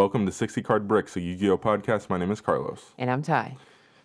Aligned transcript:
Welcome 0.00 0.24
to 0.24 0.32
60 0.32 0.62
Card 0.62 0.88
Bricks, 0.88 1.14
a 1.16 1.20
Yu 1.20 1.36
Gi 1.36 1.50
Oh 1.50 1.58
podcast. 1.58 2.08
My 2.08 2.16
name 2.16 2.30
is 2.30 2.40
Carlos. 2.40 2.94
And 2.96 3.10
I'm 3.10 3.20
Ty. 3.20 3.58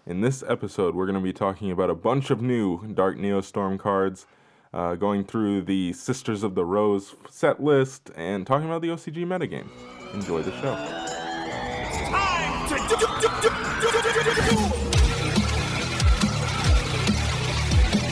In 0.06 0.20
this 0.20 0.44
episode, 0.46 0.94
we're 0.94 1.06
going 1.06 1.16
to 1.16 1.22
be 1.22 1.32
talking 1.32 1.72
about 1.72 1.90
a 1.90 1.96
bunch 1.96 2.30
of 2.32 2.42
new 2.42 2.86
Dark 2.94 3.16
Neo 3.18 3.40
Storm 3.40 3.78
cards, 3.78 4.26
uh, 4.74 4.96
going 4.96 5.24
through 5.24 5.62
the 5.62 5.94
Sisters 5.94 6.44
of 6.44 6.54
the 6.54 6.66
Rose 6.66 7.16
set 7.30 7.64
list, 7.64 8.12
and 8.18 8.46
talking 8.46 8.68
about 8.68 8.82
the 8.82 8.90
OCG 8.90 9.26
metagame. 9.26 9.70
Enjoy 10.14 10.42
the 10.42 10.52
show. 10.60 10.76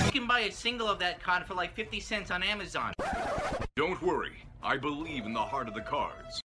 You 0.06 0.12
can 0.14 0.26
buy 0.26 0.46
a 0.48 0.52
single 0.54 0.88
of 0.88 1.00
that 1.00 1.22
card 1.22 1.46
for 1.46 1.54
like 1.54 1.76
50 1.76 2.00
cents 2.00 2.32
on 2.32 2.44
Amazon. 2.44 2.94
Don't 3.76 4.02
worry, 4.02 4.38
I 4.64 4.78
believe 4.78 5.26
in 5.26 5.34
the 5.34 5.44
heart 5.44 5.68
of 5.68 5.74
the 5.74 5.82
cards. 5.82 6.43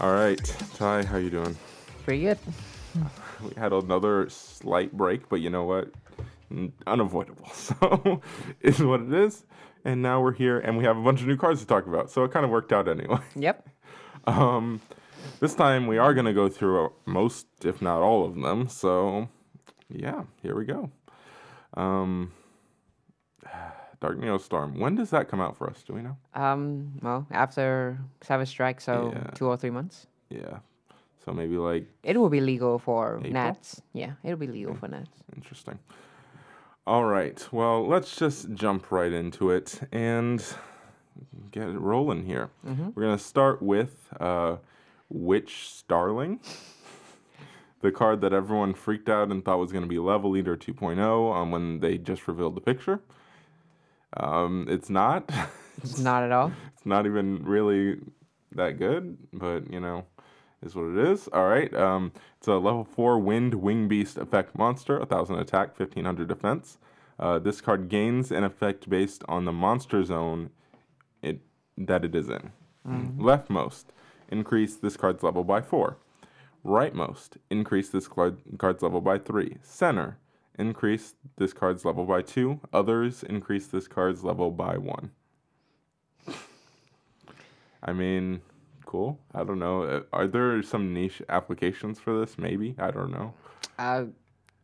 All 0.00 0.14
right, 0.14 0.42
Ty, 0.76 1.04
how 1.04 1.18
you 1.18 1.28
doing? 1.28 1.54
Pretty 2.04 2.22
good. 2.22 2.38
We 3.42 3.54
had 3.56 3.72
another 3.72 4.28
slight 4.28 4.92
break, 4.92 5.30
but 5.30 5.36
you 5.36 5.48
know 5.48 5.64
what? 5.64 5.90
Unavoidable. 6.86 7.48
So, 7.54 8.20
is 8.60 8.82
what 8.82 9.00
it 9.00 9.12
is. 9.12 9.44
And 9.84 10.02
now 10.02 10.20
we're 10.20 10.32
here, 10.32 10.58
and 10.58 10.76
we 10.76 10.84
have 10.84 10.98
a 10.98 11.02
bunch 11.02 11.22
of 11.22 11.26
new 11.26 11.36
cards 11.38 11.60
to 11.60 11.66
talk 11.66 11.86
about. 11.86 12.10
So 12.10 12.24
it 12.24 12.32
kind 12.32 12.44
of 12.44 12.50
worked 12.50 12.72
out 12.72 12.88
anyway. 12.88 13.18
Yep. 13.36 13.68
Um, 14.26 14.82
this 15.40 15.54
time 15.54 15.86
we 15.86 15.96
are 15.96 16.12
going 16.12 16.26
to 16.26 16.34
go 16.34 16.50
through 16.50 16.84
uh, 16.84 16.88
most, 17.06 17.46
if 17.64 17.80
not 17.80 18.02
all 18.02 18.26
of 18.26 18.34
them. 18.34 18.68
So, 18.68 19.30
yeah, 19.88 20.24
here 20.42 20.54
we 20.54 20.66
go. 20.66 20.90
Um, 21.72 22.30
Dark 24.00 24.18
Neostorm. 24.18 24.78
When 24.78 24.94
does 24.94 25.10
that 25.10 25.28
come 25.28 25.40
out 25.40 25.56
for 25.56 25.68
us? 25.68 25.82
Do 25.86 25.92
we 25.92 26.02
know? 26.02 26.16
Um. 26.34 26.92
Well, 27.02 27.26
after 27.30 27.98
Savage 28.22 28.48
Strike, 28.48 28.80
so 28.80 29.12
Yeah. 29.14 29.30
two 29.34 29.46
or 29.46 29.56
three 29.56 29.70
months. 29.70 30.06
Yeah. 30.30 30.58
So 31.24 31.32
maybe 31.32 31.56
like 31.58 31.86
It 32.02 32.16
will 32.16 32.30
be 32.30 32.40
legal 32.40 32.78
for 32.78 33.16
April? 33.18 33.32
Nats. 33.32 33.82
Yeah, 33.92 34.12
it'll 34.24 34.38
be 34.38 34.46
legal 34.46 34.74
for 34.74 34.88
Nats. 34.88 35.10
interesting. 35.36 35.78
All 36.86 37.04
right. 37.04 37.46
Well, 37.52 37.86
let's 37.86 38.16
just 38.16 38.54
jump 38.54 38.90
right 38.90 39.12
into 39.12 39.50
it 39.50 39.80
and 39.92 40.42
get 41.50 41.68
it 41.68 41.78
rolling 41.78 42.24
here. 42.24 42.48
We're 42.64 43.02
gonna 43.02 43.18
start 43.18 43.60
with 43.60 44.08
uh, 44.18 44.56
Witch 45.10 45.68
Starling. 45.68 46.40
the 47.82 47.92
card 47.92 48.22
that 48.22 48.32
everyone 48.32 48.72
freaked 48.74 49.08
out 49.10 49.30
and 49.30 49.44
thought 49.44 49.58
was 49.58 49.72
going 49.72 49.82
to 49.84 49.88
be 49.88 49.98
Level 49.98 50.30
Leader 50.30 50.54
2.0 50.54 51.34
um, 51.34 51.50
when 51.50 51.80
they 51.80 51.96
just 51.96 52.28
revealed 52.28 52.54
the 52.54 52.60
picture. 52.60 53.00
Um, 54.16 54.66
it's 54.68 54.90
not. 54.90 55.30
It's 55.82 55.98
not 55.98 56.22
at 56.22 56.32
all. 56.32 56.52
it's 56.74 56.86
not 56.86 57.06
even 57.06 57.44
really 57.44 57.98
that 58.52 58.78
good, 58.78 59.16
but 59.32 59.70
you 59.72 59.80
know, 59.80 60.04
is 60.62 60.74
what 60.74 60.86
it 60.86 61.08
is. 61.08 61.28
All 61.28 61.46
right. 61.46 61.72
Um, 61.74 62.12
it's 62.38 62.48
a 62.48 62.54
level 62.54 62.84
four 62.84 63.18
wind 63.18 63.54
wing 63.54 63.88
beast 63.88 64.18
effect 64.18 64.56
monster, 64.56 64.98
a 64.98 65.06
thousand 65.06 65.36
attack, 65.36 65.76
fifteen 65.76 66.04
hundred 66.04 66.28
defense. 66.28 66.78
Uh, 67.18 67.38
this 67.38 67.60
card 67.60 67.88
gains 67.88 68.32
an 68.32 68.44
effect 68.44 68.88
based 68.88 69.22
on 69.28 69.44
the 69.44 69.52
monster 69.52 70.02
zone 70.04 70.50
it 71.22 71.40
that 71.76 72.04
it 72.04 72.14
is 72.14 72.28
in. 72.28 72.50
Leftmost, 73.18 73.86
increase 74.30 74.76
this 74.76 74.96
card's 74.96 75.22
level 75.22 75.44
by 75.44 75.60
four. 75.60 75.98
Rightmost, 76.64 77.36
increase 77.50 77.88
this 77.90 78.08
card, 78.08 78.38
card's 78.58 78.82
level 78.82 79.00
by 79.00 79.18
three. 79.18 79.56
Center, 79.62 80.18
increase 80.58 81.14
this 81.36 81.52
card's 81.52 81.84
level 81.84 82.04
by 82.04 82.22
two. 82.22 82.60
Others, 82.72 83.22
increase 83.24 83.66
this 83.68 83.88
card's 83.88 84.22
level 84.24 84.50
by 84.50 84.76
one. 84.76 85.10
I 87.82 87.92
mean, 87.92 88.42
cool. 88.84 89.18
I 89.34 89.42
don't 89.44 89.58
know. 89.58 89.82
Uh, 89.84 90.00
Are 90.12 90.26
there 90.26 90.62
some 90.62 90.92
niche 90.92 91.22
applications 91.28 91.98
for 91.98 92.18
this? 92.20 92.36
Maybe. 92.38 92.74
I 92.78 92.90
don't 92.90 93.10
know. 93.10 93.32
Uh, 93.78 94.04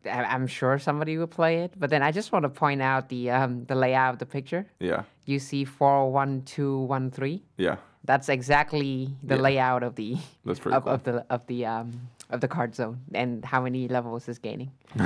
I- 0.05 0.25
I'm 0.25 0.47
sure 0.47 0.79
somebody 0.79 1.17
will 1.17 1.27
play 1.27 1.59
it, 1.65 1.73
but 1.79 1.89
then 1.91 2.03
I 2.03 2.13
just 2.13 2.31
want 2.31 2.43
to 2.45 2.49
point 2.51 2.83
out 2.83 3.09
the 3.09 3.31
um 3.31 3.65
the 3.65 3.75
layout 3.75 4.13
of 4.15 4.19
the 4.19 4.27
picture. 4.27 4.67
Yeah. 4.79 5.03
You 5.25 5.39
see 5.39 5.65
four 5.65 6.13
one 6.13 6.43
two 6.43 6.81
one 6.83 7.11
three. 7.11 7.43
Yeah. 7.57 7.77
That's 8.05 8.29
exactly 8.29 9.17
the 9.25 9.35
Yeah. 9.37 9.41
layout 9.43 9.83
of 9.83 9.97
the 9.97 10.17
That's 10.45 10.61
of, 10.61 10.85
cool. 10.85 10.93
of 10.93 11.03
the 11.05 11.27
of 11.31 11.47
the 11.47 11.65
um 11.67 12.01
of 12.31 12.41
the 12.41 12.49
card 12.49 12.75
zone 12.75 13.01
and 13.15 13.45
how 13.45 13.63
many 13.63 13.89
levels 13.89 14.29
is 14.29 14.39
gaining. 14.39 14.71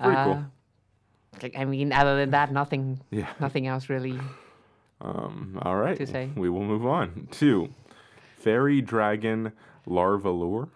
Pretty 0.00 0.16
cool. 0.24 0.44
Like, 1.42 1.56
I 1.56 1.64
mean, 1.64 1.92
other 1.92 2.16
than 2.16 2.30
that, 2.30 2.52
nothing. 2.52 3.00
Yeah. 3.10 3.28
Nothing 3.40 3.66
else 3.66 3.88
really. 3.88 4.18
Um, 5.00 5.58
all 5.62 5.76
right. 5.76 5.96
to 5.96 6.06
say. 6.06 6.30
We 6.36 6.48
will 6.48 6.64
move 6.64 6.86
on 6.86 7.28
to 7.32 7.68
Fairy 8.38 8.80
Dragon 8.80 9.52
Larva 9.86 10.30
Lure, 10.30 10.68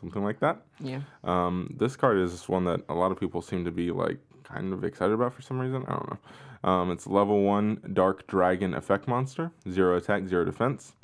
something 0.00 0.24
like 0.24 0.40
that. 0.40 0.62
Yeah. 0.80 1.00
Um, 1.24 1.74
this 1.78 1.96
card 1.96 2.18
is 2.18 2.48
one 2.48 2.64
that 2.64 2.80
a 2.88 2.94
lot 2.94 3.12
of 3.12 3.20
people 3.20 3.42
seem 3.42 3.64
to 3.64 3.70
be 3.70 3.90
like 3.90 4.18
kind 4.44 4.72
of 4.72 4.84
excited 4.84 5.12
about 5.12 5.34
for 5.34 5.42
some 5.42 5.58
reason. 5.58 5.84
I 5.86 5.92
don't 5.92 6.10
know. 6.10 6.70
Um, 6.70 6.90
it's 6.90 7.06
level 7.06 7.42
one 7.42 7.80
Dark 7.92 8.26
Dragon 8.26 8.74
effect 8.74 9.06
monster, 9.06 9.52
zero 9.70 9.96
attack, 9.96 10.26
zero 10.26 10.44
defense. 10.44 10.94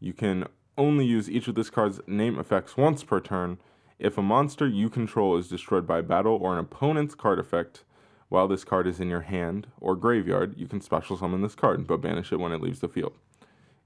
You 0.00 0.12
can 0.12 0.46
only 0.78 1.04
use 1.04 1.28
each 1.28 1.48
of 1.48 1.54
this 1.54 1.68
card's 1.70 2.00
name 2.06 2.38
effects 2.38 2.76
once 2.76 3.04
per 3.04 3.20
turn. 3.20 3.58
If 4.02 4.18
a 4.18 4.22
monster 4.22 4.66
you 4.66 4.90
control 4.90 5.36
is 5.36 5.46
destroyed 5.46 5.86
by 5.86 6.00
battle 6.00 6.36
or 6.42 6.54
an 6.54 6.58
opponent's 6.58 7.14
card 7.14 7.38
effect 7.38 7.84
while 8.30 8.48
this 8.48 8.64
card 8.64 8.88
is 8.88 8.98
in 8.98 9.08
your 9.08 9.20
hand 9.20 9.68
or 9.80 9.94
graveyard, 9.94 10.58
you 10.58 10.66
can 10.66 10.80
special 10.80 11.16
summon 11.16 11.40
this 11.40 11.54
card, 11.54 11.86
but 11.86 11.98
banish 12.00 12.32
it 12.32 12.40
when 12.40 12.50
it 12.50 12.60
leaves 12.60 12.80
the 12.80 12.88
field. 12.88 13.12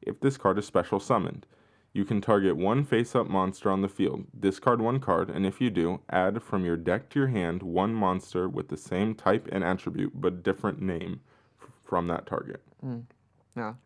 If 0.00 0.21
this 0.21 0.38
card 0.38 0.59
is 0.59 0.65
special 0.65 1.00
summoned, 1.00 1.44
you 1.93 2.06
can 2.06 2.22
target 2.22 2.56
one 2.56 2.82
face 2.82 3.15
up 3.15 3.28
monster 3.28 3.71
on 3.71 3.82
the 3.82 3.91
field, 3.91 4.25
discard 4.41 4.81
one 4.81 5.00
card, 5.00 5.28
and 5.28 5.44
if 5.44 5.60
you 5.60 5.69
do, 5.69 6.00
add 6.09 6.43
from 6.43 6.65
your 6.65 6.78
deck 6.78 7.10
to 7.10 7.19
your 7.19 7.28
hand 7.28 7.62
one 7.62 7.93
monster 7.93 8.48
with 8.48 8.69
the 8.69 8.77
same 8.78 9.15
type 9.15 9.47
and 9.53 9.62
attribute 9.62 10.19
but 10.19 10.43
different 10.43 10.81
name 10.81 11.21
f- 11.62 11.69
from 11.84 12.06
that 12.06 12.25
target. 12.25 12.62
Hmm. 12.81 13.00
No. 13.54 13.77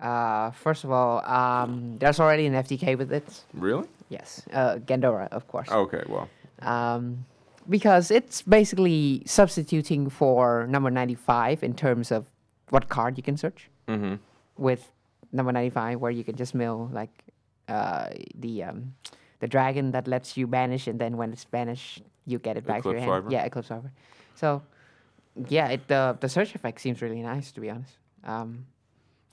Uh, 0.00 0.50
first 0.50 0.84
of 0.84 0.90
all, 0.90 1.24
um, 1.24 1.96
there's 1.98 2.20
already 2.20 2.46
an 2.46 2.54
FTK 2.54 2.96
with 2.98 3.12
it. 3.12 3.44
Really? 3.54 3.86
Yes. 4.08 4.42
Uh, 4.52 4.76
Gandora, 4.76 5.28
of 5.28 5.46
course. 5.48 5.70
Okay, 5.70 6.02
well, 6.08 6.28
Um, 6.60 7.24
because 7.68 8.10
it's 8.10 8.42
basically 8.42 9.22
substituting 9.26 10.10
for 10.10 10.66
number 10.68 10.90
95 10.90 11.62
in 11.62 11.74
terms 11.74 12.10
of 12.12 12.26
what 12.70 12.88
card 12.88 13.16
you 13.16 13.22
can 13.22 13.36
search. 13.36 13.70
Mhm. 13.88 14.18
With 14.58 14.90
number 15.32 15.52
95, 15.52 16.00
where 16.00 16.10
you 16.10 16.24
can 16.24 16.36
just 16.36 16.54
mill 16.54 16.88
like 16.92 17.10
uh, 17.68 18.10
the 18.34 18.62
um, 18.64 18.94
the 19.40 19.46
dragon 19.48 19.90
that 19.92 20.06
lets 20.06 20.36
you 20.36 20.46
banish, 20.46 20.86
and 20.86 20.98
then 20.98 21.16
when 21.16 21.32
it's 21.32 21.44
banished, 21.46 22.02
you 22.26 22.38
get 22.38 22.56
it 22.56 22.66
back 22.66 22.82
to 22.82 22.90
your 22.90 22.98
hand. 22.98 23.10
Wyvern? 23.10 23.30
Yeah, 23.30 23.44
Eclipse 23.44 23.70
Wyvern. 23.70 23.90
So, 24.34 24.62
yeah, 25.48 25.68
it, 25.68 25.88
the 25.88 26.16
the 26.20 26.28
search 26.28 26.54
effect 26.54 26.80
seems 26.80 27.00
really 27.00 27.22
nice 27.22 27.52
to 27.52 27.60
be 27.60 27.70
honest. 27.70 27.96
Um, 28.24 28.66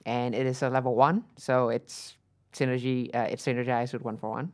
and 0.06 0.34
it 0.36 0.46
is 0.46 0.62
a 0.62 0.70
level 0.70 0.96
one, 0.96 1.24
so 1.38 1.70
it's 1.70 2.18
synergy. 2.54 3.14
Uh, 3.16 3.28
it's 3.30 3.46
synergized 3.46 3.94
with 3.94 4.04
one 4.04 4.18
for 4.18 4.30
one. 4.30 4.52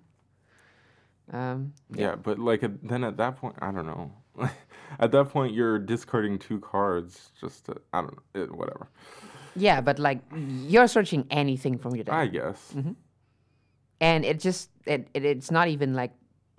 Um, 1.32 1.74
yeah, 1.94 2.16
but 2.16 2.40
like 2.40 2.64
at- 2.64 2.82
then 2.88 3.04
at 3.04 3.18
that 3.18 3.36
point, 3.38 3.56
I 3.60 3.72
don't 3.72 3.86
know. 3.86 4.12
at 5.00 5.12
that 5.12 5.30
point, 5.30 5.54
you're 5.54 5.80
discarding 5.80 6.40
two 6.40 6.60
cards 6.60 7.32
just 7.40 7.66
to, 7.66 7.76
I 7.94 8.02
don't 8.02 8.14
know, 8.16 8.42
it, 8.44 8.52
whatever. 8.56 8.88
Yeah, 9.56 9.82
but 9.82 10.00
like 10.00 10.20
you're 10.68 10.88
searching 10.88 11.26
anything 11.32 11.78
from 11.78 11.96
your 11.96 12.04
deck, 12.04 12.14
I 12.14 12.28
guess. 12.28 12.74
and 14.00 14.24
it 14.26 14.40
just 14.40 14.70
it, 14.86 15.08
it 15.14 15.26
it's 15.26 15.50
not 15.52 15.68
even 15.68 15.94
like 15.96 16.12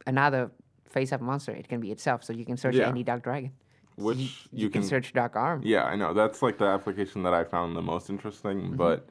another 0.06 0.50
face-up 0.90 1.20
monster. 1.20 1.52
It 1.52 1.68
can 1.68 1.80
be 1.80 1.90
itself, 1.92 2.24
so 2.24 2.32
you 2.32 2.44
can 2.44 2.56
search 2.56 2.74
Yeah. 2.74 2.88
any 2.88 3.04
dark 3.04 3.22
dragon. 3.22 3.52
Which 3.98 4.18
you, 4.52 4.64
you, 4.64 4.70
can, 4.70 4.82
search 4.82 5.12
dark 5.12 5.36
arm. 5.36 5.62
Yeah, 5.64 5.84
I 5.84 5.96
know. 5.96 6.14
That's 6.14 6.40
like 6.42 6.58
the 6.58 6.66
application 6.66 7.22
that 7.24 7.34
I 7.34 7.44
found 7.44 7.76
the 7.76 7.82
most 7.82 8.08
interesting, 8.10 8.58
Mm-hmm. 8.60 8.76
but 8.76 9.08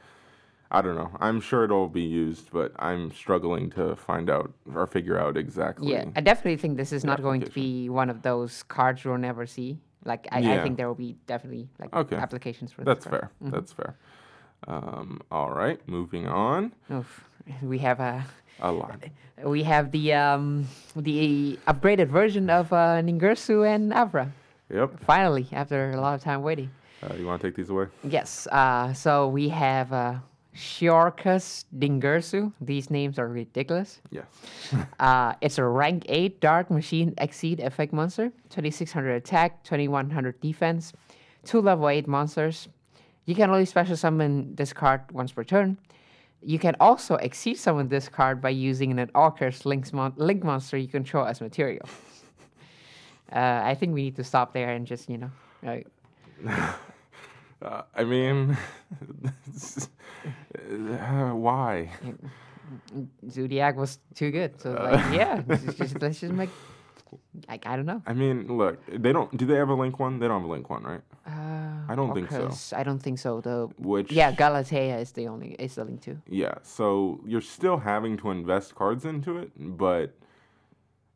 I 0.70 0.82
don't 0.82 0.96
know. 0.96 1.12
I'm 1.20 1.40
sure 1.40 1.64
it'll 1.64 1.88
be 1.88 2.02
used, 2.02 2.52
but 2.52 2.74
I'm 2.78 3.12
struggling 3.12 3.70
to 3.72 3.96
find 3.96 4.30
out 4.30 4.52
or 4.74 4.86
figure 4.88 5.18
out 5.20 5.38
exactly. 5.38 5.92
Yeah, 5.94 6.06
I 6.16 6.22
definitely 6.22 6.58
think 6.58 6.76
this 6.78 6.92
is 6.92 7.04
not 7.06 7.22
going 7.22 7.42
to 7.42 7.52
be 7.52 7.90
one 7.90 8.10
of 8.10 8.22
those 8.22 8.64
cards 8.64 9.04
you'll 9.06 9.18
never 9.18 9.46
see. 9.46 9.80
Like 10.04 10.28
I, 10.32 10.40
I 10.56 10.64
think 10.64 10.78
there 10.78 10.88
will 10.88 10.96
be 10.96 11.16
definitely 11.26 11.70
like 11.80 11.94
Okay. 11.94 12.16
applications 12.18 12.72
for 12.72 12.84
That's 12.84 13.06
fair. 13.06 13.32
That's 13.42 13.72
fair. 13.72 13.96
Um, 14.68 15.22
all 15.32 15.52
right, 15.52 15.80
moving 15.88 16.28
on. 16.28 16.74
Oof. 16.92 17.24
We 17.62 17.78
have 17.80 18.00
a 18.00 18.26
A 18.60 18.72
lot. 18.72 19.00
we 19.44 19.64
have 19.64 19.92
the 19.92 20.14
um 20.14 20.68
the 20.96 21.58
upgraded 21.68 22.08
version 22.08 22.50
of 22.50 22.74
uh, 22.74 22.96
and 23.00 23.22
Avra. 23.22 24.32
Yep. 24.74 25.04
Finally, 25.06 25.48
after 25.52 25.92
a 25.92 26.02
lot 26.02 26.16
of 26.16 26.22
time 26.22 26.42
waiting. 26.44 26.70
Uh, 27.04 27.14
you 27.16 27.26
want 27.26 27.42
to 27.42 27.48
take 27.48 27.56
these 27.56 27.70
away? 27.70 27.88
Yes. 28.04 28.48
Uh, 28.48 28.92
so 28.94 29.28
we 29.28 29.50
have 29.50 29.94
uh, 29.94 30.16
Shiorkas 30.56 31.66
Dingirsu. 31.78 32.52
These 32.60 32.90
names 32.90 33.20
are 33.20 33.28
ridiculous. 33.28 34.02
Yes. 34.12 34.26
Uh, 35.00 35.34
it's 35.42 35.60
a 35.60 35.64
rank 35.64 36.04
8 36.10 36.42
Dark 36.42 36.70
Machine 36.72 37.14
Exceed 37.20 37.60
effect 37.60 37.94
monster. 37.94 38.32
2600 38.50 39.12
attack, 39.16 39.64
2100 39.64 40.42
defense. 40.42 40.92
Two 41.46 41.62
level 41.62 41.88
8 41.88 42.08
monsters. 42.08 42.68
You 43.26 43.36
can 43.36 43.50
only 43.50 43.66
special 43.66 43.96
summon 43.96 44.56
this 44.56 44.74
card 44.74 45.02
once 45.12 45.32
per 45.32 45.44
turn. 45.44 45.78
You 46.42 46.60
can 46.60 46.76
also 46.80 47.16
exceed 47.16 47.58
summon 47.58 47.88
this 47.88 48.10
card 48.10 48.42
by 48.42 48.50
using 48.50 48.98
an 48.98 49.10
Link, 49.66 49.94
mon- 49.94 50.14
Link 50.18 50.44
monster 50.44 50.78
you 50.78 50.88
control 50.88 51.26
as 51.26 51.42
material. 51.42 51.88
Uh, 53.32 53.62
I 53.64 53.76
think 53.76 53.94
we 53.94 54.04
need 54.04 54.16
to 54.18 54.24
stop 54.24 54.54
there 54.54 54.70
and 54.70 54.86
just, 54.88 55.10
you 55.10 55.18
know, 55.18 55.32
uh, 56.48 56.74
Uh, 57.60 57.82
I 57.96 58.04
mean, 58.04 58.56
uh, 60.92 61.30
why? 61.34 61.90
Zodiac 63.30 63.76
was 63.76 63.98
too 64.14 64.30
good. 64.30 64.62
So, 64.62 64.74
like, 64.74 65.14
yeah, 65.14 65.42
just, 65.48 65.78
just- 65.78 66.02
let's 66.02 66.20
just 66.20 66.34
make, 66.34 66.50
like, 67.50 67.66
I 67.66 67.76
don't 67.76 67.88
know. 67.88 68.04
I 68.06 68.14
mean, 68.14 68.46
look, 68.58 68.78
they 68.86 69.12
don't. 69.12 69.36
Do 69.36 69.46
they 69.46 69.56
have 69.56 69.70
a 69.70 69.74
link 69.74 70.00
one? 70.00 70.20
They 70.20 70.28
don't 70.28 70.42
have 70.42 70.50
a 70.50 70.52
link 70.54 70.70
one, 70.70 70.84
right? 70.84 71.02
Uh, 71.26 71.92
I 71.92 71.96
don't 71.96 72.14
think 72.14 72.30
so. 72.30 72.52
I 72.78 72.84
don't 72.84 73.00
think 73.02 73.18
so. 73.18 73.42
The 73.42 73.68
Which 73.80 74.12
yeah, 74.12 74.32
Galatea 74.32 75.00
is 75.02 75.12
the 75.14 75.28
only 75.28 75.54
is 75.54 75.76
the 75.76 75.84
link 75.86 76.02
too. 76.02 76.22
Yeah, 76.30 76.56
so 76.62 77.20
you're 77.26 77.42
still 77.42 77.78
having 77.78 78.18
to 78.18 78.30
invest 78.30 78.76
cards 78.76 79.04
into 79.04 79.38
it, 79.38 79.52
but 79.58 80.14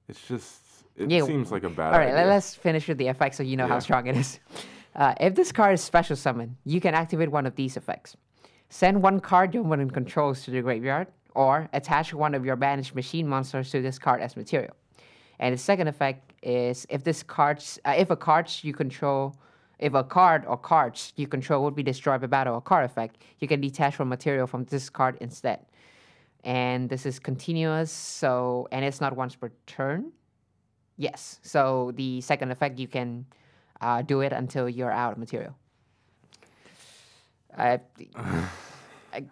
it's 0.08 0.28
just 0.28 0.61
it 0.95 1.09
Yeah, 1.09 1.23
seems 1.25 1.51
like 1.51 1.63
a 1.63 1.69
bad 1.69 1.93
All 1.93 1.99
right, 1.99 2.13
idea. 2.13 2.25
let's 2.27 2.55
finish 2.55 2.88
with 2.88 2.97
the 2.97 3.07
effect 3.07 3.35
so 3.35 3.43
you 3.43 3.57
know 3.57 3.67
how 3.67 3.79
strong 3.79 4.07
it 4.07 4.17
is. 4.17 4.39
Uh, 4.93 5.13
if 5.21 5.35
this 5.35 5.53
card 5.53 5.73
is 5.73 5.79
special 5.81 6.17
summon, 6.17 6.57
you 6.65 6.81
can 6.81 6.93
activate 6.93 7.31
one 7.31 7.45
of 7.45 7.55
these 7.55 7.77
effects. 7.77 8.17
Send 8.67 9.01
one 9.01 9.21
card 9.21 9.53
your 9.53 9.63
opponent 9.63 9.93
controls 9.93 10.43
to 10.43 10.51
the 10.51 10.61
graveyard, 10.61 11.07
or 11.33 11.69
attach 11.71 12.13
one 12.13 12.35
of 12.35 12.43
your 12.45 12.57
banished 12.57 12.93
machine 12.93 13.25
monsters 13.25 13.71
to 13.71 13.81
this 13.81 13.97
card 13.97 14.19
as 14.19 14.35
material. 14.35 14.75
And 15.39 15.53
the 15.53 15.57
second 15.57 15.88
effect 15.88 16.33
is 16.43 16.85
if 16.89 17.05
this 17.05 17.23
cards, 17.23 17.79
uh, 17.85 17.93
if 17.97 18.09
a 18.09 18.17
cards 18.17 18.65
you 18.65 18.73
control, 18.73 19.33
if 19.79 19.93
a 19.93 20.03
card 20.03 20.45
or 20.45 20.57
cards 20.57 21.13
you 21.15 21.25
control 21.25 21.63
would 21.63 21.73
be 21.75 21.83
destroyed 21.83 22.19
by 22.19 22.27
battle 22.27 22.55
or 22.55 22.61
card 22.61 22.83
effect, 22.83 23.23
you 23.39 23.47
can 23.47 23.61
detach 23.61 23.97
one 23.97 24.09
material 24.09 24.45
from 24.45 24.65
this 24.65 24.89
card 24.89 25.17
instead. 25.21 25.59
And 26.43 26.89
this 26.89 27.05
is 27.05 27.17
continuous, 27.17 27.91
so 27.93 28.67
and 28.73 28.83
it's 28.83 28.99
not 28.99 29.15
once 29.15 29.38
per 29.38 29.51
turn. 29.67 30.11
Yes. 31.01 31.39
So 31.42 31.92
the 31.95 32.21
second 32.21 32.51
effect, 32.51 32.77
you 32.77 32.88
can 32.88 33.25
uh, 33.81 34.03
do 34.03 34.21
it 34.21 34.31
until 34.31 34.69
you're 34.69 34.92
out 34.92 35.13
of 35.13 35.18
material. 35.18 35.56
I, 37.57 37.80
I, 39.12 39.25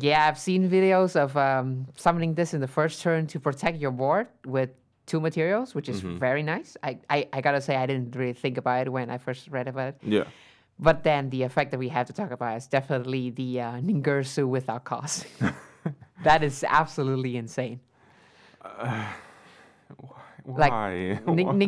yeah, 0.00 0.26
I've 0.26 0.38
seen 0.38 0.68
videos 0.68 1.14
of 1.14 1.36
um, 1.36 1.86
summoning 1.96 2.34
this 2.34 2.54
in 2.54 2.60
the 2.60 2.66
first 2.66 3.00
turn 3.00 3.28
to 3.28 3.38
protect 3.38 3.78
your 3.78 3.92
board 3.92 4.26
with 4.44 4.70
two 5.06 5.20
materials, 5.20 5.76
which 5.76 5.88
is 5.88 6.00
very 6.00 6.42
nice. 6.42 6.76
I, 6.82 6.98
I, 7.08 7.28
I 7.32 7.40
gotta 7.40 7.60
say, 7.60 7.76
I 7.76 7.86
didn't 7.86 8.16
really 8.16 8.32
think 8.34 8.58
about 8.58 8.88
it 8.88 8.90
when 8.90 9.10
I 9.10 9.18
first 9.18 9.46
read 9.48 9.68
about 9.68 9.88
it. 9.90 9.96
yeah, 10.02 10.24
But 10.80 11.04
then 11.04 11.30
the 11.30 11.44
effect 11.44 11.70
that 11.70 11.78
we 11.78 11.88
have 11.88 12.08
to 12.08 12.12
talk 12.12 12.32
about 12.32 12.56
is 12.56 12.66
definitely 12.66 13.30
the 13.30 13.60
uh, 13.60 13.72
Ningirsu 13.74 14.48
without 14.48 14.82
cost. 14.82 15.24
that 16.24 16.42
is 16.42 16.64
absolutely 16.68 17.36
insane. 17.36 17.78
Like? 20.56 20.72
Ning- 21.26 21.58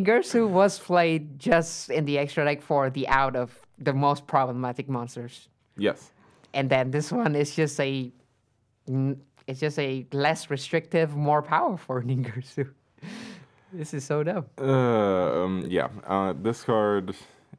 was 0.52 0.78
played 0.78 1.38
just 1.38 1.90
in 1.90 2.04
the 2.06 2.18
extra 2.18 2.44
deck 2.44 2.62
for 2.62 2.90
the 2.90 3.06
out 3.08 3.36
of 3.36 3.58
the 3.78 3.92
most 3.92 4.26
problematic 4.26 4.88
monsters, 4.88 5.48
yes, 5.76 6.12
and 6.54 6.70
then 6.70 6.90
this 6.90 7.12
one 7.12 7.36
is 7.36 7.54
just 7.54 7.78
a 7.80 8.10
it's 9.46 9.60
just 9.60 9.78
a 9.78 10.06
less 10.12 10.50
restrictive, 10.50 11.16
more 11.16 11.42
powerful 11.42 11.96
Ningirsu. 12.00 12.68
this 13.72 13.94
is 13.94 14.04
so 14.04 14.22
dumb. 14.22 14.46
uh, 14.58 15.44
um, 15.44 15.64
yeah. 15.68 15.88
Uh, 16.06 16.32
this 16.40 16.62
card, 16.64 17.14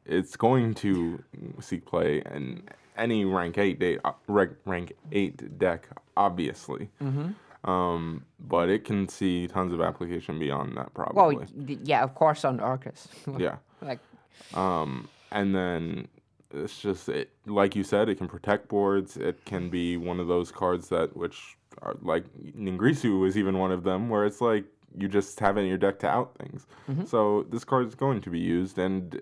it's 0.06 0.36
going 0.36 0.74
to 0.74 1.22
seek 1.60 1.84
play 1.84 2.22
in 2.34 2.62
any 2.96 3.24
rank 3.24 3.58
eight 3.58 3.78
day, 3.78 3.98
uh, 4.04 4.12
rank, 4.28 4.52
rank 4.64 4.92
eight 5.12 5.58
deck, 5.58 5.88
obviously. 6.16 6.88
Mm-hmm. 7.02 7.30
Um, 7.64 8.24
but 8.40 8.68
it 8.68 8.84
can 8.84 9.08
see 9.08 9.46
tons 9.46 9.72
of 9.72 9.80
application 9.80 10.38
beyond 10.38 10.76
that, 10.76 10.92
probably. 10.94 11.46
d- 11.64 11.78
yeah, 11.84 12.02
of 12.02 12.14
course 12.14 12.44
on 12.44 12.58
Orcust. 12.58 13.08
yeah. 13.38 13.56
like 13.80 14.00
Um, 14.54 15.08
and 15.30 15.54
then 15.54 16.08
it's 16.50 16.80
just 16.80 17.08
it, 17.08 17.30
like 17.46 17.76
you 17.76 17.84
said, 17.84 18.08
it 18.08 18.16
can 18.16 18.28
protect 18.28 18.68
boards. 18.68 19.16
It 19.16 19.44
can 19.44 19.70
be 19.70 19.96
one 19.96 20.18
of 20.18 20.26
those 20.26 20.50
cards 20.50 20.88
that 20.88 21.16
which 21.16 21.56
are 21.82 21.96
like 22.02 22.24
Ningirsu 22.58 23.26
is 23.26 23.38
even 23.38 23.58
one 23.58 23.70
of 23.70 23.84
them, 23.84 24.08
where 24.08 24.26
it's 24.26 24.40
like 24.40 24.64
you 24.98 25.08
just 25.08 25.38
have 25.40 25.56
it 25.56 25.62
in 25.62 25.68
your 25.68 25.78
deck 25.78 25.98
to 26.00 26.08
out 26.08 26.34
things. 26.36 26.66
So 27.06 27.46
this 27.48 27.64
card 27.64 27.86
is 27.86 27.94
going 27.94 28.20
to 28.22 28.30
be 28.30 28.38
used, 28.40 28.78
and 28.78 29.20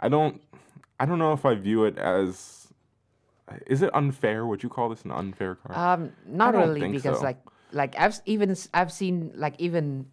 I 0.00 0.08
don't, 0.08 0.42
I 1.00 1.06
don't 1.06 1.18
know 1.18 1.32
if 1.32 1.44
I 1.44 1.54
view 1.54 1.84
it 1.84 1.96
as. 1.98 2.68
Is 3.68 3.80
it 3.80 3.94
unfair? 3.94 4.44
Would 4.44 4.64
you 4.64 4.68
call 4.68 4.88
this 4.88 5.04
an 5.04 5.12
unfair 5.12 5.54
card? 5.54 6.00
Um, 6.00 6.12
not 6.26 6.54
really, 6.54 6.88
because 6.90 7.18
so. 7.18 7.24
like 7.24 7.38
like 7.72 7.94
I've 7.98 8.20
even 8.26 8.54
I've 8.74 8.92
seen 8.92 9.32
like 9.34 9.54
even 9.58 10.06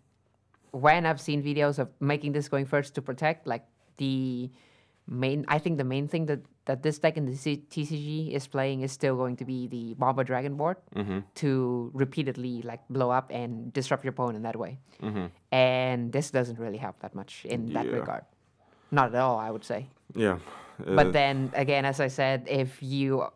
when 0.71 1.05
I've 1.05 1.21
seen 1.21 1.43
videos 1.43 1.77
of 1.79 1.89
making 1.99 2.31
this 2.33 2.47
going 2.49 2.65
first 2.65 2.95
to 2.95 3.01
protect, 3.01 3.45
like 3.47 3.65
the 3.97 4.49
main 5.07 5.45
I 5.47 5.59
think 5.59 5.77
the 5.77 5.83
main 5.83 6.07
thing 6.07 6.25
that 6.27 6.39
that 6.65 6.81
this 6.81 6.97
deck 6.97 7.17
in 7.17 7.25
the 7.25 7.35
C- 7.35 7.63
TCG 7.69 8.31
is 8.31 8.47
playing 8.47 8.81
is 8.81 8.91
still 8.91 9.15
going 9.17 9.35
to 9.37 9.45
be 9.45 9.67
the 9.67 9.93
Bomber 9.95 10.23
Dragon 10.23 10.55
board 10.55 10.77
Mm-hmm. 10.95 11.19
to 11.35 11.91
repeatedly 11.93 12.61
like 12.63 12.79
blow 12.89 13.09
up 13.11 13.29
and 13.31 13.71
disrupt 13.73 14.03
your 14.05 14.11
opponent 14.15 14.43
that 14.43 14.55
way. 14.55 14.79
Mm-hmm. 15.01 15.25
And 15.51 16.11
this 16.13 16.31
doesn't 16.31 16.57
really 16.57 16.77
help 16.79 16.99
that 17.01 17.13
much 17.13 17.43
in 17.45 17.73
that 17.73 17.85
regard. 17.91 18.23
Not 18.91 19.13
at 19.13 19.19
all, 19.21 19.37
I 19.37 19.51
would 19.51 19.65
say. 19.65 19.87
yeah. 20.15 20.39
uh, 20.87 20.95
But 20.95 21.11
then 21.13 21.51
again, 21.53 21.83
as 21.85 21.99
I 21.99 22.07
said, 22.07 22.47
if 22.47 22.81
you 22.81 23.27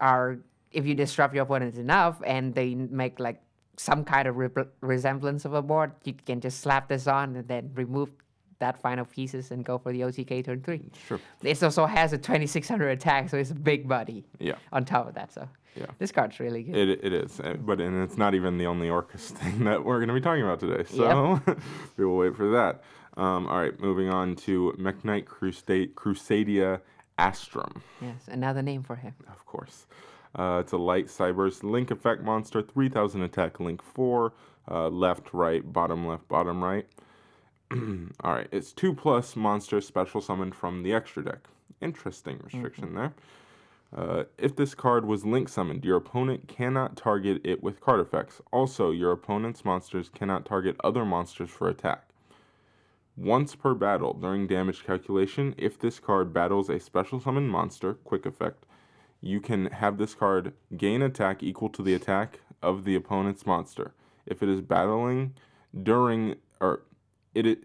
are 0.00 0.38
if 0.72 0.86
you 0.86 0.94
disrupt 0.94 1.34
your 1.34 1.44
opponent 1.44 1.76
enough 1.76 2.22
and 2.24 2.54
they 2.54 2.74
make 2.74 3.20
like 3.20 3.42
some 3.76 4.04
kind 4.04 4.28
of 4.28 4.36
re- 4.36 4.48
resemblance 4.80 5.44
of 5.44 5.54
a 5.54 5.62
board, 5.62 5.92
you 6.04 6.12
can 6.26 6.40
just 6.40 6.60
slap 6.60 6.88
this 6.88 7.06
on 7.06 7.36
and 7.36 7.48
then 7.48 7.70
remove 7.74 8.10
that 8.58 8.80
final 8.80 9.04
pieces 9.04 9.50
and 9.50 9.64
go 9.64 9.76
for 9.78 9.92
the 9.92 10.00
OTK 10.02 10.44
turn 10.44 10.60
three. 10.62 10.90
sure. 11.08 11.18
This 11.40 11.62
also 11.62 11.84
has 11.86 12.12
a 12.12 12.18
2600 12.18 12.88
attack, 12.90 13.28
so 13.28 13.36
it's 13.36 13.50
a 13.50 13.54
big 13.54 13.88
body 13.88 14.24
Yeah. 14.38 14.54
on 14.72 14.84
top 14.84 15.08
of 15.08 15.14
that. 15.14 15.32
So 15.32 15.48
Yeah. 15.74 15.86
this 15.98 16.12
card's 16.12 16.38
really 16.38 16.62
good. 16.62 16.76
It, 16.76 17.00
it 17.02 17.12
is, 17.12 17.40
uh, 17.40 17.54
but 17.58 17.80
and 17.80 18.02
it's 18.04 18.16
not 18.16 18.34
even 18.34 18.58
the 18.58 18.66
only 18.66 18.86
Orcust 18.88 19.30
thing 19.40 19.64
that 19.64 19.84
we're 19.84 19.98
going 19.98 20.08
to 20.08 20.14
be 20.14 20.20
talking 20.20 20.44
about 20.44 20.60
today. 20.60 20.84
So 20.84 21.40
we 21.96 22.04
will 22.04 22.16
wait 22.18 22.36
for 22.36 22.50
that. 22.52 22.82
Um, 23.16 23.46
all 23.48 23.58
right, 23.58 23.78
moving 23.80 24.08
on 24.08 24.36
to 24.36 24.74
Mekk-Knight 24.78 25.26
Crusade, 25.26 25.94
Crusadia 25.96 26.80
Astram, 27.18 27.80
yes, 28.00 28.26
another 28.28 28.62
name 28.62 28.82
for 28.82 28.96
him. 28.96 29.14
of 29.28 29.44
course. 29.44 29.86
Uh, 30.34 30.58
it's 30.60 30.72
a 30.72 30.78
light 30.78 31.06
cyberse 31.06 31.62
link 31.62 31.90
effect 31.90 32.22
monster, 32.22 32.62
3000 32.62 33.22
attack, 33.22 33.60
link 33.60 33.82
4, 33.82 34.32
uh, 34.70 34.88
left, 34.88 35.32
right, 35.32 35.72
bottom 35.72 36.06
left, 36.06 36.26
bottom 36.28 36.62
right. 36.62 36.86
all 37.72 38.32
right, 38.34 38.48
it's 38.50 38.72
2 38.72 38.94
plus 38.94 39.36
monster 39.36 39.80
special 39.80 40.20
summoned 40.20 40.54
from 40.54 40.82
the 40.82 40.92
extra 40.92 41.24
deck. 41.24 41.48
Interesting 41.80 42.40
restriction 42.42 42.94
there. 42.94 43.14
Uh, 43.94 44.24
if 44.38 44.56
this 44.56 44.74
card 44.74 45.04
was 45.04 45.26
link 45.26 45.48
summoned, 45.50 45.84
your 45.84 45.98
opponent 45.98 46.48
cannot 46.48 46.96
target 46.96 47.40
it 47.44 47.62
with 47.62 47.80
card 47.80 48.00
effects. 48.00 48.40
Also, 48.50 48.90
your 48.90 49.12
opponent's 49.12 49.66
monsters 49.66 50.08
cannot 50.08 50.46
target 50.46 50.76
other 50.82 51.04
monsters 51.04 51.50
for 51.50 51.68
attack. 51.68 52.08
Once 53.18 53.54
per 53.54 53.74
battle, 53.74 54.14
during 54.14 54.46
damage 54.46 54.84
calculation, 54.84 55.54
if 55.58 55.78
this 55.78 56.00
card 56.00 56.32
battles 56.32 56.70
a 56.70 56.80
special 56.80 57.20
summon 57.20 57.46
monster, 57.46 57.92
quick 57.92 58.24
effect, 58.24 58.64
you 59.22 59.40
can 59.40 59.66
have 59.66 59.96
this 59.98 60.14
card 60.14 60.52
gain 60.76 61.00
attack 61.00 61.42
equal 61.42 61.68
to 61.70 61.82
the 61.82 61.94
attack 61.94 62.40
of 62.62 62.84
the 62.84 62.94
opponent's 62.94 63.46
monster. 63.46 63.92
If 64.26 64.42
it 64.42 64.48
is 64.48 64.60
battling 64.60 65.34
during 65.82 66.34
or 66.60 66.82
it 67.34 67.46
it, 67.46 67.58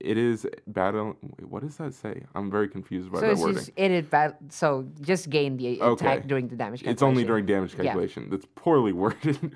it 0.00 0.16
is 0.16 0.46
battle. 0.66 1.16
Wait, 1.20 1.48
what 1.48 1.62
does 1.62 1.76
that 1.76 1.92
say? 1.94 2.22
I'm 2.34 2.50
very 2.50 2.68
confused 2.68 3.12
by 3.12 3.20
So 3.20 3.26
that 3.26 3.36
wording. 3.36 3.56
just 3.56 3.70
it 3.76 3.90
is 3.90 4.06
bad. 4.06 4.36
So 4.48 4.86
just 5.00 5.28
gain 5.28 5.56
the 5.58 5.80
Okay. 5.82 6.06
attack 6.06 6.26
during 6.26 6.48
the 6.48 6.56
damage. 6.56 6.80
Calculation. 6.80 6.92
It's 6.94 7.02
only 7.02 7.24
during 7.24 7.44
damage 7.44 7.76
calculation. 7.76 8.24
Yeah. 8.24 8.28
That's 8.30 8.46
poorly 8.54 8.92
worded. 9.02 9.52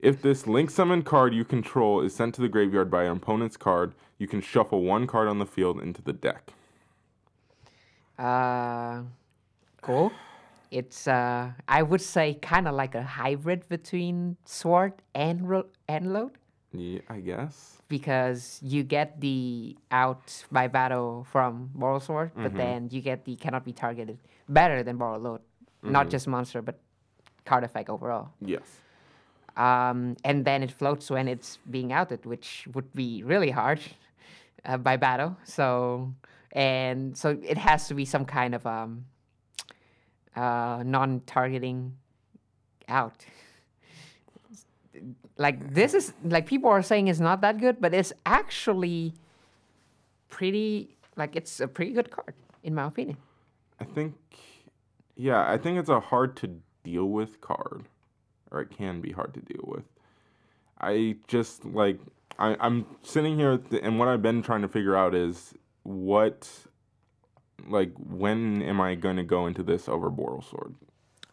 if 0.00 0.20
this 0.20 0.46
link 0.46 0.70
summon 0.70 1.02
card 1.02 1.32
you 1.32 1.44
control 1.44 2.00
is 2.02 2.14
sent 2.14 2.34
to 2.34 2.42
the 2.42 2.48
graveyard 2.48 2.90
by 2.90 3.04
an 3.04 3.12
opponent's 3.16 3.56
card, 3.56 3.94
you 4.18 4.26
can 4.28 4.40
shuffle 4.42 4.82
one 4.82 5.06
card 5.06 5.26
on 5.28 5.38
the 5.38 5.46
field 5.46 5.80
into 5.80 6.02
the 6.02 6.12
deck. 6.12 6.50
Uh, 8.18 9.02
cool. 9.80 10.12
It's 10.72 11.04
uh, 11.06 11.52
I 11.68 11.82
would 11.84 12.00
say 12.00 12.34
kind 12.40 12.64
of 12.66 12.74
like 12.74 12.94
a 12.96 13.02
hybrid 13.04 13.68
between 13.68 14.36
sword 14.48 14.94
and 15.14 15.44
ro- 15.48 15.68
and 15.86 16.12
load 16.16 16.32
Yeah, 16.72 17.00
I 17.12 17.20
guess. 17.20 17.76
because 17.92 18.58
you 18.64 18.80
get 18.82 19.20
the 19.20 19.76
out 19.92 20.24
by 20.50 20.68
battle 20.72 21.26
from 21.30 21.68
Borrelsword, 21.76 22.32
Mm-hmm. 22.32 22.42
but 22.42 22.54
then 22.56 22.88
you 22.90 23.00
get 23.04 23.24
the 23.28 23.36
cannot 23.36 23.64
be 23.68 23.72
targeted 23.76 24.16
better 24.48 24.82
than 24.82 24.96
Borreload, 24.96 25.40
not 25.84 26.08
Mm-hmm. 26.08 26.10
just 26.16 26.26
monster 26.26 26.62
but 26.62 26.80
card 27.44 27.64
effect 27.68 27.90
overall. 27.92 28.32
Yes. 28.40 28.64
Um, 29.56 30.16
and 30.24 30.44
then 30.48 30.62
it 30.62 30.72
floats 30.72 31.10
when 31.10 31.28
it's 31.28 31.58
being 31.70 31.92
outed, 31.92 32.24
which 32.24 32.66
would 32.72 32.88
be 32.94 33.22
really 33.22 33.50
hard 33.50 33.80
uh, 34.64 34.78
by 34.78 34.96
battle. 34.96 35.36
So 35.44 36.14
and 36.52 37.12
so 37.16 37.36
it 37.42 37.58
has 37.58 37.88
to 37.88 37.94
be 37.94 38.04
some 38.06 38.24
kind 38.24 38.54
of 38.54 38.64
um, 38.66 39.04
uh, 40.36 40.82
non-targeting 40.84 41.96
out. 42.88 43.24
Like 45.36 45.74
this 45.74 45.94
is 45.94 46.12
like 46.24 46.46
people 46.46 46.70
are 46.70 46.82
saying 46.82 47.08
it's 47.08 47.20
not 47.20 47.40
that 47.40 47.58
good, 47.58 47.80
but 47.80 47.94
it's 47.94 48.12
actually 48.26 49.14
pretty 50.28 50.96
like 51.16 51.36
it's 51.36 51.60
a 51.60 51.68
pretty 51.68 51.92
good 51.92 52.10
card 52.10 52.34
in 52.62 52.74
my 52.74 52.86
opinion. 52.86 53.16
I 53.80 53.84
think, 53.84 54.14
yeah, 55.16 55.50
I 55.50 55.58
think 55.58 55.78
it's 55.78 55.88
a 55.88 56.00
hard 56.00 56.36
to 56.36 56.60
deal 56.84 57.06
with 57.06 57.40
card, 57.40 57.84
or 58.50 58.60
it 58.60 58.70
can 58.70 59.00
be 59.00 59.10
hard 59.10 59.34
to 59.34 59.40
deal 59.40 59.64
with. 59.66 59.84
I 60.80 61.16
just 61.26 61.64
like 61.64 61.98
I, 62.38 62.56
I'm 62.60 62.86
sitting 63.02 63.38
here, 63.38 63.58
th- 63.58 63.82
and 63.84 63.98
what 63.98 64.08
I've 64.08 64.22
been 64.22 64.42
trying 64.42 64.62
to 64.62 64.68
figure 64.68 64.96
out 64.96 65.14
is 65.14 65.54
what, 65.82 66.48
like, 67.68 67.92
when 67.96 68.62
am 68.62 68.80
I 68.80 68.94
going 68.94 69.16
to 69.16 69.22
go 69.24 69.46
into 69.46 69.62
this 69.62 69.88
over 69.88 70.10
Borrelsword? 70.10 70.74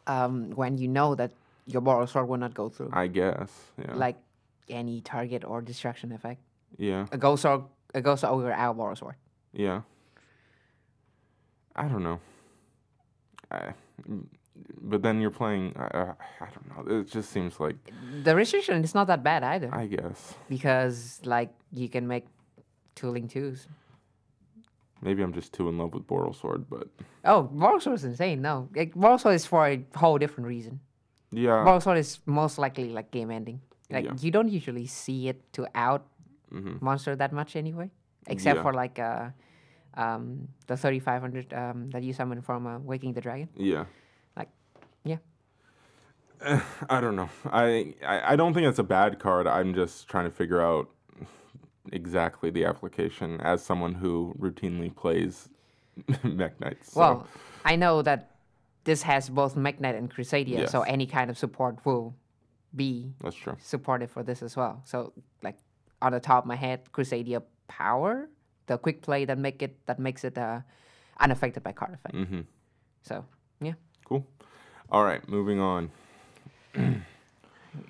Um, 0.08 0.52
when 0.52 0.78
you 0.78 0.88
know 0.88 1.16
that 1.16 1.32
your 1.68 1.82
Borrelsword 1.82 2.28
will 2.28 2.38
not 2.38 2.54
go 2.54 2.70
through, 2.70 2.90
I 2.94 3.08
guess, 3.08 3.52
yeah, 3.78 3.94
like 3.94 4.18
any 4.70 5.02
target 5.02 5.44
or 5.46 5.62
distraction 5.62 6.12
effect. 6.12 6.42
yeah, 6.78 7.06
A 7.12 7.18
ghost 7.18 7.44
sword, 7.44 7.64
a 7.94 8.02
ghost 8.02 8.24
over 8.24 8.52
our 8.54 8.74
Borrelsword. 8.74 9.16
yeah. 9.54 9.82
I 11.76 11.88
don't 11.88 12.04
know. 12.04 12.20
I, 13.52 13.72
but 14.82 15.02
then 15.02 15.22
you're 15.22 15.32
playing. 15.32 15.74
I, 15.78 16.14
I 16.42 16.48
don't 16.54 16.68
know. 16.88 17.00
It 17.00 17.08
just 17.10 17.30
seems 17.32 17.58
like 17.60 17.76
The 18.24 18.36
restriction 18.36 18.84
is 18.84 18.94
not 18.94 19.08
that 19.08 19.24
bad 19.24 19.44
either. 19.44 19.74
I 19.74 19.86
guess 19.88 20.34
because 20.50 21.22
like 21.24 21.52
you 21.72 21.88
can 21.88 22.06
make 22.08 22.26
tooling 22.96 23.28
twos. 23.30 23.68
Maybe 25.02 25.24
I'm 25.24 25.34
just 25.34 25.54
too 25.54 25.70
in 25.70 25.78
love 25.78 25.94
with 25.94 26.06
Borrelsword, 26.08 26.66
but 26.70 26.88
Oh, 27.24 27.50
Borrelsword 27.54 27.94
is 27.96 28.04
insane. 28.04 28.42
No, 28.42 28.68
like, 28.76 28.94
Borrelsword 28.96 29.34
is 29.36 29.46
for 29.46 29.68
a 29.68 29.84
whole 29.96 30.18
different 30.18 30.48
reason. 30.48 30.80
yeah. 31.32 31.64
Borrelsword 31.66 31.98
is 31.98 32.20
most 32.26 32.58
likely 32.58 32.90
like 32.90 33.12
game 33.12 33.32
ending. 33.32 33.62
Like 33.90 34.06
Yeah. 34.06 34.14
you 34.20 34.32
don't 34.32 34.50
usually 34.50 34.88
see 34.88 35.28
it 35.30 35.42
to 35.54 35.68
out 35.76 36.06
Mhm. 36.52 36.82
monster 36.82 37.16
that 37.16 37.32
much 37.32 37.56
anyway, 37.56 37.90
except 38.28 38.58
Yeah. 38.58 38.64
for 38.64 38.74
like 38.74 39.00
uh, 39.00 39.30
um, 39.96 40.48
the 40.68 40.76
3500 40.78 41.54
um, 41.54 41.90
that 41.92 42.04
you 42.04 42.14
summon 42.14 42.42
from 42.42 42.66
uh, 42.68 42.80
Waking 42.80 43.14
the 43.14 43.22
Dragon. 43.22 43.50
Yeah. 43.56 43.86
Like, 44.36 44.50
yeah. 45.04 45.18
I 46.90 47.02
don't 47.02 47.16
know. 47.16 47.30
I, 47.52 47.94
I 48.06 48.34
I 48.34 48.36
don't 48.36 48.54
think 48.54 48.66
it's 48.68 48.80
a 48.80 48.84
bad 48.84 49.20
card. 49.20 49.46
I'm 49.48 49.74
just 49.74 50.08
trying 50.08 50.26
to 50.26 50.32
figure 50.32 50.62
out 50.62 50.90
exactly 51.94 52.50
the 52.50 52.66
application 52.66 53.40
as 53.42 53.64
someone 53.64 53.94
who 53.94 54.34
routinely 54.40 54.94
plays 54.96 55.50
Mekk-Knights. 56.24 56.94
so- 56.94 57.00
Well, 57.00 57.28
I 57.66 57.76
know 57.76 58.02
that 58.02 58.32
this 58.86 59.02
has 59.04 59.30
both 59.30 59.56
Mekk-Knight 59.56 59.96
and 59.96 60.10
Crusadia, 60.14 60.70
so 60.70 60.82
any 60.82 61.06
kind 61.06 61.30
of 61.30 61.38
support 61.38 61.78
will 61.86 62.16
be 62.76 63.14
that's 63.22 63.36
true. 63.36 63.58
supported 63.62 64.10
for 64.10 64.24
this 64.24 64.42
as 64.42 64.56
well. 64.56 64.82
So 64.86 65.14
like 65.44 65.58
on 66.02 66.12
the 66.14 66.20
top 66.20 66.44
of 66.44 66.48
my 66.48 66.56
head, 66.56 66.92
Crusadia 66.94 67.42
Power, 67.68 68.30
the 68.68 68.78
quick 68.78 69.02
play 69.02 69.26
that 69.26 69.38
make 69.38 69.62
it 69.62 69.76
that 69.88 70.00
makes 70.00 70.24
it 70.24 70.38
uh, 70.38 70.62
unaffected 71.20 71.64
by 71.64 71.72
card 71.74 71.94
effect. 71.96 72.16
Mm-hmm. 72.16 72.42
So 73.04 73.26
yeah, 73.62 73.74
Cool. 74.06 74.26
All 74.92 75.04
right, 75.04 75.28
moving 75.28 75.60
on. 75.60 75.92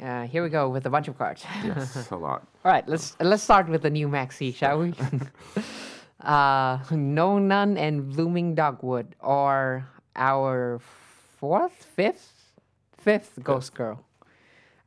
uh, 0.01 0.27
here 0.27 0.43
we 0.43 0.49
go 0.49 0.69
with 0.69 0.85
a 0.85 0.89
bunch 0.89 1.07
of 1.07 1.17
cards. 1.17 1.45
Yes, 1.63 2.11
a 2.11 2.15
lot. 2.15 2.47
All 2.63 2.71
right, 2.71 2.87
let's 2.87 3.15
let's 3.19 3.43
start 3.43 3.67
with 3.69 3.81
the 3.81 3.89
new 3.89 4.07
Maxi, 4.07 4.53
shall 4.53 4.79
we? 4.79 4.93
uh, 6.21 6.79
No 6.91 7.39
None 7.39 7.77
and 7.77 8.13
Blooming 8.13 8.55
Dogwood 8.55 9.15
are 9.21 9.87
our 10.15 10.79
fourth, 11.37 11.85
fifth, 11.95 12.33
fifth 12.97 13.39
Ghost 13.43 13.73
Girl. 13.73 14.03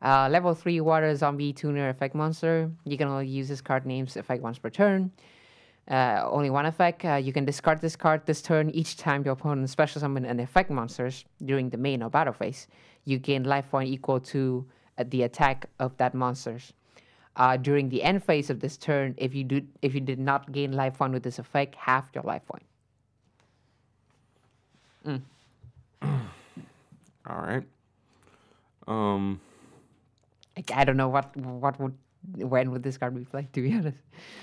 Uh, 0.03 0.29
level 0.29 0.53
3 0.53 0.81
water 0.81 1.15
zombie 1.15 1.53
tuner 1.53 1.89
effect 1.89 2.15
monster. 2.15 2.71
You 2.85 2.99
can 2.99 3.07
only 3.07 3.29
use 3.29 3.49
this 3.49 3.61
card 3.61 3.87
name's 3.87 4.17
effect 4.17 4.43
once 4.43 4.59
per 4.59 4.69
turn. 4.69 5.13
Uh, 5.89 6.23
only 6.31 6.51
one 6.51 6.67
effect. 6.67 7.05
Uh, 7.05 7.15
you 7.15 7.33
can 7.33 7.45
discard 7.45 7.81
this 7.81 7.97
card 7.97 8.23
this 8.27 8.43
turn 8.43 8.71
each 8.71 8.97
time 8.97 9.25
your 9.25 9.33
opponent 9.33 9.69
special 9.71 10.01
summon 10.01 10.25
an 10.25 10.41
effect 10.41 10.71
monsters 10.71 11.25
during 11.45 11.71
the 11.71 11.77
main 11.77 12.03
or 12.03 12.11
battle 12.11 12.33
phase. 12.33 12.69
You 13.05 13.19
gain 13.19 13.45
life 13.45 13.71
point 13.71 13.91
equal 13.91 14.21
to 14.21 14.67
uh, 14.99 15.05
the 15.09 15.23
attack 15.23 15.67
of 15.79 15.97
that 15.99 16.15
monsters. 16.15 16.73
Uh, 17.37 17.57
during 17.57 17.89
the 17.89 18.03
end 18.03 18.23
phase 18.23 18.51
of 18.51 18.61
this 18.61 18.77
turn, 18.77 19.15
if 19.17 19.35
you 19.35 19.43
do 19.45 19.63
if 19.81 19.95
you 19.95 20.01
did 20.01 20.19
not 20.19 20.53
gain 20.53 20.73
life 20.73 20.99
point 20.99 21.13
with 21.15 21.23
this 21.23 21.39
effect, 21.39 21.75
half 21.75 22.11
your 22.15 22.25
life 22.25 22.43
point. 22.47 22.63
All 27.27 27.41
right. 27.41 27.65
Um, 28.87 29.41
Like, 30.57 30.71
I 30.75 30.85
don't 30.85 30.97
know 30.97 31.09
what 31.09 31.35
what 31.37 31.81
would 31.81 31.97
when 32.37 32.71
would 32.71 32.83
this 32.83 32.99
card 32.99 33.15
be 33.17 33.25
played. 33.25 33.53
To 33.55 33.63
be 33.63 33.73
honest, 33.75 33.99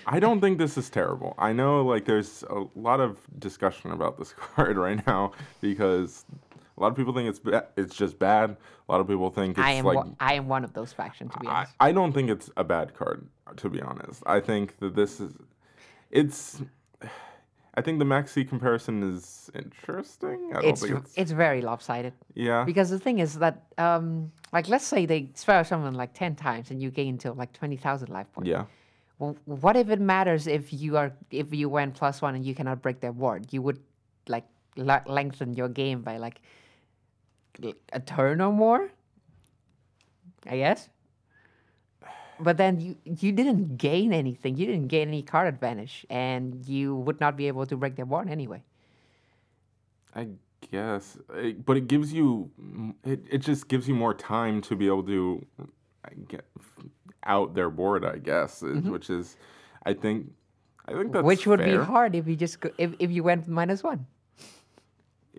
I 0.05 0.19
don't 0.19 0.41
think 0.41 0.57
this 0.57 0.77
is 0.77 0.89
terrible. 0.89 1.35
I 1.37 1.53
know 1.53 1.83
like 1.85 2.05
there's 2.05 2.43
a 2.49 2.65
lot 2.75 2.99
of 2.99 3.19
discussion 3.39 3.91
about 3.91 4.17
this 4.17 4.33
card 4.37 4.77
right 4.77 5.05
now 5.05 5.31
because 5.61 6.25
a 6.79 6.81
lot 6.81 6.89
of 6.89 6.95
people 6.95 7.13
think 7.13 7.27
it's 7.29 7.39
ba- 7.39 7.67
it's 7.75 7.95
just 7.95 8.17
bad. 8.17 8.55
A 8.87 8.91
lot 8.91 9.01
of 9.01 9.07
people 9.07 9.29
think 9.29 9.57
it's 9.57 9.67
I 9.67 9.71
am 9.71 9.85
like 9.85 9.95
one, 9.97 10.15
I 10.19 10.33
am 10.35 10.47
one 10.47 10.63
of 10.63 10.73
those 10.73 10.93
factions. 10.93 11.33
To 11.33 11.39
be 11.39 11.47
I, 11.47 11.51
honest, 11.51 11.73
I 11.79 11.91
don't 11.91 12.13
think 12.13 12.29
it's 12.29 12.49
a 12.57 12.63
bad 12.63 12.93
card, 12.93 13.27
to 13.57 13.69
be 13.69 13.81
honest. 13.81 14.23
I 14.25 14.39
think 14.39 14.79
that 14.79 14.95
this 14.95 15.19
is, 15.19 15.33
it's, 16.09 16.61
I 17.75 17.81
think 17.81 17.99
the 17.99 18.05
Maxi 18.05 18.47
comparison 18.47 19.03
is 19.03 19.51
interesting. 19.53 20.51
I 20.51 20.61
don't 20.61 20.69
it's 20.71 20.81
think 20.81 20.97
it's, 20.97 21.13
it's, 21.17 21.31
very 21.31 21.61
lopsided. 21.61 22.13
yeah, 22.33 22.63
Because 22.63 22.89
the 22.89 22.99
thing 22.99 23.19
is 23.19 23.37
that 23.39 23.63
um 23.77 24.31
like 24.53 24.67
let's 24.69 24.85
say 24.85 25.05
they 25.05 25.29
spell 25.35 25.63
someone 25.65 25.93
like 25.95 26.13
ten 26.13 26.35
times 26.35 26.71
and 26.71 26.81
you 26.81 26.89
gain 26.91 27.17
till 27.17 27.33
like 27.33 27.51
twenty 27.53 27.77
thousand 27.77 28.09
life 28.09 28.31
points. 28.33 28.49
yeah, 28.49 28.65
Well, 29.19 29.35
what 29.45 29.75
if 29.75 29.89
it 29.89 29.99
matters 29.99 30.47
if 30.47 30.71
you 30.73 30.95
are 30.97 31.11
if 31.29 31.53
you 31.53 31.67
went 31.69 31.93
plus 31.95 32.21
one 32.21 32.35
and 32.35 32.45
you 32.45 32.55
cannot 32.55 32.81
break 32.81 33.01
their 33.01 33.11
ward? 33.11 33.51
You 33.53 33.61
would 33.61 33.79
like 34.27 34.45
le- 34.77 35.03
lengthen 35.05 35.53
your 35.53 35.69
game 35.69 36.01
by 36.01 36.17
like 36.17 36.41
a 37.93 37.99
turn 37.99 38.41
or 38.41 38.51
more. 38.51 38.91
I 40.47 40.57
guess. 40.57 40.89
But 42.39 42.55
then 42.57 42.79
you 42.79 42.95
you 43.03 43.31
didn't 43.33 43.77
gain 43.77 44.13
anything. 44.13 44.55
You 44.55 44.65
didn't 44.65 44.87
gain 44.87 45.09
any 45.09 45.21
card 45.21 45.47
advantage, 45.47 46.05
and 46.09 46.65
you 46.65 46.95
would 46.95 47.19
not 47.19 47.35
be 47.35 47.47
able 47.47 47.65
to 47.65 47.75
break 47.75 47.95
their 47.97 48.05
ward 48.05 48.29
anyway. 48.29 48.63
I 50.15 50.27
guess. 50.71 51.17
It- 51.35 51.65
but 51.65 51.75
it 51.75 51.87
gives 51.87 52.13
you, 52.13 52.49
it, 53.03 53.19
it 53.29 53.37
just 53.39 53.67
gives 53.67 53.87
you 53.87 53.95
more 53.95 54.13
time 54.13 54.61
to 54.63 54.75
be 54.75 54.87
able 54.87 55.03
to 55.03 55.45
get 56.29 56.45
out 57.25 57.53
their 57.53 57.69
board, 57.69 58.05
I 58.05 58.17
guess, 58.17 58.63
is- 58.63 58.83
which 58.83 59.09
is, 59.09 59.35
I 59.85 59.93
think, 59.93 60.31
I 60.87 60.93
think 60.93 61.11
that's 61.11 61.17
Mm-hmm. 61.19 61.27
Which 61.27 61.45
would 61.45 61.63
be 61.63 61.75
hard 61.75 62.15
if 62.15 62.25
you 62.27 62.35
just 62.37 62.61
go, 62.61 62.71
if 62.77 62.95
if 62.99 63.11
you 63.11 63.21
went 63.21 63.47
minus 63.49 63.83
one. 63.83 64.05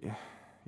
Yeah, 0.02 0.14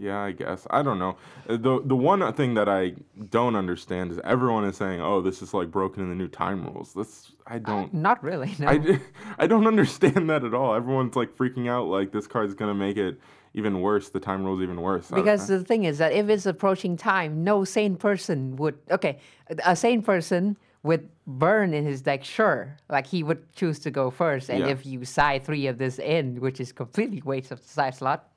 I 0.00 0.32
guess. 0.32 0.66
I 0.70 0.82
don't 0.82 0.99
know. 0.99 1.16
Uh, 1.49 1.56
The 1.56 1.80
the 1.84 1.94
one 1.96 2.32
thing 2.34 2.54
that 2.54 2.68
I 2.68 2.94
don't 3.30 3.54
understand 3.56 4.11
is 4.12 4.18
everyone 4.25 4.64
is 4.64 4.76
saying, 4.76 5.00
"Oh, 5.00 5.20
this 5.20 5.42
is 5.42 5.52
like 5.54 5.70
broken 5.70 6.02
in 6.02 6.08
the 6.08 6.14
new 6.16 6.28
time 6.28 6.64
rules." 6.64 6.92
This 6.94 7.32
I 7.46 7.58
don't. 7.58 7.92
Not 7.92 8.22
really. 8.22 8.54
No. 8.58 8.68
I 9.38 9.46
don't 9.46 9.66
understand 9.66 10.28
that 10.30 10.44
at 10.44 10.54
all. 10.54 10.75
Everyone's 10.75 11.14
like 11.16 11.37
freaking 11.37 11.68
out 11.68 11.87
like 11.87 12.11
this 12.12 12.26
card's 12.26 12.54
gonna 12.54 12.75
make 12.75 12.96
it 12.96 13.20
even 13.54 13.80
worse. 13.80 14.08
The 14.08 14.20
time 14.20 14.44
rules 14.44 14.62
even 14.62 14.80
worse. 14.80 15.12
I- 15.12 15.16
Because 15.16 15.50
I- 15.50 15.58
the 15.58 15.64
thing 15.64 15.84
is 15.84 15.99
that 15.99 16.12
if 16.12 16.28
it's 16.28 16.46
approaching 16.46 16.96
time, 16.96 17.44
no 17.44 17.64
sane 17.64 17.96
person 17.96 18.56
would. 18.56 18.76
Okay, 18.90 19.18
a 19.64 19.76
sane 19.76 20.02
person 20.02 20.56
with 20.82 21.02
burn 21.26 21.75
in 21.75 21.84
his 21.84 22.02
deck, 22.02 22.25
sure, 22.25 22.76
like 22.88 23.06
he 23.06 23.22
would 23.22 23.52
choose 23.52 23.78
to 23.80 23.90
go 23.90 24.11
first. 24.11 24.49
And 24.50 24.61
Yeah. 24.61 24.68
if 24.68 24.84
you 24.84 25.04
side 25.04 25.44
three 25.44 25.68
of 25.68 25.78
this 25.78 25.99
in, 26.00 26.40
which 26.40 26.58
is 26.61 26.72
completely 26.72 27.22
waste 27.25 27.52
of 27.52 27.61
the 27.62 27.68
side 27.68 27.94
slot, 27.94 28.28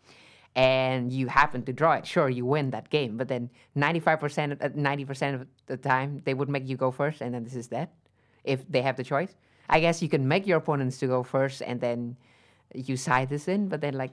and 0.56 1.12
you 1.12 1.28
happen 1.28 1.64
to 1.64 1.74
draw 1.74 1.94
it, 1.94 2.08
sure, 2.08 2.30
you 2.30 2.46
win 2.46 2.72
that 2.72 2.90
game. 2.90 3.18
But 3.18 3.28
then 3.28 3.50
ninety-five 3.76 4.20
percent, 4.20 4.76
ninety 4.76 5.06
percent 5.06 5.42
of 5.42 5.48
the 5.68 5.78
time, 5.78 6.22
they 6.26 6.34
would 6.34 6.50
make 6.50 6.68
you 6.68 6.78
go 6.78 6.92
first, 6.92 7.22
and 7.22 7.34
then 7.34 7.44
this 7.44 7.56
is 7.56 7.68
that. 7.70 7.92
If 8.44 8.68
they 8.70 8.82
have 8.82 8.96
the 8.96 9.04
choice, 9.04 9.36
I 9.70 9.80
guess 9.80 10.02
you 10.02 10.10
can 10.10 10.28
make 10.28 10.48
your 10.48 10.58
opponents 10.58 10.98
to 11.00 11.08
go 11.08 11.24
first, 11.24 11.62
and 11.62 11.82
then 11.82 12.16
you 12.74 12.98
side 12.98 13.30
this 13.30 13.48
in. 13.48 13.68
But 13.70 13.82
then 13.82 13.94
like. 13.96 14.12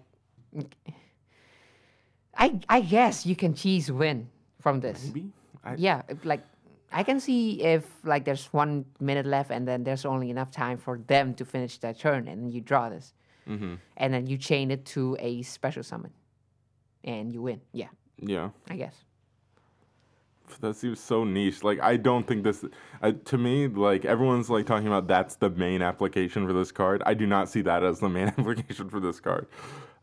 I 2.34 2.61
I 2.68 2.80
guess 2.80 3.26
you 3.26 3.37
can 3.37 3.54
cheese 3.54 3.92
win 3.92 4.28
from 4.61 4.80
this. 4.80 5.04
maybe 5.04 5.30
I, 5.64 5.75
Yeah, 5.76 6.02
like 6.25 6.40
I 6.90 7.02
can 7.02 7.20
see 7.20 7.62
if 7.62 7.84
like 8.04 8.25
there's 8.25 8.46
one 8.52 8.84
minute 9.00 9.26
left 9.26 9.50
and 9.50 9.68
then 9.68 9.84
there's 9.84 10.04
only 10.04 10.30
enough 10.30 10.50
time 10.50 10.78
for 10.78 10.99
them 11.06 11.34
to 11.34 11.44
finish 11.44 11.78
their 11.78 11.94
turn 11.94 12.28
and 12.28 12.42
then 12.42 12.50
you 12.50 12.61
draw 12.61 12.88
this, 12.88 13.12
hmm 13.46 13.75
and 13.96 14.14
then 14.14 14.26
you 14.26 14.38
chain 14.38 14.70
it 14.70 14.84
to 14.87 15.16
a 15.20 15.42
special 15.42 15.82
summon, 15.82 16.11
and 17.04 17.32
you 17.32 17.42
win. 17.42 17.61
Yeah, 17.73 17.88
yeah. 18.18 18.50
I 18.68 18.76
guess. 18.76 18.94
That 20.61 20.76
seems 20.76 21.00
so 21.00 21.25
niche. 21.25 21.64
Like 21.64 21.80
I 21.80 21.97
don't 21.97 22.26
think 22.26 22.44
this. 22.44 22.64
Uh, 23.00 23.12
to 23.25 23.38
me, 23.38 23.68
like 23.68 24.04
everyone's 24.04 24.50
like 24.50 24.66
talking 24.66 24.87
about 24.87 25.09
that's 25.09 25.37
the 25.37 25.50
main 25.50 25.82
application 25.82 26.47
for 26.47 26.52
this 26.52 26.71
card. 26.73 27.02
I 27.06 27.14
do 27.14 27.26
not 27.26 27.49
see 27.49 27.62
that 27.62 27.82
as 27.82 28.00
the 28.00 28.09
main 28.09 28.28
application 28.38 28.88
for 28.88 29.00
this 29.00 29.21
card. 29.21 29.47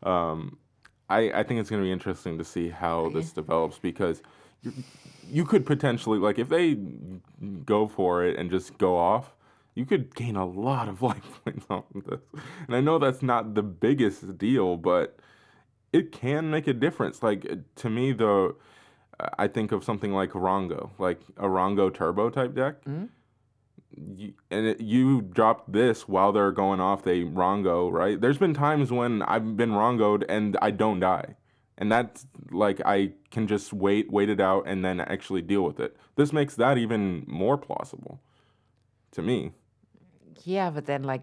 Um, 0.02 0.58
I 1.08 1.30
I 1.32 1.42
think 1.42 1.60
it's 1.60 1.70
going 1.70 1.82
to 1.82 1.86
be 1.86 1.92
interesting 1.92 2.38
to 2.38 2.44
see 2.44 2.68
how 2.68 3.10
this 3.10 3.32
develops 3.32 3.78
because 3.78 4.22
you, 4.62 4.72
you 5.28 5.44
could 5.44 5.64
potentially 5.66 6.18
like 6.18 6.38
if 6.38 6.48
they 6.48 6.78
go 7.64 7.86
for 7.86 8.24
it 8.24 8.38
and 8.38 8.50
just 8.50 8.76
go 8.78 8.96
off, 8.96 9.34
you 9.74 9.86
could 9.86 10.14
gain 10.14 10.36
a 10.36 10.46
lot 10.46 10.88
of 10.88 11.02
life 11.10 11.40
points 11.44 11.66
off 11.70 11.84
of 11.94 12.04
this. 12.04 12.20
And 12.66 12.76
I 12.76 12.80
know 12.80 12.98
that's 12.98 13.22
not 13.22 13.54
the 13.54 13.62
biggest 13.62 14.38
deal, 14.38 14.76
but 14.76 15.18
it 15.92 16.12
can 16.12 16.50
make 16.50 16.66
a 16.66 16.72
difference. 16.72 17.22
Like 17.22 17.46
uh, 17.50 17.56
to 17.76 17.90
me, 17.90 18.12
the 18.12 18.54
I 19.38 19.48
think 19.48 19.72
of 19.72 19.84
something 19.84 20.12
like 20.12 20.30
Rongo, 20.30 20.90
like 20.98 21.20
a 21.36 21.46
Rongo 21.46 21.92
Turbo 21.92 22.30
type 22.30 22.54
deck. 22.54 22.76
You, 24.16 24.34
and 24.50 24.66
it, 24.66 24.80
you 24.80 25.20
drop 25.20 25.70
this 25.70 26.08
while 26.08 26.32
they're 26.32 26.52
going 26.52 26.80
off. 26.80 27.02
They 27.02 27.20
Rongo, 27.20 27.90
right? 27.92 28.20
There's 28.20 28.38
been 28.38 28.54
times 28.54 28.90
when 28.92 29.22
I've 29.22 29.56
been 29.56 29.70
Rongoed 29.70 30.24
and 30.28 30.56
I 30.62 30.70
don't 30.70 31.00
die, 31.00 31.36
and 31.76 31.90
that's 31.90 32.26
like 32.50 32.80
I 32.84 33.12
can 33.30 33.46
just 33.46 33.72
wait, 33.72 34.10
wait 34.10 34.28
it 34.30 34.40
out, 34.40 34.64
and 34.66 34.84
then 34.84 35.00
actually 35.00 35.42
deal 35.42 35.62
with 35.62 35.80
it. 35.80 35.96
This 36.16 36.32
makes 36.32 36.54
that 36.56 36.78
even 36.78 37.24
more 37.26 37.58
plausible 37.58 38.20
to 39.12 39.22
me. 39.22 39.52
Yeah, 40.44 40.70
but 40.70 40.86
then 40.86 41.02
like 41.02 41.22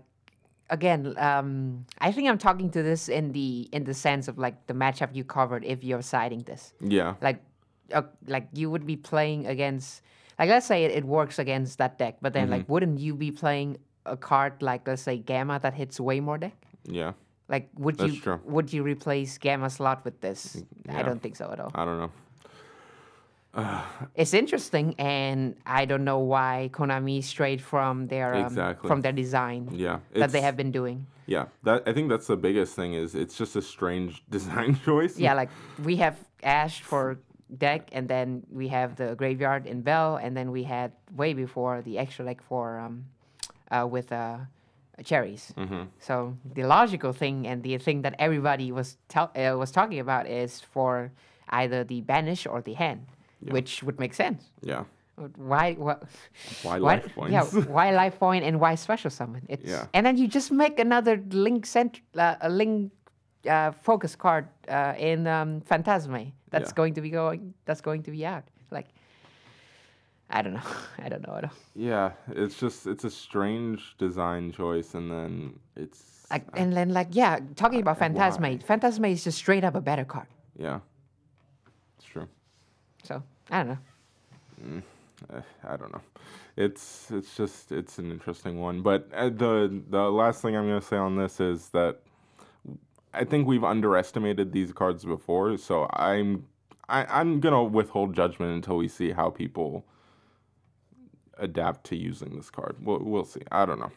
again, 0.69 1.13
um, 1.17 1.85
I 1.99 2.11
think 2.11 2.27
I'm 2.29 2.37
talking 2.37 2.69
to 2.71 2.83
this 2.83 3.09
in 3.09 3.31
the 3.31 3.67
in 3.71 3.83
the 3.83 3.93
sense 3.93 4.27
of 4.27 4.37
like 4.37 4.67
the 4.67 4.73
matchup 4.73 5.15
you 5.15 5.23
covered. 5.23 5.63
If 5.65 5.83
you're 5.83 6.01
siding 6.01 6.43
this, 6.43 6.73
Yeah, 6.81 7.15
like, 7.21 7.41
uh, 7.93 8.03
like 8.27 8.47
you 8.53 8.69
would 8.69 8.85
be 8.85 8.95
playing 8.97 9.47
against, 9.47 10.01
like 10.39 10.49
let's 10.49 10.65
say 10.65 10.83
it, 10.85 10.91
it 10.91 11.05
works 11.05 11.39
against 11.39 11.77
that 11.77 11.97
deck, 11.97 12.17
but 12.21 12.33
then 12.33 12.43
Mm-hmm. 12.47 12.51
like 12.53 12.69
wouldn't 12.69 12.99
you 12.99 13.15
be 13.15 13.31
playing 13.31 13.77
a 14.05 14.15
card 14.17 14.61
like 14.61 14.87
let's 14.87 15.01
say 15.01 15.17
Gamma 15.17 15.59
that 15.59 15.73
hits 15.73 15.99
way 15.99 16.19
more 16.19 16.37
deck? 16.37 16.55
yeah. 16.85 17.13
Like 17.49 17.69
would 17.75 17.97
That's 17.97 18.13
you 18.13 18.19
true. 18.19 18.39
would 18.43 18.73
you 18.73 18.83
replace 18.83 19.37
Gamma 19.37 19.69
slot 19.69 20.03
with 20.03 20.19
this? 20.19 20.63
I 20.89 21.01
don't 21.01 21.21
think 21.21 21.37
so 21.37 21.49
at 21.51 21.61
all. 21.61 21.71
I 21.73 21.85
don't 21.85 21.97
know. 21.97 22.11
it's 24.15 24.33
interesting, 24.33 24.95
and 24.99 25.55
I 25.65 25.85
don't 25.85 26.03
know 26.03 26.19
why 26.19 26.69
Konami 26.73 27.23
strayed 27.23 27.61
from 27.61 28.07
their 28.07 28.35
um, 28.35 28.45
Exactly. 28.45 28.87
from 28.87 29.01
their 29.01 29.11
design 29.11 29.69
Yeah, 29.71 29.99
that 30.13 30.31
they 30.31 30.41
have 30.41 30.55
been 30.55 30.71
doing. 30.71 31.07
Yeah, 31.25 31.45
that 31.63 31.83
I 31.85 31.93
think 31.93 32.09
that's 32.09 32.27
the 32.27 32.37
biggest 32.37 32.75
thing 32.75 32.93
is 32.93 33.15
it's 33.15 33.37
just 33.37 33.55
a 33.55 33.61
strange 33.61 34.23
design 34.29 34.79
choice. 34.85 35.17
Yeah, 35.17 35.33
like 35.33 35.49
we 35.83 35.95
have 35.97 36.17
Ash 36.43 36.81
for 36.81 37.19
deck, 37.57 37.89
and 37.91 38.07
then 38.07 38.43
we 38.51 38.67
have 38.67 38.95
the 38.95 39.15
graveyard 39.15 39.65
in 39.65 39.81
Belle, 39.81 40.17
and 40.17 40.35
then 40.35 40.51
we 40.51 40.63
had 40.63 40.91
way 41.15 41.33
before 41.33 41.81
the 41.81 41.97
extra 41.97 42.25
deck 42.25 42.41
for 42.41 42.79
um, 42.79 43.05
uh, 43.71 43.87
with 43.89 44.11
uh, 44.11 44.37
cherries. 45.03 45.53
Mm-hmm. 45.57 45.83
So 45.99 46.37
the 46.53 46.63
logical 46.63 47.13
thing 47.13 47.47
and 47.47 47.63
the 47.63 47.77
thing 47.77 48.01
that 48.03 48.15
everybody 48.19 48.71
was 48.71 48.97
tell 49.09 49.31
uh, 49.35 49.57
was 49.57 49.71
talking 49.71 49.99
about 49.99 50.27
is 50.27 50.61
for 50.61 51.11
either 51.49 51.83
the 51.83 52.01
banish 52.01 52.45
or 52.45 52.61
the 52.61 52.73
hand, 52.73 53.05
which 53.41 53.83
would 53.83 53.99
make 53.99 54.13
sense. 54.13 54.43
Yeah. 54.61 54.83
Why? 55.35 55.73
What? 55.73 56.03
Why 56.63 56.79
Why, 56.79 56.95
life 56.95 57.15
points? 57.15 57.33
yeah, 57.33 57.43
why 57.63 57.91
life 57.91 58.19
point 58.19 58.43
and 58.43 58.59
why 58.59 58.75
special 58.75 59.09
summon? 59.09 59.41
It's, 59.49 59.65
Yeah. 59.69 59.87
And 59.93 60.05
then 60.05 60.17
you 60.17 60.27
just 60.27 60.51
make 60.51 60.79
another 60.79 61.17
link 61.31 61.65
cent- 61.65 62.01
uh, 62.15 62.35
a 62.41 62.49
link 62.49 62.91
uh, 63.49 63.71
focus 63.71 64.15
card 64.15 64.47
uh, 64.69 64.93
in 64.97 65.25
um, 65.27 65.61
Phantazmay 65.61 66.31
that's 66.51 66.69
Yeah. 66.71 66.75
going 66.75 66.93
to 66.95 67.01
be 67.01 67.09
going 67.09 67.53
that's 67.65 67.81
going 67.81 68.03
to 68.03 68.11
be 68.11 68.25
out. 68.25 68.43
Like 68.71 68.87
I 70.29 70.41
don't 70.41 70.53
know. 70.53 70.69
I 71.05 71.09
don't 71.09 71.25
know 71.27 71.35
at 71.37 71.45
all. 71.45 71.51
Yeah, 71.73 72.11
it's 72.35 72.59
just 72.59 72.85
it's 72.85 73.03
a 73.05 73.09
strange 73.09 73.95
design 73.97 74.51
choice, 74.51 74.93
and 74.93 75.09
then 75.11 75.59
it's 75.75 76.27
Like, 76.29 76.45
and 76.53 76.73
then 76.75 76.89
like 76.93 77.07
yeah, 77.15 77.39
talking 77.55 77.79
about 77.79 77.97
Phantazmay, 77.99 78.61
why? 78.61 78.77
Phantazmay 78.77 79.11
is 79.13 79.23
just 79.23 79.37
straight 79.37 79.63
up 79.63 79.73
a 79.75 79.81
better 79.81 80.05
card. 80.05 80.27
yeah. 80.59 80.79
So 83.03 83.23
I 83.51 83.63
don't 83.63 83.67
know. 83.69 83.77
Eh, 85.33 85.41
I 85.67 85.77
don't 85.77 85.91
know. 85.91 86.01
It's 86.55 87.11
it's 87.11 87.35
just 87.35 87.71
it's 87.71 87.97
an 87.99 88.11
interesting 88.11 88.59
one. 88.59 88.81
But 88.81 89.09
uh, 89.13 89.29
the 89.29 89.81
the 89.89 90.09
last 90.11 90.41
thing 90.41 90.55
I'm 90.55 90.67
gonna 90.67 90.81
say 90.81 90.97
on 90.97 91.15
this 91.17 91.39
is 91.39 91.69
that 91.69 91.99
I 93.13 93.23
think 93.23 93.47
we've 93.47 93.63
underestimated 93.63 94.51
these 94.51 94.71
cards 94.73 95.05
before. 95.05 95.57
So 95.57 95.87
I'm 95.93 96.45
I, 96.89 97.05
I'm 97.05 97.39
gonna 97.39 97.63
withhold 97.63 98.15
judgment 98.15 98.53
until 98.53 98.77
we 98.77 98.87
see 98.87 99.11
how 99.11 99.29
people 99.29 99.85
adapt 101.37 101.83
to 101.85 101.95
using 101.95 102.35
this 102.35 102.49
card. 102.49 102.75
We'll 102.81 102.99
we'll 102.99 103.25
see. 103.25 103.41
I 103.51 103.65
don't 103.65 103.79
know. 103.79 103.91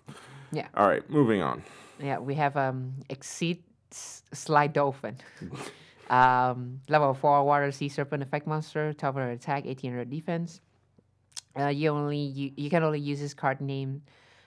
Yeah. 0.52 0.68
All 0.74 0.88
right, 0.88 1.08
moving 1.10 1.42
on. 1.42 1.62
Yeah, 2.02 2.18
we 2.18 2.34
have 2.34 2.56
um 2.56 2.94
Exceed 3.08 3.62
S- 3.92 4.22
Slide 4.32 4.72
Dolphin. 4.72 5.16
um, 6.10 6.80
level 6.88 7.14
4 7.14 7.44
Water 7.44 7.70
Sea 7.70 7.88
Serpent 7.88 8.22
effect 8.22 8.46
monster, 8.46 8.86
1200 8.86 9.30
attack, 9.30 9.64
1800 9.64 10.10
defense. 10.10 10.60
Uh, 11.58 11.68
you 11.68 11.88
only 11.88 12.18
you, 12.18 12.52
you 12.56 12.68
can 12.68 12.82
only 12.82 13.00
use 13.00 13.20
this 13.20 13.34
card 13.34 13.60
name 13.60 14.02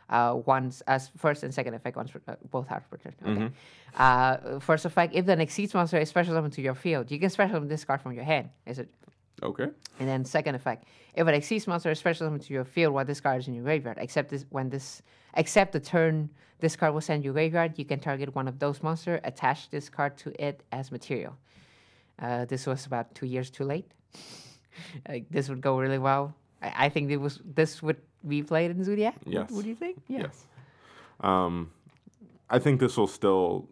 uh, 0.09 0.39
once 0.45 0.81
as 0.81 1.09
first 1.17 1.43
and 1.43 1.53
second 1.53 1.73
effect 1.73 1.97
once 1.97 2.11
per, 2.11 2.21
uh, 2.27 2.35
both 2.51 2.69
out 2.71 2.83
per 2.89 2.97
turn. 2.97 3.13
Okay. 3.25 3.53
Uh, 3.95 4.59
first 4.59 4.85
effect, 4.85 5.13
if 5.15 5.25
the 5.25 5.39
Exceeds 5.39 5.73
monster 5.73 5.97
is 5.97 6.09
special 6.09 6.33
summoned 6.33 6.53
to 6.53 6.61
your 6.61 6.75
field, 6.75 7.09
you 7.11 7.19
can 7.19 7.29
special 7.29 7.55
summon 7.55 7.69
this 7.69 7.85
card 7.85 8.01
from 8.01 8.13
your 8.13 8.23
hand. 8.23 8.49
Is 8.65 8.79
it? 8.79 8.89
Okay. 9.41 9.67
And 9.99 10.07
then 10.07 10.23
second 10.25 10.55
effect, 10.55 10.85
if 11.15 11.27
an 11.27 11.33
Exceeds 11.33 11.67
monster 11.67 11.91
is 11.91 11.99
special 11.99 12.27
summoned 12.27 12.43
to 12.43 12.53
your 12.53 12.65
field 12.65 12.93
while 12.93 13.05
this 13.05 13.21
card 13.21 13.39
is 13.39 13.47
in 13.47 13.53
your 13.53 13.63
graveyard, 13.63 13.97
except 13.99 14.29
this 14.29 14.45
when 14.49 14.69
this 14.69 15.01
except 15.35 15.71
the 15.71 15.79
turn 15.79 16.29
this 16.59 16.75
card 16.75 16.93
will 16.93 17.01
send 17.01 17.25
you 17.25 17.33
graveyard, 17.33 17.77
you 17.77 17.85
can 17.85 17.99
target 17.99 18.33
one 18.35 18.47
of 18.47 18.59
those 18.59 18.81
monster, 18.81 19.19
attach 19.23 19.69
this 19.69 19.89
card 19.89 20.17
to 20.17 20.31
it 20.45 20.63
as 20.71 20.91
material. 20.91 21.37
Uh, 22.19 22.45
this 22.45 22.65
was 22.67 22.85
about 22.85 23.13
two 23.15 23.25
years 23.25 23.49
too 23.49 23.63
late. 23.65 23.91
Like, 25.07 25.29
this 25.29 25.49
would 25.49 25.61
go 25.61 25.77
really 25.79 25.99
well. 25.99 26.33
I, 26.61 26.85
I 26.85 26.89
think 26.89 27.11
it 27.11 27.17
was 27.17 27.39
this 27.45 27.83
would 27.83 27.97
be 28.27 28.41
played 28.41 28.71
in 28.71 28.83
Zodiac. 28.83 29.15
Yes. 29.25 29.51
What, 29.51 29.63
do 29.63 29.69
you 29.69 29.75
think? 29.75 30.01
Yeah. 30.07 30.21
Yes. 30.23 30.45
Um, 31.21 31.69
I 32.49 32.57
think 32.59 32.79
this 32.79 32.97
will 32.97 33.07
still. 33.07 33.67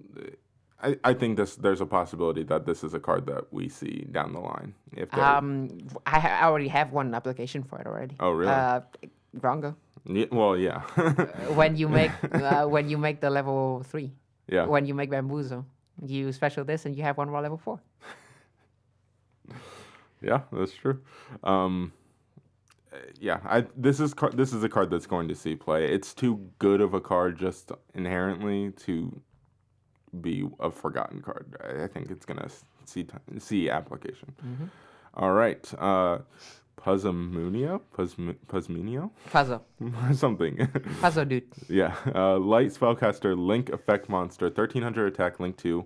I, 0.83 0.97
I 1.03 1.13
think 1.15 1.37
this 1.37 1.55
there's 1.55 1.81
a 1.81 1.85
possibility 1.87 2.43
that 2.43 2.65
this 2.65 2.83
is 2.83 2.93
a 2.93 2.99
card 2.99 3.25
that 3.27 3.51
we 3.51 3.67
see 3.69 4.05
down 4.11 4.33
the 4.33 4.39
line. 4.39 4.73
If 4.93 5.11
Um, 5.13 5.69
I, 6.05 6.19
ha- 6.19 6.37
I 6.41 6.45
already 6.45 6.67
have 6.69 6.91
one 6.91 7.13
application 7.15 7.63
for 7.63 7.79
it 7.81 7.87
already. 7.87 8.15
Oh, 8.19 8.31
really? 8.31 8.51
Uh, 8.51 8.81
Rongo. 9.39 9.75
Ye- 10.05 10.29
well, 10.31 10.55
yeah, 10.57 10.81
when 11.55 11.75
you 11.77 11.87
make 11.89 12.11
uh, 12.33 12.65
when 12.65 12.89
you 12.89 12.97
make 12.97 13.21
the 13.21 13.29
level 13.29 13.81
three. 13.89 14.11
yeah, 14.47 14.65
When 14.65 14.85
you 14.85 14.93
make 14.93 15.09
bamboozle, 15.09 15.65
you 16.05 16.31
special 16.31 16.63
this 16.65 16.85
and 16.85 16.95
you 16.95 17.01
have 17.03 17.17
one 17.17 17.29
raw 17.29 17.39
level 17.41 17.57
four. 17.57 17.79
yeah. 20.21 20.41
That's 20.51 20.73
true. 20.73 20.99
Um, 21.43 21.93
yeah, 23.19 23.39
I 23.45 23.65
this 23.77 23.99
is 23.99 24.13
car- 24.13 24.31
this 24.31 24.51
is 24.53 24.63
a 24.63 24.69
card 24.69 24.89
that's 24.89 25.07
going 25.07 25.27
to 25.29 25.35
see 25.35 25.55
play. 25.55 25.85
It's 25.85 26.13
too 26.13 26.49
good 26.59 26.81
of 26.81 26.93
a 26.93 26.99
card 26.99 27.37
just 27.39 27.71
inherently 27.93 28.71
to 28.85 29.21
be 30.19 30.47
a 30.59 30.69
forgotten 30.69 31.21
card. 31.21 31.55
I, 31.63 31.83
I 31.83 31.87
think 31.87 32.11
it's 32.11 32.25
gonna 32.25 32.49
see 32.85 33.03
t- 33.03 33.13
see 33.39 33.69
application. 33.69 34.33
All 35.13 35.31
right, 35.31 35.73
uh, 35.79 36.19
Puzamunio, 36.77 37.79
Puzm- 37.95 38.35
Puzminio, 38.47 39.11
Puzzle. 39.31 39.63
something. 40.13 40.67
Puzzle 40.99 41.25
dude. 41.25 41.43
Yeah. 41.69 41.95
Uh, 42.13 42.37
light 42.39 42.71
spellcaster, 42.71 43.37
link 43.37 43.69
effect 43.69 44.09
monster, 44.09 44.45
1300 44.47 45.13
attack, 45.13 45.39
link 45.39 45.55
to 45.57 45.85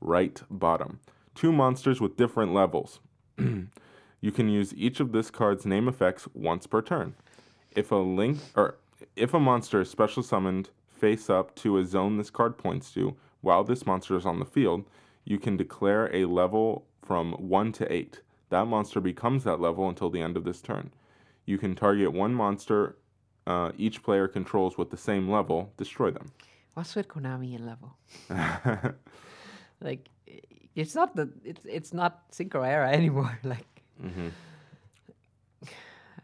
right 0.00 0.40
bottom. 0.50 1.00
Two 1.38 1.52
monsters 1.52 2.00
with 2.00 2.16
different 2.16 2.52
levels. 2.52 2.98
you 3.38 4.32
can 4.32 4.48
use 4.48 4.74
each 4.74 4.98
of 4.98 5.12
this 5.12 5.30
card's 5.30 5.64
name 5.64 5.86
effects 5.86 6.26
once 6.34 6.66
per 6.66 6.82
turn. 6.82 7.14
If 7.76 7.92
a 7.92 7.94
link 7.94 8.40
or 8.56 8.78
if 9.14 9.32
a 9.32 9.38
monster 9.38 9.80
is 9.82 9.88
special 9.88 10.24
summoned 10.24 10.70
face 10.88 11.30
up 11.30 11.54
to 11.54 11.78
a 11.78 11.84
zone 11.84 12.16
this 12.16 12.28
card 12.28 12.58
points 12.58 12.90
to 12.94 13.14
while 13.40 13.62
this 13.62 13.86
monster 13.86 14.16
is 14.16 14.26
on 14.26 14.40
the 14.40 14.44
field, 14.44 14.86
you 15.22 15.38
can 15.38 15.56
declare 15.56 16.12
a 16.12 16.24
level 16.24 16.84
from 17.04 17.34
1 17.34 17.70
to 17.74 17.92
8. 17.92 18.20
That 18.48 18.64
monster 18.64 19.00
becomes 19.00 19.44
that 19.44 19.60
level 19.60 19.88
until 19.88 20.10
the 20.10 20.20
end 20.20 20.36
of 20.36 20.42
this 20.42 20.60
turn. 20.60 20.90
You 21.46 21.56
can 21.56 21.76
target 21.76 22.12
one 22.12 22.34
monster 22.34 22.96
uh, 23.46 23.70
each 23.78 24.02
player 24.02 24.26
controls 24.26 24.76
with 24.76 24.90
the 24.90 24.96
same 24.96 25.30
level, 25.30 25.72
destroy 25.76 26.10
them. 26.10 26.32
What's 26.74 26.96
with 26.96 27.06
Konami 27.06 27.54
and 27.54 27.64
level? 27.64 27.96
Like, 29.80 30.08
it's 30.74 30.94
not 30.94 31.16
the 31.16 31.30
it's 31.44 31.64
it's 31.64 31.92
not 31.92 32.30
Synchro 32.30 32.66
era 32.66 32.90
anymore. 33.00 33.38
Like, 33.42 33.82
mm-hmm. 34.02 34.28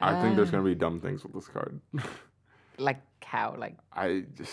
I 0.01 0.21
think 0.23 0.37
there's 0.37 0.51
gonna 0.51 0.65
be 0.65 0.75
dumb 0.75 1.01
things 1.01 1.23
with 1.23 1.33
this 1.33 1.49
card. 1.49 1.81
like 2.79 3.01
how? 3.25 3.57
Like, 3.59 3.77
I 3.93 4.25
just, 4.37 4.53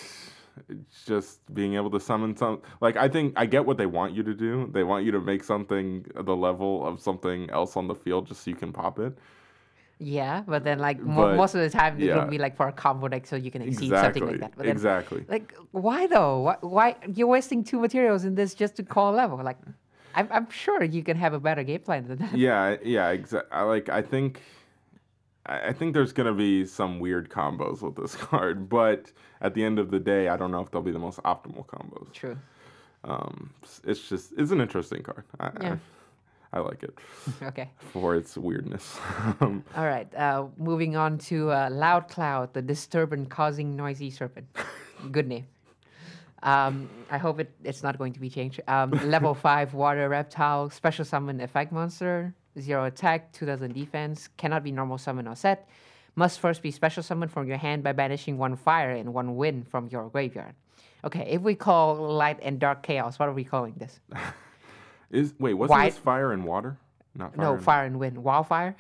it's 0.70 1.06
just 1.06 1.54
being 1.54 1.76
able 1.76 1.92
to 1.92 2.00
summon 2.00 2.36
some. 2.36 2.62
Like 2.80 2.98
I 2.98 3.08
think 3.08 3.34
I 3.36 3.46
get 3.46 3.66
what 3.66 3.78
they 3.78 3.86
want 3.86 4.14
you 4.14 4.24
to 4.24 4.34
do. 4.34 4.70
They 4.74 4.84
want 4.84 5.06
you 5.06 5.12
to 5.12 5.20
make 5.20 5.44
something 5.44 6.06
the 6.16 6.36
level 6.36 6.86
of 6.86 7.00
something 7.00 7.50
else 7.50 7.78
on 7.78 7.88
the 7.88 7.96
field 7.96 8.28
just 8.28 8.44
so 8.44 8.52
you 8.52 8.58
can 8.58 8.72
pop 8.72 9.00
it. 9.00 9.18
Yeah, 10.04 10.42
but 10.48 10.64
then 10.64 10.80
like 10.80 11.00
mo- 11.00 11.28
But, 11.28 11.36
most 11.38 11.54
of 11.56 11.62
the 11.62 11.70
time 11.70 12.00
it 12.02 12.06
yeah. 12.06 12.18
would 12.18 12.30
be 12.32 12.40
like 12.40 12.56
for 12.58 12.68
a 12.68 12.72
combo 12.72 13.08
deck, 13.08 13.28
so 13.28 13.36
you 13.36 13.52
can 13.52 13.62
exceed 13.62 13.86
Exactly. 13.92 14.20
something 14.22 14.32
like 14.32 14.40
that. 14.42 14.58
But 14.58 14.66
then, 14.66 14.72
exactly. 14.76 15.24
Like, 15.30 15.54
why 15.72 16.08
though? 16.08 16.40
Why, 16.42 16.56
why 16.62 16.96
you're 17.14 17.28
wasting 17.28 17.64
two 17.64 17.80
materials 17.80 18.26
in 18.26 18.34
this 18.36 18.56
just 18.56 18.76
to 18.78 18.84
call 18.84 19.14
a 19.14 19.16
level? 19.16 19.38
Like, 19.44 19.60
I'm, 20.16 20.28
I'm 20.32 20.50
sure 20.50 20.84
you 20.84 21.04
can 21.04 21.18
have 21.18 21.34
a 21.34 21.40
better 21.40 21.64
game 21.64 21.82
plan 21.82 22.08
than 22.08 22.18
that. 22.18 22.36
yeah, 22.36 22.78
yeah, 22.84 23.10
exactly. 23.12 23.52
I 23.52 23.62
like. 23.62 23.90
I 23.90 24.02
think, 24.02 24.42
I 25.46 25.72
think 25.72 25.94
there's 25.94 26.14
gonna 26.14 26.34
be 26.34 26.66
some 26.66 27.00
weird 27.00 27.30
combos 27.30 27.82
with 27.82 27.96
this 27.96 28.16
card, 28.30 28.68
but 28.70 29.12
at 29.40 29.54
the 29.54 29.64
end 29.64 29.78
of 29.80 29.92
the 29.92 30.00
day, 30.00 30.28
I 30.30 30.36
don't 30.36 30.52
know 30.52 30.62
if 30.62 30.72
they'll 30.72 30.82
be 30.82 30.92
the 30.92 31.00
most 31.00 31.20
optimal 31.24 31.66
combos. 31.68 32.12
True. 32.14 32.38
Um, 33.04 33.52
it's 33.84 34.08
just 34.10 34.34
it's 34.38 34.52
an 34.52 34.62
interesting 34.62 35.02
card. 35.04 35.24
I, 35.40 35.52
Yeah. 35.62 35.74
I, 35.74 35.78
I 36.54 36.60
like 36.60 36.84
it 36.84 36.98
Okay. 37.44 37.70
for 37.94 38.16
its 38.16 38.38
weirdness. 38.38 39.00
um, 39.40 39.64
All 39.76 39.86
right. 39.86 40.14
Uh, 40.16 40.48
moving 40.58 40.96
on 40.96 41.18
to 41.30 41.50
uh, 41.52 41.70
Loud 41.72 42.08
Cloud, 42.10 42.54
the 42.54 42.62
disturbance 42.62 43.28
causing 43.30 43.76
noisy 43.76 44.10
serpent. 44.12 44.48
Good 45.12 45.28
name. 45.28 45.46
Um, 46.44 46.90
I 47.10 47.18
hope 47.18 47.40
it, 47.40 47.52
it's 47.64 47.84
not 47.84 47.98
going 47.98 48.14
to 48.14 48.20
be 48.20 48.30
changed. 48.30 48.60
Um, 48.68 48.92
level 49.06 49.34
5 49.34 49.74
water 49.74 50.10
reptile, 50.10 50.70
special 50.70 51.06
summon 51.06 51.40
effect 51.40 51.72
monster, 51.72 52.34
0 52.60 52.86
attack, 52.86 53.32
2000 53.32 53.74
defense, 53.74 54.28
cannot 54.38 54.64
be 54.64 54.72
normal 54.72 54.98
summon 54.98 55.28
or 55.28 55.36
set. 55.36 55.70
Must 56.16 56.40
first 56.40 56.62
be 56.62 56.72
special 56.72 57.04
summon 57.04 57.30
from 57.30 57.48
your 57.48 57.58
hand 57.58 57.84
by 57.84 57.94
banishing 57.94 58.38
one 58.38 58.56
fire 58.58 58.92
and 58.92 59.14
one 59.14 59.36
wind 59.38 59.68
from 59.70 59.88
your 59.88 60.10
graveyard. 60.10 60.56
Okay, 61.06 61.26
if 61.30 61.42
we 61.42 61.56
call 61.56 61.96
light 61.96 62.40
and 62.42 62.60
dark 62.60 62.84
chaos, 62.84 63.18
what 63.20 63.30
are 63.30 63.34
we 63.34 63.44
calling 63.46 63.74
this? 63.78 64.00
Is 65.12 65.34
wait, 65.40 65.54
wasn't 65.54 65.84
this 65.84 65.98
fire 65.98 66.32
and 66.34 66.46
water? 66.46 66.78
Not 67.16 67.36
fire. 67.36 67.46
no, 67.46 67.54
and- 67.54 67.64
fire 67.64 67.86
and 67.86 68.00
wind. 68.00 68.18
Wildfire? 68.18 68.76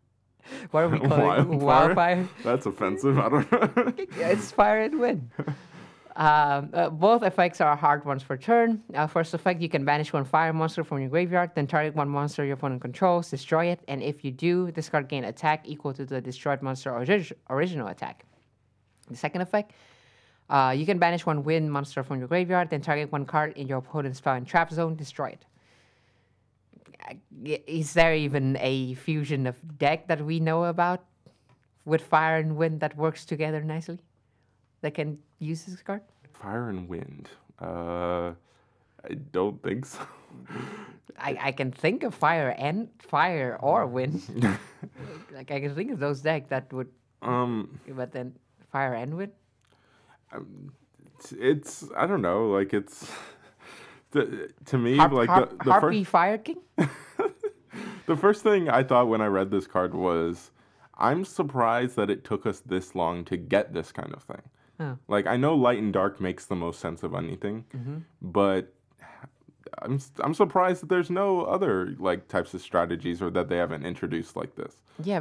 what 0.70 0.80
are 0.84 0.88
we 0.88 0.98
calling 1.08 1.58
Wildfire? 1.58 1.58
Wildfire? 1.58 2.28
That's 2.44 2.66
offensive. 2.66 3.18
I 3.18 3.28
don't 3.28 3.52
know. 3.52 3.92
Yeah, 4.18 4.28
it's 4.28 4.50
fire 4.50 4.80
and 4.82 4.98
wind. 5.00 5.30
Um, 6.16 6.70
uh, 6.74 6.90
both 6.90 7.22
effects 7.22 7.60
are 7.60 7.74
hard 7.76 8.04
ones 8.04 8.24
per 8.24 8.36
turn. 8.36 8.82
Uh, 8.94 9.06
first 9.06 9.32
effect, 9.32 9.60
you 9.62 9.68
can 9.68 9.84
banish 9.84 10.12
one 10.12 10.24
fire 10.24 10.52
monster 10.52 10.82
from 10.82 10.98
your 11.00 11.08
graveyard, 11.08 11.52
then 11.54 11.66
target 11.66 11.94
one 11.94 12.08
monster 12.08 12.44
your 12.44 12.54
opponent 12.54 12.82
controls, 12.82 13.30
destroy 13.30 13.66
it, 13.66 13.80
and 13.86 14.02
if 14.02 14.24
you 14.24 14.30
do, 14.32 14.70
this 14.72 14.88
card 14.88 15.08
gain 15.08 15.24
attack 15.24 15.62
equal 15.66 15.94
to 15.94 16.04
the 16.04 16.20
destroyed 16.20 16.60
monster 16.62 16.92
orig- 16.92 17.32
original 17.48 17.86
attack. 17.86 18.24
The 19.08 19.16
second 19.16 19.40
effect, 19.42 19.72
uh, 20.50 20.74
you 20.76 20.84
can 20.84 20.98
banish 20.98 21.24
one 21.24 21.44
wind 21.44 21.72
monster 21.72 22.02
from 22.02 22.18
your 22.18 22.28
graveyard, 22.28 22.68
then 22.70 22.80
target 22.82 23.10
one 23.12 23.24
card 23.24 23.56
in 23.56 23.68
your 23.68 23.78
opponent's 23.78 24.18
spell 24.18 24.34
and 24.34 24.46
trap 24.46 24.70
zone, 24.72 24.96
destroy 24.96 25.28
it. 25.28 25.46
Is 27.44 27.94
there 27.94 28.14
even 28.14 28.56
a 28.60 28.94
fusion 28.94 29.46
of 29.46 29.56
deck 29.78 30.06
that 30.08 30.20
we 30.24 30.40
know 30.40 30.64
about 30.64 31.04
with 31.84 32.02
fire 32.02 32.36
and 32.36 32.56
wind 32.56 32.80
that 32.80 32.96
works 32.96 33.24
together 33.24 33.62
nicely? 33.62 33.98
That 34.82 34.94
can 34.94 35.18
use 35.38 35.64
this 35.64 35.82
card? 35.82 36.02
fire 36.32 36.70
and 36.70 36.88
wind. 36.88 37.28
Uh, 37.60 38.32
I 39.04 39.14
don't 39.32 39.62
think 39.62 39.84
so. 39.84 40.00
I, 41.18 41.36
I 41.48 41.52
can 41.52 41.70
think 41.70 42.02
of 42.02 42.14
fire 42.14 42.54
and 42.56 42.88
fire 42.98 43.58
or 43.60 43.86
wind. 43.86 44.22
like 45.34 45.50
I 45.50 45.60
can 45.60 45.74
think 45.74 45.90
of 45.90 45.98
those 45.98 46.22
decks 46.22 46.48
that 46.48 46.72
would, 46.72 46.88
Um, 47.20 47.78
but 47.88 48.12
then 48.12 48.32
fire 48.72 48.94
and 48.94 49.16
wind. 49.18 49.32
it's, 51.18 51.32
it's 51.32 51.84
I 51.96 52.06
don't 52.06 52.22
know. 52.22 52.48
Like 52.48 52.72
it's 52.72 53.10
the, 54.10 54.50
to 54.66 54.78
me 54.78 54.96
Harp, 54.96 55.12
like 55.12 55.28
harp, 55.28 55.50
the, 55.50 55.64
the 55.64 55.70
Harpie 55.70 55.98
first 56.00 56.10
Fire 56.10 56.38
King. 56.38 56.58
the 58.06 58.16
first 58.16 58.42
thing 58.42 58.68
I 58.68 58.82
thought 58.82 59.08
when 59.08 59.20
I 59.20 59.26
read 59.26 59.50
this 59.50 59.66
card 59.66 59.94
was 59.94 60.50
I'm 60.98 61.24
surprised 61.24 61.96
that 61.96 62.10
it 62.10 62.24
took 62.24 62.46
us 62.46 62.60
this 62.60 62.94
long 62.94 63.24
to 63.26 63.36
get 63.36 63.72
this 63.72 63.92
kind 63.92 64.12
of 64.12 64.22
thing. 64.22 64.42
Oh. 64.80 64.98
Like 65.08 65.26
I 65.26 65.36
know 65.36 65.54
light 65.54 65.78
and 65.78 65.92
dark 65.92 66.20
makes 66.20 66.46
the 66.46 66.56
most 66.56 66.80
sense 66.80 67.02
of 67.02 67.14
anything, 67.14 67.64
Mm-hmm. 67.76 67.98
but 68.22 68.72
I'm 69.78 70.00
I'm 70.20 70.34
surprised 70.34 70.82
that 70.82 70.88
there's 70.88 71.10
no 71.10 71.42
other 71.42 71.94
like 71.98 72.28
types 72.28 72.54
of 72.54 72.60
strategies 72.60 73.22
or 73.22 73.30
that 73.30 73.48
they 73.48 73.56
haven't 73.56 73.84
introduced 73.86 74.36
like 74.36 74.54
this. 74.56 74.76
Yeah, 75.02 75.20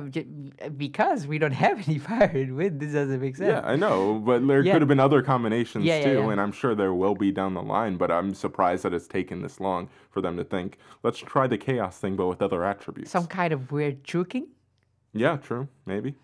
because 0.77 1.27
we 1.27 1.37
don't 1.37 1.51
have 1.51 1.87
any 1.87 1.97
fire 2.09 2.31
and 2.33 2.55
wind. 2.55 2.79
This 2.79 2.93
doesn't 2.93 3.21
make 3.21 3.37
sense. 3.37 3.49
Yeah, 3.49 3.61
I 3.63 3.75
know, 3.75 4.15
but 4.19 4.45
there 4.47 4.61
Yeah. 4.63 4.73
could 4.73 4.81
have 4.81 4.87
been 4.89 4.99
other 4.99 5.21
combinations 5.21 5.85
yeah, 5.85 6.03
too, 6.03 6.19
yeah. 6.19 6.29
and 6.31 6.41
I'm 6.41 6.51
sure 6.51 6.75
there 6.75 6.93
will 6.93 7.15
be 7.15 7.31
down 7.31 7.53
the 7.53 7.61
line. 7.61 7.97
But 7.97 8.11
I'm 8.11 8.33
surprised 8.33 8.83
that 8.83 8.93
it's 8.93 9.07
taken 9.07 9.41
this 9.41 9.59
long 9.59 9.87
for 10.09 10.21
them 10.21 10.35
to 10.37 10.43
think. 10.43 10.77
Let's 11.03 11.19
try 11.19 11.47
the 11.47 11.57
chaos 11.57 11.97
thing, 11.99 12.15
but 12.15 12.27
with 12.27 12.41
other 12.41 12.63
attributes. 12.65 13.11
Some 13.11 13.27
kind 13.27 13.53
of 13.53 13.71
weird 13.71 14.03
juking. 14.03 14.47
Yeah, 15.13 15.37
true, 15.37 15.67
maybe. 15.85 16.15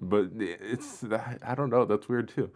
But 0.00 0.30
it's 0.38 1.04
I 1.04 1.54
don't 1.54 1.70
know. 1.70 1.84
That's 1.84 2.08
weird 2.08 2.28
too. 2.28 2.50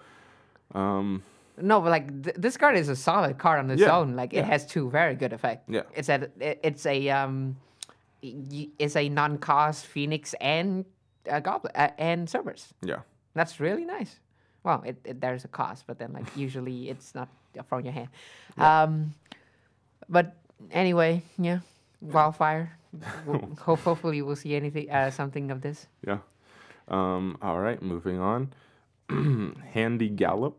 Um, 0.75 1.23
No, 1.61 1.81
but 1.81 1.91
like 1.91 2.23
th- 2.23 2.37
this 2.37 2.57
card 2.57 2.77
is 2.77 2.89
a 2.89 2.97
solid 2.97 3.39
card 3.39 3.59
on 3.61 3.71
its 3.71 3.81
Yeah, 3.81 3.97
own. 3.97 4.15
Like 4.17 4.35
it 4.35 4.45
has 4.45 4.67
two 4.67 4.91
very 4.91 5.15
good 5.15 5.33
effects. 5.33 5.65
Yeah. 5.69 5.83
it's 5.95 6.09
a 6.09 6.29
it's 6.41 6.85
a 6.87 7.09
um, 7.11 7.57
it's 8.23 8.97
a 8.97 9.09
non-cost 9.09 9.87
Phoenix 9.87 10.35
and 10.41 10.85
uh, 11.31 11.41
Goblin 11.41 11.73
uh, 11.75 11.91
and 11.99 12.29
Cerberus. 12.29 12.73
yeah, 12.83 13.01
That's 13.35 13.61
really 13.61 13.85
nice. 13.85 14.19
Well, 14.65 14.83
it, 14.85 14.97
it, 15.05 15.21
there's 15.21 15.45
a 15.45 15.49
cost, 15.49 15.85
but 15.87 15.99
then 15.99 16.13
like 16.13 16.27
usually 16.37 16.89
it's 16.91 17.15
not 17.15 17.29
from 17.69 17.85
your 17.85 17.93
hand. 17.93 18.09
Um, 18.59 19.15
but 20.09 20.37
anyway, 20.71 21.23
yeah, 21.39 21.61
wildfire. 22.01 22.77
We'll- 23.27 23.57
hope 23.61 23.81
hopefully 23.81 24.23
we'll 24.23 24.37
see 24.37 24.55
anything 24.57 24.91
uh, 24.91 25.11
something 25.11 25.51
of 25.51 25.61
this. 25.61 25.87
yeah. 26.07 26.19
Um, 26.89 27.37
all 27.43 27.59
right, 27.59 27.83
moving 27.83 28.21
on. 28.21 28.53
Handy 29.73 30.09
Gallop, 30.09 30.59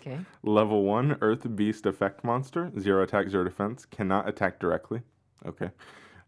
Okay. 0.00 0.18
level 0.42 0.82
one, 0.84 1.16
Earth 1.20 1.54
Beast 1.56 1.86
effect 1.86 2.24
monster, 2.24 2.70
zero 2.78 3.02
attack, 3.02 3.28
zero 3.28 3.44
defense, 3.44 3.84
cannot 3.84 4.28
attack 4.28 4.58
directly. 4.58 5.02
Okay. 5.46 5.70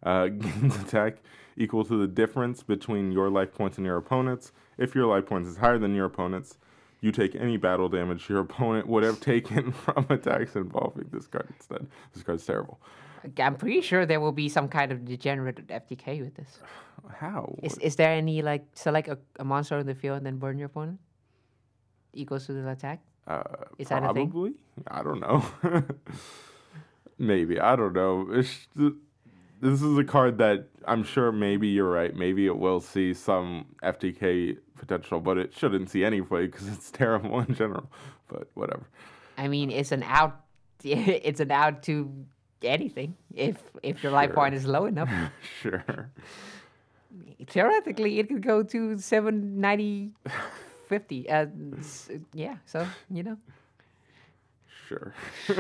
Uh, 0.03 0.27
gains 0.45 0.77
attack 0.77 1.19
equal 1.57 1.85
to 1.85 1.97
the 1.97 2.07
difference 2.07 2.63
between 2.63 3.13
your 3.13 3.31
life 3.31 3.53
points 3.55 3.79
and 3.79 3.87
your 3.87 3.97
opponent's. 3.97 4.53
If 4.77 4.95
your 4.95 5.07
life 5.07 5.27
points 5.27 5.49
is 5.49 5.57
higher 5.57 5.79
than 5.79 5.95
your 5.95 6.07
opponent's, 6.07 6.59
you 7.01 7.13
take 7.13 7.35
any 7.35 7.57
battle 7.57 7.89
damage 7.89 8.29
your 8.29 8.41
opponent 8.49 8.87
would 8.87 9.03
have 9.05 9.21
taken 9.21 9.73
from 9.85 10.07
attacks 10.11 10.57
involving 10.57 11.09
this 11.13 11.27
card 11.27 11.49
instead. 11.57 11.87
This 12.13 12.23
card's 12.23 12.45
terrible. 12.45 12.81
I'm 13.39 13.57
pretty 13.57 13.81
sure 13.81 14.05
there 14.05 14.21
will 14.21 14.33
be 14.33 14.51
some 14.51 14.69
kind 14.69 14.93
of 14.93 15.07
degenerate 15.07 15.67
FTK 15.69 16.21
with 16.21 16.35
this. 16.35 16.59
How? 17.17 17.55
Is 17.63 17.79
is 17.79 17.97
there 17.97 18.11
any 18.11 18.43
like 18.43 18.65
select 18.75 19.09
a, 19.09 19.19
a 19.39 19.45
monster 19.45 19.79
in 19.79 19.87
the 19.87 19.95
field 19.95 20.19
and 20.19 20.27
then 20.27 20.37
burn 20.37 20.59
your 20.59 20.67
opponent? 20.67 20.99
Equals 22.15 22.47
to 22.47 22.53
the 22.53 22.69
attack. 22.69 23.01
Uh, 23.27 23.43
Is 23.79 23.89
that 23.89 24.03
probably? 24.03 24.55
I 24.89 25.03
don't 25.03 25.21
know. 25.21 25.45
maybe 27.19 27.59
I 27.61 27.77
don't 27.77 27.93
know. 27.95 28.29
It's, 28.31 28.69
th- 28.77 28.93
this 29.61 29.83
is 29.83 29.97
a 29.97 30.05
card 30.05 30.39
that 30.39 30.69
I'm 30.87 31.05
sure 31.05 31.33
maybe 31.33 31.69
you're 31.69 31.91
right. 31.91 32.15
Maybe 32.15 32.47
it 32.47 32.59
will 32.59 32.81
see 32.81 33.15
some 33.15 33.67
FTK 33.83 34.59
potential, 34.77 35.21
but 35.21 35.39
it 35.39 35.55
shouldn't 35.57 35.89
see 35.91 36.05
any 36.05 36.21
play 36.21 36.47
because 36.47 36.69
it's 36.69 36.91
terrible 37.03 37.41
in 37.41 37.55
general. 37.55 37.91
But 38.29 38.49
whatever. 38.55 38.87
I 39.39 39.49
mean, 39.49 39.71
it's 39.71 39.93
an 39.93 40.03
out. 40.03 40.41
It's 40.85 41.41
an 41.41 41.51
out 41.51 41.83
to 41.85 42.13
anything 42.63 43.17
if 43.35 43.57
if 43.83 44.03
your 44.03 44.13
life 44.13 44.35
point 44.35 44.55
is 44.55 44.67
low 44.67 44.85
enough. 44.85 45.09
Sure. 45.63 46.11
Theoretically, 47.47 48.19
it 48.19 48.29
could 48.29 48.43
go 48.43 48.63
to 48.63 48.99
790, 48.99 50.13
50. 50.85 51.29
Uh, 51.31 51.47
yeah, 52.33 52.57
so 52.67 52.87
you 53.11 53.23
know. 53.23 53.37
Sure. 54.89 55.15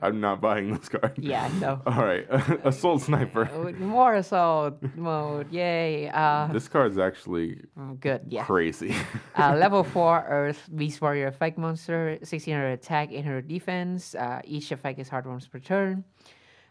I'm 0.00 0.20
not 0.20 0.40
buying 0.40 0.72
this 0.74 0.88
card. 0.88 1.12
Yeah, 1.18 1.50
no. 1.60 1.82
All 1.86 2.04
right. 2.04 2.26
Assault 2.64 3.02
Sniper. 3.02 3.48
Oh, 3.52 3.70
More 3.72 4.14
assault 4.14 4.82
mode, 4.96 5.50
yay! 5.52 6.08
Uh, 6.08 6.46
This 6.52 6.68
card's 6.68 6.98
actually 6.98 7.60
mm, 7.78 8.00
good, 8.00 8.22
yeah. 8.28 8.44
crazy. 8.44 8.94
Uh, 9.36 9.54
level 9.58 9.84
4 9.84 10.24
Earth 10.28 10.68
Beast 10.74 11.00
Warrior 11.00 11.26
effect 11.26 11.58
monster, 11.58 12.16
1600 12.20 12.72
attack, 12.72 13.12
800 13.12 13.46
defense. 13.48 14.14
Uh, 14.14 14.40
each 14.44 14.72
effect 14.72 14.98
is 14.98 15.08
hard 15.08 15.24
per 15.24 15.58
turn. 15.58 16.04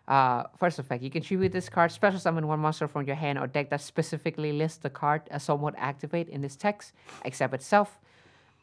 Uh, 0.07 0.43
first 0.57 0.79
effect, 0.79 1.03
you 1.03 1.09
can 1.09 1.21
tribute 1.21 1.51
this 1.51 1.67
card, 1.67 1.91
special 1.91 2.19
summon 2.19 2.47
one 2.47 2.59
monster 2.59 2.87
from 2.87 3.05
your 3.05 3.15
hand 3.15 3.37
or 3.37 3.45
deck 3.45 3.69
that 3.69 3.81
specifically 3.81 4.53
lists 4.53 4.77
the 4.77 4.89
card 4.89 5.21
as 5.29 5.43
somewhat 5.43 5.75
activate 5.77 6.29
in 6.29 6.41
this 6.41 6.55
text, 6.55 6.93
except 7.25 7.53
itself. 7.53 7.99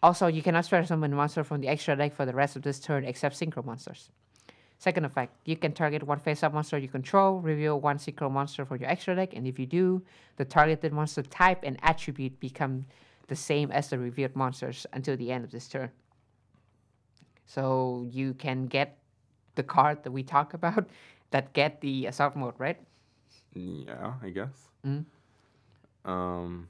Also, 0.02 0.26
you 0.26 0.42
cannot 0.42 0.64
special 0.64 0.86
summon 0.86 1.12
a 1.12 1.16
monster 1.16 1.44
from 1.44 1.60
the 1.60 1.68
extra 1.68 1.94
deck 1.96 2.14
for 2.14 2.24
the 2.24 2.32
rest 2.32 2.56
of 2.56 2.62
this 2.62 2.80
turn 2.80 3.04
except 3.04 3.38
synchro 3.38 3.64
monsters. 3.64 4.10
Second 4.78 5.04
effect, 5.04 5.36
you 5.44 5.56
can 5.56 5.72
target 5.72 6.02
one 6.02 6.18
face-up 6.18 6.52
monster 6.52 6.76
you 6.78 6.88
control, 6.88 7.40
reveal 7.40 7.80
one 7.80 7.98
synchro 7.98 8.30
monster 8.30 8.64
from 8.64 8.80
your 8.80 8.88
extra 8.90 9.14
deck, 9.14 9.34
and 9.34 9.46
if 9.46 9.58
you 9.58 9.66
do, 9.66 10.02
the 10.36 10.44
targeted 10.44 10.92
monster 10.92 11.22
type 11.22 11.60
and 11.62 11.78
attribute 11.82 12.38
become 12.40 12.84
the 13.28 13.36
same 13.36 13.70
as 13.70 13.88
the 13.88 13.98
revealed 13.98 14.34
monsters 14.34 14.86
until 14.92 15.16
the 15.16 15.30
end 15.30 15.44
of 15.44 15.50
this 15.50 15.68
turn. 15.68 15.90
So 17.46 18.06
you 18.10 18.34
can 18.34 18.66
get 18.66 18.98
the 19.54 19.62
card 19.62 20.02
that 20.02 20.10
we 20.10 20.22
talk 20.22 20.54
about 20.54 20.88
that 21.34 21.52
get 21.52 21.80
the 21.82 22.06
assault 22.06 22.36
mode, 22.38 22.54
right? 22.58 22.78
Yeah, 23.54 24.14
I 24.22 24.30
guess. 24.30 24.54
Mm. 24.86 25.04
Um, 26.06 26.68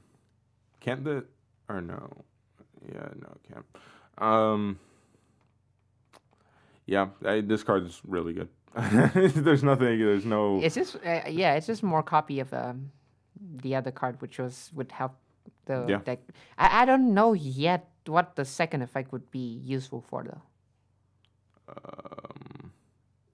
can't 0.81 1.03
the 1.05 1.25
or 1.69 1.81
no? 1.81 2.09
Yeah, 2.81 3.09
no, 3.13 3.29
it 3.37 3.43
can't. 3.45 3.65
Um, 4.17 4.79
yeah, 6.87 7.09
I, 7.23 7.41
this 7.41 7.61
card 7.61 7.85
is 7.85 8.01
really 8.07 8.33
good. 8.33 8.49
there's 9.37 9.63
nothing. 9.63 9.99
There's 9.99 10.25
no. 10.25 10.59
It's 10.61 10.75
just 10.75 10.95
uh, 11.05 11.21
yeah, 11.29 11.53
it's 11.53 11.67
just 11.67 11.83
more 11.83 12.01
copy 12.03 12.39
of 12.39 12.51
um, 12.53 12.89
the 13.61 13.75
other 13.75 13.91
card, 13.91 14.19
which 14.21 14.39
was 14.39 14.71
would 14.73 14.91
help 14.91 15.13
the 15.65 15.85
Yeah. 15.87 15.99
deck. 16.03 16.19
I, 16.57 16.81
I 16.81 16.85
don't 16.85 17.13
know 17.13 17.33
yet 17.33 17.87
what 18.05 18.35
the 18.35 18.45
second 18.45 18.81
effect 18.81 19.11
would 19.13 19.29
be 19.31 19.61
useful 19.63 20.01
for 20.01 20.23
though. 20.25 20.41
Um, 21.69 22.71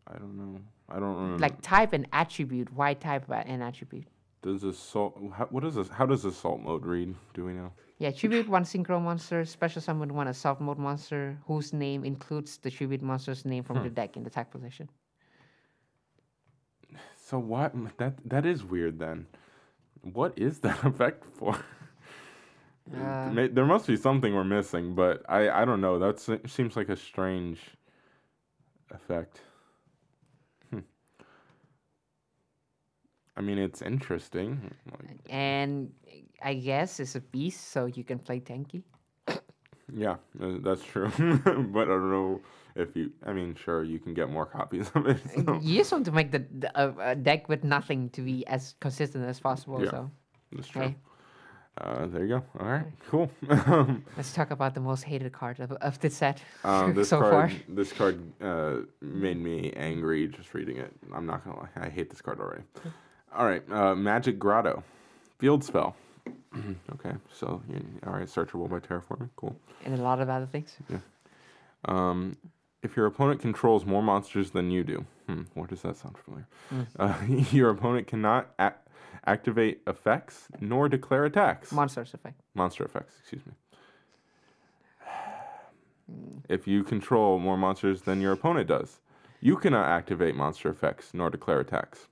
I 0.08 0.18
don't 0.20 0.38
know. 0.38 0.60
I 0.92 1.00
don't 1.00 1.16
remember. 1.16 1.38
Like 1.40 1.62
type 1.62 1.94
and 1.94 2.08
attribute. 2.14 2.72
Why 2.74 2.94
type 2.94 3.30
a- 3.30 3.48
an 3.48 3.62
attribute? 3.62 4.08
does 4.44 4.64
assault? 4.64 5.20
How, 5.38 5.46
what 5.46 5.64
is 5.64 5.76
this? 5.76 5.88
How 5.90 6.06
does 6.08 6.26
assault 6.26 6.62
mode 6.62 6.86
read? 6.86 7.14
Do 7.34 7.46
we 7.46 7.54
know? 7.54 7.72
Yeah, 8.00 8.10
tribute 8.10 8.50
one 8.50 8.64
synchro 8.64 9.00
monster, 9.00 9.46
special 9.46 9.82
summon 9.82 10.16
one 10.16 10.28
assault 10.28 10.60
mode 10.60 10.80
monster 10.80 11.38
whose 11.46 11.72
name 11.74 12.04
includes 12.04 12.58
the 12.58 12.72
tribute 12.72 13.04
monster's 13.04 13.46
name 13.46 13.64
from 13.64 13.78
the 13.84 13.90
Hmm. 13.90 13.94
deck 13.94 14.18
in 14.18 14.24
the 14.24 14.30
attack 14.30 14.50
position. 14.52 14.90
So 17.16 17.38
what? 17.40 17.74
That 17.98 18.14
that 18.30 18.46
is 18.46 18.64
weird. 18.64 18.98
Then, 19.00 19.28
what 20.02 20.34
is 20.38 20.60
that 20.62 20.84
effect 20.92 21.24
for? 21.38 21.56
Uh, 22.92 23.30
there 23.54 23.66
must 23.66 23.86
be 23.88 23.96
something 23.96 24.34
we're 24.34 24.44
missing, 24.44 24.96
but 24.96 25.22
I 25.30 25.50
I 25.62 25.66
don't 25.66 25.80
know. 25.82 26.00
That 26.00 26.20
seems 26.50 26.76
like 26.76 26.90
a 26.90 26.98
strange 26.98 27.60
effect. 28.90 29.40
Hmm. 30.72 30.80
I 33.42 33.44
mean, 33.44 33.58
it's 33.58 33.82
interesting. 33.82 34.70
Like, 34.92 35.18
and 35.28 35.92
I 36.44 36.54
guess 36.54 37.00
it's 37.00 37.16
a 37.16 37.22
beast, 37.22 37.72
so 37.72 37.86
you 37.88 38.04
can 38.04 38.20
play 38.20 38.40
tanky. 38.40 38.84
yeah, 39.92 40.18
uh, 40.40 40.58
that's 40.62 40.84
true. 40.84 41.10
but 41.18 41.86
I 41.90 41.98
don't 41.98 42.12
know 42.12 42.40
if 42.76 42.96
you. 42.96 43.12
I 43.26 43.34
mean, 43.34 43.56
sure, 43.56 43.84
you 43.84 43.98
can 43.98 44.14
get 44.14 44.30
more 44.30 44.46
copies 44.46 44.92
of 44.94 45.08
it. 45.08 45.18
so- 45.34 45.58
You 45.60 45.80
just 45.80 45.92
want 45.92 46.06
to 46.06 46.12
make 46.12 46.30
the, 46.32 46.46
a 46.76 47.16
deck 47.16 47.50
with 47.50 47.64
nothing 47.64 48.10
to 48.12 48.22
be 48.22 48.46
as 48.46 48.76
consistent 48.80 49.26
as 49.26 49.40
possible. 49.40 49.84
Yeah. 49.84 49.90
So 49.90 50.12
That's 50.52 50.68
true. 50.68 50.82
Okay. 50.84 50.96
Uh, 51.80 52.06
there 52.06 52.22
you 52.26 52.28
go. 52.38 52.44
All 52.60 52.68
right, 52.68 52.86
cool. 53.10 53.32
let's 54.18 54.34
talk 54.34 54.52
about 54.52 54.76
the 54.76 54.82
most 54.82 55.04
hated 55.04 55.32
card 55.32 55.60
of, 55.62 55.72
of 55.72 55.98
this 56.00 56.16
set 56.18 56.44
Um, 56.64 56.94
this 56.98 57.10
so 57.10 57.20
card, 57.22 57.32
far. 57.32 57.60
this 57.70 57.92
card 57.94 58.20
uh, 58.42 58.82
made 59.02 59.40
me 59.40 59.72
angry 59.76 60.28
just 60.28 60.54
reading 60.54 60.78
it. 60.78 60.92
I'm 61.16 61.26
not 61.26 61.44
gonna 61.46 61.58
lie, 61.62 61.70
I 61.78 61.90
hate 61.90 62.10
this 62.12 62.22
card 62.22 62.40
already. 62.42 62.64
All 63.36 63.46
right, 63.46 63.64
uh, 63.72 63.96
Magic 63.96 64.38
Grotto, 64.38 64.84
field 65.40 65.64
spell. 65.64 65.96
okay, 66.94 67.14
so 67.34 67.62
you, 67.70 67.82
all 68.06 68.14
right, 68.14 68.28
searchable 68.28 68.70
by 68.70 68.80
terraforming. 68.80 69.30
Cool. 69.36 69.56
And 69.86 69.98
a 69.98 70.02
lot 70.02 70.20
of 70.20 70.30
other 70.30 70.46
things. 70.46 70.76
Um, 71.86 72.38
if 72.84 72.96
your 72.98 73.06
opponent 73.06 73.42
controls 73.42 73.86
more 73.86 74.04
monsters 74.04 74.52
than 74.52 74.70
you 74.70 74.84
do, 74.84 75.06
hmm, 75.28 75.42
what 75.54 75.70
does 75.70 75.82
that 75.84 75.96
sound 75.96 76.18
familiar? 76.18 76.48
Uh, 77.00 77.16
your 77.52 77.70
opponent 77.70 78.08
cannot 78.08 78.50
ac- 78.60 78.76
activate 79.26 79.82
effects 79.88 80.48
nor 80.60 80.90
declare 80.90 81.26
attacks. 81.26 81.72
Monsters 81.72 82.14
effect. 82.14 82.42
monster 82.54 82.84
effects, 82.84 83.16
excuse 83.20 83.44
me. 83.46 83.54
If 86.50 86.68
you 86.68 86.84
control 86.84 87.40
more 87.40 87.56
monsters 87.58 88.02
than 88.02 88.20
your 88.20 88.34
opponent 88.34 88.68
does, 88.68 89.00
you 89.40 89.56
cannot 89.56 89.88
activate 89.88 90.36
monster 90.36 90.70
effects 90.70 91.14
nor 91.14 91.30
declare 91.30 91.62
attacks. 91.62 92.08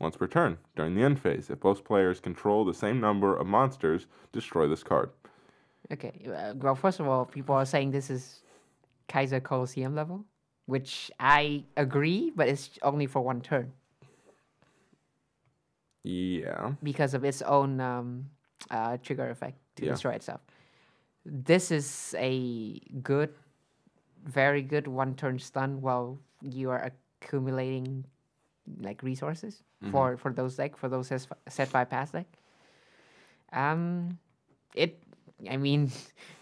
Once 0.00 0.16
per 0.16 0.26
turn, 0.26 0.56
during 0.76 0.94
the 0.94 1.02
end 1.02 1.20
phase, 1.20 1.50
if 1.50 1.60
both 1.60 1.84
players 1.84 2.20
control 2.20 2.64
the 2.64 2.72
same 2.72 2.98
number 3.00 3.36
of 3.36 3.46
monsters, 3.46 4.06
destroy 4.32 4.66
this 4.66 4.82
card. 4.82 5.10
Okay. 5.92 6.26
Uh, 6.26 6.54
well, 6.56 6.74
first 6.74 7.00
of 7.00 7.06
all, 7.06 7.26
people 7.26 7.54
are 7.54 7.66
saying 7.66 7.90
this 7.90 8.08
is 8.08 8.42
Kaiser 9.08 9.40
Coliseum 9.40 9.94
level, 9.94 10.24
which 10.64 11.10
I 11.20 11.64
agree, 11.76 12.32
but 12.34 12.48
it's 12.48 12.70
only 12.82 13.06
for 13.06 13.20
one 13.20 13.42
turn 13.42 13.72
Yeah. 16.02 16.72
because 16.82 17.12
of 17.12 17.22
its 17.24 17.42
own 17.42 17.78
um, 17.80 18.30
uh, 18.70 18.96
trigger 19.02 19.28
effect 19.28 19.58
to 19.76 19.84
Yeah. 19.84 19.92
destroy 19.92 20.12
itself. 20.12 20.40
This 21.26 21.70
is 21.70 22.14
a 22.18 22.78
good, 23.02 23.34
very 24.24 24.62
good 24.62 24.86
one 24.88 25.14
turn 25.14 25.38
stun 25.38 25.82
while 25.82 26.18
you 26.40 26.70
are 26.70 26.90
accumulating 27.20 28.06
like 28.80 29.02
resources 29.02 29.62
for 29.90 30.16
for 30.16 30.32
those 30.32 30.56
deck 30.56 30.76
for 30.76 30.88
those 30.88 31.08
set 31.48 31.68
five 31.68 31.88
pass 31.90 32.10
deck. 32.12 32.26
Um, 33.52 34.18
it. 34.74 35.02
I 35.50 35.56
mean, 35.56 35.90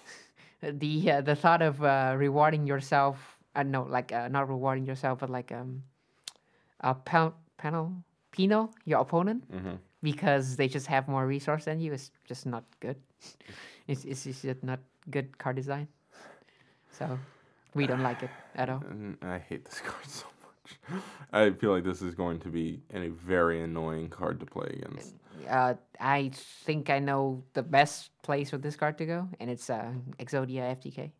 the 0.62 1.10
uh, 1.12 1.20
the 1.22 1.36
thought 1.36 1.62
of 1.62 1.82
uh, 1.82 2.14
rewarding 2.16 2.66
yourself. 2.66 3.38
Uh, 3.54 3.62
no, 3.62 3.82
like 3.82 4.12
uh, 4.12 4.28
not 4.28 4.48
rewarding 4.48 4.84
yourself, 4.86 5.18
but 5.20 5.30
like 5.30 5.52
um, 5.52 5.82
a 6.80 6.94
pound 6.94 7.32
panel 7.56 7.92
penal 8.30 8.70
your 8.84 9.00
opponent 9.00 9.42
because 10.02 10.56
they 10.56 10.68
just 10.68 10.86
have 10.86 11.08
more 11.08 11.26
resource 11.26 11.64
than 11.64 11.80
you 11.80 11.92
is 11.92 12.10
just 12.26 12.46
not 12.46 12.64
good. 12.80 12.96
it's 13.88 14.04
it's 14.04 14.26
it's 14.26 14.42
just 14.42 14.62
not 14.62 14.80
good 15.10 15.38
card 15.38 15.56
design. 15.56 15.88
So 16.90 17.18
we 17.74 17.86
don't 17.86 18.02
like 18.02 18.22
it 18.22 18.30
at 18.56 18.68
all. 18.68 18.82
I 19.22 19.38
hate 19.38 19.64
this 19.64 19.80
card 19.80 20.04
so 20.06 20.26
much. 20.26 20.38
I 21.33 21.50
feel 21.50 21.72
like 21.72 21.85
this 21.85 22.02
is 22.02 22.14
going 22.14 22.40
to 22.40 22.48
be 22.48 22.81
a 22.92 23.09
very 23.09 23.62
annoying 23.62 24.09
card 24.09 24.40
to 24.40 24.46
play 24.46 24.81
against. 24.83 25.14
Uh, 25.48 25.74
I 26.00 26.31
think 26.64 26.90
I 26.90 26.98
know 26.98 27.44
the 27.54 27.62
best 27.62 28.11
place 28.22 28.50
for 28.50 28.59
this 28.59 28.76
card 28.76 28.98
to 28.98 29.07
go, 29.07 29.28
and 29.40 29.50
it's 29.50 29.70
uh, 29.70 29.92
Exodia 30.18 30.76
FTK. 30.76 31.11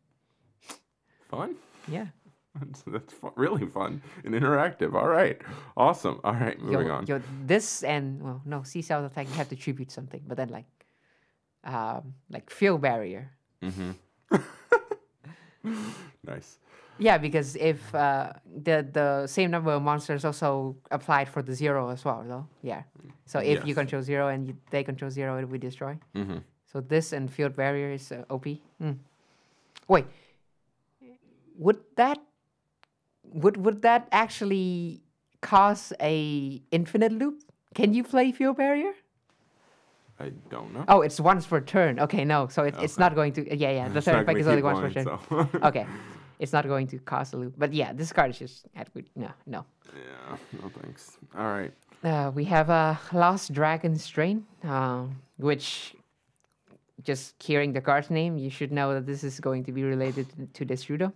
Fun? 1.31 1.55
Yeah. 1.87 2.07
That's, 2.59 2.83
that's 2.89 3.15
really 3.37 3.67
fun 3.67 4.03
and 4.25 4.35
interactive. 4.35 4.95
All 4.95 5.07
right. 5.07 5.41
Awesome. 5.77 6.19
All 6.25 6.33
right, 6.35 6.59
moving 6.61 6.89
Yo, 6.89 6.93
on. 6.95 7.07
yo, 7.07 7.23
this 7.47 7.85
and 7.85 8.21
well, 8.21 8.43
no, 8.45 8.65
sea 8.65 8.83
south 8.83 9.13
attack 9.13 9.29
you 9.29 9.35
have 9.35 9.49
to 9.51 9.55
tribute 9.55 9.93
something, 9.93 10.23
but 10.27 10.37
then 10.37 10.49
like, 10.49 10.67
um, 11.63 12.15
like 12.31 12.51
field 12.51 12.81
barrier. 12.81 13.31
Nice. 16.25 16.59
Yeah, 16.99 17.19
because 17.19 17.57
if 17.57 17.95
uh, 17.95 18.33
the 18.45 18.87
the 18.93 19.27
same 19.27 19.51
number 19.51 19.71
of 19.71 19.83
monsters 19.83 20.25
also 20.25 20.77
applied 20.91 21.29
for 21.29 21.43
the 21.43 21.55
zero 21.55 21.91
as 21.91 22.05
well, 22.05 22.25
though. 22.27 22.47
Yeah. 22.63 22.83
So 23.25 23.39
if 23.39 23.61
you 23.63 23.75
Yes. 23.75 23.75
control 23.77 24.03
zero 24.03 24.29
and 24.29 24.49
you, 24.49 24.57
they 24.71 24.83
control 24.83 25.11
zero, 25.11 25.39
it 25.39 25.49
will 25.49 25.59
destroy. 25.59 25.99
Mm-hmm. 26.15 26.39
So 26.73 26.81
this 26.81 27.13
and 27.13 27.31
field 27.31 27.55
barrier 27.57 27.93
is 27.93 28.11
uh, 28.13 28.25
OP. 28.31 28.47
Mm. 28.83 28.97
Wait, 29.87 30.07
would 31.57 31.81
that 31.97 32.19
would 33.25 33.57
would 33.57 33.83
that 33.83 34.09
actually 34.13 35.03
cause 35.41 35.93
a 36.01 36.61
infinite 36.71 37.13
loop? 37.13 37.43
Can 37.75 37.95
you 37.95 38.03
play 38.03 38.33
field 38.33 38.57
barrier? 38.57 38.93
I 40.21 40.33
don't 40.51 40.75
know. 40.75 40.85
Oh, 40.89 41.03
it's 41.03 41.21
once 41.21 41.47
per 41.47 41.61
turn. 41.61 42.01
Okay, 42.01 42.25
no, 42.25 42.49
so 42.49 42.65
it, 42.65 42.75
it's 42.81 42.99
not 42.99 43.15
going 43.15 43.33
to. 43.35 43.57
Yeah, 43.57 43.71
yeah. 43.71 43.89
The 43.89 44.03
third 44.03 44.23
effect 44.23 44.41
is 44.41 44.49
only 44.49 44.63
once 44.63 44.81
per 44.81 44.91
turn. 44.91 45.49
okay, 45.63 45.87
it's 46.39 46.53
not 46.53 46.67
going 46.67 46.87
to 46.89 46.99
cause 46.99 47.33
a 47.33 47.37
loop. 47.37 47.55
But 47.57 47.73
yeah, 47.73 47.93
this 47.93 48.13
card 48.13 48.31
is 48.31 48.39
just 48.39 48.67
adequate. 48.77 49.07
No, 49.17 49.31
no. 49.47 49.65
Yeah, 49.95 50.37
no 50.63 50.71
thanks. 50.81 51.19
All 51.37 51.47
right. 51.47 51.73
Uh, 52.05 52.31
we 52.35 52.45
have 52.45 52.71
a 52.71 52.99
Lost 53.13 53.53
Dragon 53.53 53.97
Strain, 53.99 54.47
uh, 54.65 55.05
which, 55.37 55.95
just 57.03 57.43
hearing 57.43 57.73
the 57.73 57.81
card's 57.81 58.11
name, 58.11 58.39
you 58.39 58.51
should 58.51 58.71
know 58.71 58.95
that 58.95 59.07
this 59.07 59.25
is 59.25 59.41
going 59.41 59.65
to 59.65 59.73
be 59.73 59.83
related 59.83 60.27
to 60.55 60.65
Destrudo. 60.65 61.13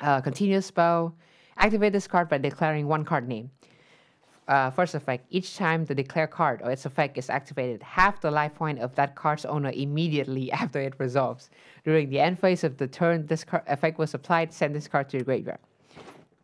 Uh, 0.00 0.20
continuous 0.20 0.66
spell. 0.66 1.14
Activate 1.56 1.92
this 1.92 2.06
card 2.06 2.28
by 2.28 2.38
declaring 2.38 2.86
one 2.86 3.04
card 3.04 3.26
name. 3.26 3.50
Uh, 4.48 4.70
first 4.70 4.94
effect, 4.94 5.26
each 5.28 5.56
time 5.56 5.84
the 5.84 5.94
declare 5.94 6.26
card 6.26 6.62
or 6.64 6.70
its 6.70 6.86
effect 6.86 7.18
is 7.18 7.28
activated, 7.28 7.82
half 7.82 8.18
the 8.22 8.30
life 8.30 8.54
point 8.54 8.78
of 8.78 8.94
that 8.94 9.14
card's 9.14 9.44
owner 9.44 9.70
immediately 9.74 10.50
after 10.60 10.80
it 10.80 10.94
resolves. 10.96 11.50
During 11.84 12.08
the 12.08 12.18
end 12.18 12.38
phase 12.38 12.64
of 12.64 12.78
the 12.78 12.88
turn 12.88 13.26
this 13.26 13.44
car- 13.44 13.62
effect 13.66 13.98
was 13.98 14.14
applied, 14.14 14.54
send 14.54 14.74
this 14.74 14.88
card 14.88 15.10
to 15.10 15.18
the 15.18 15.24
graveyard. 15.24 15.58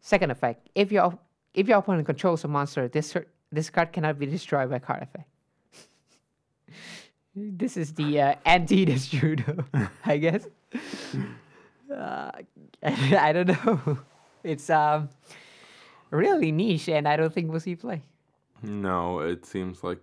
Second 0.02 0.30
effect, 0.30 0.68
if 0.74 0.92
your 0.92 1.18
if 1.54 1.66
your 1.66 1.78
opponent 1.78 2.04
controls 2.04 2.44
a 2.44 2.48
monster, 2.48 2.88
this 2.88 3.16
this 3.50 3.70
card 3.70 3.90
cannot 3.90 4.18
be 4.18 4.26
destroyed 4.26 4.68
by 4.68 4.80
card 4.80 5.04
effect. 5.04 5.28
this 7.34 7.78
is 7.78 7.94
the 7.94 8.20
uh, 8.20 8.34
anti 8.44 8.84
Destrudo, 8.84 9.64
I 10.04 10.18
guess. 10.18 10.46
Uh, 11.90 12.30
I 12.82 13.32
don't 13.32 13.48
know. 13.48 13.98
It's 14.42 14.68
um 14.68 15.08
really 16.14 16.52
niche, 16.52 16.88
and 16.88 17.06
I 17.08 17.16
don't 17.16 17.32
think 17.32 17.50
we'll 17.50 17.60
see 17.60 17.76
play. 17.76 18.02
No, 18.62 19.18
it 19.18 19.44
seems 19.44 19.82
like 19.82 20.00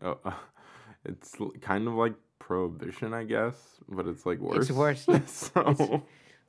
uh, 0.00 0.14
it's 1.04 1.36
kind 1.60 1.86
of 1.88 1.94
like 1.94 2.14
prohibition, 2.38 3.12
I 3.12 3.24
guess, 3.24 3.54
but 3.88 4.06
it's 4.06 4.24
like 4.24 4.38
worse. 4.38 4.68
It's 4.68 4.70
worse, 4.70 5.06
so, 5.26 6.02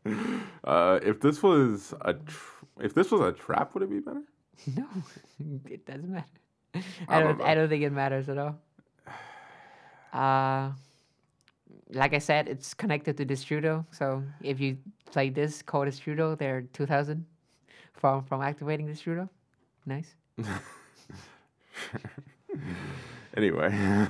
uh, 0.64 1.00
if 1.04 1.20
this 1.20 1.44
was 1.44 1.94
a 2.02 2.14
tr- 2.14 2.66
if 2.80 2.94
this 2.94 3.12
was 3.12 3.22
a 3.22 3.32
trap, 3.32 3.74
would 3.74 3.84
it 3.84 3.90
be 3.90 4.00
better? 4.00 4.24
No, 4.76 4.88
it 5.70 5.86
doesn't 5.86 6.12
matter. 6.12 6.26
I 6.76 6.82
I 7.08 7.20
don't 7.20 7.38
don't. 7.38 7.48
I 7.48 7.56
don't 7.56 7.70
think 7.70 7.84
it 7.84 7.92
matters 7.92 8.30
at 8.30 8.38
all. 8.38 8.56
Uh, 10.12 10.72
like 11.94 12.16
I 12.16 12.18
said, 12.18 12.48
it's 12.48 12.74
connected 12.74 13.16
to 13.18 13.26
Destrudo. 13.28 13.86
So 13.92 14.24
if 14.42 14.60
you 14.60 14.76
play 15.12 15.30
this 15.30 15.62
code 15.62 15.88
Destrudo, 15.88 16.36
they're 16.36 16.64
two 16.74 16.88
thousand 16.88 17.26
from 18.00 18.24
from 18.24 18.42
activating 18.42 18.88
this 18.88 19.00
shooter. 19.00 19.30
Nice. 19.86 20.16
Anyway. 23.38 23.68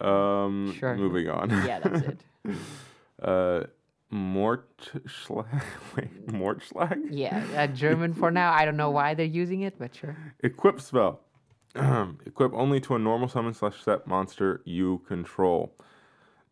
um, 0.00 0.74
Sure. 0.78 0.96
Moving 0.96 1.28
on. 1.28 1.50
Yeah, 1.50 1.78
that's 1.80 2.02
it. 2.02 2.24
uh, 3.22 3.64
Mortschlag. 4.12 5.62
Wait, 5.96 6.26
Mortschlag? 6.26 7.08
Yeah, 7.10 7.44
uh, 7.56 7.66
German 7.68 8.12
for 8.14 8.30
now. 8.30 8.52
I 8.52 8.64
don't 8.64 8.76
know 8.76 8.90
why 8.90 9.14
they're 9.14 9.26
using 9.26 9.60
it, 9.60 9.78
but 9.78 9.94
sure. 9.94 10.16
Equip 10.42 10.80
spell. 10.80 11.20
Equip 11.76 12.52
only 12.54 12.80
to 12.80 12.96
a 12.96 12.98
normal 12.98 13.28
summon 13.28 13.54
slash 13.54 13.84
set 13.84 14.06
monster 14.06 14.62
you 14.64 15.02
control. 15.06 15.72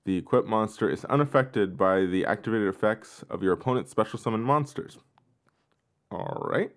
The 0.05 0.17
equip 0.17 0.47
monster 0.47 0.89
is 0.89 1.05
unaffected 1.07 1.77
by 1.77 2.07
the 2.07 2.25
activated 2.25 2.69
effects 2.69 3.25
of 3.29 3.43
your 3.43 3.53
opponent's 3.53 3.91
special 3.91 4.19
summon 4.19 4.41
monsters. 4.41 4.97
All 6.11 6.49
right. 6.51 6.71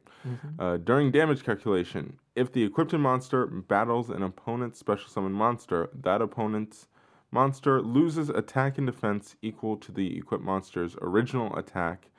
Uh, 0.59 0.77
during 0.77 1.09
damage 1.09 1.43
calculation, 1.43 2.19
if 2.35 2.51
the 2.51 2.63
equipped 2.63 2.93
monster 2.93 3.47
battles 3.47 4.09
an 4.09 4.21
opponent's 4.21 4.77
special 4.77 5.09
summon 5.09 5.31
monster, 5.31 5.89
that 5.99 6.21
opponent's 6.21 6.87
monster 7.31 7.81
loses 7.81 8.29
attack 8.29 8.77
and 8.77 8.85
defense 8.85 9.35
equal 9.41 9.77
to 9.77 9.91
the 9.91 10.17
equipped 10.17 10.43
monster's 10.43 10.95
original 11.01 11.55
attack 11.55 12.09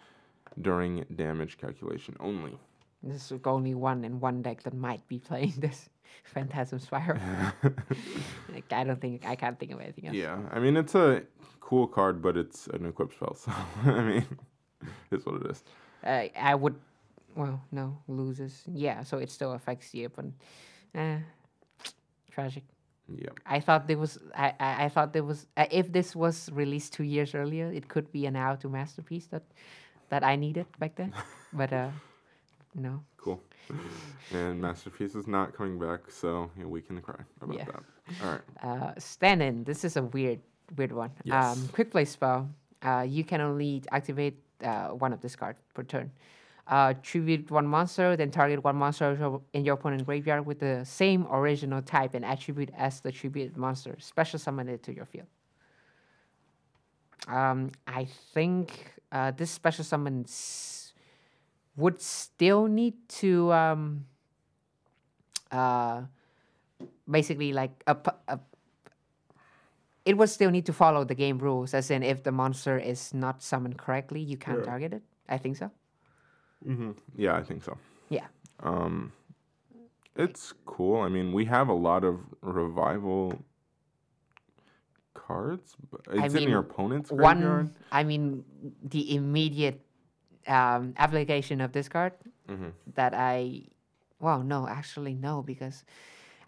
during 0.61 1.05
damage 1.15 1.59
calculation 1.59 2.17
only. 2.19 2.59
This 3.03 3.31
is 3.31 3.41
only 3.45 3.75
one 3.75 4.05
in 4.05 4.21
one 4.21 4.43
deck 4.43 4.63
that 4.63 4.75
might 4.75 5.07
be 5.09 5.19
playing 5.19 5.55
this 5.59 5.89
Phantasm 6.25 6.79
Spiral. 6.79 7.21
like, 8.53 8.71
I 8.73 8.85
don't 8.85 9.01
think 9.01 9.27
I 9.27 9.35
can't 9.35 9.59
think 9.59 9.73
of 9.73 9.81
anything 9.81 10.09
else. 10.09 10.17
Yeah, 10.17 10.39
I 10.51 10.59
mean 10.59 10.77
it's 10.77 10.95
a 10.95 11.23
cool 11.61 11.87
card, 11.87 12.23
but 12.23 12.37
it's 12.37 12.67
an 12.69 12.87
equipped 12.87 13.15
spell, 13.15 13.35
so 13.35 13.53
I 13.85 14.03
mean, 14.03 14.27
it's 15.11 15.25
what 15.27 15.43
it 15.43 15.51
is. 15.51 15.65
Uh, 16.05 16.29
I 16.39 16.55
would. 16.55 16.75
Well, 17.35 17.61
no, 17.71 17.99
loses. 18.09 18.63
Yeah, 18.73 19.03
so 19.05 19.19
it 19.19 19.31
still 19.31 19.53
affects 19.53 19.95
you, 19.95 20.09
but 20.09 20.27
Eh, 20.95 21.19
tragic. 22.31 22.65
Yeah, 23.09 23.31
I 23.47 23.61
thought 23.61 23.87
there 23.89 23.99
was. 23.99 24.19
I, 24.35 24.53
I, 24.61 24.85
I 24.85 24.89
thought 24.89 25.13
there 25.13 25.25
was. 25.25 25.47
Uh, 25.57 25.67
if 25.71 25.93
this 25.93 26.15
was 26.15 26.51
released 26.53 26.93
two 26.93 27.05
years 27.05 27.35
earlier, 27.35 27.71
it 27.73 27.89
could 27.89 28.11
be 28.13 28.27
an 28.27 28.37
out 28.37 28.61
to 28.61 28.69
masterpiece 28.69 29.27
that 29.27 29.43
that 30.09 30.23
I 30.23 30.37
needed 30.37 30.67
back 30.79 30.95
then. 30.97 31.13
but 31.53 31.73
uh, 31.73 31.89
no. 32.75 33.03
cool. 33.17 33.41
And 34.33 34.61
Masterpiece 34.61 35.15
is 35.15 35.27
not 35.27 35.55
coming 35.55 35.79
back, 35.79 36.11
so 36.11 36.51
yeah, 36.59 36.65
we 36.67 36.81
can 36.81 37.01
cry 37.01 37.21
about 37.41 37.57
Yeah. 37.57 37.65
that. 37.65 37.83
All 38.23 38.31
right. 38.33 38.41
Uh, 38.63 38.93
stand 38.99 39.43
in. 39.43 39.65
This 39.65 39.85
is 39.85 39.97
a 39.97 40.03
weird, 40.03 40.41
weird 40.77 40.93
one. 40.93 41.11
Yes. 41.25 41.57
Um, 41.57 41.69
quick 41.69 41.91
play 41.91 42.05
spell. 42.05 42.49
Uh, 42.83 43.05
you 43.09 43.25
can 43.25 43.41
only 43.41 43.83
activate 43.91 44.39
uh, 44.63 44.89
one 44.89 45.13
of 45.13 45.21
this 45.21 45.37
card 45.37 45.57
per 45.75 45.83
turn. 45.83 46.11
Uh, 46.73 46.95
tribute 47.03 47.51
one 47.51 47.67
monster, 47.67 48.17
then 48.17 48.31
target 48.31 48.65
one 48.65 48.77
monster 48.77 49.09
in 49.53 49.63
your 49.63 49.75
opponent's 49.75 50.05
graveyard 50.05 50.47
with 50.47 50.59
the 50.59 50.83
same 50.85 51.27
original 51.31 51.83
type 51.83 52.15
and 52.17 52.25
attribute 52.25 52.71
as 52.87 53.01
the 53.05 53.13
tribute 53.13 53.55
monster. 53.59 53.95
Special 54.01 54.39
summon 54.39 54.67
it 54.69 54.83
to 54.83 54.91
your 54.95 55.05
field. 55.05 55.29
Um, 57.29 57.73
I 57.87 58.09
think 58.33 58.95
uh, 59.13 59.33
this 59.37 59.51
special 59.51 59.85
summon 59.85 60.25
would 61.77 62.01
still 62.01 62.67
need 62.67 62.95
to 63.21 63.53
um, 63.53 64.07
uh, 65.51 66.09
basically 67.05 67.53
like 67.53 67.85
a, 67.87 67.97
a 68.29 68.41
it 70.07 70.17
would 70.17 70.31
still 70.31 70.51
need 70.51 70.65
to 70.65 70.73
follow 70.73 71.05
the 71.05 71.15
game 71.15 71.39
rules, 71.39 71.75
as 71.75 71.91
in 71.91 72.03
if 72.03 72.23
the 72.23 72.33
monster 72.33 72.79
is 72.79 73.13
not 73.13 73.43
summoned 73.43 73.77
correctly, 73.77 74.23
you 74.23 74.39
can't 74.39 74.61
Yeah. 74.61 74.73
target 74.73 74.93
it. 74.95 75.03
I 75.29 75.37
think 75.37 75.59
so. 75.59 75.71
Yeah, 77.17 77.35
I 77.37 77.43
think 77.43 77.63
so. 77.65 77.77
Yeah. 78.09 78.27
Um, 78.63 79.13
it's 80.17 80.53
cool. 80.67 81.01
I 81.01 81.09
mean, 81.09 81.33
we 81.33 81.45
have 81.47 81.69
a 81.69 81.75
lot 81.75 82.05
of 82.05 82.21
revival 82.43 83.43
cards. 85.15 85.77
But 85.91 86.01
I 86.11 86.25
it's 86.27 86.35
in 86.35 86.43
your 86.43 86.63
mean, 86.63 86.71
opponent's 86.71 87.11
graveyard. 87.11 87.67
One, 87.67 87.75
I 87.91 88.05
mean, 88.05 88.45
the 88.83 89.15
immediate 89.15 89.81
um, 90.47 90.95
application 90.97 91.61
of 91.61 91.73
this 91.73 91.89
card 91.89 92.13
Mm-hmm. 92.51 92.71
that 92.97 93.15
I, 93.15 93.63
well, 94.21 94.43
no, 94.43 94.67
actually 94.67 95.15
no, 95.15 95.43
because 95.43 95.85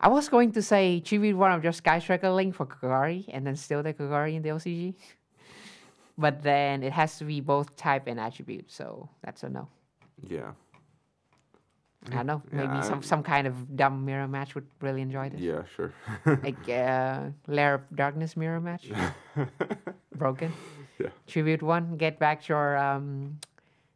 I 0.01 0.09
was 0.09 0.29
going 0.29 0.51
to 0.53 0.61
say 0.61 1.01
tribute 1.01 1.37
one 1.37 1.53
of 1.53 1.63
your 1.63 1.73
Sky 1.73 2.01
Striker 2.01 2.31
Link 2.31 2.55
for 2.55 2.67
Kagari 2.67 3.25
and 3.33 3.47
then 3.47 3.55
steal 3.57 3.83
the 3.83 3.95
Kagari 3.95 4.35
in 4.35 4.43
the 4.43 4.51
OCG. 4.51 4.95
But 6.19 6.43
then 6.43 6.83
it 6.85 6.93
has 6.93 7.19
to 7.19 7.25
be 7.25 7.41
both 7.41 7.75
type 7.75 8.07
and 8.07 8.21
attribute, 8.21 8.71
so 8.71 9.09
that's 9.25 9.43
a 9.43 9.49
no. 9.49 9.69
Yeah. 10.29 10.53
I 12.13 12.17
don't 12.17 12.27
know. 12.27 12.43
Maybe 12.53 12.69
Yeah, 12.69 12.83
some, 12.83 12.99
I- 12.99 13.03
some 13.03 13.23
kind 13.23 13.47
of 13.47 13.77
dumb 13.77 14.05
mirror 14.05 14.29
match 14.29 14.55
would 14.55 14.67
really 14.83 15.01
enjoy 15.01 15.31
this. 15.31 15.41
Yeah, 15.41 15.63
sure. 15.75 15.93
Like 16.43 16.69
uh, 16.69 17.31
Lair 17.47 17.75
of 17.75 17.83
Darkness 17.95 18.37
mirror 18.37 18.61
match. 18.61 18.91
Broken. 20.15 20.53
Yeah. 20.99 21.09
Tribute 21.27 21.63
one. 21.63 21.97
Get 21.97 22.19
back 22.19 22.47
your 22.47 22.77
um, 22.77 23.39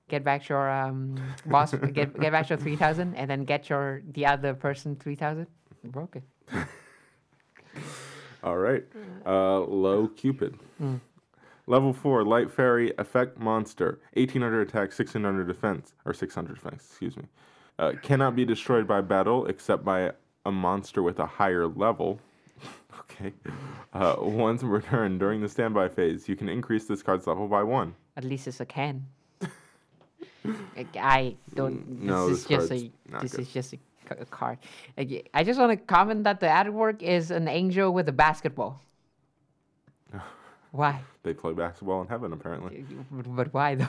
get 0.08 0.24
back 0.24 0.48
your 0.48 0.70
um, 0.70 1.16
boss. 1.46 1.72
get 1.92 2.18
get 2.18 2.32
back 2.32 2.48
your 2.48 2.58
three 2.58 2.76
thousand, 2.76 3.14
and 3.14 3.30
then 3.30 3.44
get 3.44 3.68
your 3.68 4.02
the 4.12 4.24
other 4.26 4.54
person 4.54 4.96
three 4.96 5.14
thousand. 5.14 5.46
Broken. 5.84 6.22
All 8.42 8.56
right. 8.56 8.84
Uh, 9.26 9.60
low 9.60 10.08
Cupid. 10.08 10.58
Hmm. 10.78 10.96
Level 11.68 11.92
four, 11.92 12.24
Light 12.24 12.50
Fairy 12.50 12.94
Effect 12.96 13.38
Monster. 13.38 14.00
1800 14.14 14.62
attack, 14.62 14.88
1600 14.88 15.46
defense. 15.46 15.92
Or 16.06 16.14
600 16.14 16.54
defense, 16.54 16.82
excuse 16.88 17.14
me. 17.14 17.24
Uh, 17.78 17.92
cannot 18.02 18.34
be 18.34 18.46
destroyed 18.46 18.88
by 18.88 19.02
battle 19.02 19.44
except 19.46 19.84
by 19.84 20.12
a 20.46 20.50
monster 20.50 21.02
with 21.02 21.18
a 21.18 21.26
higher 21.26 21.66
level. 21.66 22.20
okay. 23.00 23.34
Uh, 23.92 24.16
once 24.18 24.62
per 24.62 24.80
turn 24.80 25.18
during 25.18 25.42
the 25.42 25.48
standby 25.48 25.90
phase, 25.90 26.26
you 26.26 26.36
can 26.36 26.48
increase 26.48 26.86
this 26.86 27.02
card's 27.02 27.26
level 27.26 27.46
by 27.46 27.62
one. 27.62 27.94
At 28.16 28.24
least 28.24 28.48
it's 28.48 28.60
a 28.60 28.66
can. 28.66 29.04
I 30.96 31.36
don't. 31.54 32.00
This 32.00 32.08
no, 32.08 32.28
is 32.28 32.46
this 32.46 32.48
just 32.48 32.72
a. 32.72 32.90
This 33.20 33.32
good. 33.32 33.40
is 33.40 33.52
just 33.52 33.74
a 33.74 34.24
card. 34.24 34.56
I 34.96 35.44
just 35.44 35.60
want 35.60 35.70
to 35.72 35.76
comment 35.76 36.24
that 36.24 36.40
the 36.40 36.46
artwork 36.46 37.02
is 37.02 37.30
an 37.30 37.46
angel 37.46 37.92
with 37.92 38.08
a 38.08 38.12
basketball. 38.12 38.80
Why? 40.72 41.00
They 41.22 41.34
play 41.34 41.52
basketball 41.52 42.02
in 42.02 42.08
heaven, 42.08 42.32
apparently. 42.32 42.84
But, 43.10 43.52
why 43.54 43.74
though? 43.74 43.88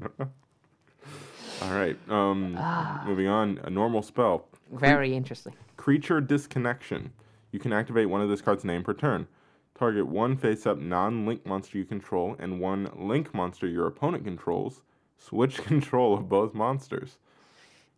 All 1.62 1.70
right. 1.70 1.96
Um, 2.08 2.58
moving 3.06 3.28
on. 3.28 3.60
A 3.64 3.70
normal 3.70 4.02
spell. 4.02 4.46
Very 4.72 5.14
interesting. 5.14 5.54
Creature 5.76 6.22
Disconnection. 6.22 7.12
You 7.52 7.58
can 7.58 7.72
activate 7.72 8.08
one 8.10 8.20
of 8.20 8.28
this 8.28 8.42
card's 8.42 8.64
name 8.64 8.82
per 8.82 8.92
turn. 8.92 9.26
Target 9.74 10.06
one 10.06 10.36
face 10.36 10.66
up 10.66 10.78
non 10.78 11.26
link 11.26 11.44
monster 11.44 11.78
you 11.78 11.84
control 11.84 12.36
and 12.38 12.60
one 12.60 12.90
link 12.96 13.34
monster 13.34 13.66
your 13.66 13.86
opponent 13.86 14.24
controls. 14.24 14.82
Switch 15.18 15.56
control 15.64 16.14
of 16.14 16.28
both 16.28 16.54
monsters. 16.54 17.18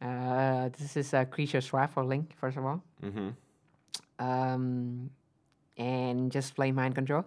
Uh, 0.00 0.68
this 0.78 0.96
is 0.96 1.12
a 1.12 1.24
creature 1.24 1.60
swap 1.60 1.92
for 1.92 2.04
Link, 2.04 2.32
first 2.36 2.56
of 2.56 2.64
all. 2.64 2.82
Mm-hmm. 3.02 3.28
Um, 4.24 5.10
and 5.76 6.30
just 6.30 6.54
play 6.54 6.70
mind 6.72 6.94
control. 6.94 7.24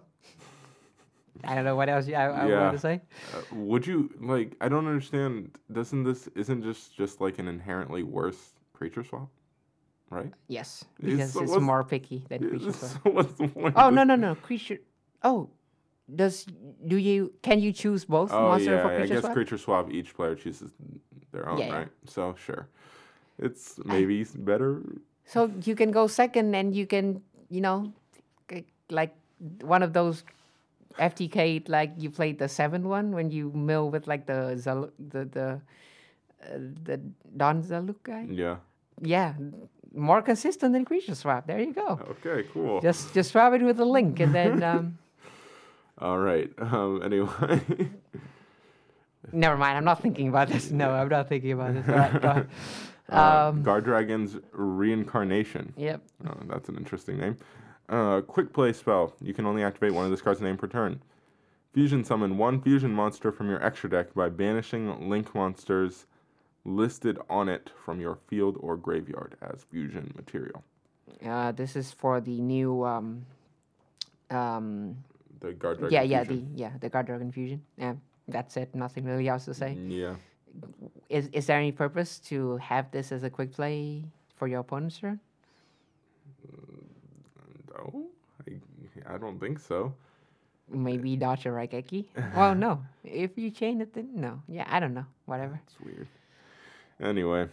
I 1.44 1.54
don't 1.54 1.64
know 1.64 1.76
what 1.76 1.88
else 1.88 2.06
you- 2.06 2.14
I, 2.14 2.26
I 2.28 2.46
Yeah. 2.48 2.60
want 2.62 2.74
to 2.74 2.78
say. 2.80 3.00
Uh, 3.34 3.42
would 3.56 3.86
you 3.86 4.10
like? 4.20 4.54
I 4.60 4.68
don't 4.68 4.86
understand. 4.86 5.50
Doesn't 5.72 6.04
this 6.04 6.28
isn't 6.34 6.62
just 6.62 6.94
just 6.96 7.20
like 7.20 7.38
an 7.38 7.48
inherently 7.48 8.02
worse 8.02 8.54
creature 8.74 9.02
swap, 9.04 9.28
right? 10.10 10.32
Yes, 10.48 10.84
It's- 11.00 11.32
because 11.32 11.32
so 11.32 11.42
it's 11.56 11.58
more 11.64 11.84
picky 11.84 12.24
than 12.28 12.38
creature 12.48 12.72
swap. 12.72 13.04
what's 13.16 13.32
the 13.34 13.48
point? 13.48 13.74
Oh 13.76 13.88
no 13.90 14.04
no 14.04 14.14
no 14.16 14.34
creature. 14.34 14.78
Oh, 15.22 15.48
does 16.14 16.44
do 16.86 16.96
you 16.96 17.32
can 17.42 17.60
you 17.60 17.72
choose 17.72 18.04
both 18.04 18.30
Oh 18.32 18.42
monster 18.52 18.74
yeah, 18.76 18.82
for 18.82 18.90
I 18.92 19.06
guess 19.06 19.20
swap? 19.24 19.32
creature 19.32 19.58
swap. 19.58 19.90
Each 19.90 20.12
player 20.14 20.34
chooses 20.34 20.70
their 21.32 21.48
own, 21.48 21.58
Yeah, 21.58 21.66
yeah. 21.68 21.78
right? 21.78 21.88
So 22.06 22.34
sure, 22.36 22.68
it's 23.38 23.78
maybe 23.84 24.20
s- 24.20 24.34
better. 24.36 24.82
So 25.24 25.50
you 25.64 25.74
can 25.74 25.90
go 25.92 26.06
second, 26.08 26.54
and 26.54 26.74
you 26.76 26.86
can 26.86 27.22
you 27.48 27.60
know, 27.62 27.92
like 28.90 29.14
one 29.62 29.82
of 29.82 29.92
those 29.92 30.24
FTK 30.98 31.68
like 31.68 31.92
you 31.98 32.10
played 32.10 32.38
the 32.38 32.48
seven 32.48 32.88
one 32.88 33.12
when 33.12 33.30
you 33.30 33.50
mill 33.54 33.90
with 33.90 34.06
like 34.06 34.26
the 34.26 34.56
Zal- 34.58 34.90
the 34.98 35.24
the 35.24 35.60
uh, 36.42 36.58
the 36.84 37.00
Don 37.36 37.62
Zaloog 37.62 37.96
guy. 38.02 38.26
Yeah. 38.30 38.56
Yeah, 39.00 39.34
more 39.94 40.22
consistent 40.22 40.72
than 40.74 40.84
creature 40.84 41.14
swap. 41.14 41.46
There 41.46 41.58
you 41.58 41.72
go. 41.72 41.98
Okay. 42.20 42.46
Cool. 42.52 42.80
Just 42.80 43.14
just 43.14 43.32
swap 43.32 43.52
it 43.54 43.62
with 43.62 43.80
a 43.80 43.84
link, 43.84 44.20
and 44.20 44.34
then 44.34 44.62
um, 44.70 44.98
All 45.98 46.18
right. 46.18 46.50
Um. 46.58 47.02
Anyway. 47.02 47.60
never 49.32 49.56
mind. 49.56 49.76
I'm 49.78 49.84
not 49.84 50.02
thinking 50.02 50.28
about 50.28 50.48
this. 50.48 50.70
No, 50.70 50.90
I'm 50.92 51.08
not 51.08 51.28
thinking 51.28 51.52
about 51.52 51.74
this. 51.74 51.86
Right. 51.86 52.46
Uh, 53.10 53.48
Um, 53.50 53.62
Guard 53.62 53.84
Dragon's 53.84 54.38
Reincarnation. 54.52 55.74
Yep. 55.76 56.00
Oh, 56.28 56.34
that's 56.48 56.68
an 56.70 56.76
interesting 56.78 57.18
name. 57.18 57.36
Uh, 57.92 58.22
quick 58.22 58.54
play 58.54 58.72
spell. 58.72 59.14
You 59.20 59.34
can 59.34 59.44
only 59.44 59.62
activate 59.62 59.92
one 59.92 60.06
of 60.06 60.10
this 60.10 60.22
card's 60.22 60.40
name 60.40 60.56
per 60.56 60.66
turn. 60.66 61.02
Fusion 61.74 62.02
summon 62.04 62.38
one 62.38 62.60
fusion 62.60 62.90
monster 62.90 63.30
from 63.30 63.50
your 63.50 63.62
extra 63.62 63.88
deck 63.90 64.14
by 64.14 64.30
banishing 64.30 65.10
link 65.10 65.34
monsters 65.34 66.06
listed 66.64 67.18
on 67.28 67.48
it 67.50 67.70
from 67.84 68.00
your 68.00 68.16
field 68.28 68.56
or 68.60 68.76
graveyard 68.78 69.36
as 69.42 69.64
fusion 69.70 70.10
material. 70.16 70.64
Uh, 71.26 71.52
this 71.52 71.76
is 71.76 71.92
for 71.92 72.20
the 72.20 72.40
new. 72.40 72.82
Um, 72.84 73.26
um, 74.30 74.96
The 75.40 75.52
guard 75.52 75.78
dragon. 75.78 75.92
yeah, 75.92 76.02
yeah, 76.02 76.24
fusion. 76.24 76.50
the 76.54 76.60
yeah 76.60 76.70
the 76.80 76.88
guard 76.88 77.06
dragon 77.06 77.30
fusion. 77.30 77.60
Yeah, 77.76 77.94
that's 78.26 78.56
it. 78.56 78.74
Nothing 78.74 79.04
really 79.04 79.28
else 79.28 79.44
to 79.44 79.54
say. 79.54 79.74
yeah. 79.74 80.14
Is 81.10 81.28
is 81.32 81.44
there 81.46 81.58
any 81.58 81.72
purpose 81.72 82.18
to 82.30 82.56
have 82.56 82.90
this 82.90 83.12
as 83.12 83.22
a 83.22 83.28
quick 83.30 83.52
play 83.52 84.04
for 84.36 84.48
your 84.48 84.60
opponent's 84.60 84.98
turn? 84.98 85.20
No, 87.74 88.06
I, 88.46 89.14
I 89.14 89.18
don't 89.18 89.38
think 89.38 89.58
so. 89.58 89.94
Maybe 90.70 91.16
dodge 91.16 91.46
a 91.46 91.50
Raigeki? 91.50 92.06
well, 92.36 92.54
no. 92.54 92.82
If 93.04 93.36
you 93.36 93.50
chain 93.50 93.80
it, 93.80 93.92
then 93.92 94.10
no. 94.14 94.40
Yeah, 94.48 94.66
I 94.68 94.80
don't 94.80 94.94
know. 94.94 95.06
Whatever. 95.26 95.60
It's 95.66 95.80
weird. 95.80 96.08
Anyway, 97.00 97.48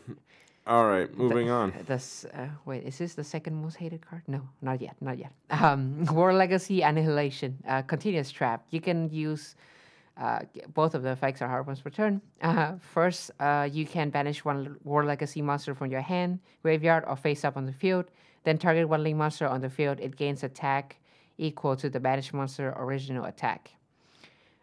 all 0.68 0.86
right, 0.86 1.12
moving 1.18 1.50
on. 1.50 1.74
This 1.88 2.26
uh, 2.26 2.48
wait, 2.66 2.84
is 2.84 3.00
this 3.00 3.16
the 3.16 3.24
second 3.24 3.60
most 3.60 3.76
hated 3.76 4.06
card? 4.08 4.22
No, 4.28 4.48
not 4.62 4.80
yet, 4.80 4.96
not 5.02 5.18
yet. 5.18 5.32
Um, 5.50 6.06
World 6.14 6.38
Legacy 6.38 6.84
Annihilation, 6.84 7.58
uh, 7.68 7.82
continuous 7.82 8.30
trap. 8.30 8.64
You 8.70 8.80
can 8.80 9.10
use 9.10 9.56
uh, 10.16 10.42
both 10.74 10.94
of 10.94 11.02
the 11.02 11.12
effects 11.12 11.42
are 11.42 11.48
hard 11.48 11.66
ones 11.66 11.82
per 11.82 11.90
turn. 11.90 12.22
Uh, 12.42 12.76
first, 12.80 13.32
uh, 13.42 13.68
you 13.70 13.86
can 13.86 14.10
banish 14.10 14.46
one 14.46 14.78
World 14.86 15.08
Legacy 15.08 15.42
monster 15.42 15.76
from 15.76 15.92
your 15.92 16.02
hand, 16.02 16.40
graveyard, 16.62 17.04
or 17.06 17.18
face 17.18 17.44
up 17.44 17.58
on 17.58 17.66
the 17.66 17.74
field. 17.74 18.06
Then 18.44 18.58
target 18.58 18.88
one 18.88 19.04
link 19.04 19.18
monster 19.18 19.48
on 19.48 19.62
the 19.62 19.70
field. 19.70 20.00
It 20.00 20.16
gains 20.16 20.44
attack 20.44 20.98
equal 21.38 21.76
to 21.78 21.90
the 21.90 22.00
banished 22.00 22.34
monster 22.34 22.74
original 22.78 23.26
attack. 23.26 23.72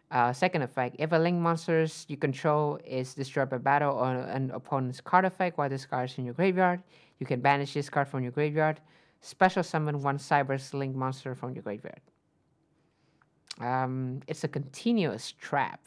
Uh, 0.09 0.31
second 0.31 0.61
effect, 0.61 0.95
if 0.99 1.11
a 1.11 1.17
link 1.17 1.37
monster 1.37 1.85
you 2.07 2.15
control 2.15 2.79
is 2.85 3.13
destroyed 3.13 3.49
by 3.49 3.57
battle 3.57 3.93
or 3.93 4.15
an 4.15 4.51
opponent's 4.51 5.01
card 5.01 5.25
effect 5.25 5.57
while 5.57 5.67
this 5.67 5.85
card 5.85 6.09
is 6.09 6.17
in 6.17 6.23
your 6.23 6.33
graveyard, 6.33 6.81
you 7.19 7.25
can 7.25 7.41
banish 7.41 7.73
this 7.73 7.89
card 7.89 8.07
from 8.07 8.23
your 8.23 8.31
graveyard. 8.31 8.79
Special 9.19 9.63
summon 9.63 10.01
one 10.01 10.17
Cyber's 10.17 10.73
link 10.73 10.95
monster 10.95 11.35
from 11.35 11.53
your 11.53 11.63
graveyard. 11.63 11.99
Um, 13.59 14.21
it's 14.27 14.43
a 14.43 14.47
continuous 14.47 15.33
trap, 15.33 15.81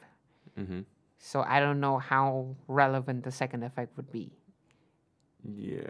hmm 0.57 0.81
so 1.21 1.43
I 1.47 1.61
don't 1.61 1.81
know 1.81 1.99
how 1.99 2.57
relevant 2.67 3.25
the 3.25 3.31
second 3.31 3.63
effect 3.63 3.95
would 3.97 4.11
be. 4.11 4.33
Yeah. 5.45 5.83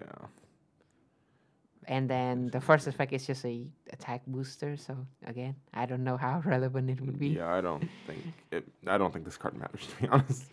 And 1.91 2.09
then 2.09 2.47
the 2.51 2.61
first 2.61 2.87
effect 2.87 3.13
is 3.13 3.27
just 3.27 3.45
a 3.45 3.67
attack 3.93 4.23
booster, 4.29 4.77
so 4.77 4.97
again, 5.27 5.57
I 5.75 5.87
don't 5.87 6.05
know 6.05 6.17
how 6.17 6.41
relevant 6.45 6.89
it 6.89 7.01
would 7.01 7.19
be. 7.19 7.31
Yeah, 7.31 7.53
I 7.53 7.61
don't 7.61 7.83
think 8.07 8.23
it. 8.53 8.65
I 8.87 8.97
don't 8.97 9.13
think 9.13 9.25
this 9.25 9.37
card 9.37 9.59
matters 9.59 9.87
to 9.91 10.03
be 10.03 10.09
honest. 10.09 10.45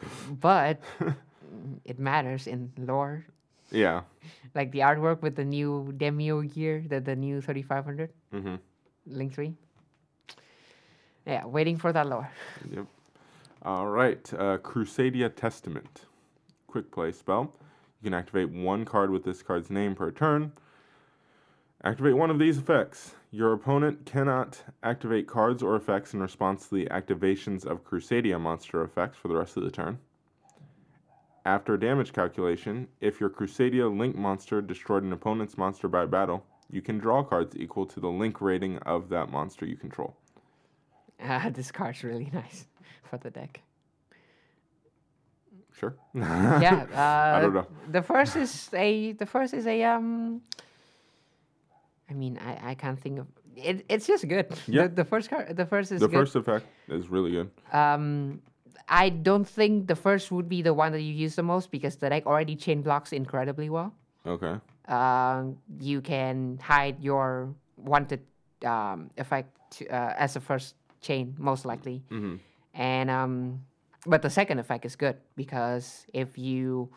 But 0.42 0.82
it 1.86 2.00
matters 2.00 2.48
in 2.48 2.74
lore 2.78 3.24
yeah. 3.70 4.02
like 4.56 4.72
the 4.72 4.80
artwork 4.80 5.22
with 5.22 5.36
the 5.36 5.46
new 5.46 5.94
Demio 5.96 6.42
gear, 6.52 6.84
the 6.88 7.00
the 7.00 7.16
new 7.16 7.40
3500 7.40 8.10
hmm 8.32 8.56
Link 9.06 9.34
3. 9.34 9.54
Yeah, 11.26 11.46
waiting 11.46 11.78
for 11.78 11.94
that 11.94 12.08
lore. 12.08 12.30
Yep. 12.74 12.88
All 13.62 13.88
right. 13.88 14.34
Uh, 14.34 14.58
Crusadia 14.58 15.34
Testament. 15.34 16.08
Quick 16.68 16.92
play 16.92 17.12
spell. 17.14 17.54
You 18.02 18.10
can 18.10 18.14
activate 18.14 18.50
one 18.50 18.84
card 18.84 19.12
with 19.12 19.24
this 19.24 19.42
card's 19.42 19.70
name 19.70 19.96
per 19.96 20.12
turn. 20.12 20.52
Activate 21.88 22.18
one 22.18 22.30
of 22.30 22.38
these 22.38 22.58
effects. 22.58 23.16
Your 23.32 23.54
opponent 23.54 24.06
cannot 24.06 24.62
activate 24.84 25.26
cards 25.26 25.64
or 25.64 25.78
effects 25.78 26.14
in 26.14 26.20
response 26.20 26.68
to 26.68 26.76
the 26.76 26.86
activations 26.88 27.66
of 27.66 27.86
Crusadia 27.86 28.38
monster 28.38 28.84
effects 28.84 29.18
for 29.18 29.30
the 29.30 29.38
rest 29.38 29.56
of 29.56 29.64
the 29.64 29.72
turn. 29.72 29.98
After 31.46 31.78
damage 31.78 32.12
calculation, 32.12 32.90
if 33.00 33.22
your 33.22 33.30
Crusadia 33.30 33.88
Link 33.98 34.18
monster 34.18 34.62
destroyed 34.62 35.04
an 35.04 35.14
opponent's 35.14 35.58
monster 35.58 35.88
by 35.88 36.06
battle, 36.06 36.46
you 36.70 36.82
can 36.82 36.98
draw 36.98 37.24
cards 37.24 37.56
equal 37.56 37.86
to 37.86 38.02
the 38.02 38.10
Link 38.10 38.42
rating 38.42 38.80
of 38.80 39.08
that 39.08 39.32
monster 39.32 39.66
you 39.66 39.78
control. 39.78 40.14
Uh, 41.24 41.50
this 41.52 41.72
card's 41.72 42.04
really 42.04 42.30
nice 42.34 42.66
for 43.04 43.16
the 43.16 43.30
deck. 43.30 43.62
Sure. 45.72 45.96
Yeah, 46.16 46.86
uh, 46.94 47.38
I 47.38 47.40
don't 47.40 47.54
know. 47.54 47.68
The 47.90 48.02
first 48.02 48.36
is 48.36 48.70
a 48.74 49.14
the 49.14 49.26
first 49.26 49.54
is 49.54 49.66
a 49.66 49.84
um. 49.86 50.42
I 52.10 52.14
mean, 52.14 52.38
I, 52.40 52.72
I 52.72 52.76
can't 52.76 53.00
think 53.00 53.20
of 53.20 53.28
it. 53.56 53.86
It's 53.90 54.08
just 54.08 54.28
good. 54.28 54.48
Yeah. 54.68 54.84
The, 54.88 55.04
the 55.04 55.06
first 55.06 55.30
card, 55.30 55.56
the 55.56 55.66
first 55.66 55.92
is 55.92 56.00
The 56.02 56.08
good. 56.08 56.16
first 56.20 56.36
effect 56.36 56.66
is 56.88 57.10
really 57.10 57.32
good. 57.32 57.50
Um, 57.74 58.42
I 58.88 59.10
don't 59.10 59.48
think 59.48 59.88
the 59.88 59.96
first 59.96 60.32
would 60.32 60.48
be 60.48 60.62
the 60.62 60.74
one 60.74 60.92
that 60.94 61.02
you 61.02 61.12
use 61.14 61.36
the 61.36 61.44
most 61.44 61.72
because 61.72 61.98
the 61.98 62.10
deck 62.10 62.26
already 62.26 62.56
chain 62.56 62.82
blocks 62.82 63.12
incredibly 63.12 63.70
well. 63.70 63.94
Okay. 64.26 64.56
um, 64.88 65.58
you 65.80 66.02
can 66.02 66.60
hide 66.62 67.02
your 67.04 67.54
wanted 67.78 68.22
um, 68.66 69.10
effect 69.18 69.50
to, 69.72 69.88
uh, 69.88 70.14
as 70.18 70.36
a 70.36 70.40
first 70.40 70.76
chain, 71.02 71.36
most 71.38 71.66
likely. 71.66 72.04
Mhm. 72.10 72.40
And 72.74 73.10
um, 73.10 73.62
but 74.06 74.22
the 74.22 74.30
second 74.30 74.60
effect 74.60 74.86
is 74.86 74.96
good 74.96 75.16
because 75.36 76.06
if 76.14 76.38
you 76.38 76.90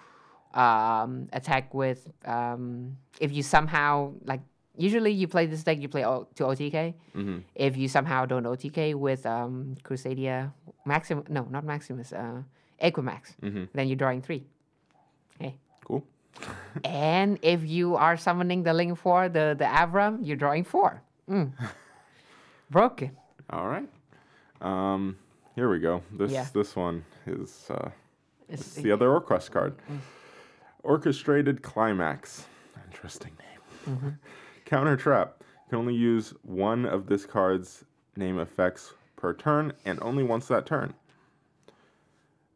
um, 0.54 1.28
attack 1.32 1.72
with 1.74 2.10
um, 2.24 2.96
if 3.20 3.32
you 3.32 3.42
somehow 3.42 4.12
like 4.24 4.40
usually 4.80 5.12
you 5.12 5.28
play 5.28 5.46
this 5.46 5.62
deck 5.62 5.78
you 5.80 5.88
play 5.88 6.04
o- 6.04 6.26
to 6.36 6.44
OTK. 6.44 6.94
Mhm. 7.14 7.42
If 7.54 7.76
you 7.76 7.88
somehow 7.88 8.26
don't 8.26 8.44
OTK 8.46 8.94
with 8.94 9.26
um, 9.26 9.76
Crusadia 9.84 10.52
Maximus, 10.84 11.26
no, 11.28 11.44
not 11.50 11.64
Maximus, 11.64 12.12
uh, 12.12 12.42
Equimax, 12.82 13.34
Mhm. 13.42 13.68
then 13.74 13.88
you're 13.88 13.96
drawing 13.96 14.22
three. 14.22 14.42
Okay. 15.36 15.54
Cool. 15.84 16.02
And 16.84 17.38
if 17.42 17.64
you 17.66 17.96
are 17.96 18.16
summoning 18.16 18.62
the 18.62 18.72
Link 18.72 18.96
4, 18.98 19.28
the, 19.28 19.54
the 19.58 19.64
Avram, 19.66 20.18
you're 20.22 20.36
drawing 20.38 20.64
4. 20.64 21.02
Mm. 21.28 21.52
Broken. 22.70 23.10
All 23.50 23.68
right. 23.68 23.88
Um, 24.62 25.16
here 25.54 25.68
we 25.68 25.78
go. 25.80 26.02
This 26.12 26.30
Yeah. 26.32 26.46
this 26.54 26.76
one 26.76 27.04
is 27.26 27.66
uh, 27.70 27.90
It's, 28.48 28.62
it's 28.62 28.74
the 28.76 28.92
other 28.92 29.08
Orcust 29.08 29.50
card. 29.50 29.74
Orcustrated 30.82 31.62
Climax. 31.62 32.46
Interesting 32.86 33.32
name. 33.38 33.96
Mm-hmm. 33.96 34.08
Counter 34.70 34.96
Trap. 34.96 35.34
You 35.40 35.70
can 35.70 35.78
only 35.80 35.96
use 35.96 36.32
one 36.42 36.86
of 36.86 37.08
this 37.08 37.26
card's 37.26 37.84
name 38.14 38.38
effects 38.38 38.94
per 39.16 39.34
turn, 39.34 39.72
and 39.84 39.98
only 40.00 40.22
once 40.22 40.46
that 40.46 40.64
turn. 40.64 40.94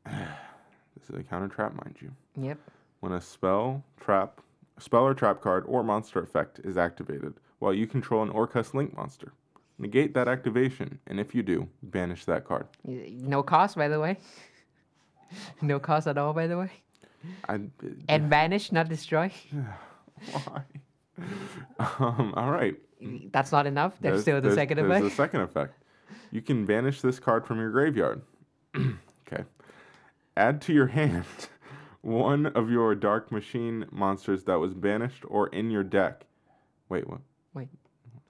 this 0.07 1.11
is 1.11 1.17
a 1.17 1.25
counter 1.25 1.49
trap, 1.49 1.75
mind 1.75 1.97
you. 2.01 2.13
Yep. 2.41 2.59
when 3.01 3.13
a 3.13 3.21
spell, 3.21 3.83
trap, 3.99 4.41
spell 4.79 5.03
or 5.03 5.13
trap 5.13 5.41
card 5.41 5.65
or 5.67 5.83
monster 5.83 6.21
effect 6.21 6.61
is 6.63 6.77
activated 6.77 7.35
while 7.59 7.75
you 7.75 7.89
control 7.89 8.23
an 8.23 8.31
Orcust 8.31 8.75
Link 8.75 8.97
monster. 8.97 9.33
Negate 9.81 10.15
that 10.15 10.29
activation, 10.29 11.01
and 11.09 11.19
if 11.19 11.35
you 11.35 11.43
do, 11.43 11.69
banish 11.83 12.27
that 12.27 12.45
card. 12.45 12.69
No 12.85 13.43
cost, 13.43 13.75
by 13.75 13.89
the 13.89 13.99
way. 13.99 14.19
no 15.61 15.81
cost 15.81 16.07
at 16.07 16.17
all, 16.17 16.33
by 16.33 16.47
the 16.47 16.59
way. 16.59 16.71
I, 17.49 17.59
And 18.09 18.31
banish, 18.31 18.71
not 18.71 18.89
destroy. 18.89 19.33
why? 20.31 20.63
Um, 21.79 22.33
all 22.37 22.51
right. 22.51 22.75
That's 23.33 23.53
not 23.53 23.67
enough. 23.67 23.95
There's, 24.01 24.23
still 24.23 24.37
the 24.37 24.43
there's- 24.43 24.55
second 24.57 24.79
there's 24.79 24.91
effect. 24.91 25.05
the 25.05 25.11
second 25.11 25.41
effect. 25.43 25.75
You 26.31 26.43
can 26.43 26.65
banish 26.65 27.01
this 27.01 27.19
card 27.21 27.47
from 27.47 27.59
your 27.59 27.71
graveyard. 27.71 28.23
okay. 28.77 29.45
Add 30.37 30.61
to 30.63 30.73
your 30.73 30.89
hand 30.89 31.25
one 32.01 32.47
of 32.47 32.71
your 32.71 32.95
Dark 32.95 33.31
Machine 33.31 33.87
monsters 33.93 34.45
that 34.45 34.59
was 34.59 34.75
banished 34.75 35.25
or 35.29 35.49
in 35.49 35.71
your 35.71 35.85
deck. 35.85 36.25
Wait, 36.89 37.09
what? 37.09 37.21
Wait, 37.55 37.69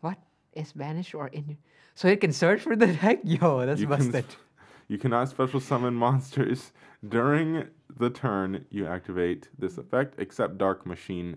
what? 0.00 0.18
Is 0.52 0.72
banished 0.72 1.14
or 1.14 1.28
in? 1.28 1.48
your... 1.48 1.56
So 1.94 2.08
it 2.08 2.20
can 2.20 2.32
search 2.32 2.60
for 2.60 2.76
the 2.76 2.86
deck? 3.02 3.20
Yo, 3.24 3.64
that's 3.64 3.80
You 3.80 3.86
can, 3.86 3.96
busted. 3.96 4.26
you 4.88 4.98
cannot 4.98 5.28
special 5.28 5.60
summon 5.60 5.94
monsters 5.94 6.72
during 7.08 7.66
the 7.96 8.10
turn 8.10 8.64
you 8.70 8.86
activate 8.86 9.48
this 9.58 9.78
effect, 9.78 10.14
except 10.18 10.58
Dark 10.58 10.86
Machine 10.86 11.36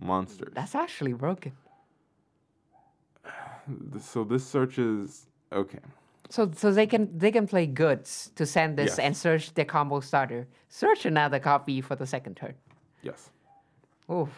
monsters. 0.00 0.52
That's 0.54 0.74
actually 0.74 1.12
broken. 1.12 1.52
So 4.00 4.24
this 4.24 4.46
searches. 4.46 5.26
Okay. 5.52 5.78
So, 6.30 6.50
so 6.54 6.70
they 6.72 6.86
can 6.86 7.16
they 7.16 7.30
can 7.30 7.46
play 7.46 7.66
goods 7.66 8.30
to 8.36 8.44
send 8.46 8.76
this 8.76 8.92
Yes. 8.92 8.98
and 8.98 9.16
search 9.16 9.54
the 9.54 9.64
combo 9.64 10.00
starter. 10.00 10.46
Search 10.68 11.06
another 11.06 11.38
copy 11.38 11.80
for 11.80 11.96
the 11.96 12.06
second 12.06 12.36
turn. 12.36 12.54
Yes. 13.02 13.30
Oof, 14.10 14.28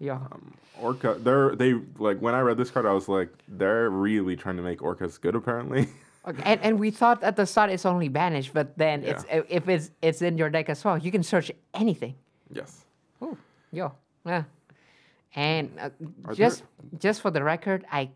yeah. 0.00 0.14
Um, 0.32 0.54
Orcust. 0.82 1.22
They're 1.24 1.54
they 1.56 1.74
like 1.98 2.18
when 2.18 2.34
I 2.34 2.40
read 2.40 2.56
this 2.58 2.70
card, 2.70 2.84
I 2.86 2.92
was 2.92 3.08
like, 3.08 3.30
they're 3.48 3.88
really 3.90 4.36
trying 4.36 4.56
to 4.56 4.62
make 4.62 4.80
Orcust 4.80 5.20
good. 5.20 5.34
Apparently. 5.34 5.88
Okay, 6.26 6.42
and, 6.46 6.58
and 6.62 6.80
we 6.80 6.90
thought 6.90 7.22
at 7.22 7.36
the 7.36 7.44
start 7.44 7.68
it's 7.70 7.84
only 7.84 8.08
banished, 8.08 8.54
but 8.54 8.78
then 8.78 9.04
it's 9.04 9.26
if 9.30 9.68
it's 9.68 9.90
it's 10.00 10.22
in 10.22 10.38
your 10.38 10.48
deck 10.48 10.70
as 10.70 10.82
well, 10.82 10.96
you 10.96 11.10
can 11.12 11.22
search 11.22 11.52
anything. 11.74 12.14
yes. 12.50 12.86
Ooh, 13.22 13.36
yo, 13.72 13.92
yeah. 14.24 14.44
And 15.34 15.70
uh, 15.80 15.90
just 16.34 16.62
just 16.98 17.20
for 17.20 17.30
the 17.30 17.42
record, 17.42 17.84
I 17.90 18.10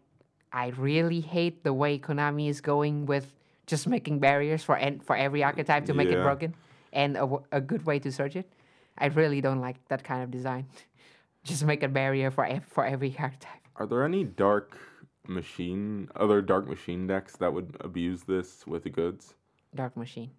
I 0.52 0.68
really 0.78 1.20
hate 1.20 1.64
the 1.64 1.72
way 1.74 1.98
Konami 1.98 2.48
is 2.48 2.60
going 2.60 3.06
with 3.06 3.34
just 3.66 3.86
making 3.88 4.18
barriers 4.20 4.62
for 4.62 4.76
en- 4.76 5.00
for 5.00 5.16
every 5.16 5.42
archetype 5.42 5.84
to 5.86 5.94
make 5.94 6.08
it 6.08 6.22
broken, 6.22 6.54
and 6.92 7.16
a, 7.16 7.20
w- 7.26 7.42
a 7.52 7.60
good 7.60 7.84
way 7.84 7.98
to 7.98 8.12
search 8.12 8.36
it. 8.36 8.50
I 8.96 9.06
really 9.06 9.40
don't 9.40 9.60
like 9.60 9.76
that 9.88 10.02
kind 10.04 10.22
of 10.22 10.30
design. 10.30 10.66
Just 11.44 11.64
make 11.64 11.82
a 11.84 11.88
barrier 11.88 12.30
for 12.30 12.44
ev- 12.44 12.64
for 12.66 12.84
every 12.84 13.14
archetype. 13.18 13.62
Are 13.76 13.86
there 13.86 14.04
any 14.04 14.24
dark 14.24 14.76
machine, 15.26 16.08
other 16.16 16.42
dark 16.42 16.66
machine 16.66 17.06
decks 17.06 17.36
that 17.36 17.52
would 17.52 17.76
abuse 17.80 18.22
this 18.24 18.66
with 18.66 18.82
the 18.84 18.90
goods? 18.90 19.34
Dark 19.74 19.96
Machine. 19.96 20.30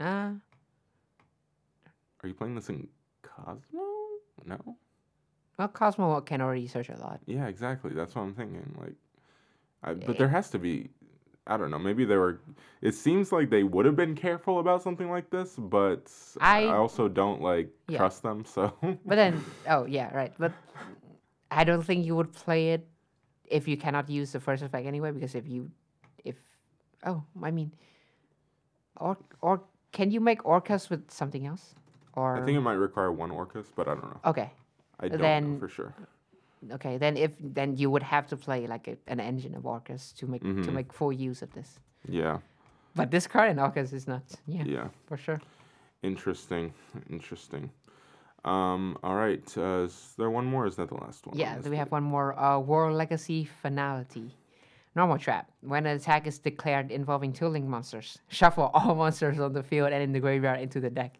Ah, 0.00 0.32
Are 2.22 2.28
you 2.28 2.34
playing 2.34 2.54
this 2.54 2.68
in 2.70 2.88
Cosmo? 3.22 3.82
No. 4.46 4.76
Well, 5.60 5.68
Cosmo 5.68 6.18
can 6.22 6.40
already 6.40 6.66
search 6.66 6.88
a 6.88 6.96
lot. 6.96 7.20
Yeah, 7.26 7.46
exactly. 7.46 7.90
That's 7.92 8.14
what 8.14 8.22
I'm 8.22 8.32
thinking. 8.32 8.74
Like, 8.80 8.94
I, 9.84 9.92
but 9.92 10.16
there 10.16 10.28
has 10.28 10.48
to 10.52 10.58
be. 10.58 10.88
I 11.46 11.58
don't 11.58 11.70
know. 11.70 11.78
Maybe 11.78 12.06
they 12.06 12.16
were. 12.16 12.40
It 12.80 12.94
seems 12.94 13.30
like 13.30 13.50
they 13.50 13.62
would 13.62 13.84
have 13.84 13.94
been 13.94 14.14
careful 14.14 14.58
about 14.60 14.82
something 14.82 15.10
like 15.10 15.28
this, 15.28 15.56
but 15.58 16.10
I, 16.40 16.64
I- 16.64 16.76
also 16.76 17.08
don't 17.08 17.42
like 17.42 17.68
Yeah. 17.88 17.98
trust 17.98 18.22
them. 18.22 18.46
So 18.46 18.72
But 19.04 19.16
then, 19.16 19.44
oh 19.68 19.84
yeah, 19.84 20.08
right. 20.16 20.32
But 20.38 20.52
I 21.50 21.64
don't 21.64 21.82
think 21.82 22.06
you 22.06 22.16
would 22.16 22.32
play 22.32 22.70
it 22.72 22.88
if 23.44 23.68
you 23.68 23.76
cannot 23.76 24.08
use 24.08 24.32
the 24.32 24.40
first 24.40 24.62
effect 24.62 24.86
anyway. 24.86 25.10
Because 25.12 25.34
if 25.34 25.46
you, 25.46 25.70
if, 26.24 26.36
oh, 27.04 27.22
I 27.42 27.50
mean, 27.50 27.70
or 28.96 29.18
or 29.42 29.60
can 29.92 30.10
you 30.10 30.20
make 30.20 30.40
Orcust 30.44 30.88
with 30.88 31.10
something 31.10 31.46
else? 31.46 31.74
Or 32.14 32.38
I 32.38 32.46
think 32.46 32.56
it 32.56 32.62
might 32.62 32.80
require 32.80 33.12
one 33.12 33.28
Orcust, 33.30 33.76
but 33.76 33.88
I 33.88 33.92
don't 33.92 34.08
know. 34.08 34.20
okay, 34.24 34.52
I 35.00 35.08
don't 35.08 35.18
know 35.18 35.22
then- 35.24 35.58
for 35.58 35.68
sure. 35.68 35.92
okay. 36.72 36.98
Then 36.98 37.16
if 37.16 37.32
then 37.40 37.76
you 37.76 37.90
would 37.90 38.02
have 38.02 38.26
to 38.28 38.36
play 38.36 38.66
like 38.66 38.86
a, 38.88 38.96
an 39.06 39.20
engine 39.20 39.54
of 39.54 39.62
Orcust 39.64 40.16
to 40.18 40.26
make 40.26 40.42
to 40.42 40.48
Mhm. 40.48 40.72
make 40.72 40.92
full 40.92 41.12
use 41.12 41.42
of 41.42 41.50
this. 41.52 41.80
Yeah, 42.08 42.38
But 42.94 43.10
this 43.10 43.26
card 43.26 43.50
in 43.50 43.56
Orcust 43.58 43.92
is 43.92 44.06
not. 44.06 44.22
Yeah, 44.46 44.64
yeah. 44.64 44.88
for 45.06 45.16
sure. 45.16 45.40
Interesting. 46.02 46.72
Interesting. 47.10 47.70
Um. 48.44 48.96
All 49.02 49.16
right. 49.16 49.44
Uh, 49.56 49.84
is 49.84 50.14
there 50.18 50.30
one 50.30 50.46
more? 50.46 50.66
Is 50.66 50.76
that 50.76 50.88
the 50.88 50.94
last 50.94 51.26
one? 51.26 51.36
Yeah, 51.36 51.58
we 51.60 51.76
have 51.76 51.92
one 51.92 52.02
more. 52.04 52.38
Uh, 52.38 52.58
World 52.58 52.96
Legacy 52.96 53.44
Finality. 53.62 54.34
Normal 54.96 55.18
trap. 55.18 55.50
When 55.60 55.86
an 55.86 55.96
attack 55.96 56.26
is 56.26 56.38
declared 56.38 56.90
involving 56.90 57.32
two 57.32 57.48
link 57.48 57.66
monsters, 57.66 58.18
shuffle 58.28 58.70
all 58.74 58.94
monsters 58.94 59.38
on 59.40 59.52
the 59.52 59.62
field 59.62 59.92
and 59.92 60.02
in 60.02 60.12
the 60.12 60.20
graveyard 60.20 60.58
into 60.60 60.80
the 60.80 60.90
deck. 60.90 61.18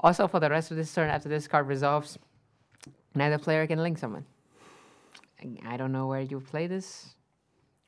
Also, 0.00 0.28
for 0.28 0.40
the 0.40 0.48
rest 0.48 0.70
of 0.70 0.76
this 0.76 0.94
turn, 0.94 1.10
after 1.10 1.28
this 1.28 1.48
card 1.48 1.66
resolves, 1.66 2.16
neither 3.16 3.38
player 3.38 3.66
can 3.66 3.82
link 3.82 3.98
someone. 3.98 4.24
I- 5.64 5.76
don't 5.76 5.92
know 5.92 6.06
where 6.06 6.20
you 6.22 6.40
play 6.40 6.66
this. 6.66 7.14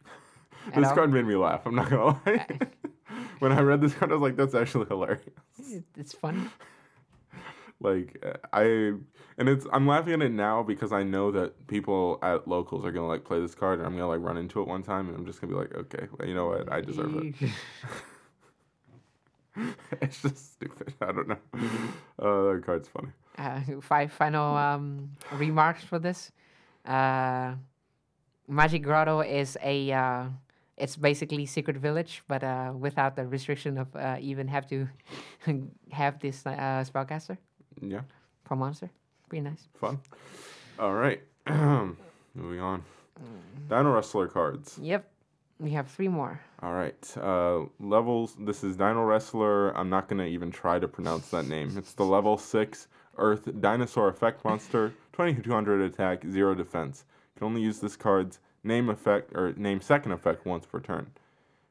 This 0.74 0.88
all. 0.88 0.94
card 0.94 1.12
made 1.12 1.24
me 1.24 1.36
laugh. 1.36 1.62
I'm 1.66 1.74
not 1.74 1.88
gonna 1.88 2.20
lie. 2.26 2.46
when 3.38 3.52
I 3.52 3.60
read 3.60 3.80
this 3.80 3.94
card, 3.94 4.10
I 4.10 4.14
was 4.14 4.22
like, 4.22 4.36
"That's 4.36 4.54
actually 4.54 4.86
hilarious." 4.86 5.22
It's 5.96 6.12
fun. 6.12 6.50
Like 7.80 8.22
I, 8.52 8.62
and 9.38 9.48
it's 9.48 9.64
I'm 9.72 9.86
laughing 9.86 10.14
at 10.14 10.22
it 10.22 10.32
now 10.32 10.62
because 10.64 10.92
I 10.92 11.04
know 11.04 11.30
that 11.30 11.66
people 11.68 12.18
at 12.22 12.48
locals 12.48 12.84
are 12.84 12.90
gonna 12.90 13.06
like 13.06 13.24
play 13.24 13.40
this 13.40 13.54
card, 13.54 13.78
and 13.78 13.86
I'm 13.86 13.94
gonna 13.94 14.08
like 14.08 14.20
run 14.20 14.36
into 14.36 14.60
it 14.60 14.66
one 14.68 14.82
time, 14.82 15.08
and 15.08 15.16
I'm 15.16 15.24
just 15.24 15.40
gonna 15.40 15.52
be 15.52 15.58
like, 15.58 15.72
"Okay, 15.74 16.08
well, 16.18 16.28
you 16.28 16.34
know 16.34 16.48
what? 16.48 16.70
I 16.72 16.80
deserve 16.80 17.14
it." 17.16 17.34
it's 20.02 20.20
just 20.22 20.54
stupid. 20.54 20.92
I 21.00 21.12
don't 21.12 21.28
know. 21.28 21.38
Uh, 22.18 22.52
that 22.52 22.62
card's 22.66 22.88
funny. 22.88 23.12
Uh, 23.38 23.60
five 23.80 24.12
final 24.12 24.56
um, 24.56 25.10
remarks 25.32 25.82
for 25.84 25.98
this. 25.98 26.32
Uh, 26.84 27.54
Magic 28.48 28.82
Grotto 28.82 29.20
is 29.20 29.56
a. 29.62 29.92
Uh, 29.92 30.24
it's 30.76 30.96
basically 30.96 31.44
Secret 31.44 31.76
Village, 31.76 32.22
but 32.28 32.44
uh, 32.44 32.72
without 32.78 33.16
the 33.16 33.26
restriction 33.26 33.78
of 33.78 33.88
uh, 33.96 34.16
even 34.20 34.46
have 34.48 34.66
to 34.68 34.88
have 35.90 36.20
this 36.20 36.46
uh, 36.46 36.84
spellcaster 36.86 37.36
Yeah, 37.80 38.02
per 38.44 38.54
monster. 38.54 38.88
Pretty 39.28 39.42
nice. 39.42 39.66
fun. 39.80 39.98
All 40.78 40.94
right, 40.94 41.20
moving 42.34 42.60
on. 42.60 42.84
Dino 43.68 43.92
Wrestler 43.92 44.28
cards. 44.28 44.78
Yep. 44.80 45.10
We 45.60 45.72
have 45.72 45.88
three 45.90 46.06
more. 46.06 46.40
All 46.62 46.72
right. 46.72 47.16
Uh, 47.16 47.62
levels. 47.80 48.36
This 48.38 48.62
is 48.62 48.76
Dino 48.76 49.02
Wrestler. 49.02 49.76
I'm 49.76 49.90
not 49.90 50.06
going 50.08 50.18
to 50.20 50.26
even 50.26 50.52
try 50.52 50.78
to 50.78 50.86
pronounce 50.86 51.30
that 51.30 51.48
name. 51.48 51.76
It's 51.76 51.94
the 51.94 52.04
level 52.04 52.38
6 52.38 52.86
Earth 53.18 53.60
Dinosaur 53.60 54.08
Effect 54.08 54.44
Monster. 54.44 54.94
2200 55.12 55.80
attack, 55.80 56.24
0 56.30 56.54
defense. 56.54 57.04
You 57.34 57.40
can 57.40 57.46
only 57.48 57.62
use 57.62 57.80
this 57.80 57.96
card's 57.96 58.38
name 58.62 58.88
effect 58.88 59.32
or 59.34 59.52
name 59.56 59.80
second 59.80 60.12
effect 60.12 60.46
once 60.46 60.64
per 60.66 60.80
turn. 60.80 61.10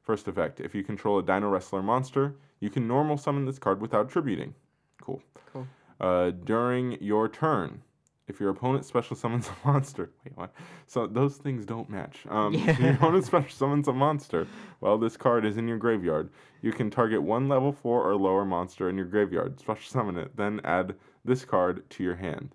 First 0.02 0.28
effect. 0.28 0.60
If 0.60 0.76
you 0.76 0.84
control 0.84 1.20
a 1.20 1.24
Dino 1.24 1.50
Wrestler 1.50 1.82
monster, 1.82 2.36
you 2.60 2.70
can 2.70 2.88
normal 2.88 3.18
summon 3.18 3.46
this 3.46 3.60
card 3.60 3.82
without 3.82 4.10
tributing. 4.10 4.54
Cool. 5.02 5.22
Cool. 5.54 5.68
Uh, 6.00 6.32
during 6.32 6.98
your 7.02 7.28
turn, 7.28 7.82
if 8.28 8.40
your 8.42 8.50
opponent 8.50 8.86
special 8.86 9.16
summons 9.16 9.50
a 9.50 9.68
monster, 9.68 10.10
wait, 10.26 10.38
what? 10.38 10.54
So 10.86 11.08
those 11.08 11.38
things 11.38 11.66
don't 11.66 11.90
match. 11.90 12.26
Um, 12.30 12.54
if 12.56 12.80
your 12.80 12.92
opponent 12.94 13.26
special 13.26 13.50
summons 13.50 13.88
a 13.88 13.94
monster 13.94 14.48
while 14.80 14.98
this 14.98 15.16
card 15.16 15.46
is 15.46 15.58
in 15.58 15.68
your 15.68 15.78
graveyard, 15.78 16.30
you 16.62 16.72
can 16.72 16.90
target 16.90 17.22
one 17.22 17.48
level 17.48 17.72
four 17.72 18.04
or 18.04 18.16
lower 18.16 18.44
monster 18.44 18.90
in 18.90 18.98
your 18.98 19.06
graveyard, 19.06 19.60
special 19.60 19.90
summon 19.90 20.18
it, 20.18 20.36
then 20.36 20.60
add 20.64 20.96
this 21.28 21.46
card 21.46 21.88
to 21.92 22.04
your 22.04 22.16
hand. 22.16 22.50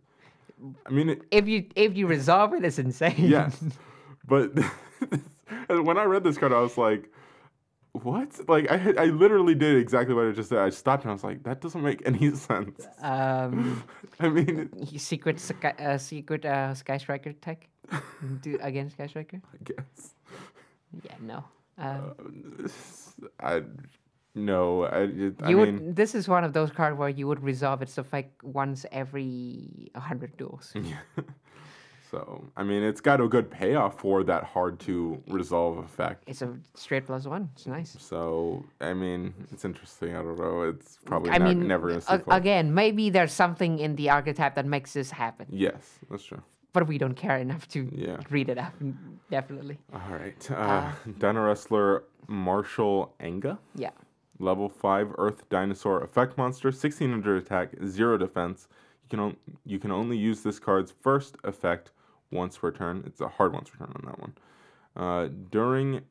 I 0.86 0.90
mean, 0.90 1.08
it, 1.10 1.22
If 1.30 1.48
you 1.48 1.66
if 1.76 1.96
you 1.96 2.06
resolve 2.06 2.54
it, 2.54 2.64
it's 2.64 2.78
insane. 2.78 3.14
yes, 3.18 3.62
but 4.26 4.52
when 5.68 5.98
I 5.98 6.04
read 6.04 6.24
this 6.24 6.38
card, 6.38 6.52
I 6.52 6.60
was 6.60 6.78
like, 6.78 7.10
"What?" 7.92 8.48
Like 8.48 8.70
I 8.70 8.94
I 8.98 9.06
literally 9.06 9.54
did 9.54 9.76
exactly 9.76 10.14
what 10.14 10.26
I 10.26 10.32
just 10.32 10.48
said. 10.50 10.58
I 10.58 10.70
stopped 10.70 11.04
and 11.04 11.10
I 11.10 11.14
was 11.14 11.24
like, 11.24 11.42
"That 11.42 11.60
doesn't 11.60 11.82
make 11.82 12.02
any 12.06 12.30
sense." 12.48 12.86
um, 13.02 13.82
I 14.20 14.28
mean, 14.28 14.70
secret 14.98 15.40
sky, 15.40 15.74
uh, 15.78 15.98
secret 15.98 16.44
uh, 16.44 16.74
Sky 16.74 16.98
Striker 16.98 17.32
tech. 17.32 17.68
Do 18.42 18.58
against 18.62 18.94
Sky 18.96 19.06
Striker. 19.08 19.40
I 19.52 19.58
guess. 19.64 20.14
Yeah. 21.02 21.16
No. 21.20 21.44
Uh, 21.78 22.14
I 23.40 23.62
no, 24.34 24.84
I, 24.84 25.00
it, 25.02 25.34
I 25.42 25.50
you 25.50 25.56
mean, 25.58 25.74
would. 25.86 25.96
This 25.96 26.14
is 26.14 26.28
one 26.28 26.44
of 26.44 26.52
those 26.52 26.70
cards 26.70 26.96
where 26.98 27.08
you 27.08 27.26
would 27.26 27.42
resolve 27.42 27.82
its 27.82 27.98
effect 27.98 28.42
once 28.42 28.86
every 28.92 29.90
hundred 29.94 30.36
duels. 30.36 30.72
so 32.10 32.44
I 32.56 32.62
mean, 32.62 32.82
it's 32.82 33.00
got 33.00 33.20
a 33.20 33.28
good 33.28 33.50
payoff 33.50 33.98
for 33.98 34.22
that 34.24 34.44
hard 34.44 34.78
to 34.80 35.22
resolve 35.28 35.78
effect. 35.78 36.24
It's 36.26 36.42
a 36.42 36.54
straight 36.74 37.06
plus 37.06 37.26
one. 37.26 37.48
It's 37.54 37.66
nice. 37.66 37.96
So 37.98 38.64
I 38.80 38.92
mean, 38.94 39.34
it's 39.50 39.64
interesting. 39.64 40.14
I 40.16 40.22
don't 40.22 40.38
know. 40.38 40.62
It's 40.62 40.98
probably 41.04 41.30
I 41.30 41.38
not, 41.38 41.48
mean, 41.48 41.66
never 41.66 41.88
gonna 41.88 42.00
see 42.00 42.14
a- 42.14 42.34
again, 42.34 42.74
maybe 42.74 43.10
there's 43.10 43.32
something 43.32 43.78
in 43.78 43.96
the 43.96 44.10
archetype 44.10 44.54
that 44.56 44.66
makes 44.66 44.92
this 44.92 45.10
happen, 45.10 45.46
Yes, 45.50 45.98
that's 46.10 46.24
true. 46.24 46.42
but 46.72 46.86
we 46.86 46.98
don't 46.98 47.14
care 47.16 47.36
enough 47.38 47.66
to 47.68 47.88
Yeah. 47.92 48.18
read 48.30 48.48
it 48.48 48.58
up, 48.58 48.74
Definitely. 49.30 49.78
All 49.94 50.00
right. 50.10 50.50
Uh, 50.50 50.92
Dino 51.18 51.46
Wrestler 51.46 52.04
Martial 52.28 53.14
Anga. 53.20 53.58
Yeah. 53.74 53.90
Level 54.42 54.68
5 54.68 55.14
Earth 55.18 55.48
Dinosaur 55.48 56.02
Effect 56.02 56.36
Monster, 56.36 56.68
1600 56.68 57.42
attack, 57.42 57.70
0 57.86 58.18
defense. 58.18 58.68
You 59.02 59.08
can, 59.08 59.36
you 59.64 59.78
can 59.78 59.92
only 59.92 60.16
use 60.16 60.42
this 60.42 60.58
card's 60.58 60.92
first 61.00 61.36
effect 61.44 61.90
once 62.30 62.58
per 62.58 62.70
turn. 62.70 63.04
It's 63.06 63.20
a 63.20 63.28
hard 63.28 63.52
once 63.52 63.70
per 63.70 63.78
turn 63.78 63.94
on 63.94 64.04
that 64.06 64.20
one. 64.20 64.34
Uh, 64.94 65.28
during 65.50 66.02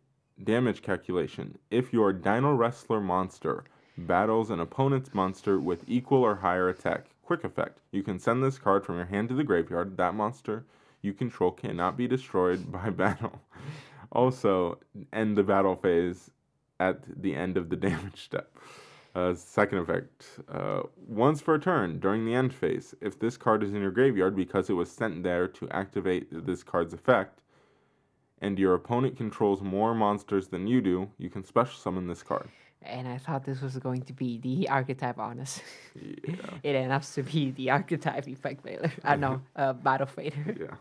damage 0.44 0.82
calculation, 0.82 1.58
if 1.70 1.92
your 1.92 2.14
Dino 2.14 2.54
Wrestler 2.54 3.02
monster 3.02 3.66
battles 3.98 4.50
an 4.50 4.60
opponent's 4.60 5.14
monster 5.14 5.60
with 5.60 5.84
equal 5.88 6.24
or 6.24 6.36
higher 6.36 6.70
attack, 6.70 7.08
quick 7.24 7.44
effect, 7.44 7.80
you 7.92 8.02
can 8.02 8.18
send 8.18 8.44
this 8.44 8.58
card 8.58 8.86
from 8.86 8.96
your 8.96 9.06
hand 9.06 9.30
to 9.30 9.36
the 9.36 9.44
graveyard. 9.44 9.98
That 9.98 10.16
monster 10.16 10.66
you 11.02 11.14
control 11.14 11.52
cannot 11.52 11.98
be 11.98 12.08
destroyed 12.08 12.72
by 12.72 12.90
battle. 12.90 13.42
Also, 14.12 14.78
end 15.14 15.38
the 15.38 15.44
battle 15.44 15.76
phase 15.76 16.32
at 16.82 17.22
the 17.22 17.36
end 17.36 17.58
of 17.58 17.70
the 17.70 17.76
damage 17.88 18.24
step. 18.24 18.50
Uh, 19.14 19.34
second 19.34 19.80
effect. 19.80 20.40
Uh, 20.50 20.82
once 21.08 21.42
per 21.42 21.58
turn 21.58 22.00
during 22.00 22.26
the 22.26 22.34
end 22.34 22.54
phase, 22.54 22.96
if 23.02 23.20
this 23.20 23.36
card 23.38 23.62
is 23.62 23.74
in 23.74 23.82
your 23.82 23.92
graveyard 23.92 24.36
because 24.36 24.70
it 24.70 24.74
was 24.74 24.90
sent 24.90 25.22
there 25.22 25.48
to 25.48 25.70
activate 25.70 26.28
this 26.46 26.64
card's 26.64 26.94
effect, 26.94 27.42
and 28.42 28.58
your 28.58 28.74
opponent 28.74 29.18
controls 29.18 29.62
more 29.62 29.94
monsters 29.94 30.48
than 30.48 30.66
you 30.66 30.82
do, 30.82 31.10
you 31.18 31.30
can 31.30 31.44
special 31.44 31.78
summon 31.78 32.08
this 32.08 32.24
card. 32.24 32.50
And 32.84 33.08
I 33.08 33.18
thought 33.20 33.44
this 33.46 33.62
was 33.62 33.78
going 33.78 34.02
to 34.04 34.14
be 34.14 34.40
the 34.40 34.70
archetype 34.70 35.20
honest. 35.20 35.62
Yeah. 35.94 36.36
it 36.64 36.76
ends 36.76 36.94
up 36.94 37.04
to 37.14 37.22
be 37.22 37.52
the 37.52 37.70
archetype 37.70 38.28
effect 38.28 38.64
failure. 38.64 38.92
I 39.04 39.18
know, 39.18 39.42
uh, 39.56 39.74
battle 39.74 40.08
fader. 40.08 40.56
yeah. 40.60 40.76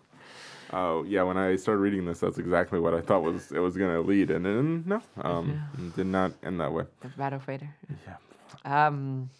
Oh 0.72 1.02
yeah, 1.04 1.22
when 1.22 1.36
I 1.36 1.56
started 1.56 1.80
reading 1.80 2.04
this, 2.04 2.20
that's 2.20 2.38
exactly 2.38 2.78
what 2.78 2.94
I 2.94 3.00
thought 3.00 3.22
was 3.22 3.50
it 3.52 3.58
was 3.58 3.76
gonna 3.76 4.00
lead, 4.00 4.30
and 4.30 4.44
then 4.44 4.84
no, 4.86 5.02
um, 5.22 5.60
did 5.96 6.06
not 6.06 6.32
end 6.44 6.60
that 6.60 6.72
way. 6.72 6.84
The 7.00 7.08
battle 7.08 7.40
fader. 7.40 7.68
Yeah. 8.06 8.86
Um, 8.86 9.30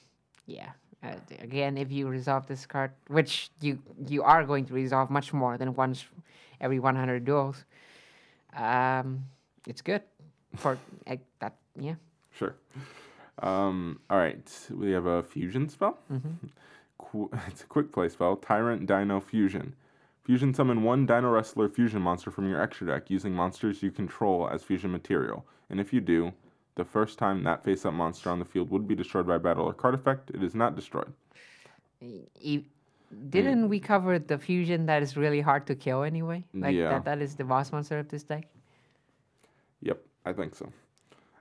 yeah. 0.46 0.70
Uh, 1.02 1.14
again, 1.38 1.78
if 1.78 1.90
you 1.90 2.08
resolve 2.08 2.46
this 2.46 2.66
card, 2.66 2.90
which 3.08 3.50
you 3.60 3.78
you 4.08 4.22
are 4.22 4.44
going 4.44 4.64
to 4.66 4.74
resolve 4.74 5.08
much 5.10 5.32
more 5.32 5.56
than 5.56 5.74
once 5.74 6.04
every 6.60 6.78
100 6.78 7.24
duels, 7.24 7.64
um, 8.56 9.24
it's 9.66 9.80
good 9.82 10.02
for 10.56 10.78
uh, 11.06 11.16
that. 11.38 11.54
Yeah. 11.78 11.94
Sure. 12.36 12.54
Um, 13.42 14.00
all 14.10 14.18
right, 14.18 14.46
we 14.70 14.90
have 14.90 15.06
a 15.06 15.22
fusion 15.22 15.68
spell. 15.68 15.98
qu- 16.98 17.30
it's 17.46 17.62
a 17.62 17.66
quick 17.66 17.92
play 17.92 18.08
spell. 18.08 18.36
Tyrant 18.36 18.86
Dino 18.86 19.20
Fusion. 19.20 19.74
Fusion 20.24 20.52
summon 20.54 20.82
one 20.82 21.06
Dino 21.06 21.30
Wrestler 21.30 21.68
fusion 21.68 22.02
monster 22.02 22.30
from 22.30 22.48
your 22.48 22.60
extra 22.60 22.86
deck 22.86 23.08
using 23.10 23.32
monsters 23.32 23.82
you 23.82 23.90
control 23.90 24.48
as 24.52 24.62
fusion 24.62 24.92
material. 24.92 25.46
And 25.70 25.80
if 25.80 25.92
you 25.92 26.00
do, 26.00 26.32
the 26.76 26.84
first 26.84 27.18
time 27.18 27.42
that 27.44 27.64
face-up 27.64 27.94
monster 27.94 28.30
on 28.30 28.38
the 28.38 28.44
field 28.44 28.70
would 28.70 28.86
be 28.86 28.94
destroyed 28.94 29.26
by 29.26 29.38
battle 29.38 29.64
or 29.64 29.72
card 29.72 29.94
effect. 29.94 30.30
It 30.30 30.42
is 30.42 30.54
not 30.54 30.76
destroyed. 30.76 31.12
E- 32.00 32.64
didn't 33.30 33.68
we 33.68 33.80
cover 33.80 34.18
the 34.18 34.38
fusion 34.38 34.86
that 34.86 35.02
is 35.02 35.16
really 35.16 35.40
hard 35.40 35.66
to 35.66 35.74
kill 35.74 36.02
anyway? 36.04 36.44
Like 36.54 36.76
Yeah. 36.76 36.90
that, 36.90 37.04
that 37.06 37.20
is 37.22 37.34
the 37.34 37.44
boss 37.44 37.72
monster 37.72 37.98
of 37.98 38.08
this 38.08 38.22
deck. 38.22 38.46
Yep, 39.82 40.00
I 40.26 40.32
think 40.32 40.54
so. 40.54 40.70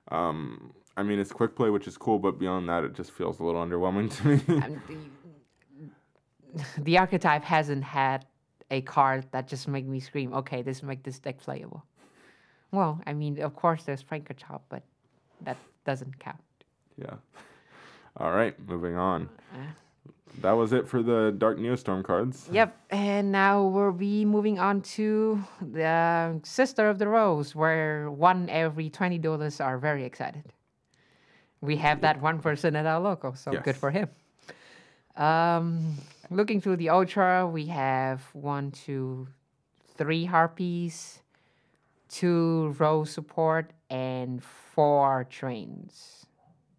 Um, 0.10 0.74
I 0.98 1.04
mean, 1.04 1.20
it's 1.20 1.32
quick 1.32 1.56
play, 1.56 1.70
which 1.70 1.88
is 1.88 1.98
cool, 1.98 2.18
but 2.18 2.40
beyond 2.40 2.68
that, 2.70 2.84
it 2.84 2.94
just 2.94 3.12
feels 3.12 3.40
a 3.40 3.44
little 3.44 3.64
underwhelming 3.64 4.10
to 4.18 4.28
me. 4.28 4.78
The, 6.56 6.82
the 6.82 6.98
archetype 6.98 7.44
hasn't 7.44 7.84
had 7.84 8.26
a 8.72 8.82
card 8.82 9.26
that 9.32 9.48
just 9.48 9.68
make 9.68 9.86
me 9.86 10.00
scream, 10.00 10.34
okay, 10.34 10.62
this 10.62 10.84
make 10.84 11.04
this 11.04 11.20
deck 11.20 11.40
playable. 11.40 11.84
Well, 12.72 13.02
I 13.06 13.14
mean, 13.14 13.42
of 13.42 13.56
course 13.56 13.84
there's 13.84 14.02
Franker 14.02 14.34
Chop, 14.36 14.64
but 14.70 14.84
that 15.42 15.58
doesn't 15.86 16.20
count. 16.20 16.38
yeah. 16.98 17.16
All 18.18 18.32
right, 18.32 18.54
moving 18.68 18.98
on. 18.98 19.30
That 20.42 20.52
was 20.52 20.74
it 20.74 20.88
for 20.88 21.02
the 21.02 21.34
Dark 21.38 21.58
Neostorm 21.58 22.04
cards. 22.04 22.50
Yep, 22.52 22.78
and 22.90 23.32
now 23.32 23.64
we'll 23.64 23.92
be 23.92 24.26
moving 24.26 24.60
on 24.60 24.82
to 24.82 25.42
the 25.62 26.40
Sister 26.44 26.90
of 26.90 27.00
the 27.00 27.08
Rose, 27.08 27.56
where 27.56 28.12
one 28.12 28.50
every 28.50 28.90
20 28.90 29.18
dollars 29.20 29.62
are 29.62 29.78
very 29.78 30.04
excited. 30.04 30.44
We 31.62 31.78
have 31.78 32.02
that 32.02 32.22
one 32.22 32.40
person 32.40 32.76
at 32.76 32.86
our 32.86 33.00
local, 33.00 33.36
so 33.36 33.52
good 33.52 33.76
for 33.78 33.92
him. 33.92 34.10
Um, 35.16 35.96
looking 36.30 36.62
through 36.62 36.78
the 36.78 36.90
Ultra, 36.90 37.48
we 37.48 37.66
have 37.68 38.24
one, 38.34 38.72
two, 38.72 39.28
three 39.98 40.26
Harpies, 40.26 41.22
two 42.10 42.76
row 42.80 43.04
support, 43.04 43.72
and 43.90 44.44
four 44.44 45.26
trains. 45.30 46.26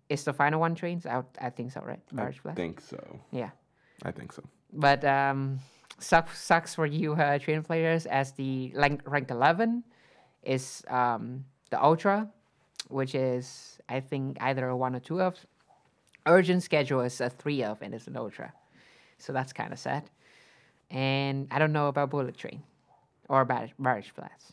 Is 0.09 0.25
the 0.25 0.33
final 0.33 0.61
one 0.61 0.75
trains? 0.75 1.07
I, 1.07 1.23
I 1.41 1.51
think 1.51 1.73
so, 1.73 1.81
right? 1.83 2.01
I 2.13 2.23
Large 2.23 2.41
think 2.55 2.81
so. 2.81 3.21
Yeah. 3.31 3.51
I 4.03 4.11
think 4.11 4.33
so. 4.33 4.43
But 4.73 5.05
um, 5.05 5.61
sucks 5.99 6.39
sucks 6.41 6.75
for 6.75 6.87
you 6.87 7.13
uh, 7.13 7.39
train 7.39 7.63
players 7.63 8.07
as 8.07 8.33
the 8.33 8.73
rank 8.75 9.03
rank 9.05 9.31
eleven 9.31 9.85
is 10.43 10.83
um, 10.89 11.45
the 11.71 11.83
ultra, 11.83 12.29
which 12.89 13.15
is 13.15 13.79
I 13.89 14.01
think 14.01 14.39
either 14.41 14.69
a 14.69 14.77
one 14.77 14.95
or 14.95 15.01
two 15.01 15.21
of. 15.21 15.37
Urgent 16.27 16.63
schedule 16.63 17.01
is 17.01 17.21
a 17.21 17.31
three 17.31 17.63
of 17.63 17.83
and 17.83 17.95
it's 17.95 18.07
an 18.07 18.17
ultra, 18.17 18.53
so 19.21 19.33
that's 19.33 19.53
kind 19.53 19.73
of 19.73 19.79
sad. 19.79 20.03
And 20.91 21.47
I 21.51 21.59
don't 21.59 21.73
know 21.73 21.89
about 21.89 22.11
bullet 22.11 22.37
train 22.37 22.63
or 23.29 23.45
barrage, 23.45 23.71
barrage 23.79 24.11
blast. 24.17 24.53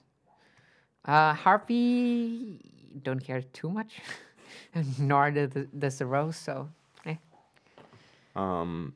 Uh, 1.05 1.34
Harpy 1.34 2.59
don't 3.03 3.24
care 3.24 3.41
too 3.41 3.70
much, 3.70 3.99
nor 4.99 5.32
does 5.32 5.49
the, 5.51 5.68
the 5.74 6.05
rose. 6.05 6.36
So 6.36 6.70
eh. 7.05 7.15
Um, 8.36 8.93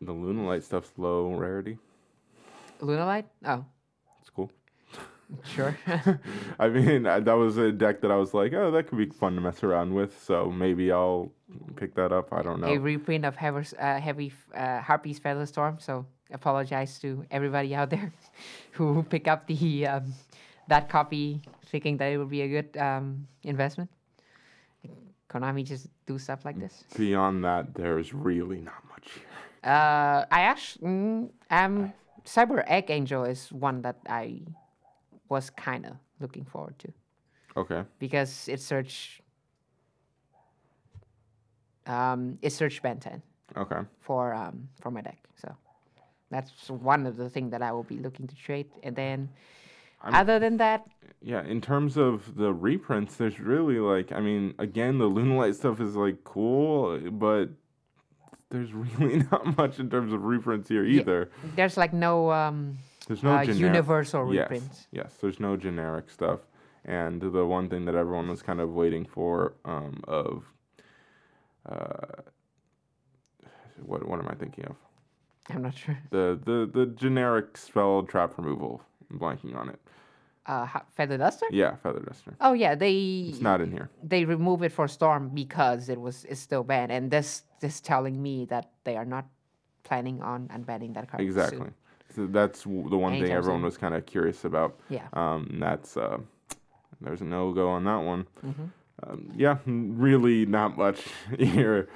the 0.00 0.12
Lunalight 0.12 0.62
stuff's 0.62 0.92
low 0.96 1.34
rarity. 1.34 1.76
Lunalight. 2.80 3.24
Oh. 3.44 3.64
sure. 5.44 5.76
I 6.58 6.68
mean, 6.68 7.06
I- 7.06 7.20
that 7.20 7.32
was 7.34 7.56
a 7.58 7.70
deck 7.72 8.00
that 8.00 8.10
I 8.10 8.16
was 8.16 8.32
like, 8.34 8.52
oh, 8.54 8.70
that 8.70 8.88
could 8.88 8.98
be 8.98 9.06
fun 9.06 9.34
to 9.34 9.40
mess 9.40 9.62
around 9.62 9.94
with. 9.94 10.22
So 10.22 10.50
maybe 10.50 10.90
I'll 10.90 11.32
pick 11.76 11.94
that 11.96 12.12
up. 12.12 12.32
I 12.32 12.42
don't 12.42 12.60
know. 12.60 12.68
a 12.68 12.78
reprint 12.78 13.24
of 13.24 13.36
Heavy, 13.36 13.66
uh, 13.78 14.00
heavy 14.00 14.32
uh, 14.54 14.80
Harpy's 14.80 15.18
Feather 15.18 15.46
Storm. 15.46 15.78
So 15.80 16.06
apologize 16.30 16.98
to 17.00 17.24
everybody 17.30 17.74
out 17.74 17.90
there 17.90 18.12
who 18.72 19.02
pick 19.04 19.28
up 19.28 19.46
the 19.46 19.86
um, 19.86 20.14
that 20.68 20.88
copy 20.88 21.40
thinking 21.66 21.96
that 21.98 22.06
it 22.12 22.18
would 22.18 22.30
be 22.30 22.42
a 22.42 22.48
good 22.48 22.76
um, 22.76 23.26
investment. 23.42 23.90
Konami 25.28 25.64
just 25.64 25.88
do 26.06 26.18
stuff 26.18 26.44
like 26.44 26.58
this. 26.58 26.84
Beyond 26.96 27.44
that, 27.44 27.74
there's 27.74 28.14
really 28.14 28.60
not 28.60 28.82
much. 28.88 29.08
Uh, 29.62 30.24
I 30.30 30.40
actually, 30.48 30.88
mm, 30.88 31.30
um, 31.50 31.92
Cyber 32.24 32.64
Egg 32.66 32.90
Angel 32.90 33.24
is 33.24 33.52
one 33.52 33.82
that 33.82 33.98
I 34.08 34.40
was 35.28 35.50
kind 35.50 35.86
of 35.86 35.92
looking 36.20 36.44
forward 36.44 36.78
to 36.80 36.92
Okay. 37.56 37.84
because 37.98 38.48
it 38.48 38.60
search, 38.60 39.20
um, 41.86 42.38
it 42.42 42.50
search 42.52 42.82
Benten. 42.82 43.22
Okay. 43.56 43.80
for 44.00 44.34
um 44.34 44.68
for 44.82 44.90
my 44.90 45.00
deck. 45.00 45.16
So 45.36 45.48
that's 46.30 46.68
one 46.68 47.06
of 47.06 47.16
the 47.16 47.30
things 47.30 47.50
that 47.52 47.62
I 47.62 47.72
will 47.72 47.82
be 47.84 47.96
looking 47.98 48.26
to 48.26 48.36
trade. 48.36 48.66
And 48.82 48.94
then 48.94 49.30
I'm- 50.02 50.14
other 50.14 50.38
than 50.38 50.58
that, 50.58 50.86
Yeah, 51.22 51.42
in 51.42 51.60
terms 51.62 51.96
of 51.96 52.36
the 52.36 52.52
reprints, 52.52 53.16
there's 53.16 53.40
really 53.40 53.78
like, 53.80 54.12
I 54.12 54.20
mean, 54.20 54.54
again, 54.58 54.98
the 54.98 55.08
Lunalight 55.10 55.54
stuff 55.56 55.80
is 55.80 55.96
like 55.96 56.22
cool, 56.24 57.00
but 57.10 57.48
there's 58.50 58.72
really 59.00 59.24
not 59.32 59.56
much 59.56 59.80
in 59.80 59.88
terms 59.90 60.12
of 60.12 60.22
reprints 60.24 60.68
here 60.68 60.84
Yeah. 60.84 61.00
either. 61.00 61.30
there's 61.56 61.76
like 61.78 61.92
no 61.94 62.30
um 62.30 62.76
There's 63.08 63.22
no 63.22 63.30
uh, 63.30 63.40
generic. 63.44 63.60
universal 63.60 64.32
yes, 64.32 64.42
reprints. 64.42 64.86
Yes, 64.92 65.14
there's 65.20 65.40
no 65.40 65.56
generic 65.56 66.10
stuff. 66.10 66.40
And 66.84 67.20
the 67.20 67.44
one 67.44 67.68
thing 67.68 67.86
that 67.86 67.94
everyone 67.94 68.28
was 68.28 68.42
kind 68.42 68.60
of 68.60 68.70
waiting 68.74 69.06
for 69.06 69.54
um, 69.64 70.02
of 70.06 70.44
uh, 71.66 72.22
what 73.84 74.06
what 74.06 74.20
am 74.20 74.28
I 74.28 74.34
thinking 74.34 74.66
of? 74.66 74.76
I'm 75.50 75.62
not 75.62 75.74
sure. 75.74 75.98
The 76.10 76.38
the 76.44 76.70
the 76.72 76.86
generic 76.86 77.56
spell 77.56 78.02
trap 78.02 78.36
removal. 78.36 78.82
I'm 79.10 79.18
blanking 79.18 79.56
on 79.56 79.70
it. 79.70 79.80
Uh, 80.44 80.66
Feather 80.94 81.18
Duster. 81.18 81.46
Yeah, 81.50 81.76
feather 81.76 82.00
duster. 82.00 82.34
Oh 82.40 82.54
yeah, 82.54 82.74
they 82.74 83.28
It's 83.28 83.40
not 83.40 83.60
in 83.60 83.70
here. 83.70 83.90
they 84.02 84.24
remove 84.24 84.62
it 84.62 84.72
for 84.72 84.88
Storm 84.88 85.28
because 85.28 85.88
it 85.90 86.00
was 86.00 86.24
it's 86.24 86.40
still 86.40 86.64
banned, 86.64 86.92
and 86.92 87.10
this 87.10 87.42
this 87.60 87.80
telling 87.80 88.22
me 88.22 88.46
that 88.46 88.70
they 88.84 88.96
are 88.96 89.04
not 89.04 89.26
planning 89.82 90.22
on 90.22 90.48
unbanning 90.48 90.94
that 90.94 91.10
card. 91.10 91.50
soon. 91.50 91.74
So 92.14 92.26
that's 92.26 92.62
the 92.62 92.70
one 92.70 93.12
thing 93.20 93.30
everyone 93.30 93.60
soon. 93.60 93.64
was 93.64 93.76
kind 93.76 93.94
of 93.94 94.06
curious 94.06 94.44
about. 94.44 94.78
Yeah. 94.88 95.06
Um, 95.12 95.58
that's 95.60 95.96
uh, 95.96 96.18
there's 97.00 97.20
a 97.20 97.24
no 97.24 97.52
go 97.52 97.68
on 97.68 97.84
that 97.84 97.96
one. 97.98 98.26
Mm-hmm. 98.44 98.64
Um, 99.06 99.32
yeah, 99.36 99.58
really 99.66 100.46
not 100.46 100.76
much 100.76 101.02
here. 101.38 101.88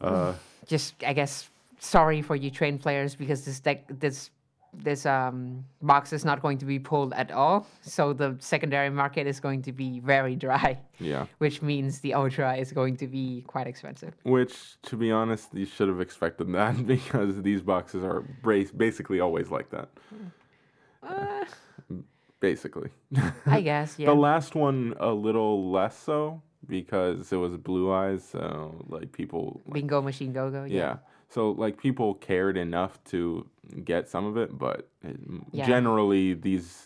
Uh, 0.00 0.34
Just 0.66 0.94
I 1.06 1.12
guess 1.12 1.48
sorry 1.78 2.20
for 2.22 2.36
you 2.36 2.50
train 2.50 2.78
players 2.78 3.14
because 3.14 3.44
this 3.44 3.60
deck 3.60 3.84
this 3.88 4.30
this 4.72 5.04
um 5.06 5.64
box 5.82 6.12
is 6.12 6.24
not 6.24 6.40
going 6.42 6.58
to 6.58 6.64
be 6.64 6.78
pulled 6.78 7.12
at 7.14 7.30
all. 7.30 7.66
So 7.82 8.12
the 8.12 8.36
secondary 8.38 8.90
market 8.90 9.26
is 9.26 9.40
going 9.40 9.62
to 9.62 9.72
be 9.72 10.00
very 10.00 10.36
dry. 10.36 10.78
yeah. 10.98 11.26
which 11.38 11.62
means 11.62 12.00
the 12.00 12.14
Ultra 12.14 12.56
is 12.56 12.72
going 12.72 12.96
to 12.98 13.06
be 13.06 13.42
quite 13.46 13.66
expensive. 13.66 14.14
Which, 14.22 14.80
to 14.82 14.96
be 14.96 15.10
honest, 15.10 15.48
you 15.52 15.66
should 15.66 15.88
have 15.88 16.00
expected 16.00 16.52
that 16.52 16.86
because 16.94 17.42
these 17.42 17.62
boxes 17.62 18.04
are 18.04 18.20
basically 18.76 19.20
always 19.20 19.50
like 19.50 19.70
that. 19.70 19.88
Uh, 21.02 21.44
Basically. 22.40 22.88
I 23.46 23.60
guess, 23.70 23.98
yeah. 23.98 24.06
The 24.06 24.14
last 24.14 24.54
one 24.54 24.94
a 24.98 25.12
little 25.12 25.70
less 25.70 25.96
so 25.96 26.42
because 26.66 27.32
it 27.32 27.36
was 27.36 27.56
blue 27.56 27.92
eyes, 27.92 28.24
so 28.24 28.82
like 28.88 29.12
people 29.12 29.60
like, 29.66 29.74
Bingo 29.74 30.00
Machine 30.00 30.32
Go 30.32 30.50
Go. 30.50 30.64
yeah. 30.64 30.96
So 31.30 31.52
like 31.52 31.78
people 31.78 32.14
cared 32.14 32.56
enough 32.56 33.02
to 33.04 33.46
get 33.84 34.08
some 34.08 34.26
of 34.26 34.36
it, 34.36 34.58
but 34.58 34.88
it, 35.02 35.16
Yeah. 35.52 35.64
generally 35.66 36.34
these 36.34 36.84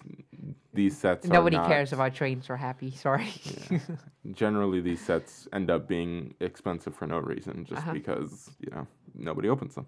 these 0.74 0.96
sets 0.98 1.26
Nobody 1.26 1.56
are 1.56 1.60
not, 1.62 1.68
cares 1.70 1.92
about 1.92 2.14
trains 2.14 2.50
or 2.50 2.56
happy. 2.56 2.90
Sorry. 3.06 3.28
Generally, 4.32 4.80
these 4.82 5.00
sets 5.00 5.48
end 5.52 5.70
up 5.70 5.86
being 5.88 6.34
expensive 6.40 6.94
for 6.94 7.06
no 7.06 7.18
reason, 7.20 7.64
just 7.64 7.82
Uh-huh. 7.82 7.92
because 7.92 8.50
you 8.60 8.70
know 8.70 8.86
nobody 9.14 9.48
opens 9.48 9.74
them. 9.76 9.86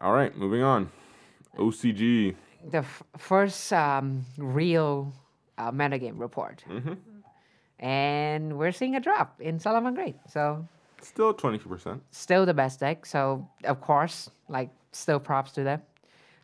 All 0.00 0.12
right, 0.12 0.34
moving 0.36 0.62
on. 0.62 0.90
OCG. 1.58 2.34
the 2.70 2.78
f- 2.78 3.02
first 3.18 3.72
um, 3.72 4.24
real 4.38 5.12
uh, 5.58 5.72
metagame 5.72 6.18
report. 6.20 6.64
Mm-hmm. 6.68 6.94
And 7.80 8.58
we're 8.58 8.72
seeing 8.72 8.96
a 8.96 9.00
drop 9.00 9.40
in 9.40 9.58
Salamangreat. 9.58 10.14
So 10.30 10.66
Still 11.02 11.32
twenty 11.34 11.58
two 11.58 11.68
percent. 11.68 12.02
still 12.10 12.44
the 12.46 12.54
best 12.54 12.80
deck. 12.80 13.06
So 13.06 13.48
of 13.64 13.80
course, 13.80 14.30
like 14.48 14.70
still 14.92 15.20
props 15.20 15.52
to 15.52 15.62
them. 15.64 15.82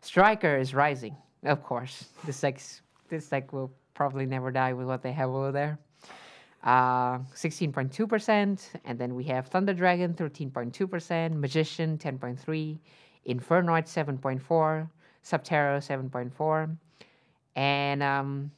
Striker 0.01 0.57
is 0.57 0.73
rising. 0.73 1.15
Of 1.43 1.63
course, 1.63 2.05
this 2.25 2.41
deck's 2.41 2.81
this 3.09 3.27
deck 3.29 3.53
will 3.53 3.71
probably 3.93 4.25
never 4.25 4.51
die 4.51 4.73
with 4.73 4.87
what 4.87 5.01
they 5.01 5.11
have 5.11 5.29
over 5.29 5.51
there. 5.51 5.79
Uh, 6.63 7.19
16.2%, 7.35 8.59
and 8.85 8.97
then 8.97 9.13
we 9.13 9.23
have 9.25 9.47
Thunder 9.47 9.73
Dragon 9.73 10.15
13.2%, 10.15 11.39
Magician 11.39 11.95
10.3, 11.95 12.79
Infernoid 13.27 13.85
7.4, 13.85 14.89
Subterror 15.23 15.77
7.4, 15.77 16.75
and 17.55 18.01
um, 18.01 18.51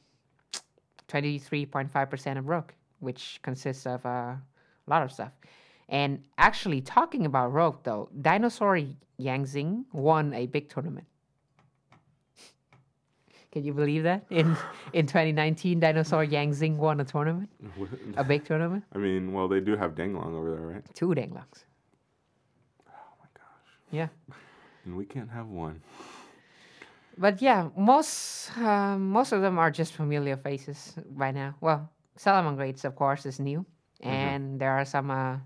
23.5% 1.08 2.38
of 2.38 2.48
Rogue, 2.48 2.70
which 3.00 3.40
consists 3.42 3.84
of 3.84 4.04
uh, 4.06 4.08
a 4.08 4.40
lot 4.86 5.02
of 5.02 5.12
stuff. 5.12 5.32
And 5.88 6.22
actually, 6.36 6.80
talking 6.80 7.24
about 7.24 7.52
Rogue 7.52 7.78
though, 7.82 8.08
Dinosaur 8.20 8.80
Yangzing 9.20 9.84
won 9.92 10.34
a 10.34 10.46
big 10.46 10.68
tournament. 10.68 11.06
Can 13.50 13.64
you 13.64 13.72
believe 13.72 14.02
that? 14.02 14.26
In 14.30 14.56
in 14.92 15.06
2019, 15.06 15.80
Dinosaur 15.80 16.26
Yangzing 16.26 16.76
won 16.76 17.00
a 17.00 17.04
tournament, 17.04 17.48
a 18.16 18.24
big 18.24 18.44
tournament. 18.44 18.84
I 18.94 18.98
mean, 18.98 19.32
well, 19.32 19.48
they 19.48 19.60
do 19.60 19.76
have 19.76 19.94
Denglong 19.94 20.34
over 20.34 20.50
there, 20.50 20.60
right? 20.60 20.84
Two 20.94 21.08
Denglongs. 21.08 21.64
Oh 22.86 23.14
my 23.18 23.28
gosh. 23.34 23.72
Yeah. 23.90 24.08
And 24.84 24.96
we 24.96 25.06
can't 25.06 25.30
have 25.30 25.46
one. 25.48 25.80
But 27.16 27.42
yeah, 27.42 27.68
most 27.76 28.56
um, 28.58 29.10
most 29.10 29.32
of 29.32 29.40
them 29.40 29.58
are 29.58 29.70
just 29.70 29.94
familiar 29.94 30.36
faces 30.36 30.94
by 31.10 31.32
now. 31.32 31.54
Well, 31.60 31.90
Salamangreats, 32.18 32.84
of 32.84 32.94
course, 32.94 33.26
is 33.26 33.40
new, 33.40 33.64
and 34.00 34.60
there 34.60 34.72
are 34.72 34.84
some 34.84 35.10
uh, 35.10 35.38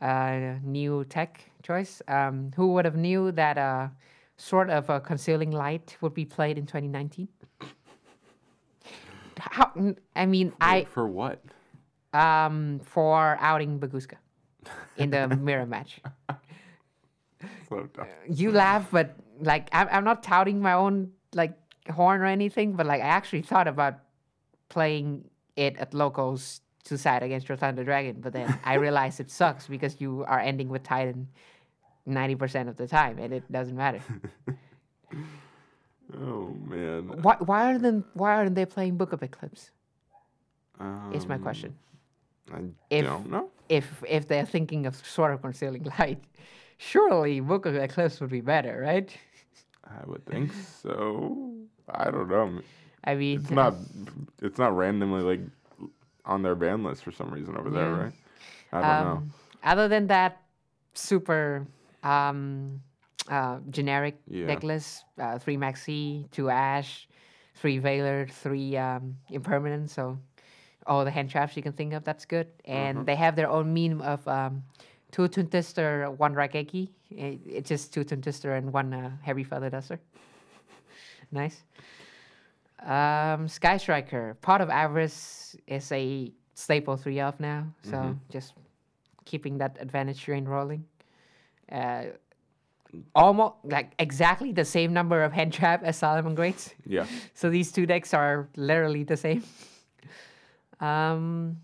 uh, 0.00 0.56
new 0.62 1.04
tech 1.04 1.50
choice. 1.62 2.00
Um, 2.08 2.52
who 2.56 2.72
would 2.74 2.84
have 2.84 2.96
knew 2.96 3.32
that 3.32 3.58
uh, 3.58 3.88
sort 4.36 4.70
of 4.70 4.88
a 4.90 5.00
concealing 5.00 5.50
light 5.50 5.96
would 6.00 6.14
be 6.14 6.24
played 6.24 6.58
in 6.58 6.66
2019? 6.66 7.28
How, 9.38 9.72
I 10.16 10.26
mean, 10.26 10.52
I 10.60 10.84
For 10.90 11.06
what? 11.06 11.42
um 12.14 12.80
for 12.82 13.36
outing 13.40 13.78
Bagooska 13.78 14.16
in 14.96 15.10
the 15.10 15.28
mirror 15.36 15.66
match. 15.66 16.00
So 17.68 17.86
dumb. 17.94 18.06
you 18.28 18.50
laugh, 18.50 18.88
but 18.90 19.14
like 19.40 19.68
I'm, 19.72 19.88
I'm 19.92 20.04
not 20.04 20.22
touting 20.22 20.60
my 20.60 20.72
own 20.72 21.12
like 21.34 21.54
horn 21.90 22.20
or 22.20 22.24
anything, 22.26 22.72
but 22.72 22.86
like 22.86 23.00
I 23.00 23.06
actually 23.06 23.42
thought 23.42 23.68
about 23.68 24.00
playing 24.68 25.28
it 25.54 25.76
at 25.76 25.94
locals 25.94 26.60
to 26.84 26.96
side 26.98 27.22
against 27.22 27.48
your 27.48 27.56
Thunder 27.56 27.84
Dragon, 27.84 28.16
but 28.20 28.32
then 28.32 28.58
I 28.64 28.74
realized 28.86 29.20
it 29.20 29.30
sucks 29.30 29.66
because 29.66 30.00
you 30.00 30.24
are 30.26 30.40
ending 30.40 30.68
with 30.68 30.82
Titan 30.82 31.28
ninety 32.06 32.34
percent 32.36 32.68
of 32.68 32.76
the 32.76 32.86
time, 32.86 33.18
and 33.18 33.32
it 33.32 33.50
doesn't 33.52 33.76
matter. 33.76 34.00
Oh 36.16 36.56
man. 36.66 37.08
why 37.22 37.36
why 37.40 37.72
are 37.74 37.78
them 37.78 38.04
why 38.14 38.34
aren't 38.34 38.54
they 38.54 38.64
playing 38.64 38.96
Book 38.96 39.12
of 39.12 39.22
Eclipse? 39.22 39.70
Is 41.12 41.26
my 41.26 41.34
Um, 41.34 41.42
question. 41.42 41.74
I 42.52 42.60
If- 42.88 43.04
don't 43.04 43.30
know. 43.30 43.50
If 43.68 44.02
if 44.08 44.26
they're 44.26 44.46
thinking 44.46 44.86
of 44.86 44.96
Sword 44.96 45.34
of 45.34 45.42
Concealing 45.42 45.84
Light, 45.98 46.22
surely 46.78 47.40
Book 47.40 47.66
of 47.66 47.74
Eclipse 47.76 48.20
would 48.20 48.30
be 48.30 48.40
better, 48.40 48.80
right? 48.80 49.14
I 49.84 50.02
would 50.06 50.24
think 50.24 50.52
so. 50.54 51.52
I 51.90 52.10
don't 52.10 52.28
know. 52.30 52.60
I 53.04 53.14
mean, 53.14 53.40
It's 53.40 53.50
not. 53.50 53.74
It's 54.40 54.58
not 54.58 54.74
randomly 54.76 55.20
like 55.22 55.40
on 56.28 56.42
their 56.42 56.54
ban 56.54 56.84
list 56.84 57.02
for 57.02 57.12
some 57.12 57.30
reason 57.32 57.56
over 57.56 57.70
there, 57.70 57.90
right? 57.90 58.12
I 58.72 58.82
don't 58.82 59.00
know. 59.00 59.22
Um, 59.22 59.32
Other 59.64 59.88
than 59.88 60.06
that, 60.08 60.42
super 60.94 61.66
um, 62.04 62.80
uh, 63.28 63.58
generic 63.70 64.16
Yeah. 64.28 64.46
deck 64.46 64.62
list: 64.62 65.04
uh, 65.18 65.38
three 65.38 65.56
Maxi, 65.56 66.30
two 66.30 66.50
Ash, 66.50 67.08
three 67.56 67.78
Valor, 67.78 68.28
three 68.30 68.76
um, 68.76 69.16
Impermanence. 69.30 69.92
So 69.92 70.18
all 70.86 71.04
the 71.04 71.10
hand 71.10 71.30
traps 71.30 71.56
you 71.56 71.62
can 71.62 71.72
think 71.72 71.92
of, 71.92 72.04
that's 72.04 72.24
good. 72.24 72.46
And 72.64 72.98
Mm-hmm. 72.98 73.04
they 73.04 73.16
have 73.16 73.36
their 73.36 73.50
own 73.50 73.74
meme 73.74 74.00
of 74.02 74.26
um, 74.28 74.62
two 75.10 75.28
Twin 75.28 75.48
Twister, 75.48 76.10
one 76.10 76.34
Raigeki. 76.34 76.88
It, 77.10 77.40
it's 77.46 77.68
just 77.68 77.92
two 77.92 78.04
Twin 78.04 78.22
Twister 78.22 78.54
and 78.54 78.72
one 78.72 78.92
uh, 78.94 79.10
Heavy 79.22 79.44
Feather 79.44 79.70
Duster. 79.70 80.00
nice. 81.32 81.62
Um, 82.84 83.48
Sky 83.48 83.76
Striker, 83.76 84.36
Pot 84.40 84.60
of 84.60 84.70
Avarice 84.70 85.56
is 85.66 85.90
a 85.92 86.32
staple 86.54 86.96
three 86.96 87.20
of 87.20 87.38
now, 87.40 87.66
so 87.82 87.92
Mm-hmm. 87.92 88.12
just 88.30 88.54
keeping 89.24 89.58
that 89.58 89.76
advantage 89.80 90.22
train 90.22 90.44
rolling. 90.44 90.84
Uh, 91.70 92.04
almost 93.14 93.54
like 93.64 93.92
exactly 93.98 94.52
the 94.52 94.64
same 94.64 94.92
number 94.94 95.22
of 95.22 95.32
hand 95.32 95.52
trap 95.52 95.82
as 95.84 96.00
Salamangreats. 96.00 96.72
Yeah. 96.86 97.06
So 97.34 97.50
these 97.50 97.70
two 97.72 97.84
decks 97.84 98.14
are 98.14 98.48
literally 98.56 99.04
the 99.04 99.16
same. 99.16 99.42
Um, 100.80 101.56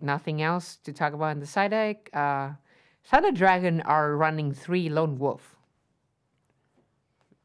nothing 0.00 0.40
else 0.40 0.76
to 0.84 0.92
talk 0.92 1.14
about 1.14 1.32
in 1.32 1.40
the 1.40 1.46
side 1.46 1.72
deck. 1.72 2.08
Uh, 2.12 2.50
Thunder 3.04 3.32
Dragon 3.32 3.80
are 3.82 4.16
running 4.16 4.52
three 4.54 4.88
Lone 4.88 5.18
Wolf. 5.18 5.53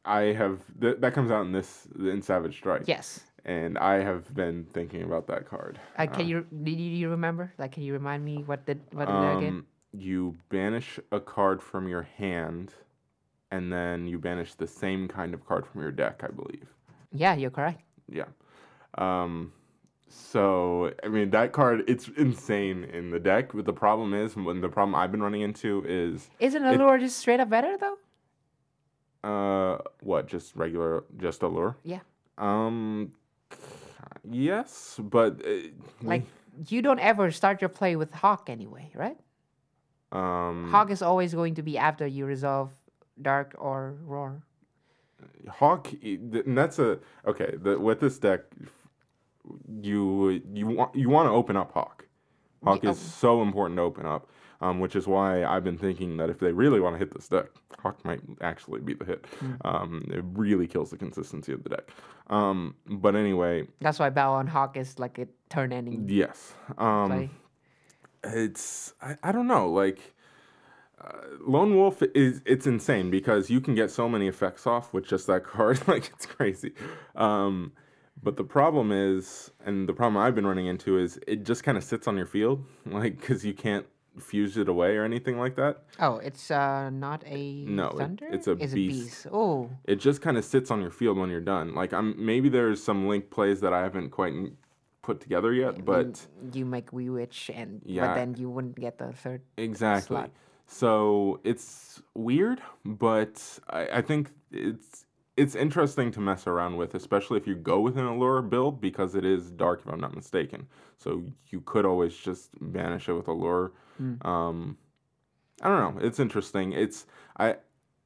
I 0.06 0.34
have 0.34 0.60
th- 0.80 0.98
that 1.00 1.14
comes 1.14 1.32
out 1.32 1.46
in 1.46 1.52
this 1.52 1.88
in 1.98 2.22
Savage 2.22 2.58
Strike. 2.58 2.84
Yes. 2.86 3.22
And 3.46 3.78
I 3.78 4.02
have 4.04 4.34
been 4.34 4.66
thinking 4.74 5.04
about 5.04 5.28
that 5.28 5.48
card. 5.50 5.80
Uh, 5.98 6.08
can 6.08 6.28
you 6.28 6.46
did 6.64 6.80
you 6.80 7.10
remember? 7.10 7.54
Like, 7.58 7.72
can 7.72 7.84
you 7.84 7.94
remind 7.94 8.24
me 8.24 8.44
what 8.44 8.66
did 8.66 8.82
what 8.92 9.06
did 9.06 9.16
that 9.16 9.38
again? 9.38 9.54
Um, 9.54 9.66
you 9.94 10.36
banish 10.50 11.00
a 11.12 11.20
card 11.20 11.62
from 11.62 11.88
your 11.88 12.04
hand, 12.04 12.74
and 13.52 13.72
then 13.72 14.08
you 14.08 14.20
banish 14.20 14.54
the 14.56 14.68
same 14.68 15.08
kind 15.08 15.34
of 15.34 15.46
card 15.48 15.66
from 15.66 15.82
your 15.82 15.92
deck, 15.92 16.22
I 16.24 16.28
believe. 16.28 16.68
Yeah, 17.12 17.36
you're 17.36 17.50
correct. 17.50 17.82
Yeah. 18.08 18.26
Um, 18.98 19.54
so 20.10 20.94
I 21.04 21.08
mean 21.08 21.30
that 21.32 21.54
card, 21.54 21.84
it's 21.88 22.08
insane 22.18 22.84
in 22.86 23.12
the 23.12 23.20
deck. 23.20 23.52
But 23.54 23.66
the 23.66 23.74
problem 23.74 24.14
is, 24.14 24.36
when 24.36 24.62
the 24.62 24.70
problem 24.70 24.96
I've 24.96 25.12
been 25.12 25.24
running 25.24 25.42
into 25.42 25.84
is, 25.88 26.30
Isn't 26.40 26.64
Allure 26.66 26.98
just 27.00 27.18
straight 27.18 27.40
up 27.40 27.50
better 27.50 27.78
though? 27.78 27.98
Uh, 29.24 29.78
what? 30.02 30.28
Just 30.28 30.56
regular, 30.56 31.04
just 31.18 31.42
allure. 31.44 31.76
Yeah. 31.84 32.00
Um, 32.38 33.12
yes, 34.30 35.00
but 35.02 35.42
uh, 35.46 35.70
Like 36.02 36.26
you 36.68 36.82
don't 36.82 37.00
ever 37.00 37.32
start 37.32 37.62
your 37.62 37.70
play 37.70 37.96
with 37.96 38.14
Hawk 38.14 38.50
anyway, 38.50 38.92
right? 38.96 39.18
um, 40.12 40.70
Hawk 40.72 40.90
is 40.90 41.02
always 41.02 41.34
going 41.34 41.56
to 41.56 41.62
be 41.62 41.78
after 41.78 42.08
you 42.08 42.26
resolve 42.26 42.72
Dark 43.22 43.56
or 43.60 43.96
Roar. 44.06 44.42
Hawk, 45.50 45.92
and 46.02 46.58
that's 46.58 46.80
a 46.80 47.00
okay. 47.28 47.56
The, 47.62 47.78
with 47.78 48.00
this 48.00 48.18
deck, 48.20 48.42
you 49.82 50.42
you 50.54 50.68
want 50.68 50.96
you 50.96 51.10
want 51.10 51.28
to 51.28 51.32
open 51.32 51.58
up 51.58 51.74
Hawk. 51.74 52.06
Hawk 52.64 52.84
Yeah, 52.84 52.92
is 52.92 53.00
so 53.00 53.42
important 53.42 53.78
to 53.78 53.84
open 53.84 54.06
up, 54.06 54.30
um, 54.62 54.80
which 54.80 54.96
is 54.96 55.08
why 55.08 55.46
I've 55.46 55.64
been 55.64 55.78
thinking 55.78 56.18
that 56.18 56.30
if 56.30 56.40
they 56.40 56.52
really 56.52 56.80
want 56.80 56.96
to 56.96 57.00
hit 57.00 57.14
this 57.14 57.28
deck, 57.28 57.48
Hawk 57.80 58.04
might 58.04 58.22
actually 58.42 58.82
be 58.82 58.94
the 58.94 59.06
hit. 59.06 59.26
Um, 59.64 60.06
it 60.10 60.24
really 60.34 60.68
kills 60.68 60.90
the 60.92 60.98
consistency 60.98 61.54
of 61.54 61.64
the 61.64 61.70
deck. 61.70 61.90
Um, 62.30 62.76
but 62.86 63.16
anyway, 63.16 63.68
That's 63.82 64.00
why 64.00 64.10
Bow 64.10 64.34
on 64.34 64.48
Hawk 64.48 64.78
is 64.78 65.00
like 65.00 65.18
a 65.18 65.28
turn 65.50 65.74
ending 65.74 66.08
yes. 66.08 66.54
Um, 66.78 67.30
it's 68.24 68.94
I, 69.02 69.16
I 69.24 69.32
don't 69.32 69.48
know 69.48 69.70
like 69.70 70.14
uh, 71.02 71.12
lone 71.46 71.76
wolf 71.76 72.02
is 72.14 72.42
it's 72.46 72.68
insane 72.68 73.10
because 73.10 73.50
you 73.50 73.62
can 73.62 73.76
get 73.76 73.92
so 73.92 74.10
many 74.10 74.28
effects 74.28 74.68
off 74.68 74.94
with 74.94 75.08
just 75.08 75.28
that 75.28 75.44
card 75.46 75.86
like 75.88 76.12
it's 76.14 76.26
crazy 76.26 76.74
um 77.16 77.72
but 78.22 78.36
the 78.36 78.44
problem 78.44 78.92
is 78.92 79.52
and 79.66 79.88
the 79.88 79.94
problem 79.94 80.22
i've 80.22 80.36
been 80.36 80.46
running 80.46 80.66
into 80.68 80.98
is 80.98 81.18
it 81.28 81.46
just 81.46 81.64
kind 81.64 81.78
of 81.78 81.84
sits 81.84 82.08
on 82.08 82.18
your 82.18 82.26
field 82.26 82.64
like 82.86 83.20
because 83.20 83.46
you 83.46 83.54
can't 83.54 83.86
fuse 84.18 84.58
it 84.58 84.68
away 84.68 84.98
or 84.98 85.04
anything 85.06 85.38
like 85.38 85.56
that 85.56 85.84
Oh, 86.00 86.18
it's 86.18 86.52
uh 86.52 86.90
not 86.90 87.24
a 87.26 87.64
No, 87.66 87.88
it- 87.90 88.20
it's 88.34 88.48
a 88.48 88.54
Is 88.58 88.74
beast. 88.74 89.00
Beast? 89.06 89.28
Oh, 89.32 89.70
it 89.86 89.96
just 89.98 90.22
kind 90.22 90.38
of 90.38 90.44
sits 90.46 90.72
on 90.72 90.82
your 90.82 90.92
field 90.92 91.18
when 91.18 91.30
you're 91.30 91.40
done 91.42 91.74
like 91.76 91.94
i'm 91.94 92.14
maybe 92.24 92.50
there's 92.50 92.84
some 92.84 93.08
link 93.08 93.30
plays 93.30 93.62
that 93.62 93.74
i 93.74 93.82
haven't 93.82 94.10
quite 94.10 94.34
put 95.02 95.22
together 95.22 95.54
yet 95.54 95.86
but 95.86 96.26
you 96.54 96.66
make 96.66 96.92
Wee 96.94 97.10
Witch, 97.10 97.50
and 97.54 97.82
Yeah. 97.86 98.08
but 98.08 98.16
then 98.16 98.36
you 98.38 98.50
wouldn't 98.50 98.76
get 98.80 98.98
the 98.98 99.12
third. 99.14 99.42
Exactly. 99.58 100.16
slot. 100.18 100.30
So 100.68 101.40
it's 101.44 102.00
weird, 102.14 102.62
but 102.86 103.42
I, 103.70 103.88
I 104.00 104.02
think 104.04 104.32
it's 104.52 105.06
it's 105.40 105.56
interesting 105.56 106.12
to 106.12 106.20
mess 106.20 106.48
around 106.48 106.76
with, 106.78 106.94
especially 106.96 107.38
if 107.38 107.48
you 107.48 107.56
go 107.56 107.80
with 107.80 107.98
an 107.98 108.06
allure 108.06 108.42
build 108.42 108.82
because 108.82 109.16
it 109.16 109.26
is 109.26 109.52
dark, 109.52 109.82
if 109.86 109.92
I'm 109.92 110.00
not 110.00 110.14
mistaken. 110.16 110.68
So 110.98 111.24
you 111.48 111.62
could 111.62 111.86
always 111.86 112.16
just 112.16 112.50
banish 112.60 113.08
it 113.08 113.14
with 113.14 113.28
allure. 113.28 113.72
Um, 114.28 114.78
I 115.62 115.68
don't 115.70 115.96
know. 115.96 116.02
It's 116.08 116.20
interesting. 116.20 116.74
It's 116.74 117.06
I 117.38 117.56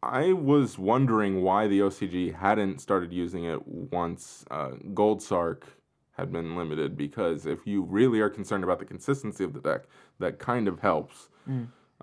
I 0.02 0.34
was 0.34 0.78
wondering 0.78 1.42
why 1.42 1.68
the 1.68 1.80
OCG 1.80 2.36
hadn't 2.36 2.82
started 2.82 3.12
using 3.14 3.46
it 3.46 3.66
once 3.68 4.46
uh, 4.52 4.72
Gold 4.94 5.22
Sark 5.22 5.66
had 6.18 6.32
been 6.32 6.56
limited 6.56 6.96
because 6.96 7.46
if 7.46 7.66
you 7.66 7.82
really 7.82 8.20
are 8.20 8.30
concerned 8.30 8.64
about 8.64 8.80
the 8.80 8.86
consistency 8.86 9.44
of 9.44 9.54
the 9.54 9.60
deck, 9.60 9.84
that 10.20 10.40
kind 10.40 10.68
of 10.68 10.80
helps. 10.82 11.30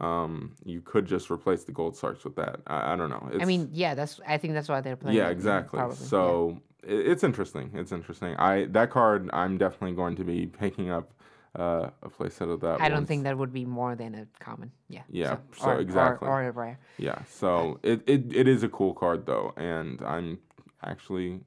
Um, 0.00 0.54
you 0.64 0.80
could 0.80 1.06
just 1.06 1.30
replace 1.30 1.64
the 1.64 1.72
Gold 1.72 1.96
Sarks 1.96 2.24
with 2.24 2.36
that. 2.36 2.60
I, 2.66 2.92
I 2.92 2.96
don't 2.96 3.10
know. 3.10 3.28
It's, 3.32 3.42
I 3.42 3.46
mean, 3.46 3.68
yeah, 3.72 3.94
that's. 3.94 4.20
I 4.26 4.38
think 4.38 4.54
that's 4.54 4.68
why 4.68 4.80
they're 4.80 4.96
playing. 4.96 5.16
yeah, 5.16 5.28
exactly. 5.28 5.78
probably, 5.78 5.96
yeah. 6.00 6.06
So 6.08 6.60
it's 6.82 7.22
interesting. 7.24 7.70
It's 7.74 7.92
interesting. 7.92 8.34
I 8.36 8.66
that 8.70 8.90
card 8.90 9.30
I'm 9.32 9.58
definitely 9.58 9.96
going 9.96 10.16
to 10.16 10.24
be 10.24 10.46
picking 10.46 10.90
up 10.90 11.12
uh, 11.58 11.90
a 12.02 12.08
playset 12.08 12.52
of 12.52 12.60
that. 12.60 12.80
I 12.80 12.88
don't 12.88 13.06
think 13.06 13.24
that 13.24 13.36
would 13.36 13.52
be 13.52 13.64
more 13.64 13.94
than 13.94 14.14
a 14.14 14.26
common. 14.42 14.70
Yeah. 14.88 15.02
Yeah, 15.10 15.36
so 15.58 15.66
or, 15.66 15.74
or- 15.74 15.80
exactly. 15.80 16.28
Or, 16.28 16.42
a 16.42 16.50
rare. 16.52 16.78
Yeah, 16.98 17.22
so 17.28 17.78
it, 17.82 18.02
it, 18.06 18.34
it 18.34 18.48
is 18.48 18.62
a 18.62 18.68
cool 18.68 18.94
card 18.94 19.26
though, 19.26 19.52
and 19.56 20.00
I'm 20.02 20.38
actually 20.82 21.40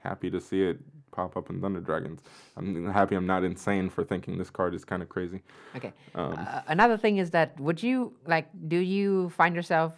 happy 0.00 0.30
to 0.30 0.40
see 0.40 0.62
it 0.62 0.78
pop 1.18 1.36
up 1.36 1.50
in 1.50 1.60
Thunder 1.60 1.80
Dragons. 1.80 2.20
I'm 2.56 2.66
happy 2.98 3.14
I'm 3.16 3.26
not 3.26 3.42
insane 3.42 3.90
for 3.90 4.04
thinking 4.04 4.38
this 4.38 4.50
card 4.58 4.72
is 4.78 4.84
kind 4.84 5.02
of 5.02 5.08
crazy. 5.08 5.40
Okay. 5.74 5.92
Um, 6.14 6.34
uh, 6.38 6.62
another 6.68 6.96
thing 6.96 7.18
is 7.18 7.30
that 7.36 7.58
would 7.58 7.82
you 7.82 8.12
like? 8.34 8.46
Do 8.74 8.78
you 8.96 9.30
find 9.30 9.52
yourself 9.58 9.92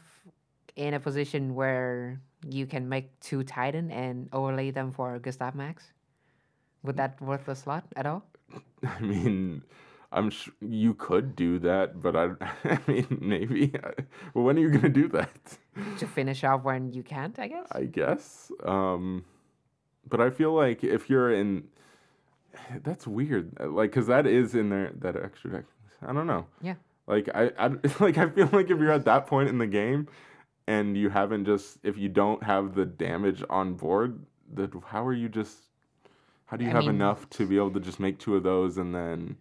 in 0.77 0.95
a 0.95 1.01
position 1.09 1.55
where 1.55 2.21
you 2.49 2.65
can 2.65 2.89
make 2.89 3.07
two 3.21 3.43
Titan 3.45 3.91
and 3.91 4.31
overlay 4.33 4.71
them 4.71 4.93
for 4.93 5.19
Gustav 5.19 5.55
Max? 5.55 5.93
Would 6.85 6.97
that 6.97 7.21
worth 7.21 7.45
the 7.45 7.55
slot 7.55 7.85
at 7.97 8.07
all? 8.07 8.23
I 8.97 9.01
mean, 9.01 9.63
I'm 10.11 10.31
sh- 10.31 10.57
you 10.63 10.95
could 10.95 11.37
do 11.37 11.59
that, 11.59 12.01
but 12.01 12.17
I, 12.17 12.25
I 12.77 12.79
mean, 12.89 13.19
maybe. 13.21 13.73
well, 14.33 14.45
when 14.47 14.57
are 14.57 14.63
you 14.67 14.71
gonna 14.71 14.89
do 15.03 15.07
that? 15.09 15.59
to 15.99 16.07
finish 16.07 16.45
off 16.45 16.65
when 16.65 16.93
you 16.97 17.03
can't, 17.03 17.39
I 17.39 17.47
guess. 17.49 17.69
I 17.73 17.85
guess. 17.85 18.51
Um, 18.65 19.25
but 20.11 20.21
I 20.21 20.31
feel 20.31 20.53
like 20.53 20.85
if 20.85 21.09
you're 21.09 21.33
in, 21.33 21.65
that's 22.83 23.07
weird. 23.07 23.53
uh, 23.61 23.69
Like, 23.69 23.93
cause 23.93 24.07
that 24.09 24.27
is 24.27 24.55
in 24.55 24.69
there 24.71 24.93
that 24.99 25.17
extra 25.17 25.51
deck. 25.51 25.65
I 26.07 26.13
don't 26.13 26.27
know. 26.27 26.47
Yeah. 26.63 26.75
Like 27.07 27.29
I, 27.35 27.51
I 27.59 27.67
like 28.01 28.19
I 28.19 28.29
feel 28.29 28.49
like 28.53 28.71
if 28.71 28.79
you're 28.79 28.93
at 28.93 29.05
that 29.07 29.27
point 29.27 29.49
in 29.49 29.59
the 29.59 29.67
game, 29.67 30.09
and 30.67 30.97
you 30.97 31.09
haven't 31.11 31.45
just 31.47 31.79
if 31.83 31.97
you 31.99 32.09
don't 32.09 32.43
have 32.43 32.75
the 32.75 32.85
damage 32.87 33.43
on 33.51 33.75
board, 33.75 34.21
that 34.55 34.71
how 34.87 35.05
are 35.07 35.13
you 35.13 35.29
just 35.29 35.57
how 36.47 36.57
do 36.57 36.65
you 36.65 36.71
I 36.71 36.75
have 36.75 36.83
mean- 36.83 36.97
enough 36.97 37.29
to 37.31 37.47
be 37.47 37.57
able 37.57 37.73
to 37.73 37.81
just 37.81 37.99
make 38.01 38.19
two 38.19 38.37
of 38.37 38.43
those 38.43 38.79
and 38.79 38.95
then 38.95 39.37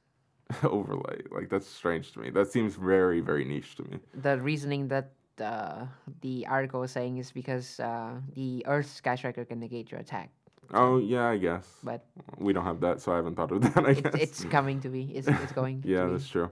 overlay? 0.62 1.22
Like 1.30 1.48
that's 1.48 1.66
strange 1.66 2.12
to 2.12 2.20
me. 2.20 2.30
That 2.30 2.50
seems 2.52 2.74
very 2.76 3.20
very 3.20 3.44
niche 3.44 3.76
to 3.76 3.82
me. 3.84 3.98
The 4.14 4.38
reasoning 4.38 4.88
that 4.88 5.12
uh, 5.40 5.86
the 6.22 6.46
article 6.46 6.82
is 6.82 6.90
saying 6.90 7.18
is 7.18 7.30
because 7.32 7.80
uh, 7.80 8.14
the 8.34 8.64
Earth 8.66 8.90
Sky 8.90 9.14
Striker 9.16 9.44
can 9.44 9.60
negate 9.60 9.90
your 9.90 10.00
attack, 10.00 10.30
Oh 10.74 10.98
yeah, 10.98 11.28
I 11.28 11.36
guess. 11.38 11.66
but 11.84 12.04
We 12.38 12.52
don't 12.52 12.64
have 12.64 12.80
that, 12.80 13.00
so 13.00 13.12
I 13.12 13.16
haven't 13.16 13.36
thought 13.36 13.52
of 13.52 13.62
that. 13.74 13.84
I 13.86 13.90
it's, 13.90 14.00
guess 14.00 14.14
it's 14.14 14.44
coming 14.44 14.80
to 14.80 14.88
be. 14.88 15.02
It's, 15.14 15.28
it's 15.28 15.52
going. 15.52 15.82
yeah, 15.84 16.00
to 16.00 16.06
be. 16.06 16.10
Yeah 16.12 16.12
that's 16.12 16.28
true. 16.28 16.50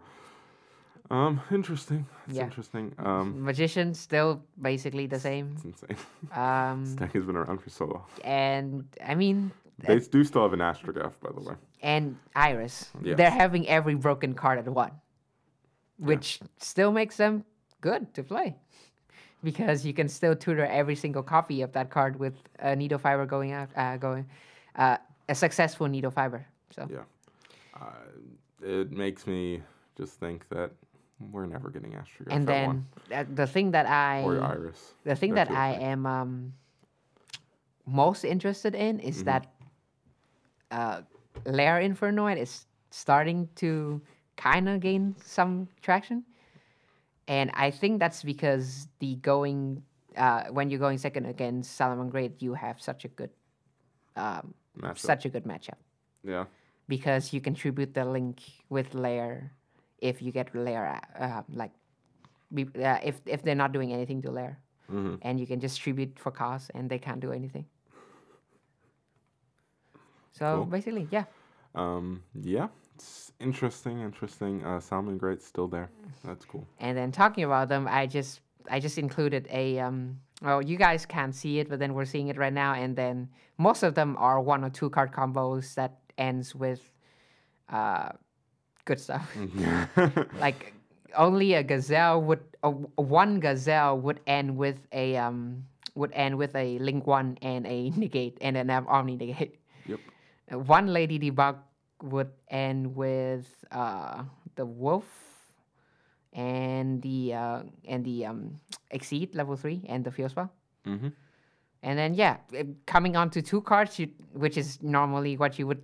Um, 1.11 1.41
interesting. 1.51 2.07
That's 2.27 2.39
Yeah. 2.39 2.45
interesting. 2.45 2.95
Um, 2.99 3.45
Magician 3.45 3.93
still 3.95 4.43
basically 4.61 5.07
the 5.07 5.21
same. 5.21 5.55
it's 5.57 5.65
insane. 5.83 5.97
Um, 6.33 6.97
deck 6.97 7.13
has 7.13 7.25
been 7.25 7.37
around 7.37 7.59
for 7.61 7.71
so 7.71 7.85
long. 7.87 8.05
and 8.25 8.85
I 9.05 9.15
mean, 9.15 9.51
They 9.81 9.99
do 9.99 10.25
still 10.25 10.43
have 10.43 10.53
an 10.55 10.61
astrograph, 10.61 11.13
by 11.21 11.31
the 11.35 11.41
way. 11.41 11.55
and 11.83 12.17
Iris. 12.35 12.89
Yes. 13.03 13.17
They're 13.19 13.31
having 13.31 13.69
every 13.69 13.97
broken 13.97 14.33
card 14.35 14.59
at 14.59 14.69
one, 14.69 14.93
which 15.99 16.41
still 16.59 16.91
makes 16.93 17.17
them 17.19 17.45
good 17.89 18.03
to 18.17 18.23
play. 18.23 18.49
Because 19.51 19.85
you 19.89 19.93
can 19.93 20.09
still 20.09 20.35
tutor 20.45 20.67
every 20.81 20.97
single 21.05 21.23
copy 21.23 21.63
of 21.67 21.71
that 21.77 21.89
card 21.97 22.13
with 22.19 22.35
a 22.61 22.75
needle 22.75 22.99
fiber 22.99 23.27
going 23.27 23.53
out, 23.53 23.69
uh, 23.77 23.97
going, 23.99 24.25
uh, 24.77 24.97
a 25.29 25.35
successful 25.35 25.87
needle 25.87 26.11
fiber. 26.11 26.41
So 26.77 26.89
Yeah. 26.89 27.05
Uh, 27.77 28.09
it 28.81 28.91
makes 29.05 29.27
me 29.27 29.61
just 29.99 30.13
think 30.19 30.49
that 30.49 30.71
we're 31.33 31.47
never 31.47 31.69
getting 31.71 31.93
astrograph 31.93 32.35
and 32.37 32.47
then 32.47 32.87
the 33.41 33.47
thing 33.47 33.71
that 33.77 33.87
I 33.87 34.23
or 34.25 34.41
Iris. 34.43 34.81
the 35.05 35.15
thing 35.21 35.35
They're 35.35 35.45
that 35.47 35.55
I 35.69 35.71
am 35.93 36.07
um, 36.07 36.33
most 37.87 38.25
interested 38.25 38.75
in 38.75 38.99
is 39.01 39.17
Mm-hmm. 39.17 39.31
that 39.31 39.45
uh, 40.71 40.99
Lair 41.47 41.77
Infernoid 41.81 42.39
is 42.39 42.67
starting 42.91 43.49
to 43.57 44.01
kind 44.37 44.69
of 44.69 44.81
gain 44.81 45.15
some 45.23 45.69
traction, 45.83 46.25
and 47.29 47.51
I 47.55 47.71
think 47.71 48.01
that's 48.01 48.23
because 48.23 48.89
the 49.01 49.17
going 49.17 49.83
uh, 50.17 50.45
when 50.51 50.71
you're 50.71 50.79
going 50.81 50.99
second 50.99 51.27
against 51.27 51.79
Salamangreat, 51.79 52.41
you 52.41 52.55
have 52.55 52.81
such 52.81 53.05
a 53.05 53.09
good 53.09 53.31
um, 54.17 54.55
such 54.95 55.25
a 55.25 55.29
good 55.29 55.45
matchup 55.45 55.79
Yeah. 56.23 56.45
because 56.87 57.33
you 57.33 57.41
contribute 57.41 57.95
the 57.95 58.05
link 58.05 58.43
with 58.69 58.95
Lair 58.95 59.51
if 59.99 60.23
you 60.23 60.31
get 60.31 60.55
Lair 60.55 61.01
uh, 61.19 61.43
like 61.51 61.73
be, 62.53 62.69
uh, 62.79 62.99
if 63.03 63.21
if 63.27 63.43
they're 63.43 63.59
not 63.59 63.73
doing 63.73 63.93
anything 63.93 64.23
to 64.23 64.31
Lair 64.31 64.59
Mhm. 64.91 65.19
and 65.23 65.41
you 65.41 65.47
can 65.47 65.59
just 65.61 65.81
tribute 65.81 66.19
for 66.19 66.31
cost 66.31 66.71
and 66.75 66.89
they 66.91 66.99
can't 66.99 67.19
do 67.21 67.33
anything. 67.33 67.67
So 70.33 70.63
Cool. 70.63 70.65
basically, 70.67 71.09
yeah. 71.11 71.25
Um, 71.75 72.23
yeah. 72.35 72.69
It's 72.95 73.33
interesting, 73.41 74.01
interesting. 74.01 74.65
Uh, 74.65 74.79
Salamangreat's 74.79 75.45
still 75.45 75.69
there. 75.69 75.91
That's 76.25 76.45
cool. 76.45 76.67
And 76.79 76.97
then 76.97 77.11
talking 77.13 77.45
about 77.45 77.69
them, 77.69 77.89
I 77.91 78.07
just 78.07 78.41
I 78.71 78.81
just 78.81 78.99
included 78.99 79.47
a 79.51 79.79
um 79.81 80.21
well 80.43 80.63
you 80.63 80.77
guys 80.77 81.05
can't 81.07 81.35
see 81.35 81.59
it, 81.59 81.69
but 81.69 81.79
then 81.79 81.95
we're 81.95 82.05
seeing 82.05 82.29
it 82.29 82.37
right 82.37 82.53
now. 82.53 82.75
And 82.75 82.97
then 82.97 83.29
most 83.59 83.83
of 83.83 83.95
them 83.95 84.17
are 84.19 84.41
one 84.41 84.65
or 84.65 84.71
two 84.71 84.91
card 84.91 85.13
combos 85.13 85.75
that 85.75 85.99
ends 86.19 86.55
with 86.55 86.81
uh 87.69 88.11
good 88.85 89.01
stuff. 89.01 89.37
like 90.41 90.75
only 91.17 91.55
a 91.55 91.63
gazelle 91.63 92.23
would 92.23 92.43
a, 92.63 92.71
one 92.71 93.41
gazelle 93.41 93.99
would 93.99 94.21
end 94.27 94.57
with 94.57 94.79
a 94.93 95.17
um 95.17 95.65
would 95.95 96.13
end 96.13 96.37
with 96.37 96.55
a 96.57 96.79
link 96.79 97.07
one 97.07 97.39
and 97.43 97.67
a 97.67 97.91
negate 97.91 98.39
and 98.41 98.57
an 98.57 98.71
omni 98.71 99.17
negate. 99.17 99.59
Yep. 99.87 100.01
One 100.67 100.89
lady 100.89 101.19
debug 101.19 101.57
would 102.03 102.31
end 102.49 102.95
with 102.95 103.65
uh 103.71 104.23
the 104.57 104.67
wolf 104.67 105.05
and 106.33 107.01
the 107.03 107.35
uh 107.35 107.63
and 107.87 108.05
the 108.05 108.27
um 108.27 108.61
exceed 108.91 109.35
level 109.35 109.57
three 109.57 109.85
and 109.89 110.05
the 110.05 110.11
field 110.11 110.31
spell. 110.31 110.51
mm-hmm. 110.87 111.09
And 111.83 111.99
then 111.99 112.15
yeah, 112.15 112.39
coming 112.87 113.15
on 113.15 113.29
to 113.31 113.43
two 113.43 113.61
cards, 113.61 113.99
you, 113.99 114.09
which 114.33 114.57
is 114.57 114.83
normally 114.83 115.37
what 115.37 115.59
you 115.59 115.67
would 115.67 115.83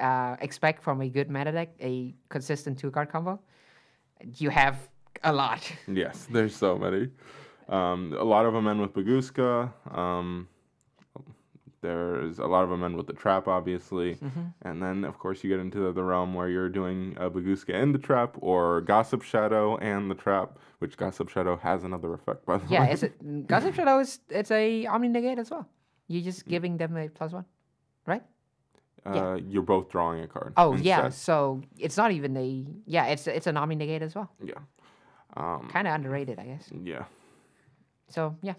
uh, 0.00 0.36
expect 0.40 0.82
from 0.82 1.02
a 1.02 1.08
good 1.08 1.30
meta 1.30 1.52
deck, 1.52 1.74
a 1.80 2.14
consistent 2.30 2.78
two 2.78 2.90
card 2.90 3.10
combo. 3.10 3.38
You 4.36 4.48
have 4.48 4.88
a 5.24 5.32
lot. 5.32 5.70
Yes, 5.86 6.26
there's 6.30 6.56
so 6.56 6.78
many. 6.78 7.10
Um, 7.68 8.14
a 8.18 8.24
lot 8.24 8.46
of 8.46 8.54
them 8.54 8.66
end 8.66 8.80
with 8.80 8.94
Bagooska. 8.94 9.72
Um, 9.94 10.48
there's 11.82 12.38
a 12.38 12.46
lot 12.46 12.64
of 12.64 12.70
them 12.70 12.82
end 12.82 12.96
with 12.96 13.06
the 13.06 13.12
trap, 13.12 13.46
obviously. 13.48 14.14
Mm-hmm. 14.14 14.40
And 14.62 14.82
then, 14.82 15.04
of 15.04 15.18
course, 15.18 15.44
you 15.44 15.50
get 15.50 15.60
into 15.60 15.80
the, 15.80 15.92
the 15.92 16.02
realm 16.02 16.32
where 16.32 16.48
you're 16.48 16.68
doing 16.68 17.16
a 17.20 17.28
Bagooska 17.28 17.74
and 17.74 17.94
the 17.94 17.98
trap, 17.98 18.36
or 18.40 18.80
Gossip 18.80 19.22
Shadow 19.22 19.76
and 19.78 20.10
the 20.10 20.14
trap, 20.14 20.58
which 20.78 20.96
Gossip 20.96 21.28
Shadow 21.28 21.56
has 21.56 21.84
another 21.84 22.14
effect, 22.14 22.46
by 22.46 22.56
the 22.56 22.64
way. 22.64 22.70
Yeah, 22.70 22.80
way. 22.86 22.92
is 22.92 23.02
it 23.02 23.46
Gossip 23.46 23.74
Shadow 23.74 23.98
is 23.98 24.20
it's 24.30 24.50
a 24.50 24.86
Omni 24.86 25.08
Negate 25.08 25.38
as 25.38 25.50
well. 25.50 25.68
You're 26.08 26.22
just 26.22 26.46
giving 26.46 26.76
them 26.76 26.96
a 26.96 27.08
plus 27.08 27.32
one, 27.32 27.44
right? 28.06 28.22
uh, 29.04 29.38
You're 29.48 29.62
both 29.62 29.90
drawing 29.90 30.22
a 30.22 30.28
card. 30.28 30.52
Oh 30.56 30.74
yeah, 30.76 31.08
so 31.08 31.62
it's 31.78 31.96
not 31.96 32.12
even 32.12 32.36
a 32.36 32.64
yeah, 32.86 33.06
it's 33.06 33.26
it's 33.26 33.46
an 33.46 33.56
Omni 33.56 33.76
Negate 33.76 34.02
as 34.02 34.14
well. 34.14 34.30
Yeah. 34.42 34.54
Um, 35.36 35.68
Kind 35.72 35.88
of 35.88 35.94
underrated, 35.94 36.38
I 36.38 36.44
guess. 36.44 36.70
yeah. 36.84 37.04
So 38.08 38.36
yeah, 38.42 38.54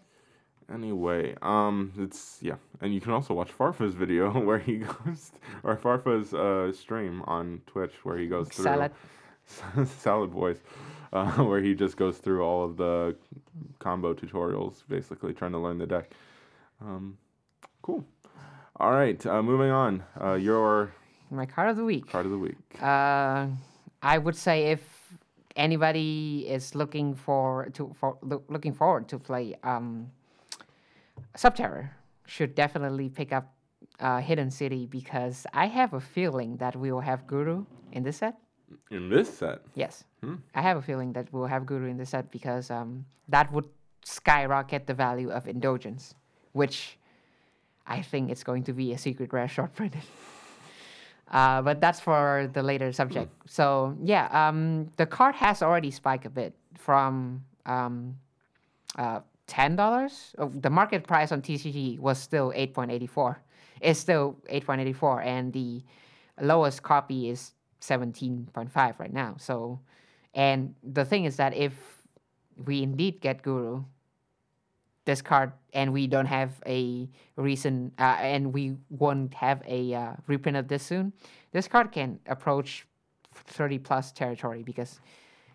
Anyway, 0.72 1.36
um, 1.42 1.92
it's 1.98 2.40
yeah, 2.42 2.56
and 2.82 2.94
you 2.94 3.02
can 3.02 3.12
also 3.12 3.34
watch 3.34 3.52
Farfa's 3.52 3.96
video 3.96 4.32
where 4.46 4.60
he 4.60 4.78
goes, 4.78 5.32
or 5.64 5.76
Farfa's 5.76 6.34
uh, 6.34 6.72
stream 6.72 7.22
on 7.26 7.62
Twitch 7.68 7.94
where 8.04 8.18
he 8.18 8.28
goes 8.28 8.50
through 8.50 8.66
Salad. 8.66 8.92
salad 9.86 10.32
boys, 10.32 10.62
uh, 11.12 11.32
where 11.44 11.62
he 11.62 11.74
just 11.76 11.98
goes 11.98 12.18
through 12.18 12.44
all 12.44 12.64
of 12.64 12.78
the 12.78 13.16
combo 13.80 14.14
tutorials, 14.14 14.84
basically 14.88 15.34
trying 15.34 15.52
to 15.52 15.60
learn 15.60 15.78
the 15.78 15.88
deck. 15.88 16.12
Um, 16.82 17.18
cool. 17.82 18.06
All 18.78 18.92
right, 18.92 19.24
uh, 19.26 19.42
moving 19.44 19.70
on. 19.70 20.04
Uh, 20.20 20.34
your 20.34 20.94
my 21.30 21.46
card 21.46 21.70
of 21.70 21.78
the 21.78 21.86
week. 21.86 22.08
card 22.10 22.26
of 22.26 22.32
the 22.32 22.38
week. 22.38 22.58
Uh, 22.82 23.48
I 24.02 24.18
would 24.18 24.36
say 24.36 24.72
if 24.72 24.82
anybody 25.56 26.46
is 26.48 26.76
looking 26.76 27.14
for 27.16 27.70
to 27.74 27.94
for 28.00 28.18
loo- 28.22 28.44
looking 28.50 28.74
forward 28.74 29.08
to 29.10 29.20
play 29.20 29.56
um, 29.64 30.10
Subterror, 31.38 31.90
should 32.26 32.56
definitely 32.56 33.10
pick 33.10 33.32
up 33.34 33.54
uh, 34.00 34.20
Hidden 34.20 34.52
City 34.52 34.86
because 34.86 35.46
I 35.54 35.68
have 35.68 35.94
a 35.94 36.00
feeling 36.00 36.58
that 36.58 36.76
we 36.76 36.92
will 36.92 37.02
have 37.02 37.28
Guru 37.28 37.66
in 37.92 38.04
this 38.04 38.18
set. 38.18 38.38
In 38.90 39.10
this 39.10 39.32
set, 39.32 39.62
Yes, 39.76 40.04
I 40.56 40.62
have 40.62 40.78
a 40.78 40.82
feeling 40.82 41.14
that 41.14 41.32
we'll 41.32 41.46
have 41.46 41.66
Guru 41.66 41.88
in 41.90 41.98
this 41.98 42.10
set 42.10 42.32
because 42.32 42.72
um, 42.72 43.06
that 43.28 43.52
would 43.52 43.68
skyrocket 44.04 44.88
the 44.88 44.94
value 44.94 45.30
of 45.30 45.48
Indulgence, 45.48 46.16
which 46.54 46.98
I 47.86 48.02
think 48.02 48.32
it's 48.32 48.44
going 48.44 48.64
to 48.64 48.74
be 48.74 48.94
a 48.94 48.98
secret 48.98 49.32
rare 49.34 49.48
short 49.48 49.74
printed. 49.76 50.04
Uh, 51.32 51.64
but 51.64 51.82
that's 51.82 52.00
for 52.00 52.48
the 52.54 52.62
later 52.62 52.92
subject. 52.92 53.32
So 53.48 53.98
yeah, 54.04 54.28
um, 54.30 54.92
the 54.98 55.08
card 55.08 55.34
has 55.34 55.64
already 55.64 55.90
spiked 55.90 56.28
a 56.28 56.30
bit 56.30 56.54
from 56.78 57.44
um, 57.66 58.18
uh, 59.00 59.22
ten 59.48 59.76
dollars. 59.76 60.34
Oh, 60.38 60.50
the 60.50 60.70
market 60.70 61.06
price 61.08 61.32
on 61.32 61.42
TCG 61.42 62.00
was 62.00 62.18
still 62.18 62.52
eight 62.56 62.74
point 62.74 62.92
eighty 62.92 63.08
four. 63.08 63.42
It's 63.82 64.00
still 64.00 64.38
eight 64.50 64.66
point 64.66 64.82
eighty 64.82 64.94
four, 64.94 65.22
and 65.22 65.52
the 65.54 65.82
lowest 66.42 66.84
copy 66.84 67.30
is 67.30 67.54
seventeen 67.80 68.48
point 68.54 68.72
five 68.72 69.00
right 69.00 69.14
now. 69.14 69.36
So, 69.38 69.80
and 70.34 70.76
the 70.84 71.06
thing 71.06 71.26
is 71.26 71.38
that 71.38 71.56
if 71.56 71.74
we 72.66 72.84
indeed 72.84 73.20
get 73.22 73.42
Guru, 73.42 73.84
this 75.06 75.22
card, 75.22 75.52
and 75.74 75.92
we 75.92 76.08
don't 76.08 76.26
have 76.26 76.62
a 76.66 77.10
reason, 77.36 77.92
uh, 78.00 78.18
and 78.20 78.54
we 78.54 78.76
won't 78.90 79.34
have 79.34 79.62
a 79.68 79.94
uh, 79.94 80.14
reprint 80.28 80.58
of 80.58 80.68
this 80.68 80.84
soon. 80.84 81.12
This 81.52 81.68
card 81.68 81.92
can 81.92 82.20
approach 82.28 82.86
30 83.34 83.80
plus 83.80 84.12
territory 84.12 84.64
because 84.64 85.00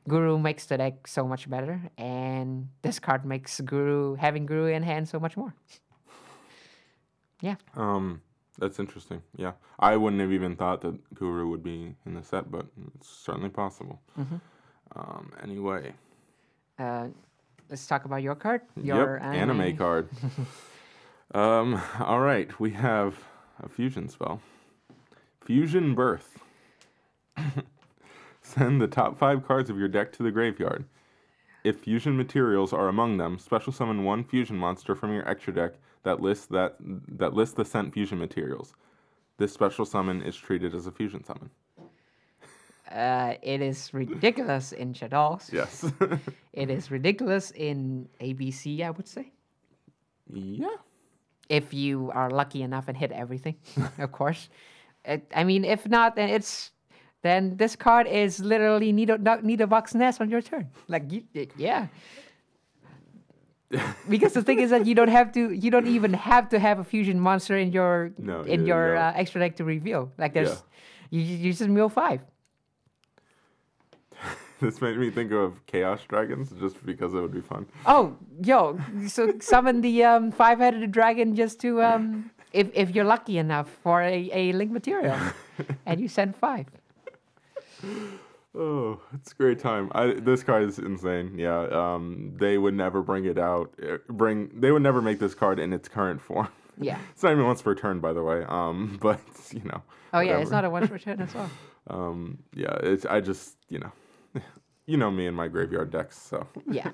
Guru 0.06 0.38
makes 0.38 0.66
the 0.66 0.76
deck 0.78 1.06
so 1.06 1.26
much 1.26 1.48
better, 1.50 1.80
and 1.98 2.68
this 2.82 2.98
card 2.98 3.24
makes 3.24 3.60
Guru 3.60 4.14
having 4.14 4.46
Guru 4.46 4.66
in 4.66 4.82
hand 4.82 5.08
so 5.08 5.18
much 5.18 5.36
more. 5.36 5.54
yeah. 7.40 7.56
Um, 7.76 8.22
that's 8.58 8.78
interesting. 8.78 9.22
Yeah, 9.36 9.52
I 9.78 9.96
wouldn't 9.96 10.20
have 10.22 10.32
even 10.32 10.56
thought 10.56 10.80
that 10.82 11.14
Guru 11.14 11.48
would 11.48 11.62
be 11.62 11.94
in 12.06 12.14
the 12.14 12.22
set, 12.22 12.50
but 12.50 12.66
it's 12.96 13.08
certainly 13.08 13.50
possible. 13.50 14.00
Um, 14.96 15.32
anyway, 15.42 15.92
Uh, 16.78 17.08
let's 17.68 17.86
talk 17.86 18.04
about 18.04 18.22
your 18.22 18.34
card. 18.34 18.62
yep, 18.76 18.96
Your 18.96 19.18
anime 19.22 19.76
card. 19.84 20.08
um, 21.34 21.80
all 22.00 22.20
right, 22.20 22.58
we 22.58 22.70
have 22.72 23.18
a 23.62 23.68
fusion 23.68 24.08
spell, 24.08 24.40
Fusion 25.44 25.94
Birth. 25.94 26.38
Send 28.58 28.80
the 28.80 28.88
top 28.88 29.16
five 29.18 29.46
cards 29.46 29.70
of 29.70 29.78
your 29.78 29.88
deck 29.88 30.12
to 30.14 30.22
the 30.22 30.30
graveyard. 30.30 30.84
If 31.64 31.80
fusion 31.80 32.16
materials 32.16 32.72
are 32.72 32.88
among 32.88 33.18
them, 33.18 33.38
special 33.38 33.72
summon 33.72 34.04
one 34.04 34.24
fusion 34.24 34.56
monster 34.56 34.94
from 34.94 35.12
your 35.12 35.28
extra 35.28 35.52
deck 35.54 35.72
that 36.02 36.20
lists 36.20 36.46
that 36.46 36.76
that 36.80 37.34
lists 37.34 37.54
the 37.54 37.64
sent 37.64 37.92
fusion 37.92 38.18
materials. 38.18 38.74
This 39.38 39.52
special 39.52 39.84
summon 39.84 40.22
is 40.22 40.36
treated 40.36 40.74
as 40.74 40.86
a 40.86 40.90
fusion 40.90 41.22
summon. 41.24 41.50
Uh, 42.90 43.34
it 43.42 43.60
is 43.60 43.92
ridiculous 43.92 44.72
in 44.72 44.94
Shadows. 44.94 45.50
Yes. 45.52 45.84
It 46.52 46.70
is 46.70 46.90
ridiculous 46.90 47.52
in 47.52 48.08
ABC, 48.20 48.82
I 48.82 48.90
would 48.90 49.06
say. 49.06 49.30
yeah. 50.32 50.76
If 51.48 51.72
you 51.72 52.10
are 52.12 52.30
lucky 52.30 52.62
enough 52.62 52.88
and 52.88 52.96
hit 52.96 53.12
everything, 53.12 53.56
of 53.98 54.10
course. 54.10 54.48
It, 55.04 55.30
I 55.34 55.44
mean, 55.44 55.64
if 55.64 55.86
not, 55.86 56.16
then 56.16 56.28
it's 56.30 56.72
then 57.22 57.56
this 57.56 57.74
card 57.76 58.06
is 58.06 58.40
literally 58.40 58.92
Nido, 58.92 59.16
no- 59.16 59.40
Nido 59.42 59.66
Box 59.66 59.94
Nest 59.94 60.20
on 60.20 60.30
your 60.30 60.40
turn. 60.42 60.68
Like, 60.86 61.10
you, 61.10 61.22
yeah. 61.56 61.88
because 64.08 64.32
the 64.32 64.42
thing 64.42 64.60
is 64.60 64.70
that 64.70 64.86
you 64.86 64.94
don't 64.94 65.08
have 65.08 65.32
to, 65.32 65.52
you 65.52 65.70
don't 65.70 65.86
even 65.86 66.14
have 66.14 66.48
to 66.50 66.58
have 66.58 66.78
a 66.78 66.84
fusion 66.84 67.20
monster 67.20 67.56
in 67.58 67.72
your 67.72 68.12
No, 68.18 68.42
in 68.42 68.60
you 68.62 68.68
your 68.68 68.94
don't. 68.94 69.02
uh, 69.02 69.12
extra 69.16 69.40
deck 69.40 69.56
to 69.56 69.64
reveal. 69.64 70.10
Like, 70.16 70.32
there's, 70.32 70.48
Yeah. 70.50 70.56
you, 71.10 71.20
you 71.20 71.36
you 71.36 71.52
just 71.52 71.68
mill 71.68 71.88
five. 71.88 72.20
This 74.60 74.80
made 74.80 74.98
me 74.98 75.08
think 75.10 75.30
of 75.30 75.64
Chaos 75.66 76.00
Dragons 76.08 76.50
just 76.58 76.84
because 76.84 77.14
it 77.14 77.20
would 77.20 77.32
be 77.32 77.40
fun. 77.40 77.64
Oh, 77.86 78.16
yo, 78.42 78.76
so 79.06 79.32
summon 79.38 79.82
the 79.82 80.02
um, 80.02 80.32
five-headed 80.32 80.90
dragon 80.90 81.36
just 81.36 81.60
to 81.60 81.80
um, 81.80 82.30
if 82.52 82.66
if 82.74 82.92
you're 82.92 83.04
lucky 83.04 83.38
enough 83.38 83.68
for 83.84 84.02
a, 84.02 84.28
a 84.32 84.52
link 84.52 84.72
material, 84.72 85.16
and 85.86 86.00
you 86.00 86.08
send 86.08 86.34
five. 86.34 86.66
Oh, 88.54 89.00
it's 89.14 89.32
a 89.32 89.34
great 89.34 89.58
time. 89.58 89.90
I, 89.94 90.14
this 90.14 90.42
card 90.42 90.64
is 90.64 90.78
insane. 90.78 91.38
Yeah. 91.38 91.66
Um, 91.70 92.32
they 92.36 92.58
would 92.58 92.74
never 92.74 93.02
bring 93.02 93.24
it 93.26 93.38
out. 93.38 93.72
uh, 93.82 93.98
Bring. 94.08 94.50
They 94.60 94.72
would 94.72 94.82
never 94.82 95.02
make 95.02 95.18
this 95.18 95.34
card 95.34 95.58
in 95.60 95.72
its 95.72 95.88
current 95.88 96.20
form. 96.20 96.48
Yeah. 96.80 96.98
It's 97.12 97.22
not 97.22 97.32
even 97.32 97.44
once 97.44 97.60
per 97.62 97.74
turn, 97.74 98.00
by 98.00 98.12
the 98.12 98.22
way. 98.22 98.44
Um, 98.48 98.98
but 99.02 99.20
you 99.52 99.62
know. 99.64 99.82
Oh 100.12 100.20
yeah, 100.20 100.38
it's 100.38 100.50
not 100.50 100.64
a 100.64 100.70
one 100.70 100.86
return 100.86 101.20
as 101.20 101.34
well. 101.34 101.50
Um, 101.90 102.38
yeah. 102.54 102.76
It's. 102.82 103.06
I 103.06 103.20
just. 103.20 103.56
You 103.68 103.78
know. 103.80 103.92
You 104.86 104.96
know 104.96 105.10
me 105.10 105.26
and 105.26 105.36
my 105.36 105.48
graveyard 105.48 105.90
decks, 105.90 106.18
so 106.18 106.46
Yeah. 106.66 106.90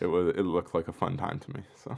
it 0.00 0.06
was. 0.06 0.28
It 0.36 0.42
looked 0.42 0.74
like 0.74 0.88
a 0.88 0.92
fun 0.92 1.16
time 1.16 1.38
to 1.38 1.52
me. 1.54 1.60
So. 1.82 1.96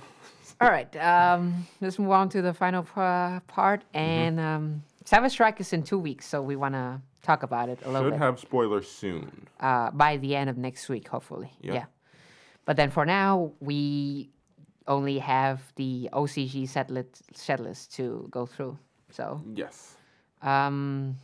All 0.60 0.68
right. 0.70 0.94
Um, 0.96 1.66
let's 1.80 1.98
move 1.98 2.10
on 2.10 2.28
to 2.30 2.42
the 2.42 2.52
final 2.54 2.86
uh, 2.96 3.40
part, 3.46 3.82
Mm-hmm. 3.94 3.98
and 3.98 4.40
um, 4.40 4.82
Savage 5.04 5.32
Strike 5.32 5.60
is 5.60 5.72
in 5.72 5.82
two 5.82 5.98
weeks, 5.98 6.26
so 6.26 6.42
we 6.42 6.56
want 6.56 6.74
to 6.74 7.00
talk 7.22 7.42
about 7.42 7.68
it 7.68 7.78
a 7.84 7.90
little 7.90 8.10
bit. 8.10 8.14
Should 8.14 8.20
bit 8.20 8.26
have 8.26 8.38
spoilers 8.40 8.90
soon. 8.90 9.46
uh, 9.60 9.90
by 9.90 10.16
the 10.18 10.34
end 10.36 10.50
of 10.50 10.56
next 10.56 10.88
week, 10.88 11.08
hopefully. 11.08 11.50
Yeah. 11.60 11.74
Yeah. 11.74 11.84
But 12.64 12.76
then 12.76 12.90
for 12.90 13.04
now, 13.06 13.52
we 13.60 14.30
only 14.86 15.18
have 15.18 15.60
the 15.76 16.08
OCG 16.12 16.68
set 16.68 16.90
list, 16.90 17.22
set 17.34 17.60
list 17.60 17.94
to 17.96 18.26
go 18.30 18.46
through. 18.46 18.78
So 19.10 19.42
Yes. 19.54 19.96
Um. 20.42 21.18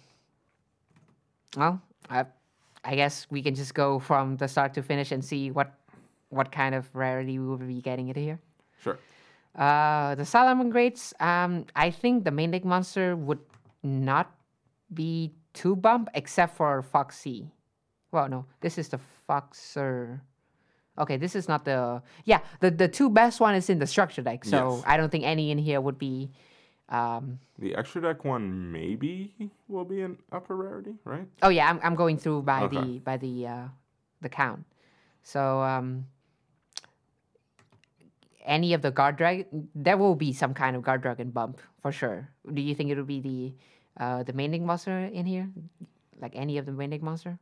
Well, 1.56 1.80
I, 2.10 2.24
I 2.84 2.96
guess 2.96 3.26
we 3.30 3.42
can 3.42 3.54
just 3.54 3.74
go 3.74 3.98
from 3.98 4.36
the 4.36 4.48
start 4.48 4.74
to 4.74 4.82
finish 4.82 5.12
and 5.12 5.24
see 5.24 5.50
what, 5.52 5.72
what 6.30 6.50
kind 6.50 6.74
of 6.74 6.88
rarity 6.94 7.38
we 7.38 7.46
will 7.46 7.56
be 7.58 7.80
getting 7.80 8.08
it 8.08 8.16
here. 8.16 8.40
Sure. 8.82 8.98
Uh, 9.54 10.16
the 10.16 10.24
Salamangreats. 10.24 11.12
Um, 11.22 11.66
I 11.76 11.90
think 11.90 12.24
the 12.24 12.32
main 12.32 12.50
deck 12.50 12.64
monster 12.64 13.14
would 13.14 13.38
not 13.84 14.34
be 14.92 15.30
too 15.54 15.74
bump 15.76 16.08
except 16.14 16.56
for 16.56 16.82
Foxy. 16.82 17.50
Well, 18.12 18.28
no, 18.28 18.44
this 18.60 18.76
is 18.76 18.88
the 18.88 19.00
Foxer. 19.28 20.20
Okay, 20.98 21.16
this 21.16 21.34
is 21.34 21.48
not 21.48 21.64
the 21.64 22.02
yeah. 22.24 22.40
The 22.60 22.70
the 22.70 22.86
two 22.86 23.08
best 23.10 23.40
one 23.40 23.54
is 23.56 23.70
in 23.70 23.78
the 23.78 23.86
structure 23.86 24.22
deck, 24.22 24.44
so 24.44 24.76
Yes. 24.76 24.84
I 24.86 24.96
don't 24.96 25.10
think 25.10 25.24
any 25.24 25.50
in 25.50 25.58
here 25.58 25.80
would 25.80 25.98
be. 25.98 26.30
Um, 26.88 27.40
The 27.58 27.74
extra 27.74 28.02
deck 28.02 28.24
one 28.24 28.70
maybe 28.70 29.32
will 29.66 29.86
be 29.88 30.02
an 30.02 30.18
upper 30.30 30.54
rarity, 30.54 30.94
right? 31.02 31.26
Oh 31.42 31.48
yeah, 31.48 31.66
I'm 31.70 31.80
I'm 31.82 31.94
going 31.96 32.18
through 32.18 32.42
by 32.46 32.62
Okay. 32.68 32.76
the 32.76 32.98
by 33.00 33.16
the 33.16 33.34
uh, 33.46 33.66
the 34.20 34.28
count. 34.28 34.62
So 35.24 35.58
um, 35.64 36.06
any 38.44 38.74
of 38.74 38.82
the 38.82 38.92
Guardragon, 38.92 39.66
there 39.74 39.96
will 39.96 40.14
be 40.14 40.32
some 40.32 40.52
kind 40.54 40.76
of 40.76 40.82
Guardragon 40.82 41.32
bump 41.32 41.60
for 41.80 41.90
sure. 41.90 42.28
Do 42.52 42.60
you 42.60 42.74
think 42.74 42.90
it 42.90 42.96
will 42.96 43.08
be 43.08 43.20
the 43.20 43.54
uh, 43.98 44.22
the 44.22 44.32
main 44.32 44.50
deck 44.50 44.60
monster 44.60 44.98
in 44.98 45.26
here, 45.26 45.48
like 46.20 46.32
any 46.34 46.58
of 46.58 46.66
the 46.66 46.72
main 46.72 46.90
deck 46.90 47.02
monster? 47.02 47.38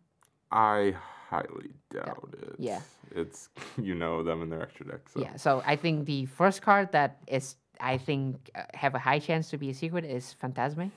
I 0.50 0.94
highly 1.28 1.72
doubt 1.90 2.34
it. 2.42 2.54
Yeah. 2.58 2.80
It's 3.14 3.48
you 3.82 3.94
know 3.94 4.22
them 4.22 4.42
in 4.42 4.50
their 4.50 4.62
extra 4.62 4.86
deck. 4.86 5.08
So. 5.08 5.20
Yeah. 5.20 5.36
So 5.36 5.62
I 5.66 5.76
think 5.76 6.06
the 6.06 6.26
first 6.26 6.62
card 6.62 6.92
that 6.92 7.18
is 7.26 7.56
I 7.80 7.98
think 7.98 8.50
uh, 8.54 8.62
have 8.74 8.94
a 8.94 8.98
high 8.98 9.18
chance 9.18 9.50
to 9.50 9.58
be 9.58 9.70
a 9.70 9.74
secret 9.74 10.04
is 10.04 10.36
Phantazmay. 10.40 10.90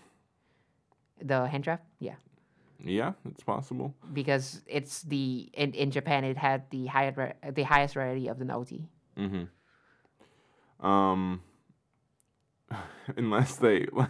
The 1.22 1.47
hand 1.47 1.64
trap, 1.64 1.82
yeah. 1.99 2.16
Yeah, 2.84 3.14
it's 3.26 3.41
possible. 3.41 3.95
because 4.14 4.62
it's 4.68 5.01
the 5.03 5.49
in, 5.53 5.72
in 5.74 5.91
Japan 5.91 6.24
it 6.26 6.38
had 6.38 6.70
the 6.70 6.86
highest 6.88 7.18
the 7.53 7.64
highest 7.64 7.95
rarity 7.95 8.28
of 8.28 8.38
the 8.38 8.53
OT. 8.53 8.88
Mm-hmm. 9.18 10.86
Um, 10.86 11.41
unless 13.18 13.57
they 13.57 13.86
like, 13.91 14.09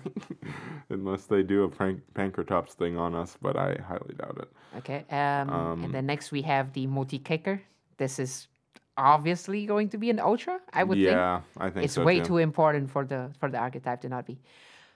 unless 0.89 1.25
they 1.25 1.43
do 1.43 1.63
a 1.63 1.69
prank 1.69 2.01
Pancratops 2.13 2.71
thing 2.71 2.97
on 2.97 3.15
us, 3.15 3.37
but 3.41 3.57
I 3.57 3.77
highly 3.87 4.15
doubt 4.17 4.37
it. 4.41 4.49
Okay. 4.77 5.05
Um, 5.09 5.49
Um, 5.49 5.83
and 5.83 5.93
then 5.93 6.05
next 6.05 6.31
we 6.31 6.41
have 6.43 6.73
the 6.73 6.87
multi 6.87 7.19
kicker. 7.19 7.61
This 7.97 8.19
is 8.19 8.47
obviously 8.97 9.65
going 9.65 9.89
to 9.89 9.97
be 9.97 10.09
an 10.09 10.19
ultra. 10.19 10.59
I 10.71 10.83
would 10.83 10.95
think 10.97 11.11
yeah, 11.11 11.41
I 11.57 11.69
think 11.69 11.85
it's 11.85 11.95
so 11.95 12.03
way 12.03 12.19
too. 12.19 12.25
too 12.25 12.37
important 12.37 12.89
for 12.89 13.05
the 13.05 13.31
for 13.39 13.49
the 13.49 13.57
archetype 13.57 14.01
to 14.01 14.09
not 14.09 14.25
be. 14.25 14.39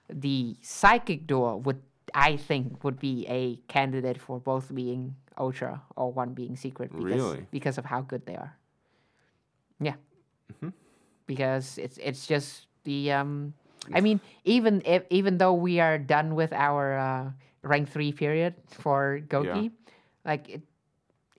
The 0.09 0.55
psychic 0.61 1.27
door 1.27 1.59
would 1.59 1.81
I 2.15 2.37
think 2.37 2.83
would 2.83 2.99
be 2.99 3.27
a 3.27 3.57
candidate 3.67 4.17
for 4.19 4.39
both 4.39 4.73
being 4.73 5.15
ultra 5.37 5.81
or 5.95 6.11
one 6.11 6.33
being 6.33 6.55
secret 6.55 6.91
because 6.91 7.03
Really? 7.21 7.45
because 7.51 7.77
of 7.77 7.85
how 7.85 8.01
good 8.01 8.25
they 8.25 8.35
are. 8.35 8.57
Yeah. 9.79 9.95
Mm-hmm. 10.51 10.69
Because 11.27 11.77
it's 11.77 11.99
it's 12.01 12.25
just 12.25 12.65
the 12.89 13.13
um 13.13 13.53
I 13.93 14.01
mean 14.01 14.17
even 14.43 14.81
if 14.85 15.05
even 15.13 15.37
though 15.37 15.53
we 15.53 15.77
are 15.79 15.97
done 16.01 16.33
with 16.33 16.51
our 16.53 16.97
uh, 16.97 17.25
rank 17.61 17.89
3 17.89 18.11
period 18.17 18.53
for 18.81 19.21
Gouki 19.29 19.69
like 20.25 20.49
it 20.49 20.61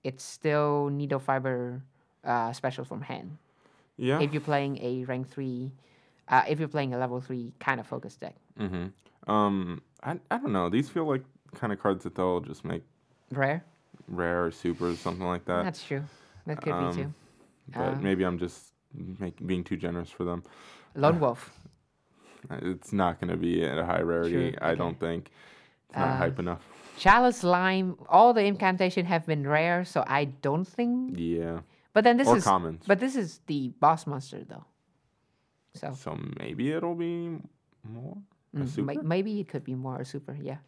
it's 0.06 0.24
still 0.24 0.88
needle 0.88 1.18
fiber 1.20 1.82
uh, 2.24 2.52
special 2.54 2.84
from 2.84 3.02
hand 3.02 3.36
Yeah. 3.98 4.20
if 4.22 4.32
you're 4.32 4.44
playing 4.44 4.78
a 4.80 5.04
rank 5.04 5.28
3 5.28 5.72
uh, 6.30 6.44
if 6.48 6.58
you're 6.58 6.72
playing 6.72 6.94
a 6.94 6.98
level 6.98 7.20
3 7.20 7.52
kind 7.60 7.80
of 7.80 7.86
focus 7.86 8.16
deck 8.16 8.36
mm-hmm. 8.58 8.88
Um, 9.28 9.82
I 10.02 10.16
I 10.32 10.40
don't 10.40 10.52
know. 10.56 10.72
These 10.72 10.88
feel 10.88 11.04
like 11.04 11.22
kind 11.54 11.72
of 11.74 11.78
cards 11.78 12.02
that 12.08 12.14
they'll 12.16 12.40
just 12.40 12.64
make 12.64 12.82
rare 13.30 13.60
rare 14.08 14.46
or 14.46 14.50
super 14.50 14.90
or 14.90 14.96
something 14.96 15.26
like 15.26 15.44
that. 15.44 15.62
that's 15.62 15.84
true 15.84 16.02
that 16.46 16.56
could 16.64 16.72
Um, 16.72 16.88
be 16.88 17.02
too 17.02 17.08
but 17.76 17.94
uh, 17.94 18.00
maybe 18.00 18.24
I'm 18.24 18.38
just 18.38 18.72
make, 19.20 19.36
being 19.46 19.62
too 19.62 19.76
generous 19.76 20.10
for 20.10 20.24
them. 20.24 20.42
Lone 20.94 21.20
wolf 21.20 21.50
It's 22.50 22.92
not 22.92 23.20
going 23.20 23.30
to 23.30 23.36
be 23.36 23.62
at 23.64 23.78
a 23.78 23.84
high 23.84 24.00
rarity. 24.00 24.52
True, 24.52 24.58
I 24.62 24.74
don't 24.74 24.98
think. 24.98 25.30
It's 25.88 25.96
not 25.98 26.08
Uh, 26.08 26.16
hype 26.16 26.38
enough. 26.38 26.62
chalice 26.96 27.42
lime 27.44 27.96
all 28.08 28.32
the 28.34 28.44
incantation 28.44 29.06
have 29.06 29.24
been 29.26 29.46
rare 29.46 29.84
so 29.84 30.04
i 30.06 30.24
don't 30.46 30.66
think 30.68 31.14
Yeah. 31.16 31.60
but 31.94 32.04
then 32.04 32.16
this 32.18 32.28
or 32.28 32.36
is 32.38 32.44
commons. 32.44 32.84
but 32.86 32.98
this 33.00 33.16
is 33.16 33.40
the 33.46 33.72
boss 33.80 34.06
monster 34.06 34.44
though 34.44 34.64
so 35.74 35.92
So 35.94 36.18
maybe 36.38 36.72
it'll 36.72 36.94
be 36.98 37.38
more. 37.86 38.16
Mm, 38.56 39.04
maybe 39.04 39.38
it 39.40 39.46
could 39.48 39.62
be 39.62 39.76
more 39.76 40.02
super, 40.04 40.34
yeah. 40.42 40.58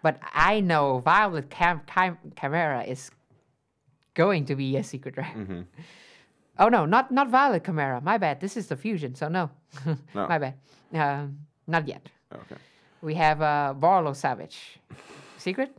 But 0.00 0.18
I 0.32 0.60
know 0.60 0.98
Violet 1.04 1.50
Cam- 1.50 1.82
Cam- 1.86 2.16
Chimera 2.40 2.82
is 2.88 3.10
going 4.14 4.46
to 4.46 4.56
be 4.56 4.76
a 4.80 4.82
secret 4.82 5.16
rare. 5.18 5.34
Mm-hmm. 5.36 5.60
Oh 6.58 6.68
no, 6.68 6.84
not 6.86 7.10
not 7.10 7.28
Violet 7.28 7.64
Chimera. 7.64 8.00
My 8.00 8.18
bad. 8.18 8.40
This 8.40 8.56
is 8.56 8.66
the 8.66 8.76
fusion, 8.76 9.14
so 9.14 9.28
no. 9.28 9.50
No. 10.14 10.26
My 10.26 10.38
bad. 10.38 10.54
Um, 10.92 11.38
not 11.66 11.86
yet. 11.86 12.08
Okay. 12.34 12.56
We 13.02 13.14
have 13.14 13.40
uh, 13.42 13.74
Borreload 13.78 14.16
Savage. 14.16 14.80
Secret? 15.36 15.76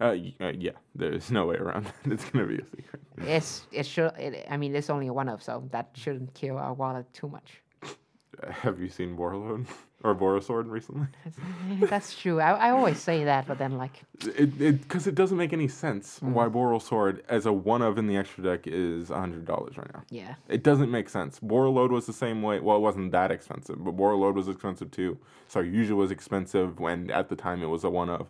Uh, 0.00 0.16
uh, 0.40 0.52
yeah, 0.58 0.72
there's 0.94 1.30
no 1.30 1.46
way 1.46 1.56
around 1.56 1.86
that. 1.86 1.94
It's 2.12 2.24
gonna 2.30 2.46
be 2.46 2.56
a 2.56 2.64
secret. 2.76 3.02
It's 3.18 3.66
it 3.72 3.86
should. 3.86 4.12
It, 4.18 4.46
I 4.50 4.56
mean, 4.56 4.74
it's 4.74 4.90
only 4.90 5.08
one 5.08 5.28
of, 5.28 5.42
so 5.42 5.62
that 5.70 5.90
shouldn't 5.94 6.34
kill 6.34 6.58
our 6.58 6.74
wallet 6.74 7.06
too 7.14 7.28
much. 7.28 7.62
Uh, 7.82 8.50
Have 8.62 8.80
you 8.80 8.88
seen 8.88 9.16
Borreload 9.16 9.66
or 10.04 10.14
Borrelsword 10.14 10.70
recently? 10.70 11.06
That's 11.88 12.14
true. 12.16 12.38
I, 12.40 12.50
I 12.66 12.70
always 12.70 12.98
say 13.00 13.24
that, 13.24 13.46
but 13.48 13.58
then 13.58 13.72
like, 13.78 14.02
It 14.42 14.50
it 14.60 14.82
because 14.82 15.06
it 15.06 15.14
doesn't 15.14 15.38
make 15.44 15.52
any 15.52 15.66
sense 15.68 16.20
Mm. 16.20 16.32
why 16.36 16.46
Borrelsword 16.48 17.22
as 17.28 17.46
a 17.46 17.52
one 17.52 17.82
of 17.82 17.98
in 17.98 18.06
the 18.06 18.16
extra 18.16 18.44
deck 18.44 18.60
is 18.66 19.08
hundred 19.08 19.44
dollars 19.46 19.76
right 19.78 19.92
now. 19.94 20.02
yeah, 20.10 20.34
It 20.48 20.62
doesn't 20.62 20.90
make 20.90 21.08
sense. 21.08 21.40
Borreload 21.40 21.90
was 21.90 22.04
the 22.06 22.12
same 22.24 22.38
way. 22.42 22.60
Well, 22.60 22.76
it 22.76 22.84
wasn't 22.88 23.10
that 23.12 23.30
expensive, 23.30 23.82
but 23.84 23.96
Borreload 23.96 24.34
was 24.34 24.46
expensive 24.48 24.90
too. 24.90 25.16
Sorry, 25.48 25.68
usually 25.70 25.98
was 25.98 26.10
expensive 26.10 26.78
when 26.78 27.10
at 27.10 27.26
the 27.28 27.36
time 27.36 27.58
it 27.62 27.70
was 27.76 27.82
a 27.84 27.90
one 27.90 28.10
of. 28.10 28.24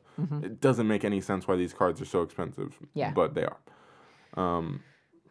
It 0.48 0.60
doesn't 0.60 0.86
make 0.94 1.04
any 1.04 1.20
sense 1.20 1.46
why 1.48 1.56
these 1.56 1.74
cards 1.80 2.00
are 2.00 2.10
so 2.16 2.22
expensive. 2.22 2.70
Mm-hmm. 2.74 2.98
Yeah. 3.02 3.10
But 3.20 3.34
they 3.34 3.44
are. 3.52 3.58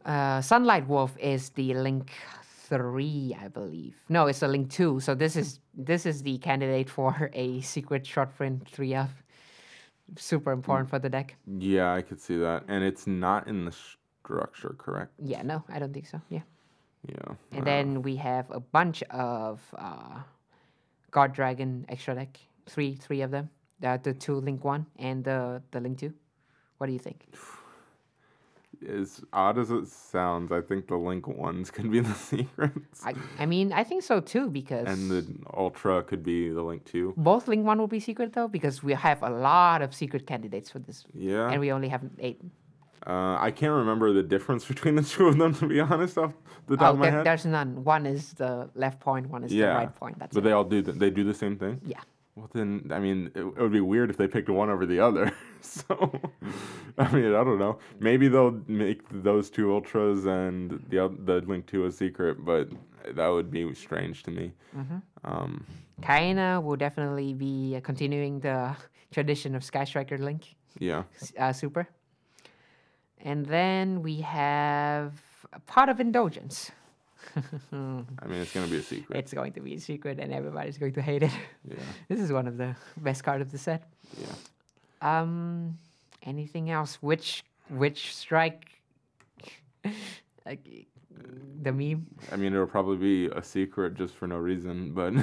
uh, 0.05 0.41
Sunlight 0.41 0.87
Wolf 0.87 1.15
is 1.19 1.49
the 1.51 1.73
link 1.73 2.11
three, 2.67 3.35
I 3.39 3.47
believe. 3.47 3.95
No, 4.09 4.27
it's 4.27 4.41
a 4.41 4.47
link 4.47 4.69
two. 4.69 4.99
So 4.99 5.15
this 5.15 5.35
is 5.35 5.59
this 5.73 6.05
is 6.05 6.23
the 6.23 6.37
candidate 6.37 6.89
for 6.89 7.29
a 7.33 7.61
secret 7.61 8.05
short 8.05 8.35
print 8.35 8.67
three 8.69 8.95
of. 8.95 9.09
Super 10.17 10.51
important 10.51 10.89
for 10.89 10.99
the 10.99 11.09
deck. 11.09 11.35
Yeah, 11.47 11.93
I 11.93 12.01
could 12.01 12.19
see 12.19 12.37
that. 12.37 12.63
And 12.67 12.83
it's 12.83 13.07
not 13.07 13.47
in 13.47 13.65
the 13.65 13.71
structure, 13.71 14.75
correct? 14.77 15.13
Yeah, 15.17 15.41
no, 15.41 15.63
I 15.69 15.79
don't 15.79 15.93
think 15.93 16.07
so. 16.07 16.21
Yeah. 16.29 16.41
Yeah. 17.07 17.35
And 17.51 17.65
then 17.65 18.01
we 18.01 18.15
have 18.17 18.49
a 18.51 18.59
bunch 18.59 19.01
of 19.09 19.61
uh, 19.77 20.19
Guardragon 21.11 21.85
extra 21.89 22.15
deck. 22.15 22.39
Three, 22.65 22.95
three 22.95 23.21
of 23.21 23.31
them. 23.31 23.49
The, 23.79 23.99
the 24.01 24.13
two 24.13 24.35
link 24.35 24.63
one 24.63 24.85
and 24.97 25.23
the 25.23 25.61
the 25.71 25.79
link 25.79 25.99
two. 25.99 26.13
What 26.77 26.87
do 26.87 26.93
you 26.93 26.99
think? 26.99 27.25
As 28.87 29.21
odd 29.31 29.57
as 29.57 29.69
it 29.71 29.87
sounds, 29.87 30.51
I 30.51 30.61
think 30.61 30.87
the 30.87 30.95
Link 30.97 31.27
ones 31.27 31.71
could 31.71 31.89
be 31.91 31.99
the 32.09 32.13
secrets. 32.13 33.01
I, 33.05 33.13
I 33.39 33.45
mean, 33.45 33.71
I 33.73 33.83
think 33.83 34.03
so 34.03 34.19
too 34.19 34.49
because 34.49 34.87
and 34.87 35.09
the 35.11 35.25
Ultra 35.55 36.03
could 36.03 36.23
be 36.23 36.49
the 36.49 36.61
Link 36.61 36.83
2. 36.85 37.13
both 37.17 37.47
link 37.47 37.65
one 37.65 37.77
will 37.79 37.87
be 37.87 37.99
secret 37.99 38.33
though 38.33 38.47
because 38.47 38.83
we 38.83 38.93
have 38.93 39.21
a 39.23 39.29
lot 39.29 39.81
of 39.81 39.93
secret 39.93 40.25
candidates 40.27 40.69
for 40.69 40.79
this, 40.79 41.05
Yeah. 41.13 41.49
and 41.49 41.59
we 41.59 41.71
only 41.71 41.89
have 41.89 42.01
eight. 42.19 42.39
Uh, 43.05 43.35
I 43.37 43.51
can't 43.51 43.73
remember 43.73 44.13
the 44.13 44.23
difference 44.23 44.65
between 44.73 44.95
the 44.95 45.03
two 45.03 45.27
of 45.27 45.37
them, 45.37 45.53
to 45.55 45.67
be 45.67 45.79
honest, 45.81 46.17
off 46.17 46.31
the 46.67 46.77
top 46.77 46.85
Oh, 46.87 46.91
of 46.93 46.99
my 46.99 47.05
there, 47.07 47.17
head. 47.17 47.25
there's 47.25 47.45
none. 47.45 47.83
One 47.83 48.05
is 48.05 48.31
the 48.33 48.69
left 48.75 48.99
point, 49.01 49.27
one 49.29 49.43
is 49.43 49.51
the 49.51 49.63
right 49.63 49.93
point. 49.93 50.17
That's 50.19 50.33
but 50.33 50.39
it. 50.39 50.43
they 50.45 50.51
all 50.53 50.63
do. 50.63 50.81
th- 50.81 50.97
they 50.97 51.09
do 51.09 51.23
the 51.25 51.33
same 51.33 51.57
thing. 51.57 51.81
yeah. 51.85 51.99
Well, 52.35 52.49
then, 52.51 52.89
I 52.91 52.99
mean, 52.99 53.29
it, 53.35 53.41
it 53.41 53.57
would 53.57 53.71
be 53.71 53.81
weird 53.81 54.09
if 54.09 54.17
they 54.17 54.27
picked 54.27 54.49
one 54.49 54.69
over 54.71 54.87
the 54.87 54.99
other. 54.99 55.31
so, 55.61 56.19
I 56.97 57.11
mean, 57.11 57.27
I 57.27 57.43
don't 57.43 57.59
know. 57.59 57.77
Maybe 57.99 58.27
they'll 58.27 58.59
make 58.67 59.01
those 59.11 59.51
two 59.51 59.71
ultras 59.73 60.25
and 60.25 60.83
the 60.89 61.15
the 61.25 61.41
Link 61.41 61.67
Two 61.67 61.85
a 61.85 61.91
secret, 61.91 62.43
but 62.43 62.69
that 63.13 63.27
would 63.27 63.51
be 63.51 63.73
strange 63.75 64.23
to 64.23 64.31
me. 64.31 64.51
Mm-hmm. 64.75 64.97
Um, 65.23 65.65
Kaina 66.01 66.61
will 66.63 66.75
definitely 66.75 67.33
be 67.33 67.75
uh, 67.75 67.81
continuing 67.81 68.39
the 68.39 68.75
tradition 69.11 69.53
of 69.53 69.63
Sky 69.63 69.83
Striker 69.83 70.17
Link. 70.17 70.55
yeah, 70.79 71.03
uh, 71.37 71.53
super. 71.53 71.87
And 73.19 73.45
then 73.45 74.01
we 74.01 74.21
have 74.21 75.13
a 75.53 75.59
pot 75.59 75.87
of 75.87 75.99
indulgence. 75.99 76.71
I 77.71 77.75
mean, 78.27 78.39
it's 78.39 78.53
gonna 78.53 78.67
be 78.67 78.77
a 78.77 78.81
secret. 78.81 79.17
It's 79.17 79.33
going 79.33 79.53
to 79.53 79.61
be 79.61 79.75
a 79.75 79.79
secret, 79.79 80.19
and 80.19 80.33
everybody's 80.33 80.77
going 80.77 80.93
to 80.93 81.01
hate 81.01 81.23
it. 81.23 81.31
yeah, 81.67 81.77
this 82.07 82.19
is 82.19 82.31
one 82.31 82.47
of 82.47 82.57
the 82.57 82.75
best 82.97 83.23
card 83.23 83.41
of 83.41 83.51
the 83.51 83.57
set. 83.57 83.83
yeah. 84.19 84.27
Um, 85.01 85.77
anything 86.23 86.69
else? 86.69 86.95
Which 87.01 87.43
which 87.69 88.15
strike? 88.15 88.81
like 90.45 90.87
the 91.61 91.71
meme. 91.71 92.05
I 92.31 92.35
mean, 92.35 92.53
it'll 92.53 92.67
probably 92.67 92.97
be 92.97 93.33
a 93.35 93.43
secret 93.43 93.95
just 93.95 94.15
for 94.15 94.27
no 94.27 94.37
reason, 94.37 94.93
but 94.93 95.13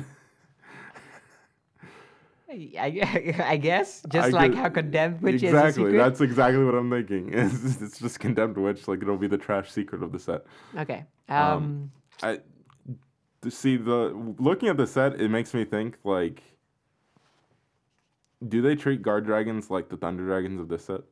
I, 2.50 3.34
I 3.44 3.56
guess 3.56 4.02
just 4.10 4.28
I 4.28 4.30
like 4.30 4.54
how 4.54 4.68
condemned 4.68 5.22
which 5.22 5.42
exactly. 5.42 5.68
is 5.68 5.68
a 5.68 5.72
secret. 5.72 5.98
That's 5.98 6.20
exactly 6.20 6.64
what 6.64 6.74
I'm 6.74 6.90
thinking. 6.90 7.32
It's, 7.32 7.80
it's 7.80 7.98
just 7.98 8.18
condemned 8.18 8.56
witch. 8.56 8.88
Like 8.88 9.02
it'll 9.02 9.16
be 9.16 9.28
the 9.28 9.38
trash 9.38 9.70
secret 9.70 10.02
of 10.02 10.10
the 10.12 10.18
set. 10.18 10.44
okay. 10.76 11.04
Um, 11.28 11.36
Um, 11.38 11.90
I 12.22 12.40
see 13.48 13.76
the 13.76 14.34
looking 14.38 14.68
at 14.68 14.76
the 14.76 14.86
set, 14.86 15.20
it 15.20 15.28
makes 15.28 15.54
me 15.54 15.64
think 15.64 15.98
like, 16.04 16.42
do 18.46 18.62
they 18.62 18.74
treat 18.74 19.02
Guardragons 19.02 19.70
like 19.70 19.88
the 19.88 19.96
thunder 19.96 20.24
dragons 20.24 20.60
of 20.60 20.68
this 20.68 20.84
set, 20.84 21.02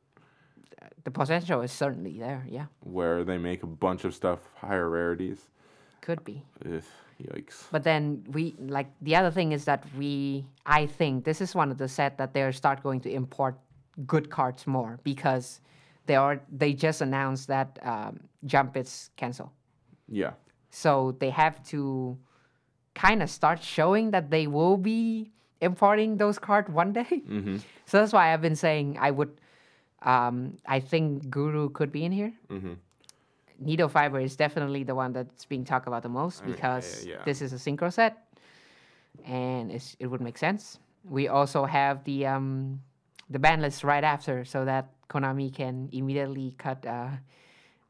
the 1.04 1.11
potential 1.11 1.62
is 1.62 1.72
certainly 1.72 2.18
there. 2.18 2.44
Yeah, 2.48 2.66
where 2.80 3.24
they 3.24 3.38
make 3.38 3.62
a 3.62 3.66
bunch 3.66 4.04
of 4.04 4.14
stuff 4.14 4.40
higher 4.56 4.88
rarities? 4.88 5.48
could 6.09 6.24
be. 6.24 6.42
Ugh, 6.64 6.82
yikes. 7.22 7.64
But 7.70 7.82
then 7.84 8.24
we 8.30 8.54
like 8.59 8.88
the 9.02 9.14
other 9.14 9.30
thing 9.30 9.52
is 9.52 9.64
that 9.66 9.84
we 9.96 10.46
I 10.64 10.86
think 10.86 11.24
this 11.24 11.40
is 11.40 11.54
one 11.54 11.70
of 11.70 11.76
the 11.76 11.88
set 11.88 12.16
that 12.16 12.32
they're 12.32 12.52
start 12.52 12.82
going 12.82 13.00
to 13.00 13.11
import 13.11 13.54
good 14.06 14.30
cards 14.30 14.66
more 14.66 14.98
because 15.04 15.61
they 16.06 16.16
are 16.16 16.40
they 16.50 16.72
just 16.72 17.02
announced 17.02 17.48
that 17.48 17.78
um, 17.82 18.20
jump 18.46 18.76
is 18.76 19.11
cancel. 19.16 19.52
Yeah, 20.09 20.32
So 20.70 21.16
they 21.18 21.30
have 21.30 21.62
to 21.68 22.18
kind 22.94 23.22
of 23.22 23.30
start 23.30 23.62
showing 23.62 24.10
that 24.10 24.30
they 24.30 24.46
will 24.46 24.76
be 24.76 25.30
importing 25.60 26.16
those 26.16 26.38
cards 26.38 26.68
one 26.70 26.92
day. 26.92 27.22
mm-hmm. 27.28 27.56
So 27.86 27.98
that's 27.98 28.12
why 28.12 28.32
I've 28.32 28.42
been 28.42 28.56
saying 28.56 28.98
I 29.00 29.10
would 29.10 29.40
um, 30.02 30.56
I 30.66 30.80
think 30.80 31.30
Guru 31.30 31.70
could 31.70 31.90
be 31.90 32.04
in 32.04 32.12
here. 32.12 32.32
Mm-hmm. 32.50 32.74
Needle 33.60 33.88
Fiber 33.88 34.20
is 34.20 34.36
definitely 34.36 34.84
the 34.84 34.94
one 34.94 35.12
that's 35.12 35.44
being 35.44 35.64
talked 35.64 35.88
about 35.88 36.02
the 36.02 36.08
most 36.08 36.44
mean, 36.44 36.54
because 36.54 37.02
uh, 37.02 37.10
yeah. 37.10 37.22
this 37.24 37.42
is 37.42 37.52
a 37.52 37.56
synchro 37.56 37.92
set, 37.92 38.28
and 39.26 39.72
it's, 39.72 39.96
it 39.98 40.06
would 40.06 40.20
make 40.20 40.38
sense. 40.38 40.78
We 41.08 41.26
also 41.26 41.64
have 41.64 42.04
the 42.04 42.26
um, 42.26 42.80
the 43.28 43.38
ban 43.40 43.60
list 43.60 43.82
right 43.82 44.04
after, 44.04 44.44
so 44.44 44.64
that 44.64 44.90
Konami 45.10 45.52
can 45.52 45.88
immediately 45.92 46.54
cut 46.56 46.86
uh, 46.86 47.08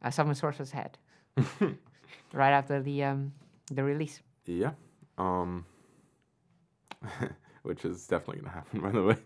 uh, 0.03 0.11
Summon 0.11 0.35
Sorcerer's 0.35 0.70
head 0.70 0.97
right 2.33 2.53
after 2.53 2.81
the 2.83 3.05
um, 3.05 3.33
the 3.71 3.83
release. 3.85 4.21
Yeah. 4.47 4.73
Um 5.19 5.65
which 7.63 7.85
is 7.85 8.07
definitely 8.07 8.43
gonna 8.43 8.55
happen 8.55 8.81
by 8.87 8.91
the 8.91 9.03
way. 9.03 9.17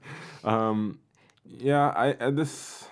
Um 0.44 0.98
yeah, 1.44 1.88
I, 1.90 2.16
I 2.26 2.30
this 2.30 2.88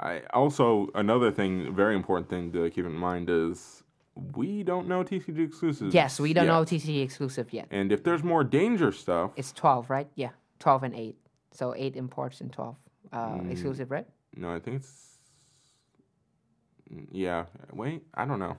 I 0.00 0.22
also 0.32 0.88
another 0.94 1.30
thing, 1.30 1.74
very 1.74 1.94
important 1.96 2.28
thing 2.30 2.52
to 2.52 2.70
keep 2.70 2.84
in 2.86 2.94
mind 2.94 3.28
is 3.30 3.82
we 4.36 4.62
don't 4.62 4.88
know 4.88 5.02
TCG 5.04 5.38
exclusives. 5.46 5.94
Yes, 5.94 6.18
we 6.20 6.32
don't 6.32 6.46
yet. 6.46 6.52
know 6.52 6.62
TCG 6.64 7.02
exclusive 7.02 7.52
yet. 7.52 7.66
And 7.70 7.92
if 7.92 8.02
there's 8.02 8.22
more 8.24 8.44
danger 8.44 8.92
stuff, 8.92 9.30
It's 9.36 9.52
twelve, 9.52 9.90
right? 9.90 10.08
Yeah, 10.14 10.30
twelve 10.58 10.82
and 10.82 10.94
eight. 10.94 11.16
So 11.52 11.74
eight 11.76 11.96
imports 11.96 12.40
and 12.40 12.52
twelve 12.52 12.76
uh, 13.12 13.38
Mm. 13.38 13.50
exclusive, 13.50 13.90
right? 13.90 14.06
no, 14.36 14.52
I 14.54 14.60
think 14.60 14.76
it's 14.76 15.18
mm, 16.92 17.06
yeah. 17.10 17.46
Wait, 17.72 18.02
I 18.14 18.24
don't 18.24 18.38
know. 18.38 18.56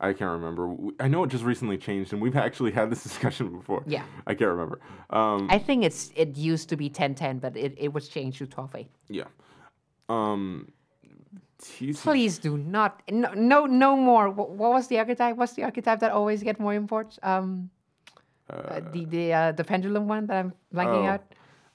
I 0.00 0.14
can't 0.14 0.30
remember. 0.30 0.74
I 0.98 1.08
know 1.08 1.22
it 1.24 1.28
just 1.28 1.44
recently 1.44 1.76
changed, 1.76 2.14
and 2.14 2.22
we've 2.22 2.36
actually 2.36 2.72
had 2.72 2.90
this 2.90 3.02
discussion 3.08 3.50
before. 3.50 3.82
Yeah. 3.86 4.04
I 4.26 4.34
can't 4.34 4.50
remember. 4.50 4.80
Um, 5.10 5.46
I 5.50 5.58
think 5.58 5.84
it's 5.84 6.10
it 6.16 6.36
used 6.36 6.70
to 6.70 6.76
be 6.76 6.88
10-10, 6.88 7.40
but 7.40 7.56
it, 7.56 7.74
it 7.76 7.92
was 7.92 8.08
changed 8.08 8.38
to 8.38 8.46
12-8. 8.46 8.86
Yeah. 9.08 9.24
Um. 10.08 10.72
Please 11.96 12.38
do 12.38 12.56
not 12.56 13.02
no 13.10 13.34
no 13.34 13.66
no 13.66 13.94
more. 13.94 14.30
What, 14.30 14.52
what 14.52 14.70
was 14.70 14.86
the 14.86 14.98
archetype? 14.98 15.36
What's 15.36 15.52
the 15.52 15.62
archetype 15.62 16.00
that 16.00 16.10
always 16.10 16.42
get 16.42 16.58
more 16.58 16.72
imports? 16.72 17.18
Um, 17.22 17.68
uh, 18.48 18.80
the 18.92 19.04
the 19.04 19.32
uh, 19.34 19.52
the 19.52 19.62
pendulum 19.62 20.08
one 20.08 20.26
that 20.28 20.38
I'm 20.38 20.54
blanking 20.74 21.04
oh. 21.04 21.12
out. 21.12 21.22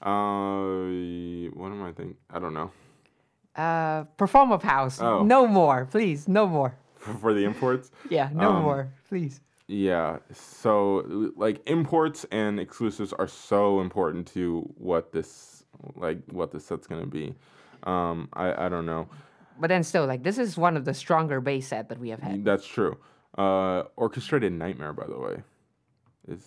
Uh, 0.01 1.51
what 1.53 1.67
am 1.67 1.83
I 1.83 1.91
thinking? 1.91 2.17
I 2.31 2.39
don't 2.39 2.55
know. 2.55 2.71
Uh, 3.55 4.05
performer 4.17 4.57
house. 4.57 4.99
Oh. 4.99 5.21
No 5.21 5.45
more, 5.45 5.85
please. 5.85 6.27
No 6.27 6.47
more. 6.47 6.75
For 7.21 7.33
the 7.33 7.43
imports, 7.43 7.91
Yeah, 8.09 8.29
no 8.33 8.49
Um, 8.51 8.63
more, 8.63 8.89
please. 9.09 9.41
yeah. 9.67 10.17
So 10.33 11.31
like 11.35 11.61
imports 11.69 12.25
and 12.31 12.59
exclusives 12.59 13.13
are 13.13 13.27
so 13.27 13.79
important 13.81 14.27
to 14.33 14.61
what 14.77 15.11
this 15.11 15.63
like 15.95 16.19
what 16.31 16.51
this 16.51 16.65
set's 16.65 16.87
gonna 16.87 17.05
be. 17.05 17.35
Um, 17.83 18.29
I 18.33 18.65
I 18.65 18.69
don't 18.69 18.85
know. 18.85 19.07
But 19.59 19.67
then 19.69 19.83
still, 19.83 20.05
like 20.05 20.23
this 20.23 20.37
is 20.37 20.57
one 20.57 20.75
of 20.77 20.83
the 20.85 20.93
stronger 20.93 21.39
base 21.41 21.67
set 21.67 21.89
that 21.89 21.99
we 21.99 22.09
have 22.09 22.21
had. 22.21 22.43
That's 22.43 22.65
true. 22.67 22.97
Uh, 23.37 23.83
orchestrated 23.95 24.51
nightmare, 24.53 24.93
by 24.93 25.07
the 25.07 25.19
way, 25.19 25.43
is 26.27 26.43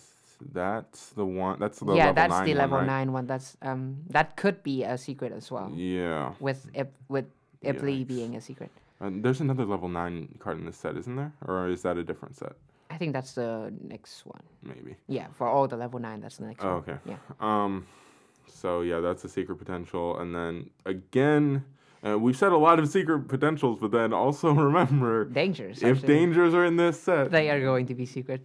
that 0.53 0.93
the 1.15 1.25
one? 1.25 1.59
That's 1.59 1.79
the 1.79 1.93
yeah, 1.93 2.07
level 2.07 2.13
that's 2.15 2.31
nine 2.31 2.45
the 2.45 2.51
one, 2.53 2.57
level 2.57 2.77
right? 2.79 2.87
nine 2.87 3.11
one. 3.13 3.25
That's 3.27 3.57
um 3.61 3.97
that 4.09 4.35
could 4.35 4.63
be 4.63 4.83
a 4.83 4.97
secret 4.97 5.31
as 5.31 5.51
well. 5.51 5.71
Yeah. 5.75 6.33
With 6.39 6.65
Ip, 6.73 6.93
with 7.07 7.25
Ipley 7.63 8.05
being 8.07 8.35
a 8.35 8.41
secret. 8.41 8.71
And 9.01 9.23
there's 9.23 9.39
another 9.41 9.65
level 9.65 9.87
nine 9.87 10.35
card 10.39 10.57
in 10.59 10.65
this 10.65 10.77
set, 10.77 10.97
isn't 10.97 11.15
there? 11.15 11.31
Or 11.47 11.67
is 11.69 11.81
that 11.83 11.97
a 11.97 12.03
different 12.03 12.35
set? 12.35 12.53
I 12.89 12.97
think 12.97 13.13
that's 13.13 13.33
the 13.33 13.71
next 13.81 14.25
one. 14.25 14.41
Maybe. 14.63 14.95
Yeah, 15.07 15.27
for 15.31 15.47
all 15.47 15.67
the 15.67 15.77
level 15.77 15.99
nine, 15.99 16.19
that's 16.21 16.37
the 16.37 16.45
next 16.47 16.63
Oh, 16.63 16.73
one. 16.73 16.77
okay. 16.79 16.97
Yeah. 17.05 17.17
Um, 17.39 17.85
so 18.47 18.81
yeah, 18.81 18.99
that's 18.99 19.23
a 19.23 19.29
secret 19.29 19.57
potential, 19.57 20.19
and 20.19 20.33
then 20.35 20.69
again, 20.85 21.63
uh, 22.05 22.17
we've 22.17 22.35
said 22.35 22.51
a 22.51 22.57
lot 22.57 22.79
of 22.79 22.89
secret 22.89 23.27
potentials, 23.27 23.77
but 23.79 23.91
then 23.91 24.11
also 24.11 24.51
remember 24.69 25.25
Dangers. 25.25 25.83
if 25.83 25.97
actually. 25.97 26.07
dangers 26.07 26.53
are 26.55 26.65
in 26.65 26.75
this 26.75 26.99
set, 26.99 27.29
They 27.31 27.49
are 27.51 27.61
going 27.61 27.85
to 27.87 27.93
be 27.95 28.05
secret. 28.05 28.41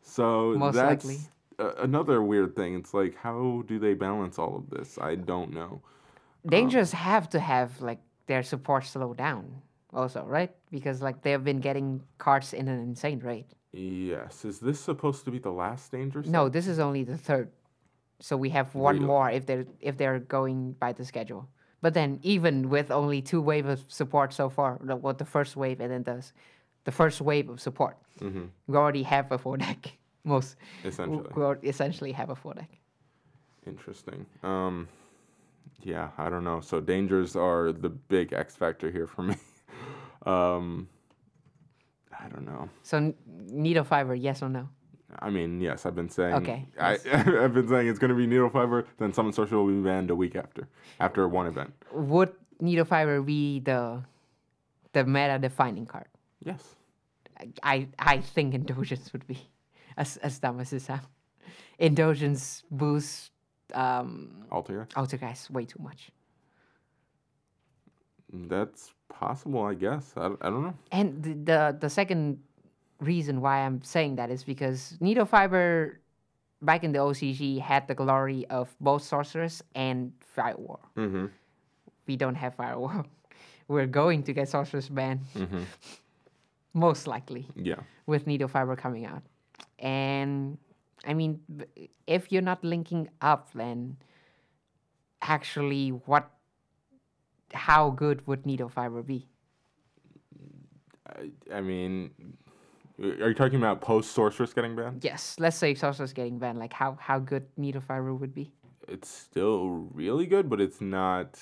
so 0.00 0.54
most 0.56 0.74
that's 0.74 1.04
likely. 1.04 1.20
a- 1.58 1.82
another 1.82 2.22
weird 2.22 2.56
thing. 2.56 2.74
It's 2.74 2.94
like 2.94 3.14
how 3.16 3.62
do 3.68 3.78
they 3.78 3.92
balance 3.94 4.38
all 4.38 4.56
of 4.56 4.70
this? 4.70 4.98
I 5.00 5.14
don't 5.16 5.52
know. 5.52 5.82
Dangers 6.48 6.92
have 6.92 7.28
to 7.30 7.38
have 7.40 7.80
like 7.80 8.00
their 8.26 8.42
support 8.42 8.84
slow 8.86 9.12
down 9.14 9.60
also, 9.92 10.24
right? 10.24 10.50
Because 10.70 11.02
like 11.02 11.22
they've 11.22 11.42
been 11.42 11.60
getting 11.60 12.02
cards 12.18 12.52
in 12.52 12.68
an 12.68 12.80
insane 12.80 13.20
rate. 13.20 13.46
Yes, 13.72 14.44
is 14.44 14.60
this 14.60 14.78
supposed 14.80 15.24
to 15.24 15.30
be 15.30 15.38
the 15.38 15.50
last 15.50 15.90
danger? 15.92 16.22
Set? 16.22 16.30
No, 16.32 16.48
this 16.48 16.66
is 16.66 16.78
only 16.78 17.04
the 17.04 17.16
third. 17.16 17.50
So 18.20 18.36
we 18.36 18.50
have 18.50 18.74
one 18.74 18.96
Really? 18.96 19.06
more 19.06 19.30
if 19.30 19.46
they're 19.46 19.66
if 19.80 19.96
they're 19.96 20.18
going 20.20 20.72
by 20.78 20.92
the 20.92 21.04
schedule. 21.04 21.48
But 21.80 21.94
then 21.94 22.20
even 22.22 22.68
with 22.70 22.90
only 22.92 23.20
two 23.22 23.40
waves 23.42 23.68
of 23.68 23.84
support 23.88 24.32
so 24.32 24.48
far, 24.48 24.78
the, 24.82 24.94
what 24.94 25.18
the 25.18 25.24
first 25.24 25.56
wave 25.56 25.80
and 25.80 25.90
then 25.90 26.02
the 26.04 26.24
the 26.84 26.92
first 26.92 27.20
wave 27.20 27.48
of 27.48 27.60
support, 27.60 27.96
Mm-hmm. 28.20 28.44
we 28.68 28.76
already 28.76 29.02
have 29.04 29.32
a 29.32 29.38
full 29.38 29.56
deck. 29.56 29.96
Most 30.24 30.56
essentially. 30.84 31.26
we 31.34 31.68
essentially 31.68 32.12
have 32.12 32.30
a 32.30 32.36
full 32.36 32.52
deck. 32.52 32.70
Interesting. 33.66 34.26
Um, 34.44 34.88
yeah, 35.82 36.10
I 36.18 36.28
don't 36.28 36.44
know. 36.44 36.60
So 36.60 36.80
dangers 36.80 37.34
are 37.36 37.72
the 37.72 37.88
big 37.88 38.32
X 38.32 38.54
factor 38.54 38.90
here 38.90 39.06
for 39.06 39.22
me. 39.22 39.34
um, 40.26 40.88
I 42.18 42.28
don't 42.28 42.44
know. 42.44 42.68
So 42.82 43.14
needle 43.50 43.84
fiber, 43.84 44.14
yes 44.14 44.42
or 44.42 44.48
no? 44.48 44.68
I 45.18 45.30
mean, 45.30 45.60
yes, 45.60 45.84
I've 45.84 45.94
been 45.94 46.08
saying. 46.08 46.34
Okay, 46.34 46.66
I, 46.80 46.92
I've 47.12 47.52
been 47.52 47.68
saying 47.68 47.88
it's 47.88 47.98
going 47.98 48.10
to 48.10 48.14
be 48.16 48.26
needle 48.26 48.48
fiber. 48.48 48.86
Then 48.98 49.12
Summon 49.12 49.32
Sorceress 49.32 49.52
will 49.52 49.66
be 49.66 49.82
banned 49.82 50.10
a 50.10 50.14
week 50.16 50.36
after, 50.36 50.68
after 51.00 51.28
one 51.28 51.46
event. 51.46 51.72
Would 51.92 52.32
needle 52.60 52.84
fiber 52.84 53.20
be 53.20 53.60
the 53.60 54.02
the 54.92 55.04
meta 55.04 55.38
defining 55.38 55.86
card? 55.86 56.06
Yes. 56.44 56.76
I 57.62 57.88
I 57.98 58.18
think 58.18 58.54
indulgence 58.54 59.12
would 59.12 59.26
be 59.26 59.38
as 59.96 60.16
as 60.18 60.38
dumb 60.38 60.60
as 60.60 60.72
it 60.72 60.80
sounds. 60.80 61.06
Indulgence 61.78 62.62
boosts 62.70 63.30
um 63.74 64.44
Altair. 64.50 64.86
Altergeist 64.94 65.50
way 65.50 65.64
too 65.64 65.82
much. 65.82 66.10
That's 68.32 68.92
possible, 69.08 69.62
I 69.62 69.74
guess. 69.74 70.12
I, 70.16 70.26
I 70.40 70.48
don't 70.50 70.62
know. 70.64 70.74
And 70.90 71.22
the, 71.22 71.34
the 71.34 71.76
the 71.80 71.90
second 71.90 72.38
reason 73.00 73.40
why 73.40 73.58
I'm 73.60 73.82
saying 73.82 74.16
that 74.16 74.30
is 74.30 74.44
because 74.44 74.96
Needle 75.00 75.26
Fiber 75.26 76.00
back 76.62 76.84
in 76.84 76.92
the 76.92 76.98
OCG 77.00 77.60
had 77.60 77.88
the 77.88 77.94
glory 77.94 78.46
of 78.48 78.74
both 78.80 79.02
Sorceress 79.02 79.62
and 79.74 80.12
Firewall. 80.20 80.80
Mm-hmm. 80.96 81.26
We 82.06 82.16
don't 82.16 82.36
have 82.36 82.54
Firewall. 82.54 83.04
We're 83.68 83.86
going 83.86 84.22
to 84.24 84.32
get 84.32 84.48
Sorceress 84.48 84.88
banned. 84.88 85.20
Mhm. 85.34 85.64
Most 86.74 87.06
likely. 87.06 87.46
Yeah. 87.54 87.80
with 88.06 88.26
needle 88.26 88.48
fiber 88.48 88.74
coming 88.76 89.04
out. 89.06 89.22
And 89.78 90.56
I 91.06 91.12
mean, 91.14 91.38
if 92.06 92.32
you're 92.32 92.42
not 92.42 92.64
linking 92.64 93.08
up, 93.20 93.52
then 93.54 93.96
actually, 95.20 95.90
what, 95.90 96.30
how 97.54 97.90
good 97.90 98.26
would 98.26 98.46
needle 98.46 98.68
fiber 98.68 99.02
be? 99.02 99.28
I, 101.06 101.30
I 101.52 101.60
mean, 101.60 102.10
are 103.00 103.28
you 103.28 103.34
talking 103.34 103.58
about 103.58 103.80
post 103.80 104.12
sorceress 104.12 104.52
getting 104.52 104.76
banned? 104.76 105.02
Yes, 105.02 105.36
let's 105.38 105.56
say 105.56 105.74
sorceress 105.74 106.12
getting 106.12 106.38
banned. 106.38 106.58
Like 106.58 106.72
how 106.72 106.96
how 107.00 107.18
good 107.18 107.46
needle 107.56 107.80
fiber 107.80 108.14
would 108.14 108.34
be? 108.34 108.52
It's 108.88 109.08
still 109.08 109.88
really 109.92 110.26
good, 110.26 110.48
but 110.48 110.60
it's 110.60 110.80
not. 110.80 111.40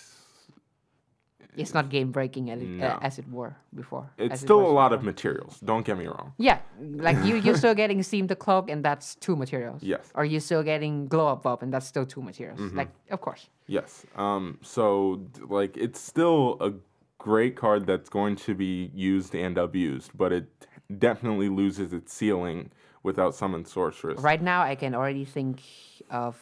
It's 1.57 1.75
not 1.75 1.89
game 1.91 2.11
breaking 2.13 2.51
as, 2.51 2.61
it- 2.63 2.69
No. 2.69 2.87
uh, 2.87 2.99
as 3.03 3.19
it 3.19 3.29
were 3.31 3.57
before. 3.75 4.11
It's 4.19 4.35
as 4.35 4.43
it 4.43 4.47
still 4.47 4.61
a 4.67 4.75
lot 4.83 4.93
of 4.93 5.03
materials. 5.03 5.59
Don't 5.61 5.85
get 5.85 5.99
me 5.99 6.07
wrong. 6.07 6.33
Yeah, 6.39 6.59
like 6.81 7.17
you 7.25 7.37
you're 7.37 7.57
still 7.65 7.75
getting 7.75 8.03
Steam 8.03 8.27
the 8.27 8.37
Cloak, 8.37 8.71
and 8.71 8.85
that's 8.85 9.15
two 9.17 9.37
materials. 9.37 9.83
Yes. 9.83 10.11
Or 10.15 10.25
you're 10.25 10.41
still 10.41 10.63
getting 10.63 11.07
Glow 11.09 11.29
Up 11.29 11.43
Bulb, 11.43 11.63
and 11.63 11.73
that's 11.73 11.87
still 11.87 12.07
two 12.07 12.23
materials. 12.23 12.61
Mm-hmm. 12.61 12.77
Like 12.79 12.91
of 13.11 13.21
course. 13.21 13.49
Yes. 13.67 14.05
Um. 14.17 14.59
So, 14.63 15.21
like, 15.49 15.77
it's 15.77 16.01
still 16.01 16.57
a 16.61 16.73
great 17.19 17.55
card 17.57 17.87
that's 17.87 18.09
going 18.09 18.35
to 18.35 18.55
be 18.55 18.91
used 18.95 19.35
and 19.35 19.59
abused, 19.59 20.11
but 20.17 20.33
it 20.33 20.47
definitely 20.99 21.49
loses 21.49 21.93
its 21.93 22.13
ceiling 22.13 22.71
without 23.03 23.35
summon 23.35 23.65
sorceress. 23.65 24.21
Right 24.21 24.43
now, 24.43 24.63
I 24.63 24.75
can 24.75 24.95
already 24.95 25.25
think 25.25 25.61
of 26.11 26.37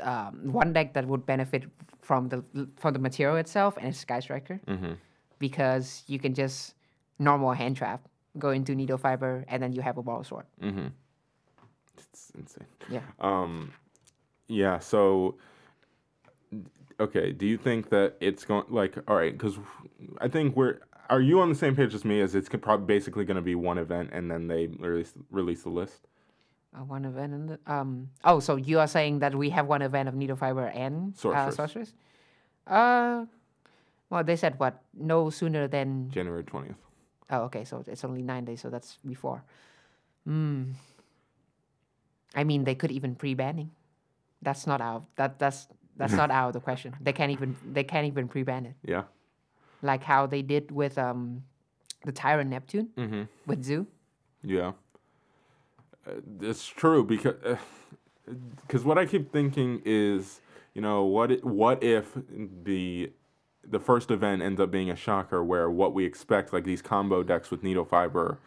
um, 0.00 0.52
one 0.52 0.72
deck 0.72 0.94
that 0.94 1.06
would 1.06 1.24
benefit 1.26 1.64
from 2.06 2.28
the 2.28 2.44
from 2.76 2.92
the 2.92 3.00
material 3.00 3.36
itself, 3.36 3.76
and 3.76 3.86
it's 3.88 3.98
Sky 3.98 4.20
Striker, 4.20 4.60
Mm-hmm. 4.68 4.92
because 5.38 6.04
you 6.06 6.18
can 6.18 6.34
just 6.34 6.74
normal 7.18 7.52
hand 7.52 7.76
trap, 7.76 8.00
go 8.38 8.50
into 8.50 8.74
needle 8.74 8.98
fiber, 8.98 9.44
and 9.48 9.60
then 9.62 9.72
you 9.72 9.82
have 9.82 9.98
a 9.98 10.02
Borrelsword. 10.02 10.44
Mm-hmm. 10.62 10.86
It's 11.98 12.32
insane. 12.38 12.66
Yeah. 12.88 13.00
Um. 13.20 13.72
Yeah. 14.46 14.78
So. 14.78 15.36
Okay. 17.00 17.32
Do 17.32 17.44
you 17.46 17.58
think 17.58 17.90
that 17.90 18.14
it's 18.20 18.44
going 18.44 18.66
like 18.68 18.96
all 19.08 19.16
right? 19.16 19.32
Because 19.32 19.58
I 20.20 20.28
think 20.28 20.56
we're. 20.56 20.78
Are 21.08 21.20
you 21.20 21.40
on 21.40 21.48
the 21.48 21.54
same 21.54 21.74
page 21.76 21.94
as 21.94 22.04
me? 22.04 22.20
As 22.20 22.34
it's 22.34 22.48
probably 22.48 22.86
basically 22.86 23.24
going 23.24 23.36
to 23.36 23.42
be 23.42 23.54
one 23.54 23.78
event, 23.78 24.10
and 24.12 24.30
then 24.30 24.46
they 24.46 24.68
release 24.78 25.12
release 25.30 25.62
the 25.62 25.70
list. 25.70 26.06
Uh, 26.74 26.84
one 26.84 27.04
event 27.04 27.32
and 27.32 27.48
the, 27.50 27.58
um. 27.66 28.10
Oh, 28.24 28.40
so 28.40 28.56
you 28.56 28.78
are 28.80 28.86
saying 28.86 29.20
that 29.20 29.34
we 29.34 29.50
have 29.50 29.66
one 29.66 29.82
event 29.82 30.08
of 30.08 30.14
needle 30.14 30.36
fiber 30.36 30.66
and 30.68 31.14
uh, 31.14 31.18
Sorceress. 31.18 31.54
sorceress? 31.56 31.94
Uh, 32.66 33.24
well, 34.10 34.24
they 34.24 34.36
said 34.36 34.58
what? 34.58 34.82
No 34.92 35.30
sooner 35.30 35.68
than 35.68 36.10
January 36.10 36.44
twentieth. 36.44 36.76
Oh, 37.30 37.42
okay. 37.48 37.64
So 37.64 37.82
it's 37.86 38.04
only 38.04 38.22
nine 38.22 38.44
days, 38.44 38.60
so 38.60 38.68
that's 38.70 38.98
before. 39.06 39.42
Hmm. 40.24 40.72
I 42.34 42.44
mean, 42.44 42.64
they 42.64 42.74
could 42.74 42.90
even 42.90 43.14
pre-banning. 43.14 43.70
That's 44.42 44.66
not 44.66 44.80
out. 44.80 45.04
That 45.16 45.38
that's 45.38 45.68
that's 45.96 46.12
not 46.12 46.30
out 46.30 46.48
of 46.48 46.52
the 46.52 46.60
question. 46.60 46.94
They 47.00 47.12
can't 47.14 47.32
even 47.32 47.56
they 47.72 47.84
can't 47.84 48.06
even 48.06 48.28
pre-ban 48.28 48.66
it, 48.66 48.74
Yeah. 48.84 49.04
like 49.80 50.02
how 50.02 50.26
they 50.26 50.42
did 50.42 50.70
with 50.70 50.98
um, 50.98 51.42
the 52.04 52.12
Tyrant 52.12 52.50
Neptune 52.50 52.90
Mm-hmm. 52.98 53.22
with 53.46 53.64
Zoo. 53.64 53.86
Yeah, 54.42 54.68
uh, 54.68 54.72
it's 56.40 56.66
true 56.66 57.04
because 57.04 57.34
because 58.66 58.84
what 58.84 58.98
I 58.98 59.06
keep 59.06 59.32
thinking 59.32 59.82
is, 59.84 60.40
you 60.74 60.80
know, 60.82 61.04
what 61.04 61.44
what 61.44 61.82
if 61.82 62.16
the 62.64 63.12
the 63.68 63.80
first 63.80 64.10
event 64.10 64.42
ends 64.42 64.60
up 64.60 64.70
being 64.70 64.90
a 64.90 64.96
shocker 64.96 65.42
where 65.42 65.68
what 65.70 65.92
we 65.94 66.04
expect, 66.04 66.52
like 66.52 66.64
these 66.64 66.82
combo 66.82 67.22
decks 67.22 67.50
with 67.50 67.62
needle 67.62 67.84
fiber, 67.84 68.38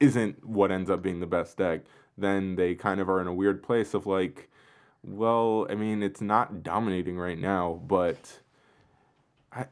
isn't 0.00 0.44
what 0.46 0.70
ends 0.70 0.90
up 0.90 1.02
being 1.02 1.20
the 1.20 1.26
best 1.26 1.56
deck. 1.56 1.80
Then 2.16 2.56
they 2.56 2.74
kind 2.74 3.00
of 3.00 3.08
are 3.08 3.20
in 3.20 3.26
a 3.26 3.32
weird 3.32 3.62
place 3.62 3.94
of 3.94 4.06
like, 4.06 4.50
well, 5.04 5.66
I 5.70 5.74
mean, 5.74 6.02
it's 6.02 6.20
not 6.20 6.62
dominating 6.62 7.16
right 7.18 7.38
now, 7.38 7.80
but. 7.86 8.40
I, 9.50 9.64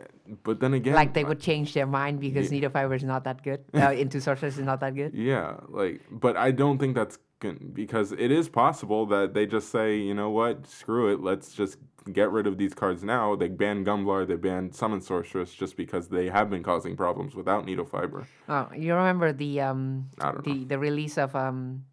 but 0.43 0.61
then 0.61 0.73
again, 0.73 0.95
Like 0.95 1.13
they 1.13 1.23
I- 1.25 1.29
would 1.29 1.41
change 1.41 1.75
their 1.75 1.87
mind 1.87 2.19
because 2.19 2.47
Yeah. 2.47 2.53
needle 2.53 2.71
fiber 2.71 2.95
is 2.95 3.05
not 3.05 3.25
that 3.25 3.43
good. 3.43 3.63
Uh, 3.75 3.93
into 3.93 4.23
sorceress 4.23 4.57
is 4.57 4.65
not 4.65 4.81
that 4.81 4.95
good. 4.95 5.13
Yeah, 5.13 5.57
like, 5.69 6.01
but 6.11 6.35
I 6.39 6.51
don't 6.51 6.79
think 6.79 6.95
that's 6.95 7.19
because 7.41 8.13
it 8.13 8.31
is 8.31 8.49
possible 8.49 9.07
that 9.07 9.35
they 9.35 9.47
just 9.47 9.71
say, 9.71 9.97
you 9.97 10.15
know 10.15 10.31
what, 10.31 10.67
screw 10.67 11.13
it, 11.13 11.21
let's 11.21 11.53
just 11.55 11.79
get 12.13 12.31
rid 12.31 12.47
of 12.47 12.57
these 12.57 12.73
cards 12.73 13.03
now. 13.05 13.37
They 13.37 13.49
ban 13.49 13.85
Gumblar, 13.85 14.27
they 14.27 14.37
ban 14.37 14.73
Summon 14.73 15.01
Sorceress 15.01 15.53
just 15.53 15.77
because 15.77 16.09
they 16.09 16.29
have 16.29 16.49
been 16.51 16.63
causing 16.63 16.97
problems 16.97 17.35
without 17.35 17.65
Needle 17.67 17.85
Fiber. 17.85 18.27
Oh, 18.49 18.69
you 18.75 18.95
remember 18.95 19.33
the 19.33 19.61
um 19.61 20.09
the 20.45 20.65
the 20.65 20.79
release 20.79 21.19
of 21.19 21.35
um 21.37 21.85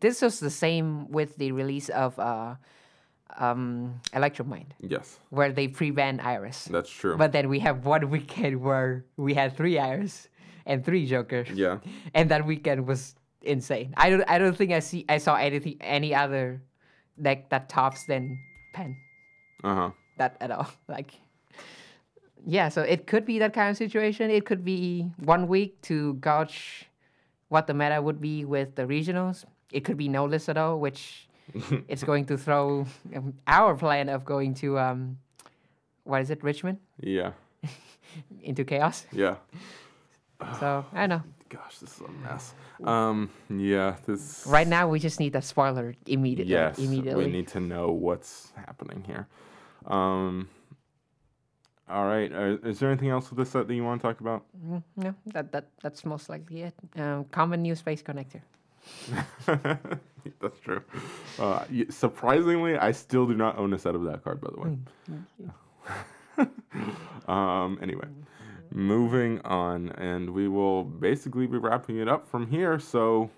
this 0.00 0.22
was 0.22 0.38
the 0.40 0.50
same 0.50 1.10
with 1.10 1.36
the 1.36 1.52
release 1.52 1.88
of 1.88 2.18
uh 2.18 2.54
um 3.38 3.94
Electromind 4.12 4.66
Yes, 4.80 5.18
where 5.30 5.50
they 5.52 5.68
pre-banned 5.68 6.20
Iris. 6.20 6.66
that's 6.66 6.90
true. 6.90 7.16
But 7.16 7.32
then 7.32 7.48
we 7.48 7.58
have 7.60 7.84
one 7.86 8.10
weekend 8.16 8.60
where 8.60 9.04
we 9.16 9.34
had 9.34 9.56
three 9.56 9.78
Iris 9.78 10.28
and 10.66 10.84
three 10.84 11.06
Jokers. 11.06 11.48
yeah, 11.50 11.78
And 12.14 12.30
that 12.30 12.44
weekend 12.46 12.86
was 12.86 13.14
insane. 13.44 13.94
I 13.96 14.10
don't 14.10 14.24
I 14.28 14.38
don't 14.38 14.56
think 14.56 14.72
I 14.72 14.80
see 14.80 15.04
I 15.08 15.18
saw 15.18 15.36
anything 15.36 15.76
any 15.80 16.14
other 16.14 16.62
deck 17.20 17.50
that 17.50 17.68
tops 17.68 18.04
than 18.06 18.38
Pen. 18.72 18.96
uh 19.64 19.74
huh. 19.74 19.90
That 20.18 20.36
at 20.40 20.50
all. 20.50 20.68
Like 20.88 21.12
yeah, 22.44 22.68
so 22.70 22.82
it 22.82 23.06
could 23.06 23.24
be 23.24 23.38
that 23.38 23.52
kind 23.54 23.70
of 23.70 23.76
situation. 23.76 24.30
It 24.30 24.44
could 24.44 24.64
be 24.64 25.10
one 25.22 25.46
week 25.46 25.80
to 25.82 26.14
gauge 26.14 26.88
what 27.48 27.66
the 27.68 27.74
meta 27.74 28.02
would 28.02 28.20
be 28.20 28.44
with 28.44 28.74
the 28.74 28.82
regionals. 28.82 29.44
It 29.70 29.84
could 29.84 29.96
be 29.96 30.08
no 30.08 30.24
list 30.24 30.48
at 30.48 30.56
all, 30.56 30.80
which 30.80 31.28
it's 31.88 32.02
going 32.02 32.26
to 32.26 32.36
throw 32.36 32.84
um, 33.14 33.34
our 33.46 33.76
plan 33.76 34.08
of 34.08 34.24
going 34.24 34.54
to 34.54 34.76
um, 34.78 35.18
what 36.04 36.20
is 36.20 36.30
it, 36.30 36.42
Richmond, 36.42 36.78
Yeah, 36.98 37.30
into 38.42 38.64
chaos. 38.64 39.06
yeah. 39.12 39.36
So 40.58 40.84
I 40.92 41.06
don't 41.06 41.08
know. 41.10 41.22
Gosh, 41.52 41.78
this 41.80 41.96
is 41.96 42.00
a 42.00 42.08
mess. 42.08 42.54
Um, 42.82 43.30
yeah, 43.50 43.96
this. 44.06 44.46
Right 44.46 44.66
now, 44.66 44.88
we 44.88 44.98
just 44.98 45.20
need 45.20 45.36
a 45.36 45.42
spoiler 45.42 45.94
immediately. 46.06 46.54
Yes, 46.54 46.78
immediately. 46.78 47.26
we 47.26 47.30
need 47.30 47.46
to 47.48 47.60
know 47.60 47.90
what's 47.90 48.52
happening 48.56 49.04
here. 49.06 49.26
Um, 49.86 50.48
all 51.90 52.06
right. 52.06 52.32
Uh, 52.32 52.56
is 52.66 52.78
there 52.78 52.90
anything 52.90 53.10
else 53.10 53.28
with 53.28 53.38
this 53.38 53.50
set 53.50 53.68
that 53.68 53.74
you 53.74 53.84
want 53.84 54.00
to 54.00 54.08
talk 54.08 54.20
about? 54.20 54.44
No, 54.96 55.14
that 55.26 55.52
that 55.52 55.68
that's 55.82 56.06
most 56.06 56.30
likely 56.30 56.62
it. 56.62 56.74
Um, 56.96 57.26
common 57.26 57.60
Neo 57.60 57.74
Space 57.74 58.02
Connector. 58.02 58.40
That's 60.40 60.58
true. 60.60 60.82
Uh, 61.38 61.64
surprisingly, 61.90 62.76
I 62.76 62.92
still 62.92 63.26
do 63.26 63.34
not 63.34 63.58
own 63.58 63.72
a 63.72 63.78
set 63.78 63.94
of 63.94 64.04
that 64.04 64.24
card, 64.24 64.40
by 64.40 64.50
the 64.54 64.60
way. 64.60 66.48
um, 67.28 67.78
anyway, 67.82 68.06
moving 68.74 69.40
on, 69.40 69.90
and 69.90 70.30
we 70.30 70.48
will 70.48 70.84
basically 70.84 71.46
be 71.46 71.58
wrapping 71.58 71.98
it 71.98 72.08
up 72.08 72.28
from 72.28 72.48
here. 72.48 72.78
So, 72.78 73.30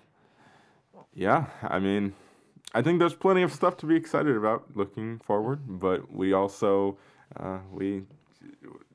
yeah, 1.13 1.45
I 1.61 1.79
mean, 1.79 2.13
I 2.73 2.81
think 2.81 2.99
there's 2.99 3.15
plenty 3.15 3.41
of 3.41 3.51
stuff 3.53 3.77
to 3.77 3.85
be 3.85 3.95
excited 3.95 4.35
about 4.35 4.65
looking 4.75 5.19
forward, 5.19 5.61
but 5.67 6.11
we 6.11 6.33
also 6.33 6.97
uh, 7.39 7.59
we 7.71 8.03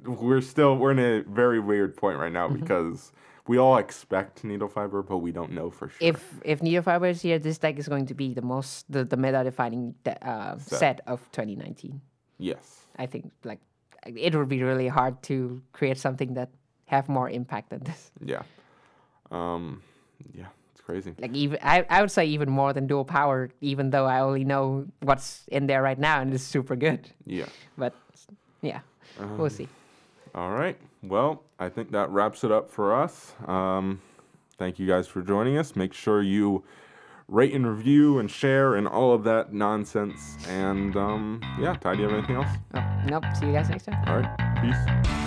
we're 0.04 0.40
still 0.40 0.76
we're 0.76 0.92
in 0.92 0.98
a 0.98 1.22
very 1.22 1.60
weird 1.60 1.96
point 1.96 2.18
right 2.18 2.32
now 2.32 2.48
because 2.48 3.12
we 3.46 3.58
all 3.58 3.78
expect 3.78 4.44
needle 4.44 4.68
fiber, 4.68 5.02
but 5.02 5.18
we 5.18 5.32
don't 5.32 5.52
know 5.52 5.70
for 5.70 5.88
sure. 5.88 5.98
If 6.00 6.40
if 6.44 6.62
Needle 6.62 6.82
Fiber 6.82 7.06
is 7.06 7.22
here, 7.22 7.38
this 7.38 7.58
deck 7.58 7.78
is 7.78 7.88
going 7.88 8.06
to 8.06 8.14
be 8.14 8.34
the 8.34 8.42
most 8.42 8.90
the, 8.92 9.04
the 9.04 9.16
meta 9.16 9.42
defining 9.42 9.94
de- 10.04 10.28
uh, 10.28 10.58
set. 10.58 11.00
of 11.06 11.20
2019. 11.32 12.00
yes. 12.38 12.76
I 12.96 13.06
think 13.06 13.32
like 13.44 13.60
it 14.06 14.34
would 14.34 14.48
be 14.48 14.62
really 14.62 14.88
hard 14.88 15.22
to 15.24 15.60
create 15.72 15.98
something 15.98 16.34
that 16.34 16.50
have 16.86 17.08
more 17.08 17.28
impact 17.30 17.70
than 17.70 17.80
this. 17.80 18.10
Yeah. 18.24 18.42
Um, 19.30 19.82
yeah, 20.34 20.46
it's 20.72 20.80
crazy. 20.80 21.14
Like 21.18 21.34
even 21.34 21.58
I, 21.62 21.86
I 21.88 22.00
would 22.00 22.10
say 22.10 22.26
even 22.26 22.50
more 22.50 22.72
than 22.72 22.86
dual 22.86 23.04
power, 23.04 23.50
even 23.60 23.90
though 23.90 24.06
I 24.06 24.20
only 24.20 24.44
know 24.44 24.86
what's 25.00 25.44
in 25.48 25.66
there 25.66 25.82
right 25.82 25.98
now 25.98 26.20
and 26.20 26.32
it's 26.34 26.42
super 26.42 26.76
good. 26.76 27.10
Yeah. 27.26 27.46
But 27.78 27.94
yeah, 28.62 28.80
we'll 29.36 29.50
see. 29.50 29.68
All 30.34 30.50
right. 30.50 30.76
Well, 31.02 31.42
I 31.58 31.68
think 31.68 31.92
that 31.92 32.10
wraps 32.10 32.44
it 32.44 32.52
up 32.52 32.70
for 32.70 32.94
us. 32.94 33.34
Um, 33.46 34.00
thank 34.58 34.78
you 34.78 34.86
guys 34.86 35.08
for 35.08 35.22
joining 35.22 35.58
us. 35.58 35.76
Make 35.76 35.92
sure 35.92 36.22
you 36.22 36.64
rate 37.30 37.54
and 37.54 37.66
review 37.66 38.18
and 38.18 38.30
share 38.30 38.74
and 38.74 38.88
all 38.88 39.14
of 39.14 39.24
that 39.24 39.52
nonsense. 39.52 40.36
And 40.48 40.96
um, 40.96 41.40
yeah, 41.58 41.74
Ty, 41.74 41.94
do 41.94 42.02
you 42.02 42.08
have 42.08 42.18
anything 42.18 42.36
else? 42.36 42.50
Oh, 42.74 42.84
nope. 43.06 43.24
See 43.38 43.46
you 43.46 43.52
guys 43.52 43.70
next 43.70 43.84
time. 43.84 44.02
All 44.06 44.20
right. 44.20 44.60
Peace. 44.60 45.26